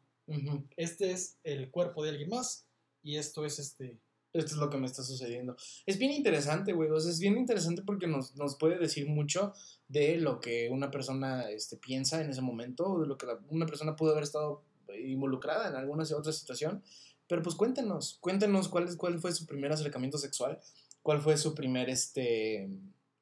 Este 0.78 1.12
es 1.12 1.38
el 1.44 1.70
cuerpo 1.72 2.04
de 2.04 2.12
alguien 2.12 2.30
más 2.30 2.66
y 3.04 3.18
esto 3.18 3.46
es 3.46 3.58
este... 3.60 3.98
Esto 4.32 4.52
es 4.54 4.58
lo 4.58 4.70
que 4.70 4.78
me 4.78 4.86
está 4.86 5.02
sucediendo. 5.04 5.56
Es 5.88 5.98
bien 5.98 6.12
interesante, 6.12 6.74
güey. 6.74 6.90
O 6.90 7.00
sea, 7.00 7.12
es 7.12 7.20
bien 7.20 7.38
interesante 7.38 7.82
porque 7.82 8.06
nos, 8.08 8.36
nos 8.36 8.56
puede 8.58 8.78
decir 8.78 9.08
mucho 9.08 9.54
de 9.88 10.18
lo 10.18 10.40
que 10.40 10.70
una 10.70 10.92
persona 10.92 11.50
este, 11.50 11.78
piensa 11.78 12.22
en 12.22 12.30
ese 12.30 12.42
momento, 12.42 13.00
de 13.00 13.08
lo 13.08 13.18
que 13.18 13.26
la- 13.26 13.40
una 13.50 13.66
persona 13.66 13.96
pudo 13.96 14.12
haber 14.12 14.24
estado 14.24 14.64
involucrada 15.04 15.70
en 15.70 15.76
alguna 15.76 16.04
otra 16.16 16.32
situación. 16.32 16.84
Pero 17.28 17.42
pues 17.42 17.56
cuéntenos, 17.56 18.18
cuéntenos 18.22 18.68
cuál, 18.70 18.86
es, 18.86 18.96
cuál 18.96 19.20
fue 19.20 19.32
su 19.32 19.46
primer 19.46 19.72
acercamiento 19.72 20.18
sexual, 20.18 20.60
cuál 21.04 21.22
fue 21.22 21.38
su 21.38 21.54
primer, 21.54 21.90
este, 21.90 22.70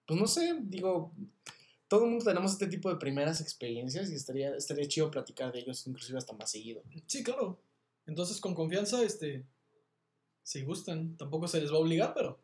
pues 0.05 0.19
no 0.19 0.27
sé, 0.27 0.57
digo, 0.61 1.13
todo 1.89 2.03
el 2.05 2.11
mundo 2.11 2.25
tenemos 2.25 2.53
este 2.53 2.67
tipo 2.67 2.89
de 2.89 2.95
primeras 2.97 3.41
experiencias 3.41 4.09
y 4.09 4.15
estaría, 4.15 4.55
estaría 4.55 4.87
chido 4.87 5.11
platicar 5.11 5.51
de 5.51 5.59
ellos 5.59 5.85
inclusive 5.87 6.17
hasta 6.17 6.33
más 6.33 6.51
seguido. 6.51 6.81
Sí, 7.05 7.23
claro. 7.23 7.59
Entonces 8.05 8.39
con 8.39 8.55
confianza, 8.55 9.03
este, 9.03 9.43
si 10.47 10.63
gustan, 10.63 11.17
tampoco 11.17 11.45
se 11.45 11.59
les 11.59 11.69
va 11.69 11.75
a 11.75 11.79
obligar, 11.79 12.13
pero, 12.13 12.39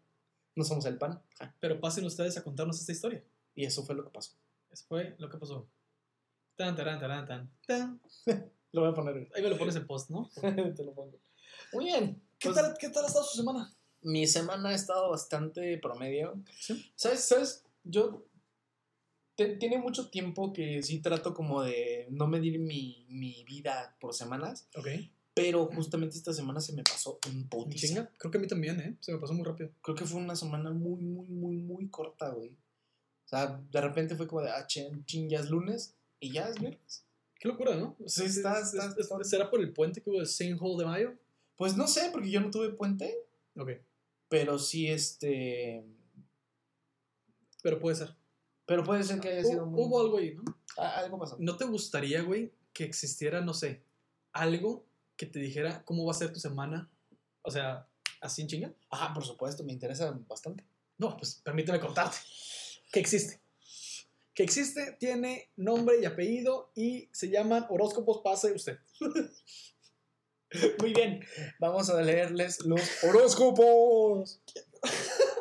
No 0.55 0.65
somos 0.65 0.85
el 0.85 0.97
pan. 0.97 1.21
Pero 1.61 1.79
pasen 1.79 2.03
ustedes 2.03 2.37
a 2.37 2.43
contarnos 2.43 2.77
esta 2.77 2.91
historia. 2.91 3.23
Y 3.55 3.63
eso 3.63 3.85
fue 3.85 3.95
lo 3.95 4.03
que 4.03 4.09
pasó. 4.09 4.33
Eso 4.69 4.83
fue 4.89 5.15
lo 5.19 5.29
que 5.29 5.37
pasó. 5.37 5.69
Tan, 6.57 6.75
taran, 6.75 6.99
taran, 6.99 7.25
tan, 7.25 7.49
tan. 7.65 8.01
Lo 8.73 8.81
voy 8.81 8.91
a 8.91 8.93
poner. 8.93 9.31
Ahí 9.33 9.41
me 9.41 9.49
lo 9.49 9.57
pones 9.57 9.75
en 9.77 9.87
post, 9.87 10.09
¿no? 10.09 10.29
Te 10.41 10.83
lo 10.83 10.93
pongo. 10.93 11.17
Muy 11.71 11.85
bien. 11.85 12.21
¿Qué, 12.39 12.49
Pues, 12.49 12.55
tal, 12.55 12.75
¿Qué 12.77 12.89
tal 12.89 13.05
ha 13.05 13.07
estado 13.07 13.23
su 13.23 13.37
semana? 13.37 13.73
Mi 14.01 14.27
semana 14.27 14.69
ha 14.69 14.73
estado 14.73 15.11
bastante 15.11 15.77
promedio. 15.77 16.43
Sí. 16.59 16.91
¿Sabes? 16.95 17.23
¿Sabes? 17.23 17.63
Yo. 17.85 18.25
tiene 19.35 19.77
mucho 19.77 20.09
tiempo 20.09 20.51
que 20.51 20.83
sí 20.83 20.99
trato 20.99 21.33
como 21.33 21.61
de 21.61 22.07
no 22.09 22.27
medir 22.27 22.59
mi, 22.59 23.05
mi 23.07 23.45
vida 23.45 23.95
por 24.01 24.13
semanas. 24.13 24.67
Ok. 24.75 24.87
Pero 25.35 25.65
justamente 25.67 26.15
esta 26.15 26.31
semana 26.33 26.59
se 26.59 26.73
me 26.73 26.83
pasó 26.83 27.17
en 27.27 27.31
¿En 27.37 27.47
putiza. 27.49 27.87
chinga? 27.87 28.11
Creo 28.17 28.31
que 28.31 28.37
a 28.37 28.41
mí 28.41 28.47
también, 28.47 28.79
¿eh? 28.79 28.95
Se 28.99 29.11
me 29.11 29.17
pasó 29.19 29.33
muy 29.33 29.43
rápido. 29.45 29.71
Creo 29.81 29.95
que 29.95 30.05
fue 30.05 30.21
una 30.21 30.35
semana 30.35 30.69
muy, 30.71 31.01
muy, 31.01 31.27
muy, 31.27 31.55
muy 31.57 31.87
corta, 31.89 32.29
güey. 32.29 32.49
O 32.51 33.27
sea, 33.27 33.59
de 33.71 33.81
repente 33.81 34.15
fue 34.15 34.27
como 34.27 34.41
de, 34.41 34.51
ah, 34.51 34.67
chin, 34.67 35.03
chin, 35.05 35.27
ya 35.29 35.39
es 35.39 35.49
lunes 35.49 35.95
y 36.19 36.31
ya 36.31 36.47
es 36.49 36.59
viernes. 36.59 37.03
Qué 37.39 37.47
locura, 37.47 37.75
¿no? 37.75 37.95
Sí, 38.05 38.25
está- 38.25 38.59
está- 38.61 38.93
es- 38.97 39.09
es- 39.11 39.29
¿Será 39.29 39.49
por 39.49 39.59
el 39.59 39.73
puente 39.73 40.01
que 40.01 40.09
hubo 40.11 40.19
de 40.19 40.25
Saint 40.27 40.59
Hall 40.61 40.77
de 40.77 40.85
Mayo? 40.85 41.13
Pues 41.57 41.75
no 41.75 41.87
sé, 41.87 42.09
porque 42.11 42.29
yo 42.29 42.39
no 42.39 42.51
tuve 42.51 42.69
puente, 42.69 43.15
Ok. 43.57 43.71
pero 44.29 44.59
sí, 44.59 44.87
este. 44.87 45.83
Pero 47.61 47.79
puede 47.79 47.95
ser. 47.95 48.15
Pero 48.65 48.83
puede 48.83 49.03
ser 49.03 49.19
que 49.19 49.29
haya 49.29 49.43
sido 49.43 49.63
Hubo, 49.63 49.71
muy. 49.71 49.81
hubo 49.83 50.01
algo 50.01 50.17
ahí, 50.17 50.35
¿no? 50.35 50.43
Ah, 50.77 50.99
algo 50.99 51.17
pasó. 51.19 51.37
¿No 51.39 51.57
te 51.57 51.65
gustaría, 51.65 52.21
güey, 52.21 52.51
que 52.71 52.83
existiera, 52.83 53.41
no 53.41 53.53
sé, 53.53 53.83
algo 54.31 54.85
que 55.23 55.31
te 55.31 55.39
dijera 55.39 55.83
cómo 55.85 56.05
va 56.05 56.11
a 56.11 56.15
ser 56.15 56.33
tu 56.33 56.39
semana? 56.39 56.89
O 57.43 57.51
sea, 57.51 57.87
así 58.19 58.41
en 58.41 58.47
chinga. 58.47 58.73
Ah, 58.89 59.13
por 59.13 59.25
supuesto, 59.25 59.63
me 59.63 59.71
interesa 59.71 60.11
bastante. 60.27 60.65
No, 60.97 61.15
pues 61.15 61.41
permíteme 61.43 61.79
contarte. 61.79 62.17
Que 62.91 62.99
existe. 62.99 63.39
Que 64.33 64.43
existe, 64.43 64.97
tiene 64.99 65.49
nombre 65.55 66.01
y 66.01 66.05
apellido 66.05 66.71
y 66.75 67.07
se 67.13 67.29
llaman 67.29 67.65
horóscopos 67.69 68.21
pase 68.21 68.51
usted. 68.51 68.79
Muy 70.79 70.93
bien, 70.93 71.25
vamos 71.59 71.89
a 71.89 72.01
leerles 72.01 72.65
los 72.65 72.81
horóscopos. 73.03 74.41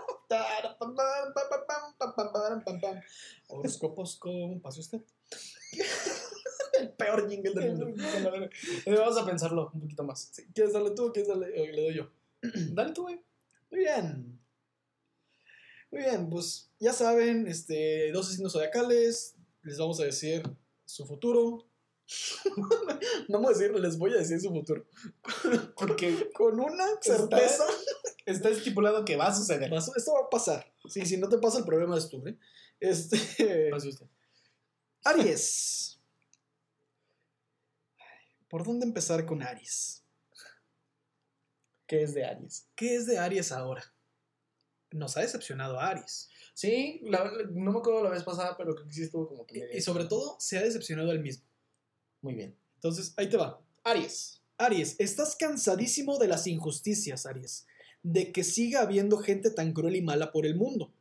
Horóscopos 3.49 4.16
con 4.16 4.61
pase 4.61 4.80
usted. 4.80 5.01
El 6.83 6.91
peor 6.91 7.28
jingle 7.28 7.55
del 7.55 7.74
mundo. 7.76 8.05
Vamos 8.87 9.16
a 9.18 9.26
pensarlo 9.26 9.70
un 9.72 9.80
poquito 9.80 10.05
más. 10.05 10.30
Sí, 10.33 10.45
¿Quieres 10.55 10.72
darle 10.72 10.91
tú 10.91 11.07
o 11.07 11.12
quieres 11.12 11.28
darle? 11.28 11.49
le 11.72 11.83
doy 11.83 11.95
yo. 11.95 12.11
Dale 12.72 12.93
tú, 12.93 13.03
güey. 13.03 13.20
Muy 13.70 13.80
bien. 13.80 14.39
Muy 15.91 16.01
bien, 16.01 16.30
pues 16.30 16.70
ya 16.80 16.93
saben, 16.93 17.47
este, 17.47 18.11
dos 18.12 18.26
asesinos 18.26 18.53
zodiacales, 18.53 19.35
les 19.62 19.78
vamos 19.78 20.01
a 20.01 20.05
decir 20.05 20.43
su 20.87 21.07
futuro. 21.07 21.66
no 23.28 23.39
vamos 23.39 23.51
a 23.51 23.59
decir, 23.59 23.78
les 23.78 23.99
voy 23.99 24.12
a 24.12 24.16
decir 24.16 24.41
su 24.41 24.51
futuro. 24.51 24.87
Porque 25.76 26.30
Con 26.33 26.59
una 26.59 26.87
certeza, 27.01 27.64
está 28.24 28.49
estipulado 28.49 29.05
que 29.05 29.16
va 29.16 29.26
a 29.26 29.35
suceder. 29.35 29.70
esto 29.72 30.14
va 30.14 30.20
a 30.20 30.30
pasar. 30.30 30.72
Sí, 30.89 31.05
si 31.05 31.18
no 31.18 31.28
te 31.28 31.39
pasa, 31.39 31.59
el 31.59 31.64
problema 31.64 31.97
es 31.99 32.09
tú, 32.09 32.26
¿eh? 32.26 32.39
Este, 32.80 33.70
usted. 33.74 34.07
Aries. 35.05 36.01
¿Por 38.53 38.64
dónde 38.66 38.84
empezar 38.84 39.24
con 39.24 39.42
Aries? 39.42 40.05
¿Qué 41.86 42.03
es 42.03 42.12
de 42.12 42.26
Aries? 42.26 42.68
¿Qué 42.74 42.96
es 42.96 43.07
de 43.07 43.16
Aries 43.16 43.50
ahora? 43.50 43.82
Nos 44.90 45.16
ha 45.16 45.22
decepcionado 45.22 45.80
Aries. 45.80 46.28
Sí, 46.53 47.00
la- 47.05 47.32
no 47.50 47.72
me 47.72 47.78
acuerdo 47.78 48.05
la 48.05 48.11
vez 48.11 48.22
pasada, 48.24 48.55
pero 48.59 48.74
creo 48.74 48.86
que 48.86 48.92
sí 48.92 49.05
estuvo 49.05 49.26
como 49.26 49.46
que. 49.46 49.70
Y, 49.72 49.78
y 49.78 49.80
sobre 49.80 50.05
todo, 50.05 50.36
se 50.38 50.59
ha 50.59 50.62
decepcionado 50.62 51.12
él 51.12 51.20
mismo. 51.20 51.46
Muy 52.20 52.34
bien. 52.34 52.55
Entonces, 52.74 53.14
ahí 53.16 53.30
te 53.30 53.38
va. 53.38 53.59
Aries. 53.84 54.42
Aries, 54.59 54.96
estás 54.98 55.34
cansadísimo 55.34 56.18
de 56.18 56.28
las 56.28 56.46
injusticias, 56.46 57.24
Aries. 57.24 57.66
De 58.03 58.32
que 58.32 58.44
siga 58.44 58.82
habiendo 58.82 59.16
gente 59.16 59.50
tan 59.50 59.72
cruel 59.72 59.96
y 59.96 60.03
mala 60.03 60.30
por 60.30 60.44
el 60.44 60.57
mundo. 60.57 60.92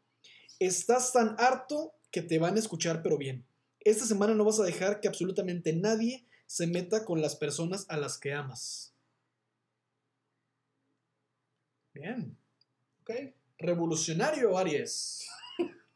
Estás 0.57 1.11
tan 1.11 1.35
harto 1.37 1.95
que 2.11 2.21
te 2.21 2.39
van 2.39 2.55
a 2.55 2.59
escuchar, 2.59 3.03
pero 3.03 3.17
bien. 3.17 3.45
Esta 3.81 4.05
semana 4.05 4.35
no 4.35 4.45
vas 4.45 4.61
a 4.61 4.63
dejar 4.63 5.01
que 5.01 5.09
absolutamente 5.09 5.73
nadie 5.73 6.25
se 6.51 6.67
meta 6.67 7.05
con 7.05 7.21
las 7.21 7.37
personas 7.37 7.85
a 7.87 7.95
las 7.95 8.17
que 8.17 8.33
amas. 8.33 8.93
Bien. 11.93 12.37
Ok. 12.99 13.11
Revolucionario, 13.57 14.57
Aries. 14.57 15.25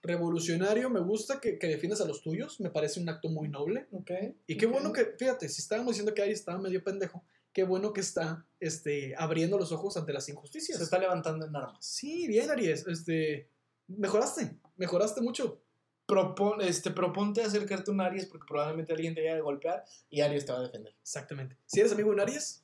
Revolucionario, 0.01 0.89
me 0.89 1.01
gusta 1.01 1.41
que, 1.41 1.59
que 1.59 1.67
defiendas 1.67 1.99
a 1.99 2.05
los 2.05 2.21
tuyos, 2.21 2.61
me 2.61 2.69
parece 2.69 3.01
un 3.01 3.09
acto 3.09 3.27
muy 3.27 3.49
noble. 3.49 3.89
Ok. 3.91 4.11
Y 4.47 4.55
qué 4.55 4.65
bueno 4.65 4.93
que, 4.93 5.03
fíjate, 5.19 5.49
si 5.49 5.61
estábamos 5.61 5.91
diciendo 5.91 6.13
que 6.13 6.21
Aries 6.21 6.39
estaba 6.39 6.57
medio 6.57 6.81
pendejo, 6.81 7.25
qué 7.51 7.65
bueno 7.65 7.91
que 7.91 7.99
está 7.99 8.47
este, 8.61 9.13
abriendo 9.17 9.57
los 9.57 9.73
ojos 9.73 9.97
ante 9.97 10.13
las 10.13 10.29
injusticias. 10.29 10.77
Se 10.77 10.85
está 10.85 10.97
levantando 10.99 11.45
en 11.45 11.53
armas. 11.53 11.85
Sí, 11.85 12.29
bien, 12.29 12.49
Aries. 12.49 12.87
Este, 12.87 13.49
mejoraste, 13.87 14.57
mejoraste 14.77 15.19
mucho. 15.19 15.64
Propon, 16.05 16.61
este, 16.61 16.91
proponte 16.91 17.41
acercarte 17.41 17.89
a 17.89 17.93
un 17.93 18.01
Aries 18.01 18.27
porque 18.27 18.45
probablemente 18.47 18.93
alguien 18.93 19.15
te 19.15 19.21
vaya 19.21 19.37
a 19.37 19.41
golpear 19.41 19.83
y 20.09 20.21
Aries 20.21 20.45
te 20.45 20.51
va 20.51 20.59
a 20.59 20.63
defender. 20.63 20.95
Exactamente. 21.01 21.57
Si 21.65 21.79
eres 21.79 21.91
amigo 21.91 22.09
de 22.09 22.15
un 22.15 22.21
Aries, 22.21 22.63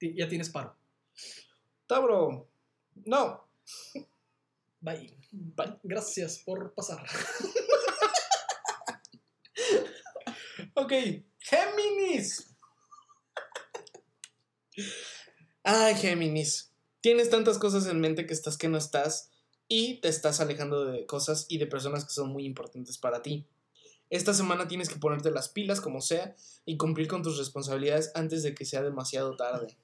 ya 0.00 0.28
tienes 0.28 0.50
paro. 0.50 0.76
Tauro. 1.86 2.48
No. 3.04 3.46
Bye. 4.80 5.16
Bye. 5.30 5.78
Gracias 5.82 6.38
por 6.38 6.74
pasar. 6.74 7.06
Ok. 10.74 10.92
Géminis. 11.38 12.56
Ay, 15.62 15.94
Géminis. 15.96 16.72
Tienes 17.00 17.30
tantas 17.30 17.58
cosas 17.58 17.86
en 17.86 18.00
mente 18.00 18.26
que 18.26 18.32
estás 18.32 18.56
que 18.56 18.68
no 18.68 18.78
estás 18.78 19.30
y 19.74 20.02
te 20.02 20.08
estás 20.08 20.38
alejando 20.40 20.84
de 20.84 21.06
cosas 21.06 21.46
y 21.48 21.56
de 21.56 21.66
personas 21.66 22.04
que 22.04 22.12
son 22.12 22.28
muy 22.28 22.44
importantes 22.44 22.98
para 22.98 23.22
ti. 23.22 23.46
Esta 24.10 24.34
semana 24.34 24.68
tienes 24.68 24.90
que 24.90 24.96
ponerte 24.96 25.30
las 25.30 25.48
pilas 25.48 25.80
como 25.80 26.02
sea 26.02 26.36
y 26.66 26.76
cumplir 26.76 27.08
con 27.08 27.22
tus 27.22 27.38
responsabilidades 27.38 28.12
antes 28.14 28.42
de 28.42 28.54
que 28.54 28.66
sea 28.66 28.82
demasiado 28.82 29.34
tarde. 29.34 29.78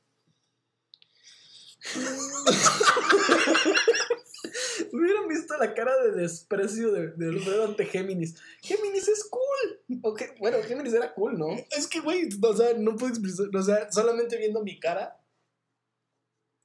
Hubieran 4.93 5.27
visto 5.27 5.57
la 5.57 5.73
cara 5.73 5.97
de 6.03 6.13
desprecio 6.21 6.93
de, 6.93 7.13
de 7.13 7.29
Alfredo 7.29 7.65
ante 7.65 7.87
Géminis. 7.87 8.35
Géminis 8.61 9.09
es 9.09 9.25
cool. 9.25 10.03
Ok, 10.03 10.23
bueno, 10.39 10.59
Géminis 10.65 10.93
era 10.93 11.15
cool, 11.15 11.39
¿no? 11.39 11.49
Es 11.71 11.87
que, 11.87 12.01
güey, 12.01 12.29
o 12.43 12.55
sea, 12.55 12.75
no 12.77 12.95
puedo 12.95 13.15
expresar, 13.15 13.47
o 13.57 13.63
sea, 13.63 13.91
solamente 13.91 14.37
viendo 14.37 14.63
mi 14.63 14.79
cara. 14.79 15.19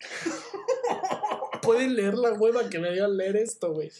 Pueden 1.63 1.95
leer 1.95 2.15
la 2.15 2.33
hueva 2.33 2.69
que 2.69 2.79
me 2.79 2.91
dio 2.91 3.05
al 3.05 3.17
leer 3.17 3.37
esto, 3.37 3.73
güey. 3.73 3.91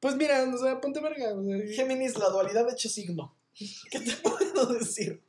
Pues 0.00 0.16
mira, 0.16 0.44
o 0.52 0.58
sea, 0.58 0.80
ponte 0.80 1.00
verga. 1.00 1.34
Géminis, 1.74 2.18
la 2.18 2.28
dualidad 2.28 2.70
hecho 2.70 2.88
signo. 2.88 3.34
¿Qué 3.90 4.00
te 4.00 4.12
puedo 4.22 4.66
decir? 4.66 5.22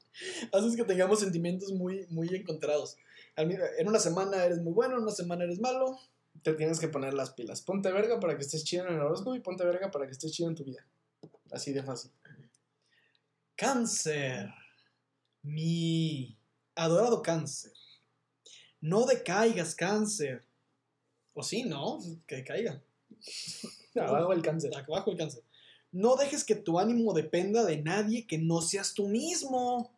Haces 0.51 0.75
que 0.75 0.83
tengamos 0.83 1.19
sentimientos 1.19 1.71
muy, 1.71 2.05
muy 2.09 2.27
encontrados. 2.35 2.97
En 3.37 3.87
una 3.87 3.99
semana 3.99 4.45
eres 4.45 4.61
muy 4.61 4.73
bueno, 4.73 4.95
en 4.95 5.03
una 5.03 5.11
semana 5.11 5.43
eres 5.43 5.59
malo. 5.59 5.97
te 6.41 6.53
tienes 6.53 6.79
que 6.79 6.87
poner 6.87 7.13
las 7.13 7.31
pilas. 7.31 7.61
Ponte 7.61 7.91
verga 7.91 8.19
para 8.19 8.35
que 8.37 8.43
estés 8.43 8.63
chido 8.63 8.87
en 8.87 8.95
el 8.95 9.01
horóscopo 9.01 9.35
y 9.35 9.41
ponte 9.41 9.65
verga 9.65 9.91
para 9.91 10.05
que 10.05 10.11
estés 10.11 10.31
chido 10.31 10.49
en 10.49 10.55
tu 10.55 10.63
vida. 10.63 10.85
Así 11.51 11.73
de 11.73 11.83
fácil. 11.83 12.11
Cáncer. 13.55 14.49
Mi 15.41 16.37
adorado 16.75 17.21
cáncer. 17.21 17.73
No 18.81 19.05
decaigas, 19.05 19.75
cáncer. 19.75 20.45
O 21.35 21.43
sí, 21.43 21.63
¿no? 21.63 21.99
Que 22.25 22.43
caiga. 22.43 22.81
Abajo 23.95 24.33
el 24.33 24.41
cáncer. 24.41 24.71
Abajo 24.75 25.11
el 25.11 25.17
cáncer. 25.17 25.43
No 25.91 26.15
dejes 26.15 26.43
que 26.43 26.55
tu 26.55 26.79
ánimo 26.79 27.13
dependa 27.13 27.63
de 27.63 27.81
nadie 27.81 28.25
que 28.25 28.37
no 28.37 28.61
seas 28.61 28.93
tú 28.93 29.07
mismo. 29.07 29.91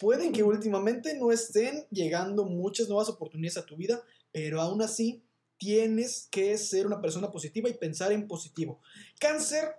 Puede 0.00 0.32
que 0.32 0.42
últimamente 0.42 1.16
no 1.16 1.30
estén 1.30 1.86
llegando 1.90 2.44
muchas 2.44 2.88
nuevas 2.88 3.08
oportunidades 3.08 3.58
a 3.58 3.66
tu 3.66 3.76
vida, 3.76 4.02
pero 4.32 4.60
aún 4.60 4.82
así 4.82 5.22
tienes 5.58 6.26
que 6.30 6.56
ser 6.58 6.86
una 6.86 7.00
persona 7.00 7.30
positiva 7.30 7.68
y 7.68 7.74
pensar 7.74 8.12
en 8.12 8.26
positivo. 8.26 8.80
Cáncer, 9.18 9.76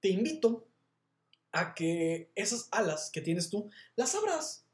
te 0.00 0.08
invito 0.08 0.66
a 1.52 1.74
que 1.74 2.30
esas 2.34 2.68
alas 2.70 3.10
que 3.12 3.20
tienes 3.20 3.50
tú 3.50 3.70
las 3.94 4.14
abras. 4.14 4.64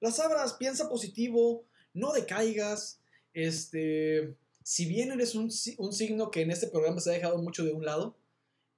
Las 0.00 0.20
abras, 0.20 0.54
piensa 0.54 0.88
positivo, 0.88 1.64
no 1.94 2.12
decaigas. 2.12 3.00
Este, 3.34 4.36
si 4.68 4.84
bien 4.84 5.10
eres 5.10 5.34
un, 5.34 5.50
un 5.78 5.92
signo 5.94 6.30
que 6.30 6.42
en 6.42 6.50
este 6.50 6.66
programa 6.66 7.00
se 7.00 7.08
ha 7.08 7.14
dejado 7.14 7.38
mucho 7.38 7.64
de 7.64 7.72
un 7.72 7.86
lado 7.86 8.18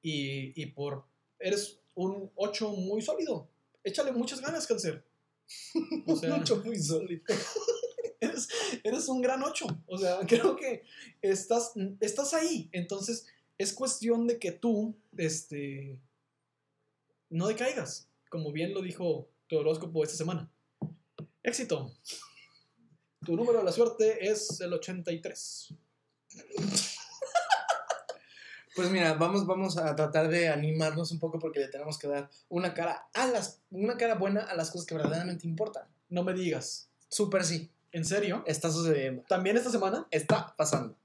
y, 0.01 0.53
y 0.55 0.67
por 0.67 1.05
eres 1.41 1.81
un 1.95 2.31
8 2.37 2.71
muy 2.71 3.03
sólido, 3.03 3.49
échale 3.83 4.13
muchas 4.13 4.41
ganas, 4.41 4.69
cáncer. 4.69 5.05
O 6.07 6.15
sea, 6.15 6.37
Mucho 6.37 6.63
muy 6.65 6.79
sólido. 6.79 7.25
eres, 8.21 8.49
eres 8.85 9.09
un 9.09 9.21
gran 9.21 9.43
8. 9.43 9.67
O 9.89 9.99
sea, 9.99 10.21
creo 10.29 10.55
que 10.55 10.85
estás, 11.23 11.73
estás 11.99 12.35
ahí. 12.35 12.69
Entonces, 12.71 13.27
es 13.59 13.73
cuestión 13.73 14.29
de 14.29 14.39
que 14.39 14.53
tú 14.53 14.95
este, 15.17 15.99
no 17.31 17.49
decaigas, 17.49 18.09
como 18.29 18.53
bien 18.53 18.75
lo 18.75 18.81
dijo 18.81 19.29
tu 19.49 19.57
horóscopo 19.57 20.05
esta 20.05 20.17
semana. 20.17 20.49
Éxito. 21.43 21.93
Tu 23.25 23.37
número 23.37 23.59
de 23.59 23.65
la 23.65 23.73
suerte 23.73 24.29
es 24.31 24.61
el 24.61 24.73
83. 24.73 25.75
Pues 28.77 28.89
mira, 28.91 29.15
vamos, 29.15 29.47
vamos 29.47 29.77
a 29.77 29.95
tratar 29.97 30.29
de 30.29 30.49
animarnos 30.49 31.11
un 31.11 31.19
poco 31.19 31.39
porque 31.39 31.59
le 31.59 31.69
tenemos 31.69 31.99
que 31.99 32.07
dar 32.07 32.31
una 32.49 32.73
cara 32.73 33.09
a 33.15 33.27
las, 33.27 33.61
una 33.71 33.97
cara 33.97 34.15
buena 34.15 34.43
a 34.43 34.55
las 34.55 34.71
cosas 34.71 34.87
que 34.87 34.95
verdaderamente 34.95 35.47
importan. 35.47 35.89
No 36.09 36.23
me 36.23 36.33
digas. 36.33 36.89
Súper 37.09 37.45
sí. 37.45 37.71
¿En 37.93 38.05
serio? 38.05 38.45
Está 38.47 38.71
sucediendo. 38.71 39.25
¿También 39.29 39.57
esta 39.57 39.71
semana? 39.71 40.07
Está 40.11 40.55
pasando. 40.57 40.97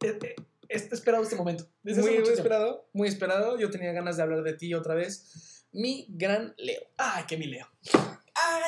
He 0.00 0.26
esperado 0.68 1.22
este 1.22 1.36
momento. 1.36 1.66
Desde 1.82 2.02
Muy, 2.02 2.16
esperado, 2.16 2.88
muy 2.92 3.08
esperado. 3.08 3.58
Yo 3.58 3.70
tenía 3.70 3.92
ganas 3.92 4.18
de 4.18 4.22
hablar 4.22 4.42
de 4.42 4.52
ti 4.52 4.74
otra 4.74 4.94
vez. 4.94 5.64
Mi 5.72 6.06
gran 6.10 6.54
Leo. 6.58 6.82
Ay, 6.98 7.24
qué 7.26 7.38
mi 7.38 7.46
Leo. 7.46 7.66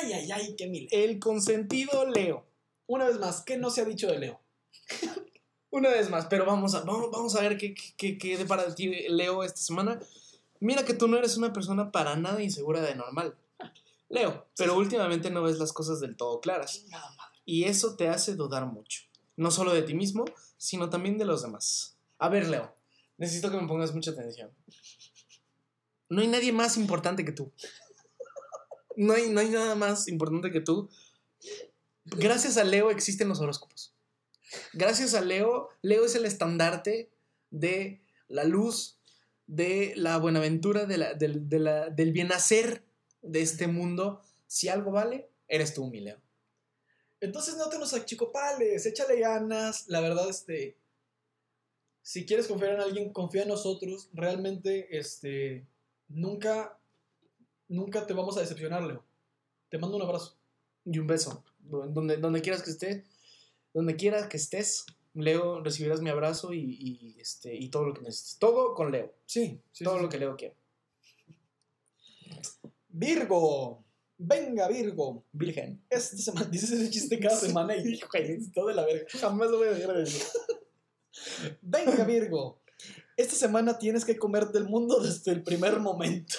Ay, 0.01 0.13
ay, 0.13 0.31
ay, 0.31 0.55
qué. 0.55 0.87
El 0.91 1.19
consentido 1.19 2.05
Leo. 2.07 2.45
Una 2.87 3.05
vez 3.05 3.19
más, 3.19 3.41
¿qué 3.41 3.57
no 3.57 3.69
se 3.69 3.81
ha 3.81 3.85
dicho 3.85 4.07
de 4.07 4.19
Leo? 4.19 4.41
Una 5.69 5.89
vez 5.89 6.09
más, 6.09 6.25
pero 6.25 6.45
vamos 6.45 6.75
a, 6.75 6.81
vamos, 6.81 7.09
vamos 7.11 7.35
a 7.35 7.41
ver 7.41 7.57
qué, 7.57 7.73
qué, 7.95 8.17
qué, 8.17 8.37
depara 8.37 8.65
de 8.65 8.73
ti 8.73 8.89
Leo 9.09 9.43
esta 9.43 9.61
semana. 9.61 9.99
Mira 10.59 10.83
que 10.83 10.93
tú 10.93 11.07
no 11.07 11.17
eres 11.17 11.37
una 11.37 11.53
persona 11.53 11.91
para 11.91 12.15
nada 12.15 12.43
insegura 12.43 12.81
de 12.81 12.95
normal. 12.95 13.35
Leo, 14.09 14.47
pero 14.57 14.75
últimamente 14.75 15.29
no 15.29 15.43
ves 15.43 15.57
las 15.57 15.71
cosas 15.71 16.01
del 16.01 16.17
todo 16.17 16.41
claras. 16.41 16.83
Nada. 16.89 17.15
Y 17.45 17.63
eso 17.63 17.95
te 17.95 18.09
hace 18.09 18.35
dudar 18.35 18.65
mucho. 18.65 19.03
No 19.37 19.49
solo 19.51 19.73
de 19.73 19.83
ti 19.83 19.93
mismo, 19.93 20.25
sino 20.57 20.89
también 20.89 21.17
de 21.17 21.25
los 21.25 21.41
demás. 21.41 21.95
A 22.19 22.27
ver, 22.27 22.49
Leo, 22.49 22.75
necesito 23.17 23.49
que 23.49 23.57
me 23.57 23.67
pongas 23.67 23.95
mucha 23.95 24.11
atención. 24.11 24.51
No 26.09 26.21
hay 26.21 26.27
nadie 26.27 26.51
más 26.51 26.75
importante 26.75 27.23
que 27.23 27.31
tú. 27.31 27.51
No 28.95 29.13
hay, 29.13 29.29
no 29.29 29.39
hay 29.39 29.49
nada 29.49 29.75
más 29.75 30.07
importante 30.07 30.51
que 30.51 30.61
tú. 30.61 30.89
Gracias 32.05 32.57
a 32.57 32.63
Leo 32.63 32.89
existen 32.91 33.27
los 33.29 33.39
horóscopos. 33.39 33.93
Gracias 34.73 35.13
a 35.13 35.21
Leo, 35.21 35.69
Leo 35.81 36.05
es 36.05 36.15
el 36.15 36.25
estandarte 36.25 37.09
de 37.51 38.01
la 38.27 38.43
luz, 38.43 38.97
de 39.47 39.93
la 39.95 40.17
buenaventura, 40.17 40.85
de 40.85 40.97
la- 40.97 41.13
de 41.13 41.59
la- 41.59 41.89
del 41.89 42.11
bienhacer 42.11 42.83
de 43.21 43.41
este 43.41 43.67
mundo. 43.67 44.21
Si 44.47 44.67
algo 44.69 44.91
vale, 44.91 45.29
eres 45.47 45.73
tú, 45.73 45.87
mi 45.87 45.99
Leo. 46.01 46.19
Entonces 47.21 47.55
no 47.55 47.69
te 47.69 47.77
nos 47.77 47.93
achicopales, 47.93 48.85
échale 48.85 49.19
ganas. 49.19 49.87
La 49.87 50.01
verdad, 50.01 50.29
este. 50.29 50.75
Si 52.01 52.25
quieres 52.25 52.47
confiar 52.47 52.73
en 52.73 52.79
alguien, 52.81 53.13
confía 53.13 53.43
en 53.43 53.49
nosotros. 53.49 54.09
Realmente, 54.13 54.97
este. 54.97 55.67
Nunca. 56.07 56.77
Nunca 57.71 58.05
te 58.05 58.13
vamos 58.13 58.35
a 58.35 58.41
decepcionar, 58.41 58.83
Leo. 58.83 59.01
Te 59.69 59.77
mando 59.77 59.95
un 59.95 60.03
abrazo. 60.03 60.37
Y 60.83 60.99
un 60.99 61.07
beso. 61.07 61.41
Donde, 61.59 62.17
donde 62.17 62.41
quieras 62.41 62.63
que 62.63 62.71
esté, 62.71 63.05
donde 63.73 63.95
quieras 63.95 64.27
que 64.27 64.35
estés, 64.35 64.85
Leo, 65.13 65.63
recibirás 65.63 66.01
mi 66.01 66.09
abrazo 66.09 66.51
y, 66.51 66.59
y, 66.59 67.15
este, 67.17 67.55
y 67.55 67.69
todo 67.69 67.85
lo 67.85 67.93
que 67.93 68.01
necesites. 68.01 68.39
Todo 68.39 68.73
con 68.73 68.91
Leo. 68.91 69.13
Sí, 69.25 69.61
todo 69.81 69.99
lo 69.99 70.09
que 70.09 70.17
Leo 70.17 70.35
quiere. 70.35 70.57
Virgo. 72.89 73.85
Venga, 74.17 74.67
Virgo. 74.67 75.23
Virgen. 75.31 75.81
Esta 75.89 76.17
semana 76.17 76.47
dices 76.51 76.71
ese 76.71 76.89
chiste 76.89 77.21
cada 77.21 77.37
semana 77.37 77.73
y 77.77 77.97
todo 78.53 78.67
de 78.67 78.73
la 78.75 78.85
verga. 78.85 79.07
Jamás 79.17 79.49
lo 79.49 79.59
voy 79.59 79.69
a 79.69 79.71
dejar 79.71 79.95
de 79.95 80.01
decir. 80.01 80.23
Venga, 81.61 82.03
Virgo. 82.05 82.59
Esta 83.15 83.35
semana 83.35 83.77
tienes 83.77 84.03
que 84.03 84.17
comerte 84.17 84.57
el 84.57 84.65
mundo 84.65 84.99
desde 84.99 85.31
el 85.31 85.41
primer 85.41 85.79
momento. 85.79 86.35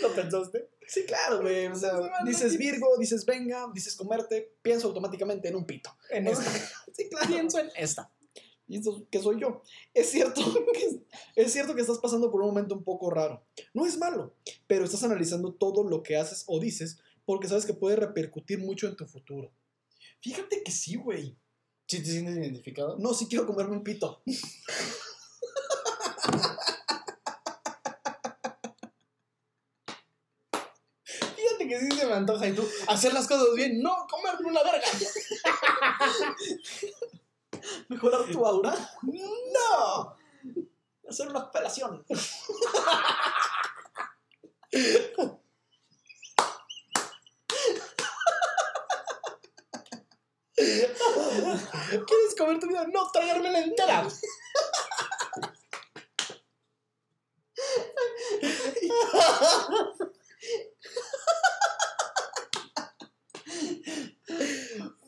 ¿Lo 0.00 0.14
pensaste? 0.14 0.70
Sí, 0.86 1.04
claro, 1.04 1.42
güey. 1.42 1.66
O 1.66 1.74
sea, 1.74 1.92
dices 2.24 2.56
Virgo, 2.56 2.96
dices 2.98 3.26
venga, 3.26 3.70
dices 3.74 3.94
comerte, 3.94 4.56
pienso 4.62 4.88
automáticamente 4.88 5.48
en 5.48 5.56
un 5.56 5.66
pito. 5.66 5.90
En 6.10 6.26
esta. 6.26 6.44
Sí, 6.94 7.08
claro. 7.08 7.26
Pienso 7.26 7.58
en 7.58 7.70
esta. 7.74 8.12
Y 8.68 8.78
eso 8.78 9.06
que 9.10 9.20
soy 9.20 9.40
yo. 9.40 9.62
Es 9.94 10.10
cierto 10.10 10.40
que, 10.72 11.02
es 11.36 11.52
cierto 11.52 11.74
que 11.74 11.80
estás 11.80 11.98
pasando 11.98 12.30
por 12.30 12.42
un 12.42 12.48
momento 12.48 12.74
un 12.74 12.84
poco 12.84 13.10
raro. 13.10 13.44
No 13.74 13.86
es 13.86 13.98
malo, 13.98 14.34
pero 14.66 14.84
estás 14.84 15.02
analizando 15.04 15.54
todo 15.54 15.84
lo 15.84 16.02
que 16.02 16.16
haces 16.16 16.44
o 16.46 16.60
dices 16.60 16.98
porque 17.24 17.48
sabes 17.48 17.66
que 17.66 17.74
puede 17.74 17.96
repercutir 17.96 18.58
mucho 18.58 18.86
en 18.88 18.96
tu 18.96 19.06
futuro. 19.06 19.52
Fíjate 20.20 20.62
que 20.62 20.72
sí, 20.72 20.96
güey. 20.96 21.36
¿Sí 21.86 21.98
te 21.98 22.10
sientes 22.10 22.36
identificado? 22.36 22.96
No, 22.98 23.12
sí 23.12 23.26
quiero 23.26 23.46
comerme 23.46 23.76
un 23.76 23.84
pito. 23.84 24.22
Fíjate 31.36 31.68
que 31.68 31.80
sí 31.80 31.90
se 31.90 32.01
me 32.12 32.18
antoja 32.18 32.46
y 32.46 32.52
tú 32.52 32.62
hacer 32.88 33.14
las 33.14 33.26
cosas 33.26 33.54
bien, 33.56 33.82
no 33.82 34.06
comerme 34.08 34.50
una 34.50 34.62
verga. 34.62 34.86
¿Mejorar 37.88 38.24
tu 38.30 38.44
aura? 38.44 38.74
¡No! 39.02 40.16
Hacer 41.08 41.28
una 41.28 41.38
operación. 41.40 42.04
¿Quieres 50.56 52.34
comer 52.38 52.60
tu 52.60 52.68
vida? 52.68 52.86
No, 52.92 53.10
tragármela 53.10 53.60
entera. 53.60 54.06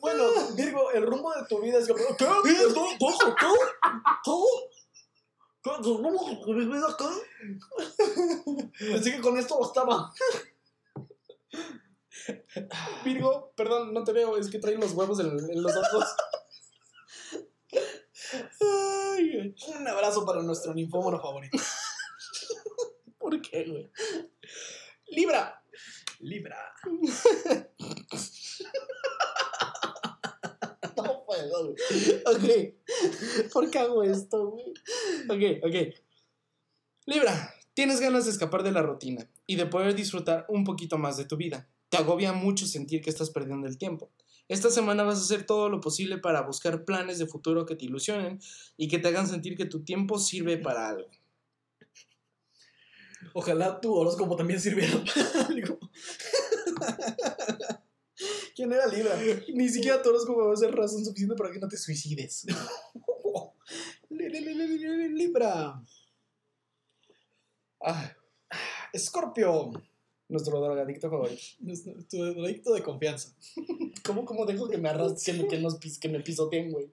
Bueno, 0.05 0.29
Virgo, 0.55 0.91
el 0.91 1.05
rumbo 1.05 1.33
de 1.33 1.45
tu 1.47 1.61
vida 1.61 1.79
es 1.79 1.87
como. 1.87 1.99
¿Qué? 2.17 2.25
¿Qué? 2.25 2.25
¿Qué? 2.43 2.73
¿Qué? 2.73 3.11
¿Qué? 4.23 4.35
¿El 5.65 5.83
rumbo 5.83 6.45
de 6.45 6.53
mi 6.53 6.65
vida 6.65 6.95
qué? 6.97 7.05
Pensé 8.77 9.11
que 9.11 9.21
con 9.21 9.37
esto 9.37 9.59
bastaba. 9.59 10.13
Virgo, 13.03 13.51
perdón, 13.55 13.93
no 13.93 14.03
te 14.03 14.13
veo, 14.13 14.37
es 14.37 14.49
que 14.49 14.59
traen 14.59 14.79
los 14.79 14.91
huevos 14.91 15.19
en, 15.19 15.27
en 15.27 15.63
los 15.63 15.75
ojos. 15.75 16.05
Ay. 18.61 19.55
Un 19.79 19.87
abrazo 19.87 20.25
para 20.25 20.43
nuestro 20.43 20.73
ninfómono 20.73 21.19
favorito. 21.19 21.57
¿Por 23.17 23.41
qué, 23.41 23.65
güey? 23.65 23.91
Libra. 25.07 25.63
Libra. 26.19 26.75
Puedo, 31.49 31.73
güey. 31.73 32.21
Ok. 32.25 33.53
¿Por 33.53 33.69
qué 33.69 33.79
hago 33.79 34.03
esto, 34.03 34.51
güey? 34.51 34.73
Ok, 35.29 35.63
ok. 35.63 35.95
Libra, 37.05 37.53
tienes 37.73 37.99
ganas 37.99 38.25
de 38.25 38.31
escapar 38.31 38.63
de 38.63 38.71
la 38.71 38.81
rutina 38.81 39.29
y 39.45 39.55
de 39.55 39.65
poder 39.65 39.95
disfrutar 39.95 40.45
un 40.49 40.63
poquito 40.63 40.97
más 40.97 41.17
de 41.17 41.25
tu 41.25 41.37
vida. 41.37 41.69
Te 41.89 41.97
agobia 41.97 42.33
mucho 42.33 42.65
sentir 42.65 43.01
que 43.01 43.09
estás 43.09 43.29
perdiendo 43.29 43.67
el 43.67 43.77
tiempo. 43.77 44.11
Esta 44.47 44.69
semana 44.69 45.03
vas 45.03 45.19
a 45.19 45.21
hacer 45.21 45.45
todo 45.45 45.69
lo 45.69 45.81
posible 45.81 46.17
para 46.17 46.41
buscar 46.41 46.85
planes 46.85 47.19
de 47.19 47.27
futuro 47.27 47.65
que 47.65 47.75
te 47.75 47.85
ilusionen 47.85 48.39
y 48.77 48.87
que 48.87 48.99
te 48.99 49.07
hagan 49.07 49.27
sentir 49.27 49.55
que 49.55 49.65
tu 49.65 49.83
tiempo 49.83 50.19
sirve 50.19 50.57
para 50.57 50.89
algo. 50.89 51.09
Ojalá 53.33 53.81
tu 53.81 53.93
horóscopo 53.93 54.35
también 54.35 54.59
sirviera 54.59 55.03
para 55.03 55.47
algo. 55.47 55.79
¿Quién 58.55 58.71
era 58.71 58.87
Libra? 58.87 59.19
Ni 59.53 59.69
siquiera 59.69 60.01
tu 60.01 60.09
horóscopo 60.09 60.47
va 60.47 60.53
a 60.53 60.57
ser 60.57 60.73
razón 60.73 61.03
suficiente 61.03 61.35
para 61.35 61.51
que 61.51 61.59
no 61.59 61.67
te 61.67 61.77
suicides. 61.77 62.45
Li- 64.09 64.29
li- 64.29 64.39
li- 64.41 64.53
li- 64.55 64.77
li- 64.77 65.09
Libra. 65.09 65.81
Ah, 67.81 68.15
Escorpio. 68.93 69.71
nuestro 70.27 70.59
drogadicto 70.59 71.09
favorito. 71.09 71.41
Tu 72.09 72.23
adicto 72.23 72.73
de 72.73 72.81
confianza. 72.81 73.35
¿Cómo, 74.05 74.23
cómo 74.25 74.45
dejo 74.45 74.67
que 74.69 74.77
me 74.77 74.89
arrastren, 74.89 75.37
que 75.37 75.43
me, 75.43 75.49
que 75.49 75.59
nos 75.59 75.75
pis- 75.79 75.99
que 75.99 76.09
me 76.09 76.19
pisoteen, 76.21 76.71
güey? 76.71 76.89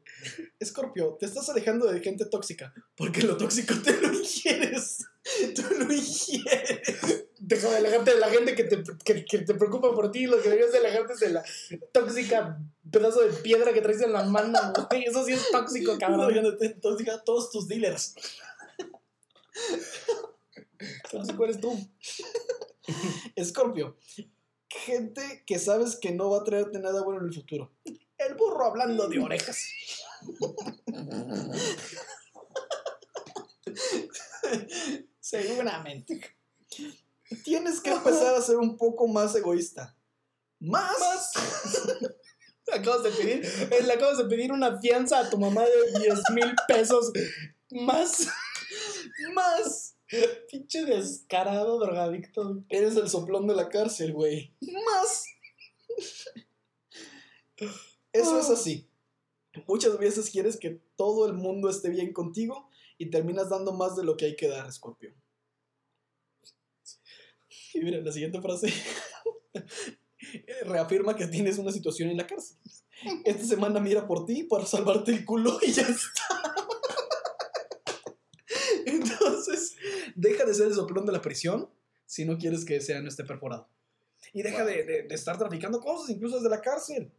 Escorpio, 0.59 1.17
te 1.19 1.27
estás 1.27 1.49
alejando 1.49 1.87
de 1.91 2.01
gente 2.01 2.25
tóxica. 2.27 2.75
Porque 2.97 3.23
lo 3.23 3.37
tóxico 3.37 3.75
te 3.83 3.99
lo 4.01 4.13
ingieres. 4.13 5.05
Tú 5.55 5.63
lo 5.79 5.93
ingieres. 5.93 7.27
Deja 7.45 7.71
de 7.71 7.77
alejarte 7.79 8.15
de 8.15 8.21
la 8.21 8.29
gente 8.29 8.55
que 8.55 8.65
te, 8.65 8.83
que, 9.05 9.25
que 9.25 9.39
te 9.39 9.55
preocupa 9.55 9.93
por 9.93 10.13
ti. 10.13 10.27
Lo 10.27 10.37
que 10.37 10.49
deberías 10.49 10.71
de 10.71 10.79
alejarte 10.79 11.15
es 11.15 11.21
de 11.21 11.31
la 11.31 11.45
tóxica 11.91 12.61
pedazo 12.91 13.23
de 13.23 13.33
piedra 13.33 13.73
que 13.73 13.81
traes 13.81 14.01
en 14.01 14.13
la 14.13 14.23
mano, 14.23 14.59
güey. 14.89 15.05
Eso 15.05 15.25
sí 15.25 15.33
es 15.33 15.51
tóxico, 15.51 15.99
cabrón. 15.99 16.57
Tóxica 16.81 17.15
a 17.15 17.25
todos 17.25 17.51
tus 17.51 17.67
dealers. 17.67 18.15
Tóxico 21.11 21.45
eres 21.45 21.61
tú. 21.61 21.77
Escorpio, 23.35 23.97
gente 24.69 25.43
que 25.47 25.59
sabes 25.59 25.97
que 25.97 26.13
no 26.13 26.31
va 26.31 26.39
a 26.39 26.45
traerte 26.45 26.79
nada 26.79 27.03
bueno 27.03 27.21
en 27.21 27.27
el 27.27 27.35
futuro. 27.35 27.73
El 28.19 28.35
burro 28.35 28.67
hablando 28.67 29.09
de 29.09 29.19
orejas. 29.19 29.67
Seguramente. 35.21 36.37
Tienes 37.45 37.81
que 37.81 37.91
empezar 37.91 38.35
a 38.35 38.43
ser 38.43 38.57
un 38.57 38.77
poco 38.77 39.07
más 39.09 39.35
egoísta. 39.35 39.97
Más. 40.61 41.33
Acabas 42.73 43.03
de 43.03 43.11
pedir, 43.11 43.45
eh, 43.45 43.83
le 43.83 43.93
acabas 43.93 44.19
de 44.19 44.25
pedir 44.25 44.53
una 44.53 44.81
fianza 44.81 45.19
a 45.19 45.29
tu 45.29 45.37
mamá 45.37 45.63
de 45.63 46.01
10 46.01 46.21
mil 46.33 46.55
pesos. 46.69 47.13
Más. 47.71 48.29
Más. 49.35 49.97
Pinche 50.51 50.85
descarado 50.85 51.79
drogadicto. 51.79 52.63
Eres 52.69 52.97
el 52.97 53.11
soplón 53.11 53.47
de 53.47 53.57
la 53.57 53.69
cárcel, 53.69 54.13
güey. 54.13 54.55
Más. 54.61 55.25
Eso 58.13 58.39
es 58.39 58.49
así. 58.49 58.89
Muchas 59.67 59.99
veces 59.99 60.31
quieres 60.31 60.57
que 60.57 60.81
todo 60.97 61.27
el 61.27 61.35
mundo 61.35 61.69
esté 61.69 61.91
bien 61.91 62.13
contigo 62.13 62.71
y 62.97 63.11
terminas 63.11 63.51
dando 63.51 63.73
más 63.73 63.97
de 63.97 64.05
lo 64.05 64.17
que 64.17 64.27
hay 64.27 64.37
que 64.37 64.49
dar, 64.49 64.71
Scorpio. 64.73 65.15
Y 67.75 67.81
mira, 67.81 67.99
la 68.01 68.13
siguiente 68.13 68.41
frase 68.41 68.69
reafirma 70.67 71.17
que 71.17 71.27
tienes 71.27 71.59
una 71.59 71.73
situación 71.73 72.11
en 72.11 72.19
la 72.19 72.27
cárcel. 72.27 72.57
Esta 73.25 73.45
semana 73.45 73.81
mira 73.81 74.07
por 74.07 74.27
ti 74.27 74.45
para 74.45 74.67
salvarte 74.67 75.11
el 75.13 75.25
culo 75.25 75.59
y 75.63 75.73
ya 75.73 75.83
está. 75.83 76.43
Entonces, 78.87 79.77
deja 80.15 80.45
de 80.45 80.55
ser 80.55 80.69
el 80.69 80.75
soplón 80.75 81.07
de 81.07 81.13
la 81.13 81.23
prisión 81.23 81.69
si 82.07 82.25
no 82.25 82.39
quieres 82.39 82.65
que 82.65 82.77
ese 82.77 82.95
ano 82.95 83.09
esté 83.09 83.25
perforado. 83.25 83.69
Y 84.33 84.43
deja 84.43 84.65
de, 84.65 84.85
de- 84.85 85.03
de 85.05 85.15
estar 85.15 85.39
traficando 85.39 85.81
cosas, 85.81 86.11
incluso 86.11 86.37
desde 86.37 86.51
la 86.51 86.61
cárcel. 86.61 87.11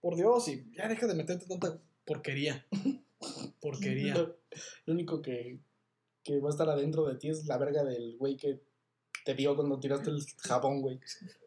Por 0.00 0.16
Dios, 0.16 0.46
y 0.48 0.64
ya 0.76 0.88
deja 0.88 1.06
de 1.06 1.14
meterte 1.14 1.46
tanta 1.46 1.80
porquería. 2.04 2.66
Porquería. 3.60 4.14
Lo, 4.14 4.36
lo 4.86 4.94
único 4.94 5.22
que, 5.22 5.58
que 6.22 6.38
va 6.38 6.48
a 6.48 6.52
estar 6.52 6.68
adentro 6.68 7.04
de 7.06 7.16
ti 7.16 7.30
es 7.30 7.46
la 7.46 7.58
verga 7.58 7.82
del 7.82 8.16
güey 8.18 8.36
que 8.36 8.60
te 9.26 9.34
dio 9.34 9.56
cuando 9.56 9.80
tiraste 9.80 10.08
el 10.08 10.24
jabón, 10.38 10.80
güey. 10.80 11.00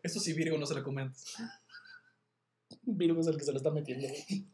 Eso 0.03 0.19
sí, 0.19 0.34
Virgo, 0.34 0.57
no 0.57 0.65
se 0.65 0.76
lo 0.76 0.84
comentes. 0.84 1.34
Virgo 2.81 3.22
es 3.22 3.27
el 3.27 3.38
que 3.38 3.45
se 3.45 3.53
lo 3.53 3.57
está 3.57 3.72
metiendo, 3.72 4.06
güey. 4.06 4.47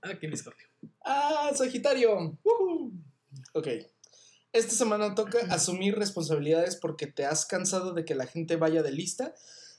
Ah, 0.00 0.14
qué 0.20 0.28
mi 0.28 0.36
Scorpio. 0.36 0.66
¡Ah, 1.04 1.50
Sagitario! 1.54 2.38
¡Woohoo! 2.44 2.92
Ok. 3.54 3.68
Esta 4.52 4.72
semana 4.72 5.14
toca 5.14 5.38
asumir 5.50 5.96
responsabilidades 5.96 6.76
porque 6.76 7.08
te 7.08 7.24
has 7.24 7.46
cansado 7.46 7.94
de 7.94 8.04
que 8.04 8.14
la 8.14 8.26
gente 8.26 8.56
vaya 8.56 8.82
de 8.82 8.92
lista 8.92 9.34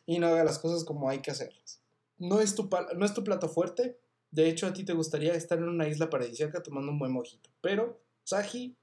y 0.05 0.19
no 0.19 0.27
haga 0.27 0.43
las 0.43 0.59
cosas 0.59 0.83
como 0.83 1.09
hay 1.09 1.21
que 1.21 1.31
hacerlas. 1.31 1.81
No 2.17 2.41
es 2.41 2.55
tu, 2.55 2.69
no 2.95 3.05
es 3.05 3.13
tu 3.13 3.23
plato 3.23 3.47
fuerte. 3.47 3.97
De 4.31 4.49
hecho, 4.49 4.67
a 4.67 4.73
ti 4.73 4.83
te 4.83 4.93
gustaría 4.93 5.33
estar 5.35 5.57
en 5.57 5.69
una 5.69 5.87
isla 5.87 6.09
paradisíaca 6.09 6.63
tomando 6.63 6.91
un 6.91 6.99
buen 6.99 7.11
mojito. 7.11 7.49
Pero, 7.61 8.01
Sagi, 8.23 8.75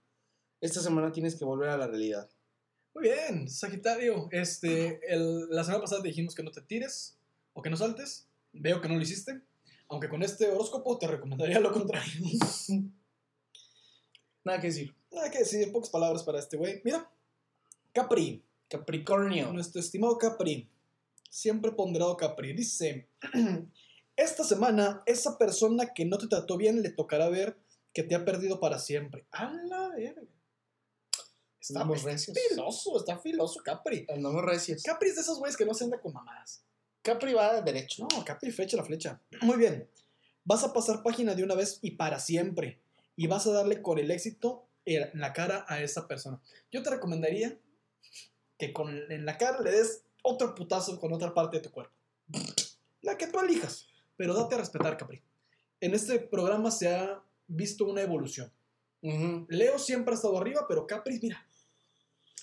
esta 0.60 0.80
semana 0.80 1.12
tienes 1.12 1.36
que 1.36 1.44
volver 1.44 1.68
a 1.70 1.76
la 1.76 1.86
realidad. 1.86 2.28
Muy 2.94 3.04
bien, 3.04 3.48
Sagitario. 3.48 4.28
Este, 4.32 5.00
el- 5.12 5.48
la 5.50 5.62
semana 5.64 5.82
pasada 5.82 6.02
te 6.02 6.08
dijimos 6.08 6.34
que 6.34 6.42
no 6.42 6.50
te 6.50 6.60
tires 6.62 7.16
o 7.52 7.62
que 7.62 7.70
no 7.70 7.76
saltes. 7.76 8.26
Veo 8.52 8.80
que 8.80 8.88
no 8.88 8.96
lo 8.96 9.02
hiciste. 9.02 9.40
Aunque 9.88 10.08
con 10.08 10.22
este 10.22 10.48
horóscopo 10.48 10.98
te 10.98 11.06
recomendaría 11.06 11.60
lo 11.60 11.72
contrario. 11.72 12.12
Nada 14.44 14.60
que 14.60 14.68
decir. 14.68 14.94
Nada 15.12 15.30
que 15.30 15.38
decir, 15.40 15.70
pocas 15.72 15.90
palabras 15.90 16.22
para 16.22 16.38
este 16.38 16.56
güey. 16.56 16.80
Mira, 16.84 17.10
Capri, 17.92 18.42
Capricornio. 18.68 19.52
nuestro 19.52 19.80
estimado 19.80 20.16
Capri, 20.18 20.68
siempre 21.28 21.72
ponderado 21.72 22.16
Capri, 22.16 22.52
dice: 22.52 23.08
Esta 24.16 24.44
semana, 24.44 25.02
esa 25.06 25.36
persona 25.38 25.92
que 25.94 26.04
no 26.04 26.18
te 26.18 26.26
trató 26.28 26.56
bien 26.56 26.82
le 26.82 26.90
tocará 26.90 27.28
ver 27.28 27.56
que 27.92 28.02
te 28.02 28.14
ha 28.14 28.24
perdido 28.24 28.60
para 28.60 28.78
siempre. 28.78 29.24
¡A 29.32 29.50
la 29.52 29.88
verga! 29.88 30.22
Está, 31.70 31.80
Andamos 31.82 31.98
está 31.98 32.10
recios. 32.10 32.38
filoso, 32.48 32.96
está 32.98 33.18
filoso 33.18 33.60
Capri. 33.64 34.06
Andamos 34.12 34.42
recios. 34.44 34.82
Capri 34.82 35.08
es 35.10 35.14
de 35.16 35.22
esos 35.22 35.38
güeyes 35.38 35.56
que 35.56 35.64
no 35.64 35.72
se 35.74 35.84
anda 35.84 36.00
con 36.00 36.12
mamadas. 36.12 36.62
Capri 37.02 37.32
va 37.32 37.54
de 37.54 37.62
derecho. 37.62 38.06
No, 38.10 38.24
Capri 38.24 38.50
fecha 38.50 38.76
la 38.76 38.84
flecha. 38.84 39.20
Muy 39.42 39.56
bien. 39.56 39.88
Vas 40.44 40.64
a 40.64 40.72
pasar 40.72 41.02
página 41.02 41.34
de 41.34 41.44
una 41.44 41.54
vez 41.54 41.78
y 41.82 41.92
para 41.92 42.18
siempre. 42.18 42.80
Y 43.16 43.26
vas 43.26 43.46
a 43.46 43.52
darle 43.52 43.82
con 43.82 43.98
el 43.98 44.10
éxito 44.10 44.66
en 44.84 45.08
la 45.20 45.32
cara 45.32 45.64
a 45.68 45.80
esa 45.80 46.08
persona. 46.08 46.40
Yo 46.72 46.82
te 46.82 46.90
recomendaría 46.90 47.56
que 48.58 48.72
con, 48.72 49.10
en 49.12 49.24
la 49.24 49.38
cara 49.38 49.60
le 49.60 49.70
des 49.70 50.02
otro 50.22 50.54
putazo 50.54 50.98
con 50.98 51.12
otra 51.12 51.32
parte 51.32 51.58
de 51.58 51.62
tu 51.62 51.70
cuerpo. 51.70 51.92
La 53.02 53.16
que 53.16 53.26
tú 53.26 53.38
elijas. 53.38 53.86
Pero 54.16 54.34
date 54.34 54.56
a 54.56 54.58
respetar, 54.58 54.96
Capri. 54.96 55.22
En 55.80 55.94
este 55.94 56.18
programa 56.18 56.70
se 56.70 56.88
ha 56.94 57.22
visto 57.46 57.84
una 57.86 58.02
evolución. 58.02 58.52
Ujú. 59.02 59.46
Leo 59.48 59.78
siempre 59.78 60.12
ha 60.12 60.16
estado 60.16 60.36
arriba, 60.38 60.66
pero 60.68 60.86
Capri, 60.86 61.18
mira. 61.22 61.46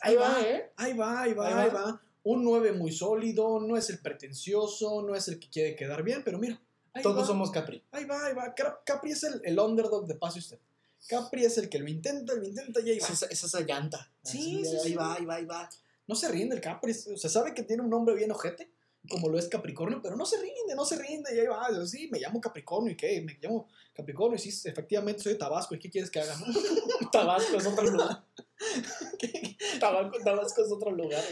Ahí 0.01 0.15
va, 0.15 0.41
¿eh? 0.41 0.71
Ahí 0.75 0.93
va, 0.93 1.21
ahí 1.21 1.33
va, 1.33 1.47
Ahí 1.47 1.53
ahí 1.67 1.73
va. 1.73 1.83
va. 1.83 2.01
Un 2.23 2.43
9 2.43 2.73
muy 2.73 2.91
sólido, 2.91 3.59
no 3.61 3.77
es 3.77 3.89
el 3.89 3.99
pretencioso, 3.99 5.01
no 5.01 5.15
es 5.15 5.27
el 5.29 5.39
que 5.39 5.49
quiere 5.49 5.75
quedar 5.75 6.03
bien, 6.03 6.23
pero 6.25 6.37
mira. 6.37 6.59
ahí 6.93 7.01
Todos 7.03 7.23
va, 7.23 7.27
somos 7.27 7.51
Capri. 7.51 7.81
Ahí 7.91 8.05
va, 8.05 8.25
ahí 8.25 8.33
va. 8.33 8.53
Cap- 8.53 8.81
Capri 8.85 9.11
es 9.11 9.23
el, 9.23 9.41
el 9.45 9.57
underdog 9.59 10.05
de 10.07 10.15
pase 10.15 10.39
usted. 10.39 10.59
Capri 11.07 11.45
es 11.45 11.57
el 11.57 11.69
que 11.69 11.79
lo 11.79 11.87
intenta, 11.87 12.33
lo 12.33 12.43
intenta 12.43 12.81
y 12.81 12.89
ahí 12.91 12.99
va. 12.99 13.05
Es 13.07 13.13
esa, 13.13 13.25
es 13.27 13.43
esa 13.43 13.61
llanta. 13.61 14.11
Sí, 14.23 14.61
Así, 14.61 14.65
sí, 14.65 14.75
ahí 14.75 14.83
sí. 14.89 14.95
va, 14.95 15.13
ahí 15.15 15.25
va, 15.25 15.35
ahí 15.35 15.45
va. 15.45 15.69
No 16.05 16.15
se 16.15 16.27
rinde 16.29 16.55
el 16.55 16.61
Capri. 16.61 16.93
Se 16.93 17.29
sabe 17.29 17.53
que 17.53 17.63
tiene 17.63 17.81
un 17.83 17.89
nombre 17.89 18.13
bien 18.15 18.31
ojete, 18.31 18.69
como 19.09 19.29
lo 19.29 19.37
es 19.37 19.47
Capricornio, 19.47 20.01
pero 20.01 20.15
no 20.15 20.25
se 20.25 20.37
rinde, 20.37 20.75
no 20.75 20.85
se 20.85 21.01
rinde. 21.01 21.35
Y 21.35 21.39
ahí 21.39 21.47
va. 21.47 21.67
Sí, 21.85 22.09
me 22.11 22.19
llamo 22.19 22.41
Capricornio 22.41 22.93
y 22.93 22.97
qué, 22.97 23.21
me 23.21 23.37
llamo 23.41 23.67
Capricornio 23.93 24.35
y 24.35 24.39
sí, 24.39 24.69
efectivamente 24.69 25.21
soy 25.21 25.33
de 25.33 25.39
Tabasco. 25.39 25.75
¿Y 25.75 25.79
qué 25.79 25.89
quieres 25.89 26.09
que 26.09 26.19
haga? 26.19 26.35
Tabasco 27.11 27.57
es 27.57 27.65
otro 27.65 27.89
lugar. 27.89 28.25
Tabasco, 29.79 30.17
Tabasco 30.23 30.61
es 30.63 30.71
otro 30.71 30.91
lugar. 30.91 31.23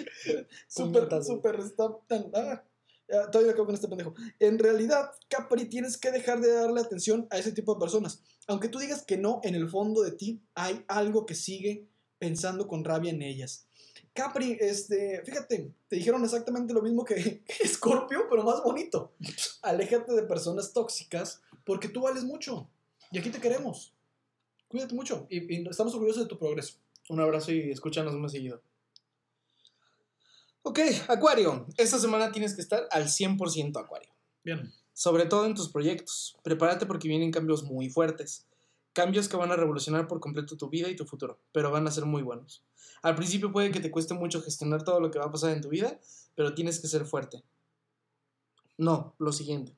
Súper, 0.67 1.23
súper, 1.23 1.55
está 1.59 1.95
tan... 2.07 2.31
Ah, 2.33 2.63
ya, 3.07 3.29
todavía 3.29 3.51
acabo 3.51 3.67
con 3.67 3.75
este 3.75 3.87
pendejo. 3.87 4.15
En 4.39 4.57
realidad, 4.57 5.11
Capri, 5.27 5.65
tienes 5.65 5.97
que 5.97 6.11
dejar 6.11 6.41
de 6.41 6.51
darle 6.51 6.81
atención 6.81 7.27
a 7.29 7.37
ese 7.37 7.51
tipo 7.51 7.75
de 7.75 7.79
personas. 7.79 8.23
Aunque 8.47 8.67
tú 8.67 8.79
digas 8.79 9.03
que 9.03 9.17
no, 9.17 9.41
en 9.43 9.55
el 9.55 9.69
fondo 9.69 10.01
de 10.01 10.11
ti 10.11 10.41
hay 10.55 10.83
algo 10.87 11.25
que 11.25 11.35
sigue 11.35 11.87
pensando 12.17 12.67
con 12.67 12.83
rabia 12.83 13.11
en 13.11 13.21
ellas. 13.21 13.64
Capri, 14.15 14.57
este, 14.61 15.21
fíjate, 15.25 15.73
te 15.89 15.95
dijeron 15.97 16.23
exactamente 16.23 16.73
lo 16.73 16.81
mismo 16.81 17.03
que, 17.03 17.43
Scorpio, 17.67 18.27
pero 18.29 18.43
más 18.43 18.63
bonito. 18.63 19.11
Aléjate 19.61 20.13
de 20.13 20.23
personas 20.23 20.71
tóxicas 20.71 21.41
porque 21.65 21.89
tú 21.89 22.01
vales 22.01 22.23
mucho. 22.23 22.69
Y 23.11 23.17
aquí 23.17 23.29
te 23.29 23.41
queremos. 23.41 23.93
Cuídate 24.69 24.95
mucho 24.95 25.27
y, 25.29 25.53
y 25.53 25.67
estamos 25.67 25.93
orgullosos 25.93 26.23
de 26.23 26.29
tu 26.29 26.39
progreso. 26.39 26.75
Un 27.09 27.19
abrazo 27.19 27.51
y 27.51 27.71
escúchanos 27.71 28.13
más 28.13 28.31
seguido. 28.31 28.61
Ok, 30.63 30.79
Acuario. 31.09 31.67
Esta 31.75 31.99
semana 31.99 32.31
tienes 32.31 32.55
que 32.55 32.61
estar 32.61 32.87
al 32.91 33.07
100% 33.07 33.77
Acuario. 33.77 34.09
Bien. 34.45 34.73
Sobre 34.93 35.25
todo 35.25 35.45
en 35.45 35.55
tus 35.55 35.67
proyectos. 35.67 36.37
Prepárate 36.41 36.85
porque 36.85 37.09
vienen 37.09 37.31
cambios 37.31 37.63
muy 37.63 37.89
fuertes. 37.89 38.47
Cambios 38.95 39.27
que 39.27 39.35
van 39.35 39.51
a 39.51 39.57
revolucionar 39.57 40.07
por 40.07 40.21
completo 40.21 40.55
tu 40.55 40.69
vida 40.69 40.89
y 40.89 40.95
tu 40.95 41.03
futuro, 41.03 41.37
pero 41.51 41.69
van 41.69 41.85
a 41.85 41.91
ser 41.91 42.05
muy 42.05 42.21
buenos. 42.21 42.63
Al 43.01 43.13
principio 43.13 43.51
puede 43.51 43.69
que 43.69 43.81
te 43.81 43.91
cueste 43.91 44.13
mucho 44.13 44.41
gestionar 44.41 44.85
todo 44.85 45.01
lo 45.01 45.11
que 45.11 45.19
va 45.19 45.25
a 45.25 45.31
pasar 45.33 45.51
en 45.51 45.59
tu 45.59 45.67
vida, 45.67 45.99
pero 46.33 46.55
tienes 46.55 46.79
que 46.79 46.87
ser 46.87 47.05
fuerte. 47.05 47.43
No, 48.77 49.13
lo 49.19 49.33
siguiente. 49.33 49.75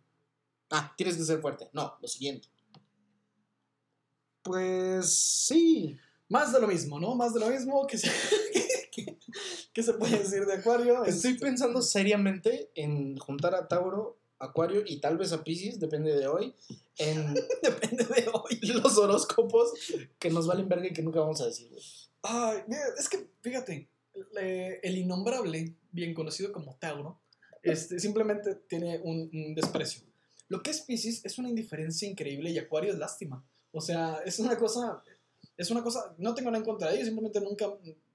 Ah, 0.70 0.94
tienes 0.96 1.18
que 1.18 1.24
ser 1.24 1.42
fuerte. 1.42 1.68
No, 1.74 1.98
lo 2.00 2.08
siguiente. 2.08 2.48
Pues 4.44 5.12
sí. 5.12 5.98
Más 6.30 6.54
de 6.54 6.60
lo 6.62 6.68
mismo, 6.68 7.00
¿no? 7.00 7.16
Más 7.16 7.34
de 7.34 7.40
lo 7.40 7.48
mismo 7.48 7.88
que 7.88 7.98
se, 7.98 8.12
que, 8.92 9.18
que 9.74 9.82
se 9.82 9.94
puede 9.96 10.20
decir 10.20 10.46
de 10.46 10.54
Acuario. 10.54 11.04
Estoy 11.06 11.32
Este, 11.32 11.44
pensando 11.44 11.82
seriamente 11.82 12.70
en 12.76 13.18
juntar 13.18 13.56
a 13.56 13.68
Tauro, 13.68 14.17
Acuario 14.40 14.84
y 14.86 15.00
tal 15.00 15.18
vez 15.18 15.32
a 15.32 15.44
Pisces, 15.44 15.80
depende 15.80 16.16
de 16.16 16.28
hoy, 16.28 16.54
en 16.98 17.34
Depende 17.64 18.04
de 18.04 18.30
hoy. 18.32 18.60
los 18.62 18.98
horóscopos 18.98 19.74
que 20.20 20.30
nos 20.30 20.48
valen 20.48 20.70
verga 20.70 20.88
y 20.88 20.94
que 20.94 21.02
nunca 21.02 21.20
vamos 21.20 21.42
a 21.42 21.46
decir. 21.46 21.70
güey. 21.70 21.82
Ay, 22.24 22.64
es 22.98 23.10
que, 23.10 23.30
fíjate, 23.42 23.90
el 24.36 24.98
innombrable, 24.98 25.76
bien 25.92 26.14
conocido 26.14 26.52
como 26.52 26.76
Tauro, 26.76 27.20
este, 27.64 28.00
simplemente 28.00 28.56
tiene 28.68 29.00
un, 29.00 29.30
un 29.34 29.56
desprecio. 29.56 30.04
Lo 30.50 30.62
que 30.62 30.72
es 30.72 30.82
Pisces 30.82 31.26
es 31.26 31.38
una 31.38 31.50
indiferencia 31.50 32.08
increíble 32.08 32.50
y 32.50 32.58
Acuario 32.58 32.92
es 32.92 33.00
lástima. 33.00 33.44
O 33.72 33.82
sea, 33.82 34.22
es 34.26 34.40
una 34.40 34.58
cosa, 34.58 35.04
es 35.58 35.70
una 35.72 35.84
cosa, 35.84 36.16
no 36.18 36.34
tengo 36.34 36.50
nada 36.50 36.60
en 36.60 36.66
contra 36.66 36.90
de 36.90 36.96
ellos, 36.96 37.08
simplemente 37.08 37.42
nunca, 37.42 37.68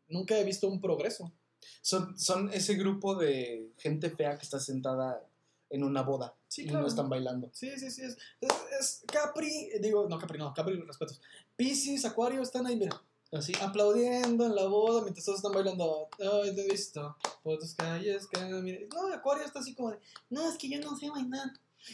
nunca 0.08 0.38
he 0.38 0.44
visto 0.44 0.68
un 0.68 0.80
progreso. 0.80 1.32
Son, 1.80 2.18
son 2.18 2.52
ese 2.52 2.74
grupo 2.74 3.14
de 3.14 3.70
gente 3.78 4.10
fea 4.10 4.36
que 4.36 4.42
está 4.42 4.58
sentada 4.58 5.24
en 5.72 5.82
una 5.82 6.02
boda 6.02 6.34
Sí, 6.48 6.62
y 6.62 6.66
claro. 6.66 6.82
no 6.82 6.88
están 6.88 7.08
bailando. 7.08 7.50
Sí, 7.52 7.70
sí, 7.78 7.90
sí. 7.90 8.02
Es, 8.02 8.16
es- 8.40 8.50
es 8.78 9.02
Capri, 9.06 9.70
digo, 9.80 10.06
no, 10.08 10.18
Capri, 10.18 10.38
no, 10.38 10.52
Capri, 10.54 10.76
respetos. 10.80 11.20
Pisces, 11.56 12.04
Acuario 12.04 12.42
están 12.42 12.66
ahí, 12.66 12.76
mira, 12.76 13.02
Así. 13.32 13.52
aplaudiendo 13.60 14.44
en 14.46 14.54
la 14.54 14.66
boda 14.66 15.00
mientras 15.02 15.24
todos 15.24 15.38
están 15.38 15.52
bailando. 15.52 16.08
Ay, 16.18 16.54
te 16.54 16.62
he 16.66 16.68
visto 16.70 17.16
por 17.42 17.58
tus 17.58 17.74
calles, 17.74 18.26
camine-". 18.28 18.86
No, 18.92 19.12
Acuario 19.12 19.44
está 19.44 19.60
así 19.60 19.74
como 19.74 19.90
de, 19.92 19.98
no, 20.30 20.48
es 20.50 20.56
que 20.58 20.68
yo 20.68 20.78
no 20.80 20.96
sé 20.96 21.08
bailar. 21.10 21.50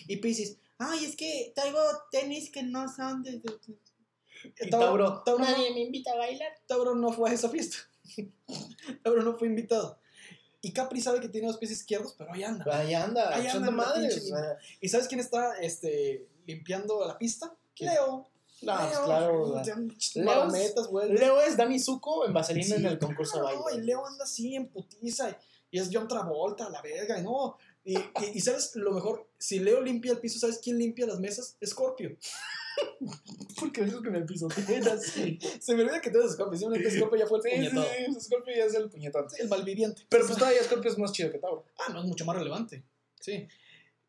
Y 0.09 0.17
Pisces, 0.17 0.59
ay, 0.79 1.05
es 1.05 1.15
que 1.17 1.53
traigo 1.55 1.79
tenis 2.11 2.51
que 2.51 2.63
no 2.65 2.93
son 2.93 3.23
de. 3.23 3.33
de- 3.39 3.59
de". 3.67 3.79
Y 4.67 4.71
Tauro, 4.71 5.23
Tauro, 5.25 5.45
nadie 5.45 5.73
me 5.73 5.81
invita 5.83 6.13
a 6.13 6.17
bailar. 6.17 6.53
Tauro 6.67 6.95
no 6.95 7.13
fue 7.13 7.31
a 7.31 7.33
esa 7.35 7.49
fiesta. 7.49 7.77
Tauro 9.03 9.23
no 9.23 9.37
fue 9.37 9.49
invitado. 9.49 9.98
Y 10.61 10.73
Capri 10.73 11.01
sabe 11.01 11.21
que 11.21 11.29
tiene 11.29 11.47
dos 11.47 11.59
pies 11.59 11.71
izquierdos, 11.71 12.15
pero 12.19 12.33
ahí 12.33 12.43
anda. 12.43 12.65
Ahí 12.77 12.95
anda, 12.95 13.35
Ahí 13.35 13.47
anda 13.47 13.71
madres. 13.71 14.31
¿Y 14.81 14.89
sabes 14.89 15.07
quién 15.07 15.21
está 15.21 15.57
este, 15.61 16.27
limpiando 16.47 17.07
la 17.07 17.17
pista? 17.17 17.55
¿Quién? 17.77 17.93
Leo. 17.93 18.29
No, 18.63 18.77
pues 18.77 18.91
Leo, 18.91 19.05
claro. 19.05 19.63
Leo 20.15 20.89
güey. 20.89 21.13
Leo 21.13 21.41
es 21.43 21.57
Dani 21.57 21.79
Zuko 21.79 22.27
en 22.27 22.33
Vaselina 22.33 22.67
Sí, 22.67 22.73
en 22.75 22.87
el 22.87 22.99
concurso 22.99 23.37
de 23.37 23.43
claro, 23.43 23.63
baile. 23.63 23.83
Y 23.83 23.87
Leo 23.87 24.05
anda 24.05 24.25
así 24.25 24.57
en 24.57 24.67
putiza. 24.69 25.31
Y, 25.31 25.77
y 25.77 25.79
es 25.79 25.91
John 25.93 26.09
Travolta, 26.09 26.69
la 26.69 26.83
verga, 26.83 27.21
y 27.21 27.23
no. 27.23 27.57
Y, 27.85 27.97
y, 27.97 28.03
y 28.35 28.41
sabes 28.41 28.75
lo 28.75 28.91
mejor, 28.93 29.29
si 29.39 29.61
Leo 29.61 29.81
limpia 29.81 30.11
el 30.13 30.19
piso, 30.19 30.41
¿sabes 30.41 30.59
quién 30.59 30.77
limpia 30.77 31.07
las 31.07 31.21
mesas? 31.21 31.57
Scorpio. 31.65 32.17
Porque 33.61 33.83
eso 33.83 34.03
que 34.03 34.11
me 34.11 34.21
pisotean 34.23 34.87
así. 34.89 35.39
Se 35.61 35.75
me 35.75 35.83
olvida 35.83 36.01
que 36.01 36.11
tú 36.11 36.19
eres 36.19 36.33
Scorpio, 36.33 36.59
simplemente 36.59 36.97
Scorpio 36.97 37.19
ya 37.19 37.27
fue 37.27 37.39
el 37.39 37.43
Sí, 37.45 37.51
sí, 37.51 37.57
puñetado. 37.75 37.87
sí, 38.15 38.21
Scorpio 38.21 38.57
ya 38.57 38.65
es 38.65 38.75
el 38.75 38.89
puñetón. 38.91 39.27
El 39.39 39.49
malviviente. 39.49 40.03
Pero 40.09 40.27
pues 40.27 40.39
todavía 40.39 40.63
Scorpio 40.65 40.91
es 40.91 40.99
más 40.99 41.13
chido 41.13 41.31
que 41.33 41.39
Tauro. 41.39 41.65
Ah, 41.79 41.93
no, 41.93 42.01
es 42.01 42.07
mucho 42.07 42.25
más 42.25 42.37
relevante. 42.37 42.85
Sí. 43.21 43.47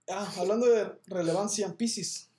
Ah, 0.09 0.31
hablando 0.37 0.65
de 0.67 0.91
relevancia 1.07 1.65
en 1.65 1.73
Pisces. 1.73 2.29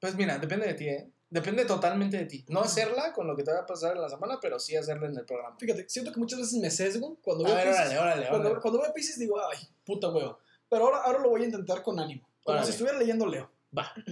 Pues 0.00 0.14
mira, 0.16 0.38
depende 0.38 0.66
de 0.66 0.74
ti, 0.74 0.88
¿eh? 0.88 1.10
Depende 1.30 1.64
totalmente 1.64 2.16
de 2.16 2.26
ti. 2.26 2.44
No 2.48 2.60
hacerla 2.60 3.12
con 3.12 3.26
lo 3.26 3.34
que 3.34 3.42
te 3.42 3.52
va 3.52 3.60
a 3.60 3.66
pasar 3.66 3.96
en 3.96 4.02
la 4.02 4.08
semana, 4.08 4.38
pero 4.40 4.58
sí 4.60 4.76
hacerla 4.76 5.08
en 5.08 5.16
el 5.18 5.24
programa. 5.24 5.56
Fíjate, 5.58 5.88
siento 5.88 6.12
que 6.12 6.20
muchas 6.20 6.38
veces 6.38 6.54
me 6.60 6.70
sesgo 6.70 7.18
cuando 7.22 7.44
A 7.44 7.48
veo 7.48 7.56
ver, 7.56 7.66
Piscis. 7.68 7.80
órale, 7.86 7.98
órale, 7.98 8.26
Cuando, 8.28 8.48
órale. 8.50 8.62
cuando 8.62 8.80
veo 8.82 8.92
Pisces 8.94 9.18
digo, 9.18 9.40
ay, 9.40 9.58
puta 9.84 10.10
huevo. 10.10 10.38
Pero 10.68 10.84
ahora, 10.84 10.98
ahora 10.98 11.18
lo 11.20 11.30
voy 11.30 11.42
a 11.42 11.44
intentar 11.46 11.82
con 11.82 11.98
ánimo. 11.98 12.22
Como 12.44 12.54
Órale. 12.54 12.66
si 12.66 12.72
estuviera 12.72 12.98
leyendo 12.98 13.26
Leo. 13.26 13.50
Va. 13.76 13.92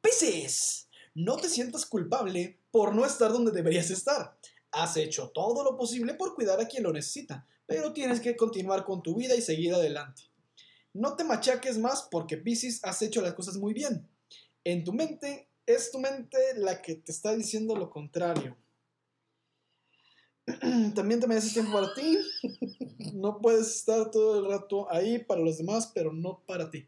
Pisces, 0.00 0.88
no 1.14 1.36
te 1.36 1.48
sientas 1.48 1.86
culpable 1.86 2.60
por 2.70 2.94
no 2.94 3.04
estar 3.04 3.32
donde 3.32 3.50
deberías 3.50 3.90
estar. 3.90 4.38
Has 4.72 4.96
hecho 4.96 5.30
todo 5.30 5.64
lo 5.64 5.76
posible 5.76 6.14
por 6.14 6.34
cuidar 6.34 6.60
a 6.60 6.68
quien 6.68 6.84
lo 6.84 6.92
necesita, 6.92 7.46
pero 7.66 7.92
tienes 7.92 8.20
que 8.20 8.36
continuar 8.36 8.84
con 8.84 9.02
tu 9.02 9.14
vida 9.14 9.34
y 9.34 9.42
seguir 9.42 9.74
adelante. 9.74 10.22
No 10.92 11.16
te 11.16 11.24
machaques 11.24 11.78
más 11.78 12.08
porque 12.10 12.36
Pisces 12.36 12.80
has 12.84 13.02
hecho 13.02 13.22
las 13.22 13.34
cosas 13.34 13.56
muy 13.56 13.74
bien. 13.74 14.08
En 14.64 14.84
tu 14.84 14.92
mente 14.92 15.48
es 15.66 15.90
tu 15.90 15.98
mente 15.98 16.38
la 16.56 16.82
que 16.82 16.96
te 16.96 17.12
está 17.12 17.34
diciendo 17.34 17.76
lo 17.76 17.90
contrario. 17.90 18.56
También 20.94 21.20
te 21.20 21.26
mereces 21.26 21.52
tiempo 21.52 21.72
para 21.72 21.94
ti. 21.94 22.18
No 23.14 23.40
puedes 23.40 23.76
estar 23.76 24.10
todo 24.10 24.38
el 24.38 24.50
rato 24.50 24.90
ahí 24.90 25.18
para 25.18 25.40
los 25.40 25.58
demás, 25.58 25.90
pero 25.92 26.12
no 26.12 26.42
para 26.46 26.70
ti. 26.70 26.86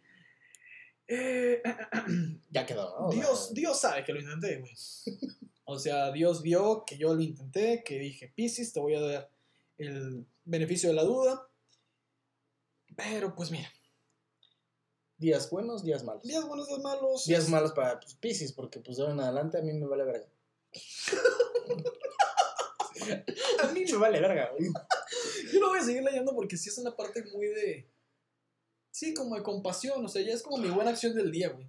Eh, 1.15 1.63
Ya 2.51 2.65
quedó, 2.65 2.99
¿no? 2.99 3.11
Dios, 3.11 3.53
Dios 3.53 3.79
sabe 3.79 4.05
que 4.05 4.13
lo 4.13 4.21
intenté, 4.21 4.59
güey. 4.59 4.75
O 5.65 5.79
sea, 5.79 6.11
Dios 6.11 6.43
vio 6.43 6.85
que 6.85 6.99
yo 6.99 7.15
lo 7.15 7.23
intenté, 7.23 7.85
que 7.85 7.99
dije, 7.99 8.33
Piscis, 8.35 8.73
te 8.73 8.81
voy 8.81 8.97
a 8.97 9.01
dar 9.01 9.31
el 9.79 10.27
beneficio 10.45 10.89
de 10.89 10.97
la 10.97 11.05
duda. 11.05 11.49
Pero 12.97 13.35
pues 13.35 13.51
mira, 13.51 13.73
Días 15.23 15.49
buenos, 15.51 15.85
días 15.85 16.03
malos. 16.03 16.25
días 16.25 16.45
buenos, 16.49 16.67
días 16.67 16.81
malos. 16.81 17.25
Días 17.27 17.49
malos 17.49 17.71
para 17.71 18.01
pues, 18.01 18.15
Pisces, 18.15 18.53
porque 18.53 18.81
pues 18.81 18.97
de 18.97 19.05
ahora 19.05 19.15
en 19.15 19.21
adelante 19.21 19.57
a 19.57 19.63
mí 19.63 19.73
me 19.73 19.87
vale 19.87 20.03
verga. 20.03 20.27
a 23.63 23.67
mí 23.69 23.85
me 23.85 23.97
vale 23.99 24.21
verga, 24.21 24.51
güey. 24.51 24.69
Yo 25.53 25.61
lo 25.61 25.69
voy 25.69 25.79
a 25.79 25.85
seguir 25.85 26.03
leyendo 26.03 26.35
porque 26.35 26.57
sí 26.57 26.71
es 26.71 26.79
una 26.79 26.97
parte 26.97 27.23
muy 27.33 27.47
de. 27.47 27.89
Sí, 28.93 29.15
como 29.15 29.35
de 29.35 29.43
compasión. 29.43 30.05
O 30.05 30.09
sea, 30.09 30.23
ya 30.23 30.33
es 30.33 30.43
como 30.43 30.59
mi 30.59 30.69
buena 30.69 30.91
acción 30.91 31.15
del 31.15 31.33
día, 31.33 31.49
güey. 31.49 31.67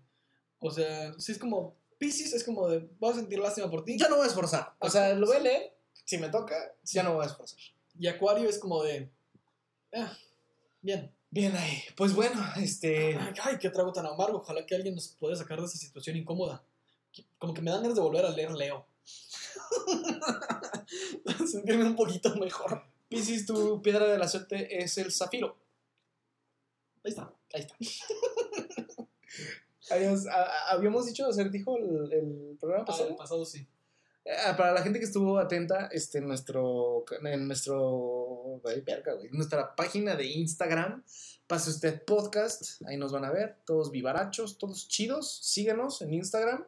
O 0.60 0.70
sea, 0.70 1.14
sí 1.18 1.32
es 1.32 1.40
como. 1.40 1.76
Piscis 1.98 2.34
es 2.34 2.44
como 2.44 2.68
de. 2.68 2.88
Voy 3.00 3.14
a 3.14 3.16
sentir 3.16 3.40
lástima 3.40 3.72
por 3.72 3.86
ti. 3.86 3.98
Ya 3.98 4.10
no 4.10 4.18
voy 4.18 4.26
a 4.26 4.28
esforzar. 4.28 4.74
O 4.80 4.90
sea, 4.90 5.14
lo 5.14 5.26
voy 5.26 5.38
a 5.38 5.40
leer. 5.40 5.74
Si 6.04 6.18
me 6.18 6.30
toca, 6.30 6.54
ya 6.84 7.02
no 7.02 7.16
voy 7.16 7.24
a 7.24 7.28
esforzar. 7.28 7.60
Y 7.98 8.08
Acuario 8.08 8.50
es 8.50 8.60
como 8.60 8.84
de. 8.84 9.10
Ah, 9.94 10.16
bien. 10.82 11.12
Bien 11.30 11.56
ahí. 11.56 11.82
Pues 11.96 12.14
bueno, 12.14 12.44
este. 12.58 13.18
Ay, 13.18 13.34
ay, 13.42 13.58
qué 13.58 13.70
trago 13.70 13.94
tan 13.94 14.06
amargo. 14.06 14.40
Ojalá 14.40 14.66
que 14.66 14.76
alguien 14.76 14.94
nos 14.94 15.08
pueda 15.08 15.36
sacar 15.36 15.60
de 15.60 15.66
esa 15.66 15.78
situación 15.78 16.18
incómoda. 16.18 16.62
Como 17.40 17.54
que 17.54 17.62
me 17.62 17.72
dan 17.72 17.84
ganas 17.84 17.96
de 17.96 18.02
volver 18.02 18.26
a 18.26 18.32
leer 18.32 18.52
Leo. 18.52 18.86
Sentirme 21.50 21.86
un 21.86 21.96
poquito 21.96 22.36
mejor. 22.36 22.84
Pisces, 23.08 23.46
tu 23.46 23.82
piedra 23.82 24.08
de 24.08 24.18
la 24.18 24.28
suerte 24.28 24.84
es 24.84 24.98
el 24.98 25.12
zafiro. 25.12 25.63
Ahí 27.04 27.12
está. 27.12 27.34
Ahí 27.54 27.62
está. 27.62 27.76
Habíamos, 29.92 30.26
a- 30.28 30.72
habíamos 30.72 31.06
dicho 31.06 31.26
acertijo 31.28 31.78
el, 31.78 32.12
el 32.14 32.58
programa 32.60 32.84
Ah, 32.84 32.88
pasado. 32.88 33.10
el 33.10 33.16
pasado 33.16 33.46
sí. 33.46 33.68
Ah, 34.46 34.56
para 34.56 34.72
la 34.72 34.82
gente 34.82 35.00
que 35.00 35.06
estuvo 35.06 35.38
atenta, 35.38 35.88
este, 35.92 36.20
en 36.20 36.28
nuestro, 36.28 37.04
en 37.22 37.46
nuestro, 37.48 38.62
ay, 38.66 38.80
verga, 38.82 39.14
güey, 39.14 39.30
nuestra 39.32 39.76
página 39.76 40.16
de 40.16 40.26
Instagram, 40.26 41.04
pase 41.46 41.70
usted 41.72 42.02
podcast, 42.06 42.82
ahí 42.88 42.96
nos 42.96 43.12
van 43.12 43.26
a 43.26 43.32
ver, 43.32 43.58
todos 43.66 43.92
vivarachos, 43.92 44.58
todos 44.58 44.88
chidos, 44.88 45.40
síguenos 45.44 46.02
en 46.02 46.14
Instagram, 46.14 46.66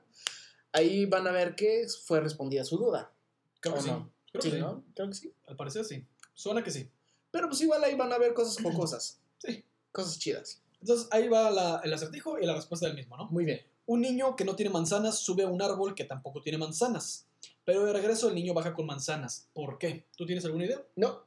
ahí 0.73 1.05
van 1.05 1.25
a 1.27 1.31
ver 1.31 1.55
que 1.55 1.87
fue 2.05 2.19
respondida 2.19 2.65
su 2.65 2.77
duda. 2.77 3.13
Creo 3.61 3.75
que 3.75 3.79
¿O 3.79 3.83
sí. 3.83 3.89
no? 3.89 4.11
Creo 4.33 4.41
Sí, 4.41 4.49
que 4.51 4.55
sí. 4.57 4.61
¿no? 4.61 4.83
Creo 4.93 5.07
que 5.07 5.15
sí. 5.15 5.33
Al 5.47 5.55
parecer 5.55 5.85
sí. 5.85 6.05
Suena 6.33 6.61
que 6.61 6.71
sí. 6.71 6.89
Pero 7.31 7.47
pues 7.47 7.61
igual 7.61 7.81
ahí 7.85 7.95
van 7.95 8.11
a 8.11 8.17
ver 8.17 8.33
cosas 8.33 8.61
jocosas, 8.61 9.21
Sí. 9.37 9.63
Cosas 9.95 10.19
chidas. 10.19 10.61
Entonces 10.81 11.07
ahí 11.11 11.27
va 11.27 11.49
la- 11.49 11.81
el 11.83 11.93
acertijo 11.93 12.37
y 12.39 12.45
la 12.45 12.53
respuesta 12.53 12.85
del 12.87 12.95
mismo, 12.95 13.17
¿no? 13.17 13.25
Muy 13.31 13.45
bien. 13.45 13.61
Un 13.87 14.01
niño 14.01 14.35
que 14.35 14.45
no 14.45 14.55
tiene 14.55 14.69
manzanas 14.71 15.17
sube 15.19 15.43
a 15.43 15.47
un 15.47 15.61
árbol 15.61 15.95
que 15.95 16.03
tampoco 16.05 16.41
tiene 16.41 16.57
manzanas. 16.57 17.25
Pero 17.63 17.83
de 17.85 17.93
regreso 17.93 18.27
el 18.29 18.35
niño 18.35 18.53
baja 18.53 18.73
con 18.73 18.85
manzanas. 18.85 19.47
¿Por 19.53 19.77
qué? 19.79 20.05
¿Tú 20.15 20.25
tienes 20.25 20.45
alguna 20.45 20.65
idea? 20.65 20.81
No, 20.95 21.23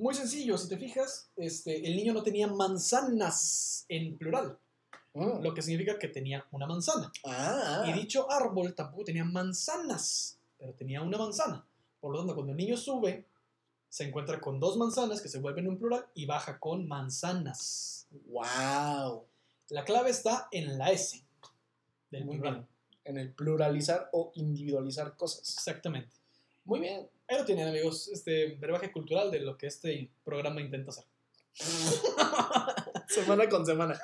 Muy 0.00 0.14
sencillo, 0.14 0.56
si 0.56 0.68
te 0.68 0.76
fijas, 0.78 1.28
este, 1.36 1.84
el 1.84 1.96
niño 1.96 2.12
no 2.12 2.22
tenía 2.22 2.46
manzanas 2.46 3.84
en 3.88 4.16
plural, 4.16 4.56
Mm. 5.14 5.42
lo 5.42 5.52
que 5.54 5.60
significa 5.62 5.98
que 5.98 6.06
tenía 6.06 6.46
una 6.52 6.66
manzana. 6.68 7.10
Ah, 7.24 7.84
Y 7.88 7.92
dicho 7.94 8.30
árbol 8.30 8.74
tampoco 8.74 9.02
tenía 9.04 9.24
manzanas, 9.24 10.38
pero 10.56 10.72
tenía 10.74 11.02
una 11.02 11.18
manzana. 11.18 11.64
Por 12.00 12.12
lo 12.12 12.18
tanto, 12.18 12.34
cuando 12.36 12.52
el 12.52 12.58
niño 12.58 12.76
sube, 12.76 13.26
se 13.88 14.04
encuentra 14.04 14.40
con 14.40 14.60
dos 14.60 14.76
manzanas 14.76 15.20
que 15.20 15.28
se 15.28 15.38
vuelven 15.38 15.68
un 15.68 15.78
plural 15.78 16.06
y 16.14 16.26
baja 16.26 16.58
con 16.58 16.86
manzanas. 16.86 18.06
wow. 18.28 19.24
La 19.70 19.84
clave 19.84 20.10
está 20.10 20.48
en 20.50 20.78
la 20.78 20.90
S 20.90 21.22
del 22.10 22.24
Muy 22.24 22.36
plural. 22.36 22.54
bien. 22.54 22.66
En 23.04 23.18
el 23.18 23.32
pluralizar 23.32 24.08
o 24.12 24.32
individualizar 24.34 25.16
cosas. 25.16 25.40
Exactamente. 25.54 26.14
Muy 26.64 26.80
bien. 26.80 27.08
Ahí 27.26 27.38
lo 27.38 27.44
tienen, 27.44 27.68
amigos, 27.68 28.08
este 28.08 28.54
brebaje 28.56 28.90
cultural 28.92 29.30
de 29.30 29.40
lo 29.40 29.56
que 29.56 29.66
este 29.66 30.10
programa 30.24 30.60
intenta 30.60 30.90
hacer. 30.90 31.04
Semana 33.08 33.48
con 33.48 33.64
semana. 33.64 33.98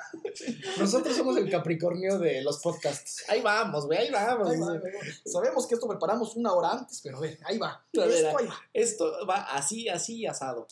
Nosotros 0.79 1.15
somos 1.15 1.37
el 1.37 1.49
Capricornio 1.49 2.17
de 2.17 2.41
los 2.41 2.59
podcasts. 2.59 3.23
Ahí 3.27 3.41
vamos, 3.41 3.85
güey, 3.85 3.99
ahí 3.99 4.11
vamos. 4.11 4.49
Ahí 4.49 4.59
va. 4.59 4.81
Sabemos 5.25 5.67
que 5.67 5.75
esto 5.75 5.87
preparamos 5.87 6.35
una 6.35 6.51
hora 6.53 6.71
antes, 6.71 7.01
pero 7.03 7.19
ve, 7.19 7.37
ahí 7.45 7.59
va. 7.59 7.85
Ver, 7.93 8.09
Esto 8.09 8.37
ahí 8.37 8.47
va. 8.47 8.55
Esto 8.73 9.27
va 9.27 9.41
así, 9.43 9.87
así, 9.87 10.25
asado. 10.25 10.67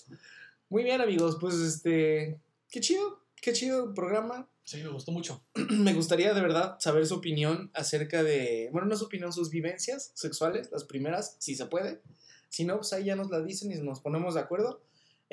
Muy 0.69 0.83
bien, 0.83 0.99
amigos, 0.99 1.37
pues 1.39 1.55
este. 1.55 2.39
Qué 2.71 2.79
chido, 2.79 3.21
qué 3.39 3.53
chido 3.53 3.85
el 3.85 3.93
programa. 3.93 4.49
Sí, 4.63 4.81
me 4.81 4.89
gustó 4.89 5.11
mucho. 5.11 5.43
Me 5.69 5.93
gustaría 5.93 6.33
de 6.33 6.41
verdad 6.41 6.77
saber 6.79 7.05
su 7.05 7.15
opinión 7.15 7.69
acerca 7.73 8.23
de, 8.23 8.69
bueno, 8.71 8.87
no 8.87 8.95
su 8.95 9.05
opinión, 9.05 9.33
sus 9.33 9.49
vivencias 9.49 10.11
sexuales, 10.15 10.71
las 10.71 10.85
primeras, 10.85 11.35
si 11.39 11.55
se 11.55 11.65
puede. 11.65 12.01
Si 12.49 12.63
no, 12.63 12.77
pues 12.77 12.93
ahí 12.93 13.05
ya 13.05 13.15
nos 13.15 13.29
la 13.29 13.41
dicen 13.41 13.71
y 13.71 13.75
nos 13.75 13.99
ponemos 13.99 14.35
de 14.35 14.39
acuerdo. 14.39 14.81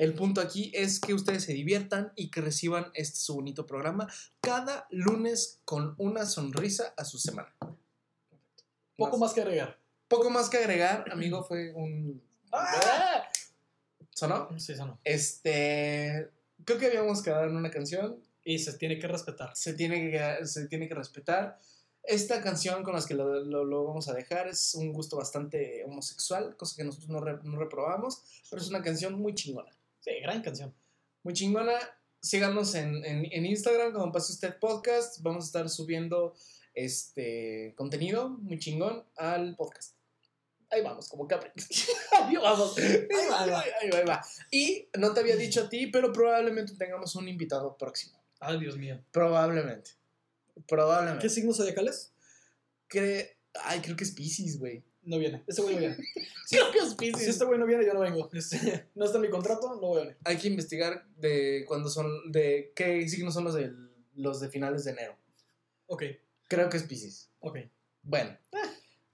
El 0.01 0.15
punto 0.15 0.41
aquí 0.41 0.71
es 0.73 0.99
que 0.99 1.13
ustedes 1.13 1.43
se 1.43 1.53
diviertan 1.53 2.11
y 2.15 2.31
que 2.31 2.41
reciban 2.41 2.89
este 2.95 3.17
su 3.19 3.35
bonito 3.35 3.67
programa 3.67 4.11
cada 4.41 4.87
lunes 4.89 5.59
con 5.63 5.93
una 5.99 6.25
sonrisa 6.25 6.95
a 6.97 7.05
su 7.05 7.19
semana. 7.19 7.53
Poco 8.97 9.19
más 9.19 9.33
que 9.33 9.41
agregar. 9.41 9.77
Poco 10.07 10.31
más 10.31 10.49
que 10.49 10.57
agregar, 10.57 11.05
amigo, 11.11 11.43
fue 11.43 11.71
un... 11.75 12.19
¡Ah! 12.51 13.29
¿Sonó? 14.09 14.49
Sí, 14.57 14.71
eso 14.73 14.87
no. 14.87 14.99
Este... 15.03 16.31
Creo 16.65 16.79
que 16.79 16.87
habíamos 16.87 17.21
quedado 17.21 17.43
en 17.45 17.55
una 17.55 17.69
canción 17.69 18.17
Y 18.43 18.57
se 18.57 18.73
tiene 18.79 18.97
que 18.97 19.07
respetar. 19.07 19.51
se 19.55 19.75
tiene 19.75 20.09
que, 20.09 20.47
se 20.47 20.67
tiene 20.67 20.87
que 20.87 20.95
respetar. 20.95 21.59
Esta 22.01 22.41
canción 22.41 22.81
con 22.81 22.95
las 22.95 23.05
que 23.05 23.13
lo, 23.13 23.43
lo- 23.43 23.65
lo 23.65 23.83
vamos 23.85 24.07
a 24.07 24.13
dejar 24.15 24.47
es 24.47 24.73
un 24.73 24.93
gusto 24.93 25.15
bastante 25.17 25.83
homosexual, 25.85 26.55
cosa 26.57 26.75
que 26.75 26.83
nosotros 26.85 27.09
no, 27.11 27.19
re- 27.21 27.39
no 27.43 27.59
reprobamos, 27.59 28.23
pero 28.49 28.59
es 28.63 28.67
una 28.69 28.81
canción 28.81 29.13
muy 29.13 29.35
chingona. 29.35 29.71
Sí, 30.01 30.11
gran 30.21 30.41
canción. 30.41 30.73
Muy 31.23 31.33
chingona. 31.33 31.73
Síganos 32.21 32.75
en, 32.75 33.03
en, 33.05 33.25
en 33.31 33.45
Instagram 33.45 33.93
como 33.93 34.11
Pase 34.11 34.33
Usted 34.33 34.59
Podcast. 34.59 35.21
Vamos 35.21 35.45
a 35.45 35.47
estar 35.47 35.69
subiendo 35.69 36.35
este 36.73 37.73
contenido 37.75 38.29
muy 38.29 38.59
chingón 38.59 39.03
al 39.15 39.55
podcast. 39.55 39.95
Ahí 40.69 40.81
vamos, 40.81 41.09
como 41.09 41.27
Capri. 41.27 41.49
Ahí 42.23 42.35
vamos. 42.37 42.77
Ahí 42.77 43.07
va, 43.29 43.41
ahí 43.41 43.49
va. 43.49 43.59
Ahí 43.81 43.89
va, 43.89 43.97
ahí 43.97 44.05
va. 44.05 44.25
Y 44.51 44.87
no 44.97 45.13
te 45.13 45.19
había 45.19 45.35
dicho 45.35 45.61
a 45.63 45.69
ti, 45.69 45.87
pero 45.87 46.13
probablemente 46.13 46.75
tengamos 46.75 47.15
un 47.15 47.27
invitado 47.27 47.75
próximo. 47.77 48.17
Ay, 48.39 48.59
Dios 48.59 48.77
mío. 48.77 49.03
Probablemente. 49.11 49.91
Probablemente. 50.67 51.23
¿Qué 51.23 51.29
signos 51.29 51.57
zodiacales? 51.57 52.13
Cre- 52.89 53.29
Ay, 53.65 53.81
creo 53.81 53.97
que 53.97 54.05
es 54.05 54.11
Pisces, 54.11 54.57
güey. 54.59 54.83
No 55.03 55.17
viene. 55.17 55.43
Ese 55.47 55.61
güey 55.61 55.75
no 55.75 55.79
viene. 55.79 55.97
Creo 56.49 56.71
que 56.71 56.79
es 56.79 56.95
Pisces. 56.95 57.23
Si 57.23 57.29
este 57.29 57.45
güey 57.45 57.59
no 57.59 57.65
viene, 57.65 57.85
yo 57.85 57.93
no 57.93 58.01
vengo. 58.01 58.29
Este, 58.33 58.89
no 58.95 59.05
está 59.05 59.17
en 59.17 59.23
mi 59.23 59.29
contrato, 59.29 59.67
no 59.69 59.79
voy 59.79 59.97
a 59.97 60.01
venir. 60.03 60.17
Hay 60.23 60.37
que 60.37 60.47
investigar 60.47 61.05
de 61.17 61.65
cuándo 61.67 61.89
son, 61.89 62.31
de 62.31 62.71
qué 62.75 63.07
signos 63.09 63.33
son 63.33 63.45
los 63.45 63.55
de, 63.55 63.71
los 64.15 64.39
de 64.39 64.49
finales 64.49 64.83
de 64.83 64.91
enero. 64.91 65.17
Ok, 65.87 66.03
Creo 66.51 66.67
que 66.67 66.75
es 66.75 66.83
Pisces. 66.83 67.29
ok. 67.39 67.59
Bueno, 68.03 68.37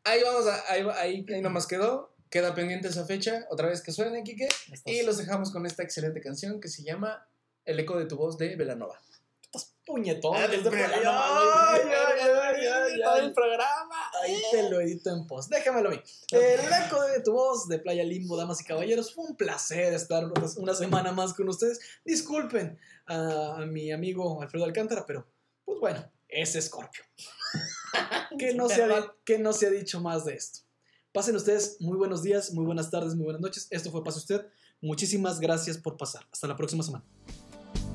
ahí 0.04 0.24
vamos, 0.24 0.48
a, 0.48 0.72
ahí, 0.72 0.84
ahí, 0.96 1.26
ahí 1.32 1.42
nomás 1.42 1.68
quedó. 1.68 2.16
Queda 2.32 2.56
pendiente 2.56 2.88
esa 2.88 3.06
fecha, 3.06 3.46
otra 3.52 3.68
vez 3.68 3.82
que 3.82 3.92
suene, 3.92 4.24
Kike. 4.24 4.50
Y 4.86 5.04
los 5.04 5.18
dejamos 5.18 5.52
con 5.52 5.66
esta 5.68 5.84
excelente 5.84 6.20
canción 6.20 6.60
que 6.60 6.68
se 6.68 6.84
llama 6.84 7.30
El 7.64 7.80
eco 7.80 7.98
de 8.00 8.06
tu 8.06 8.18
voz 8.18 8.40
de 8.40 8.56
Velanova. 8.56 9.00
estás 9.44 9.76
puñetón. 9.86 10.36
Ah, 10.36 10.48
desde 10.48 10.68
ay, 10.68 10.90
programa, 10.90 11.74
ay, 11.74 11.82
ay, 11.84 12.66
ay, 12.66 13.02
ay. 13.06 13.26
el 13.26 13.34
programa. 13.34 14.07
Ahí 14.28 14.42
te 14.52 14.70
lo 14.70 14.80
edito 14.82 15.10
en 15.10 15.26
post. 15.26 15.50
Déjamelo 15.50 15.90
a 15.90 15.92
mí. 15.94 16.02
El 16.32 16.60
eco 16.60 17.02
de 17.04 17.22
tu 17.22 17.34
voz 17.34 17.68
de 17.68 17.80
Playa 17.80 18.04
Limbo, 18.04 18.38
damas 18.38 18.62
y 18.62 18.64
caballeros. 18.64 19.14
Fue 19.14 19.26
un 19.26 19.36
placer 19.36 19.94
estar 19.94 20.24
una 20.58 20.74
semana 20.74 21.12
más 21.12 21.34
con 21.34 21.48
ustedes. 21.50 21.80
Disculpen 22.04 22.78
a, 23.06 23.58
a 23.58 23.66
mi 23.66 23.92
amigo 23.92 24.42
Alfredo 24.42 24.66
Alcántara, 24.66 25.06
pero 25.06 25.28
pues 25.66 25.80
bueno, 25.80 26.12
es 26.30 26.58
Scorpio. 26.62 27.04
que, 28.40 28.54
no 28.54 28.70
se 28.70 28.84
ha, 28.84 29.14
que 29.24 29.40
no 29.40 29.54
se 29.54 29.68
ha 29.68 29.70
dicho 29.70 30.00
más 30.00 30.26
de 30.26 30.36
esto. 30.36 30.60
Pasen 31.12 31.36
ustedes 31.36 31.78
muy 31.80 31.98
buenos 31.98 32.22
días, 32.22 32.54
muy 32.54 32.66
buenas 32.66 32.92
tardes, 32.92 33.16
muy 33.16 33.24
buenas 33.24 33.42
noches. 33.42 33.68
Esto 33.72 33.92
fue 33.92 34.04
Pase 34.04 34.20
Usted. 34.20 34.46
Muchísimas 34.82 35.40
gracias 35.40 35.78
por 35.78 35.98
pasar. 35.98 36.28
Hasta 36.32 36.48
la 36.48 36.56
próxima 36.56 36.84
semana. 36.84 37.04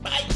Vuelve 0.01 0.32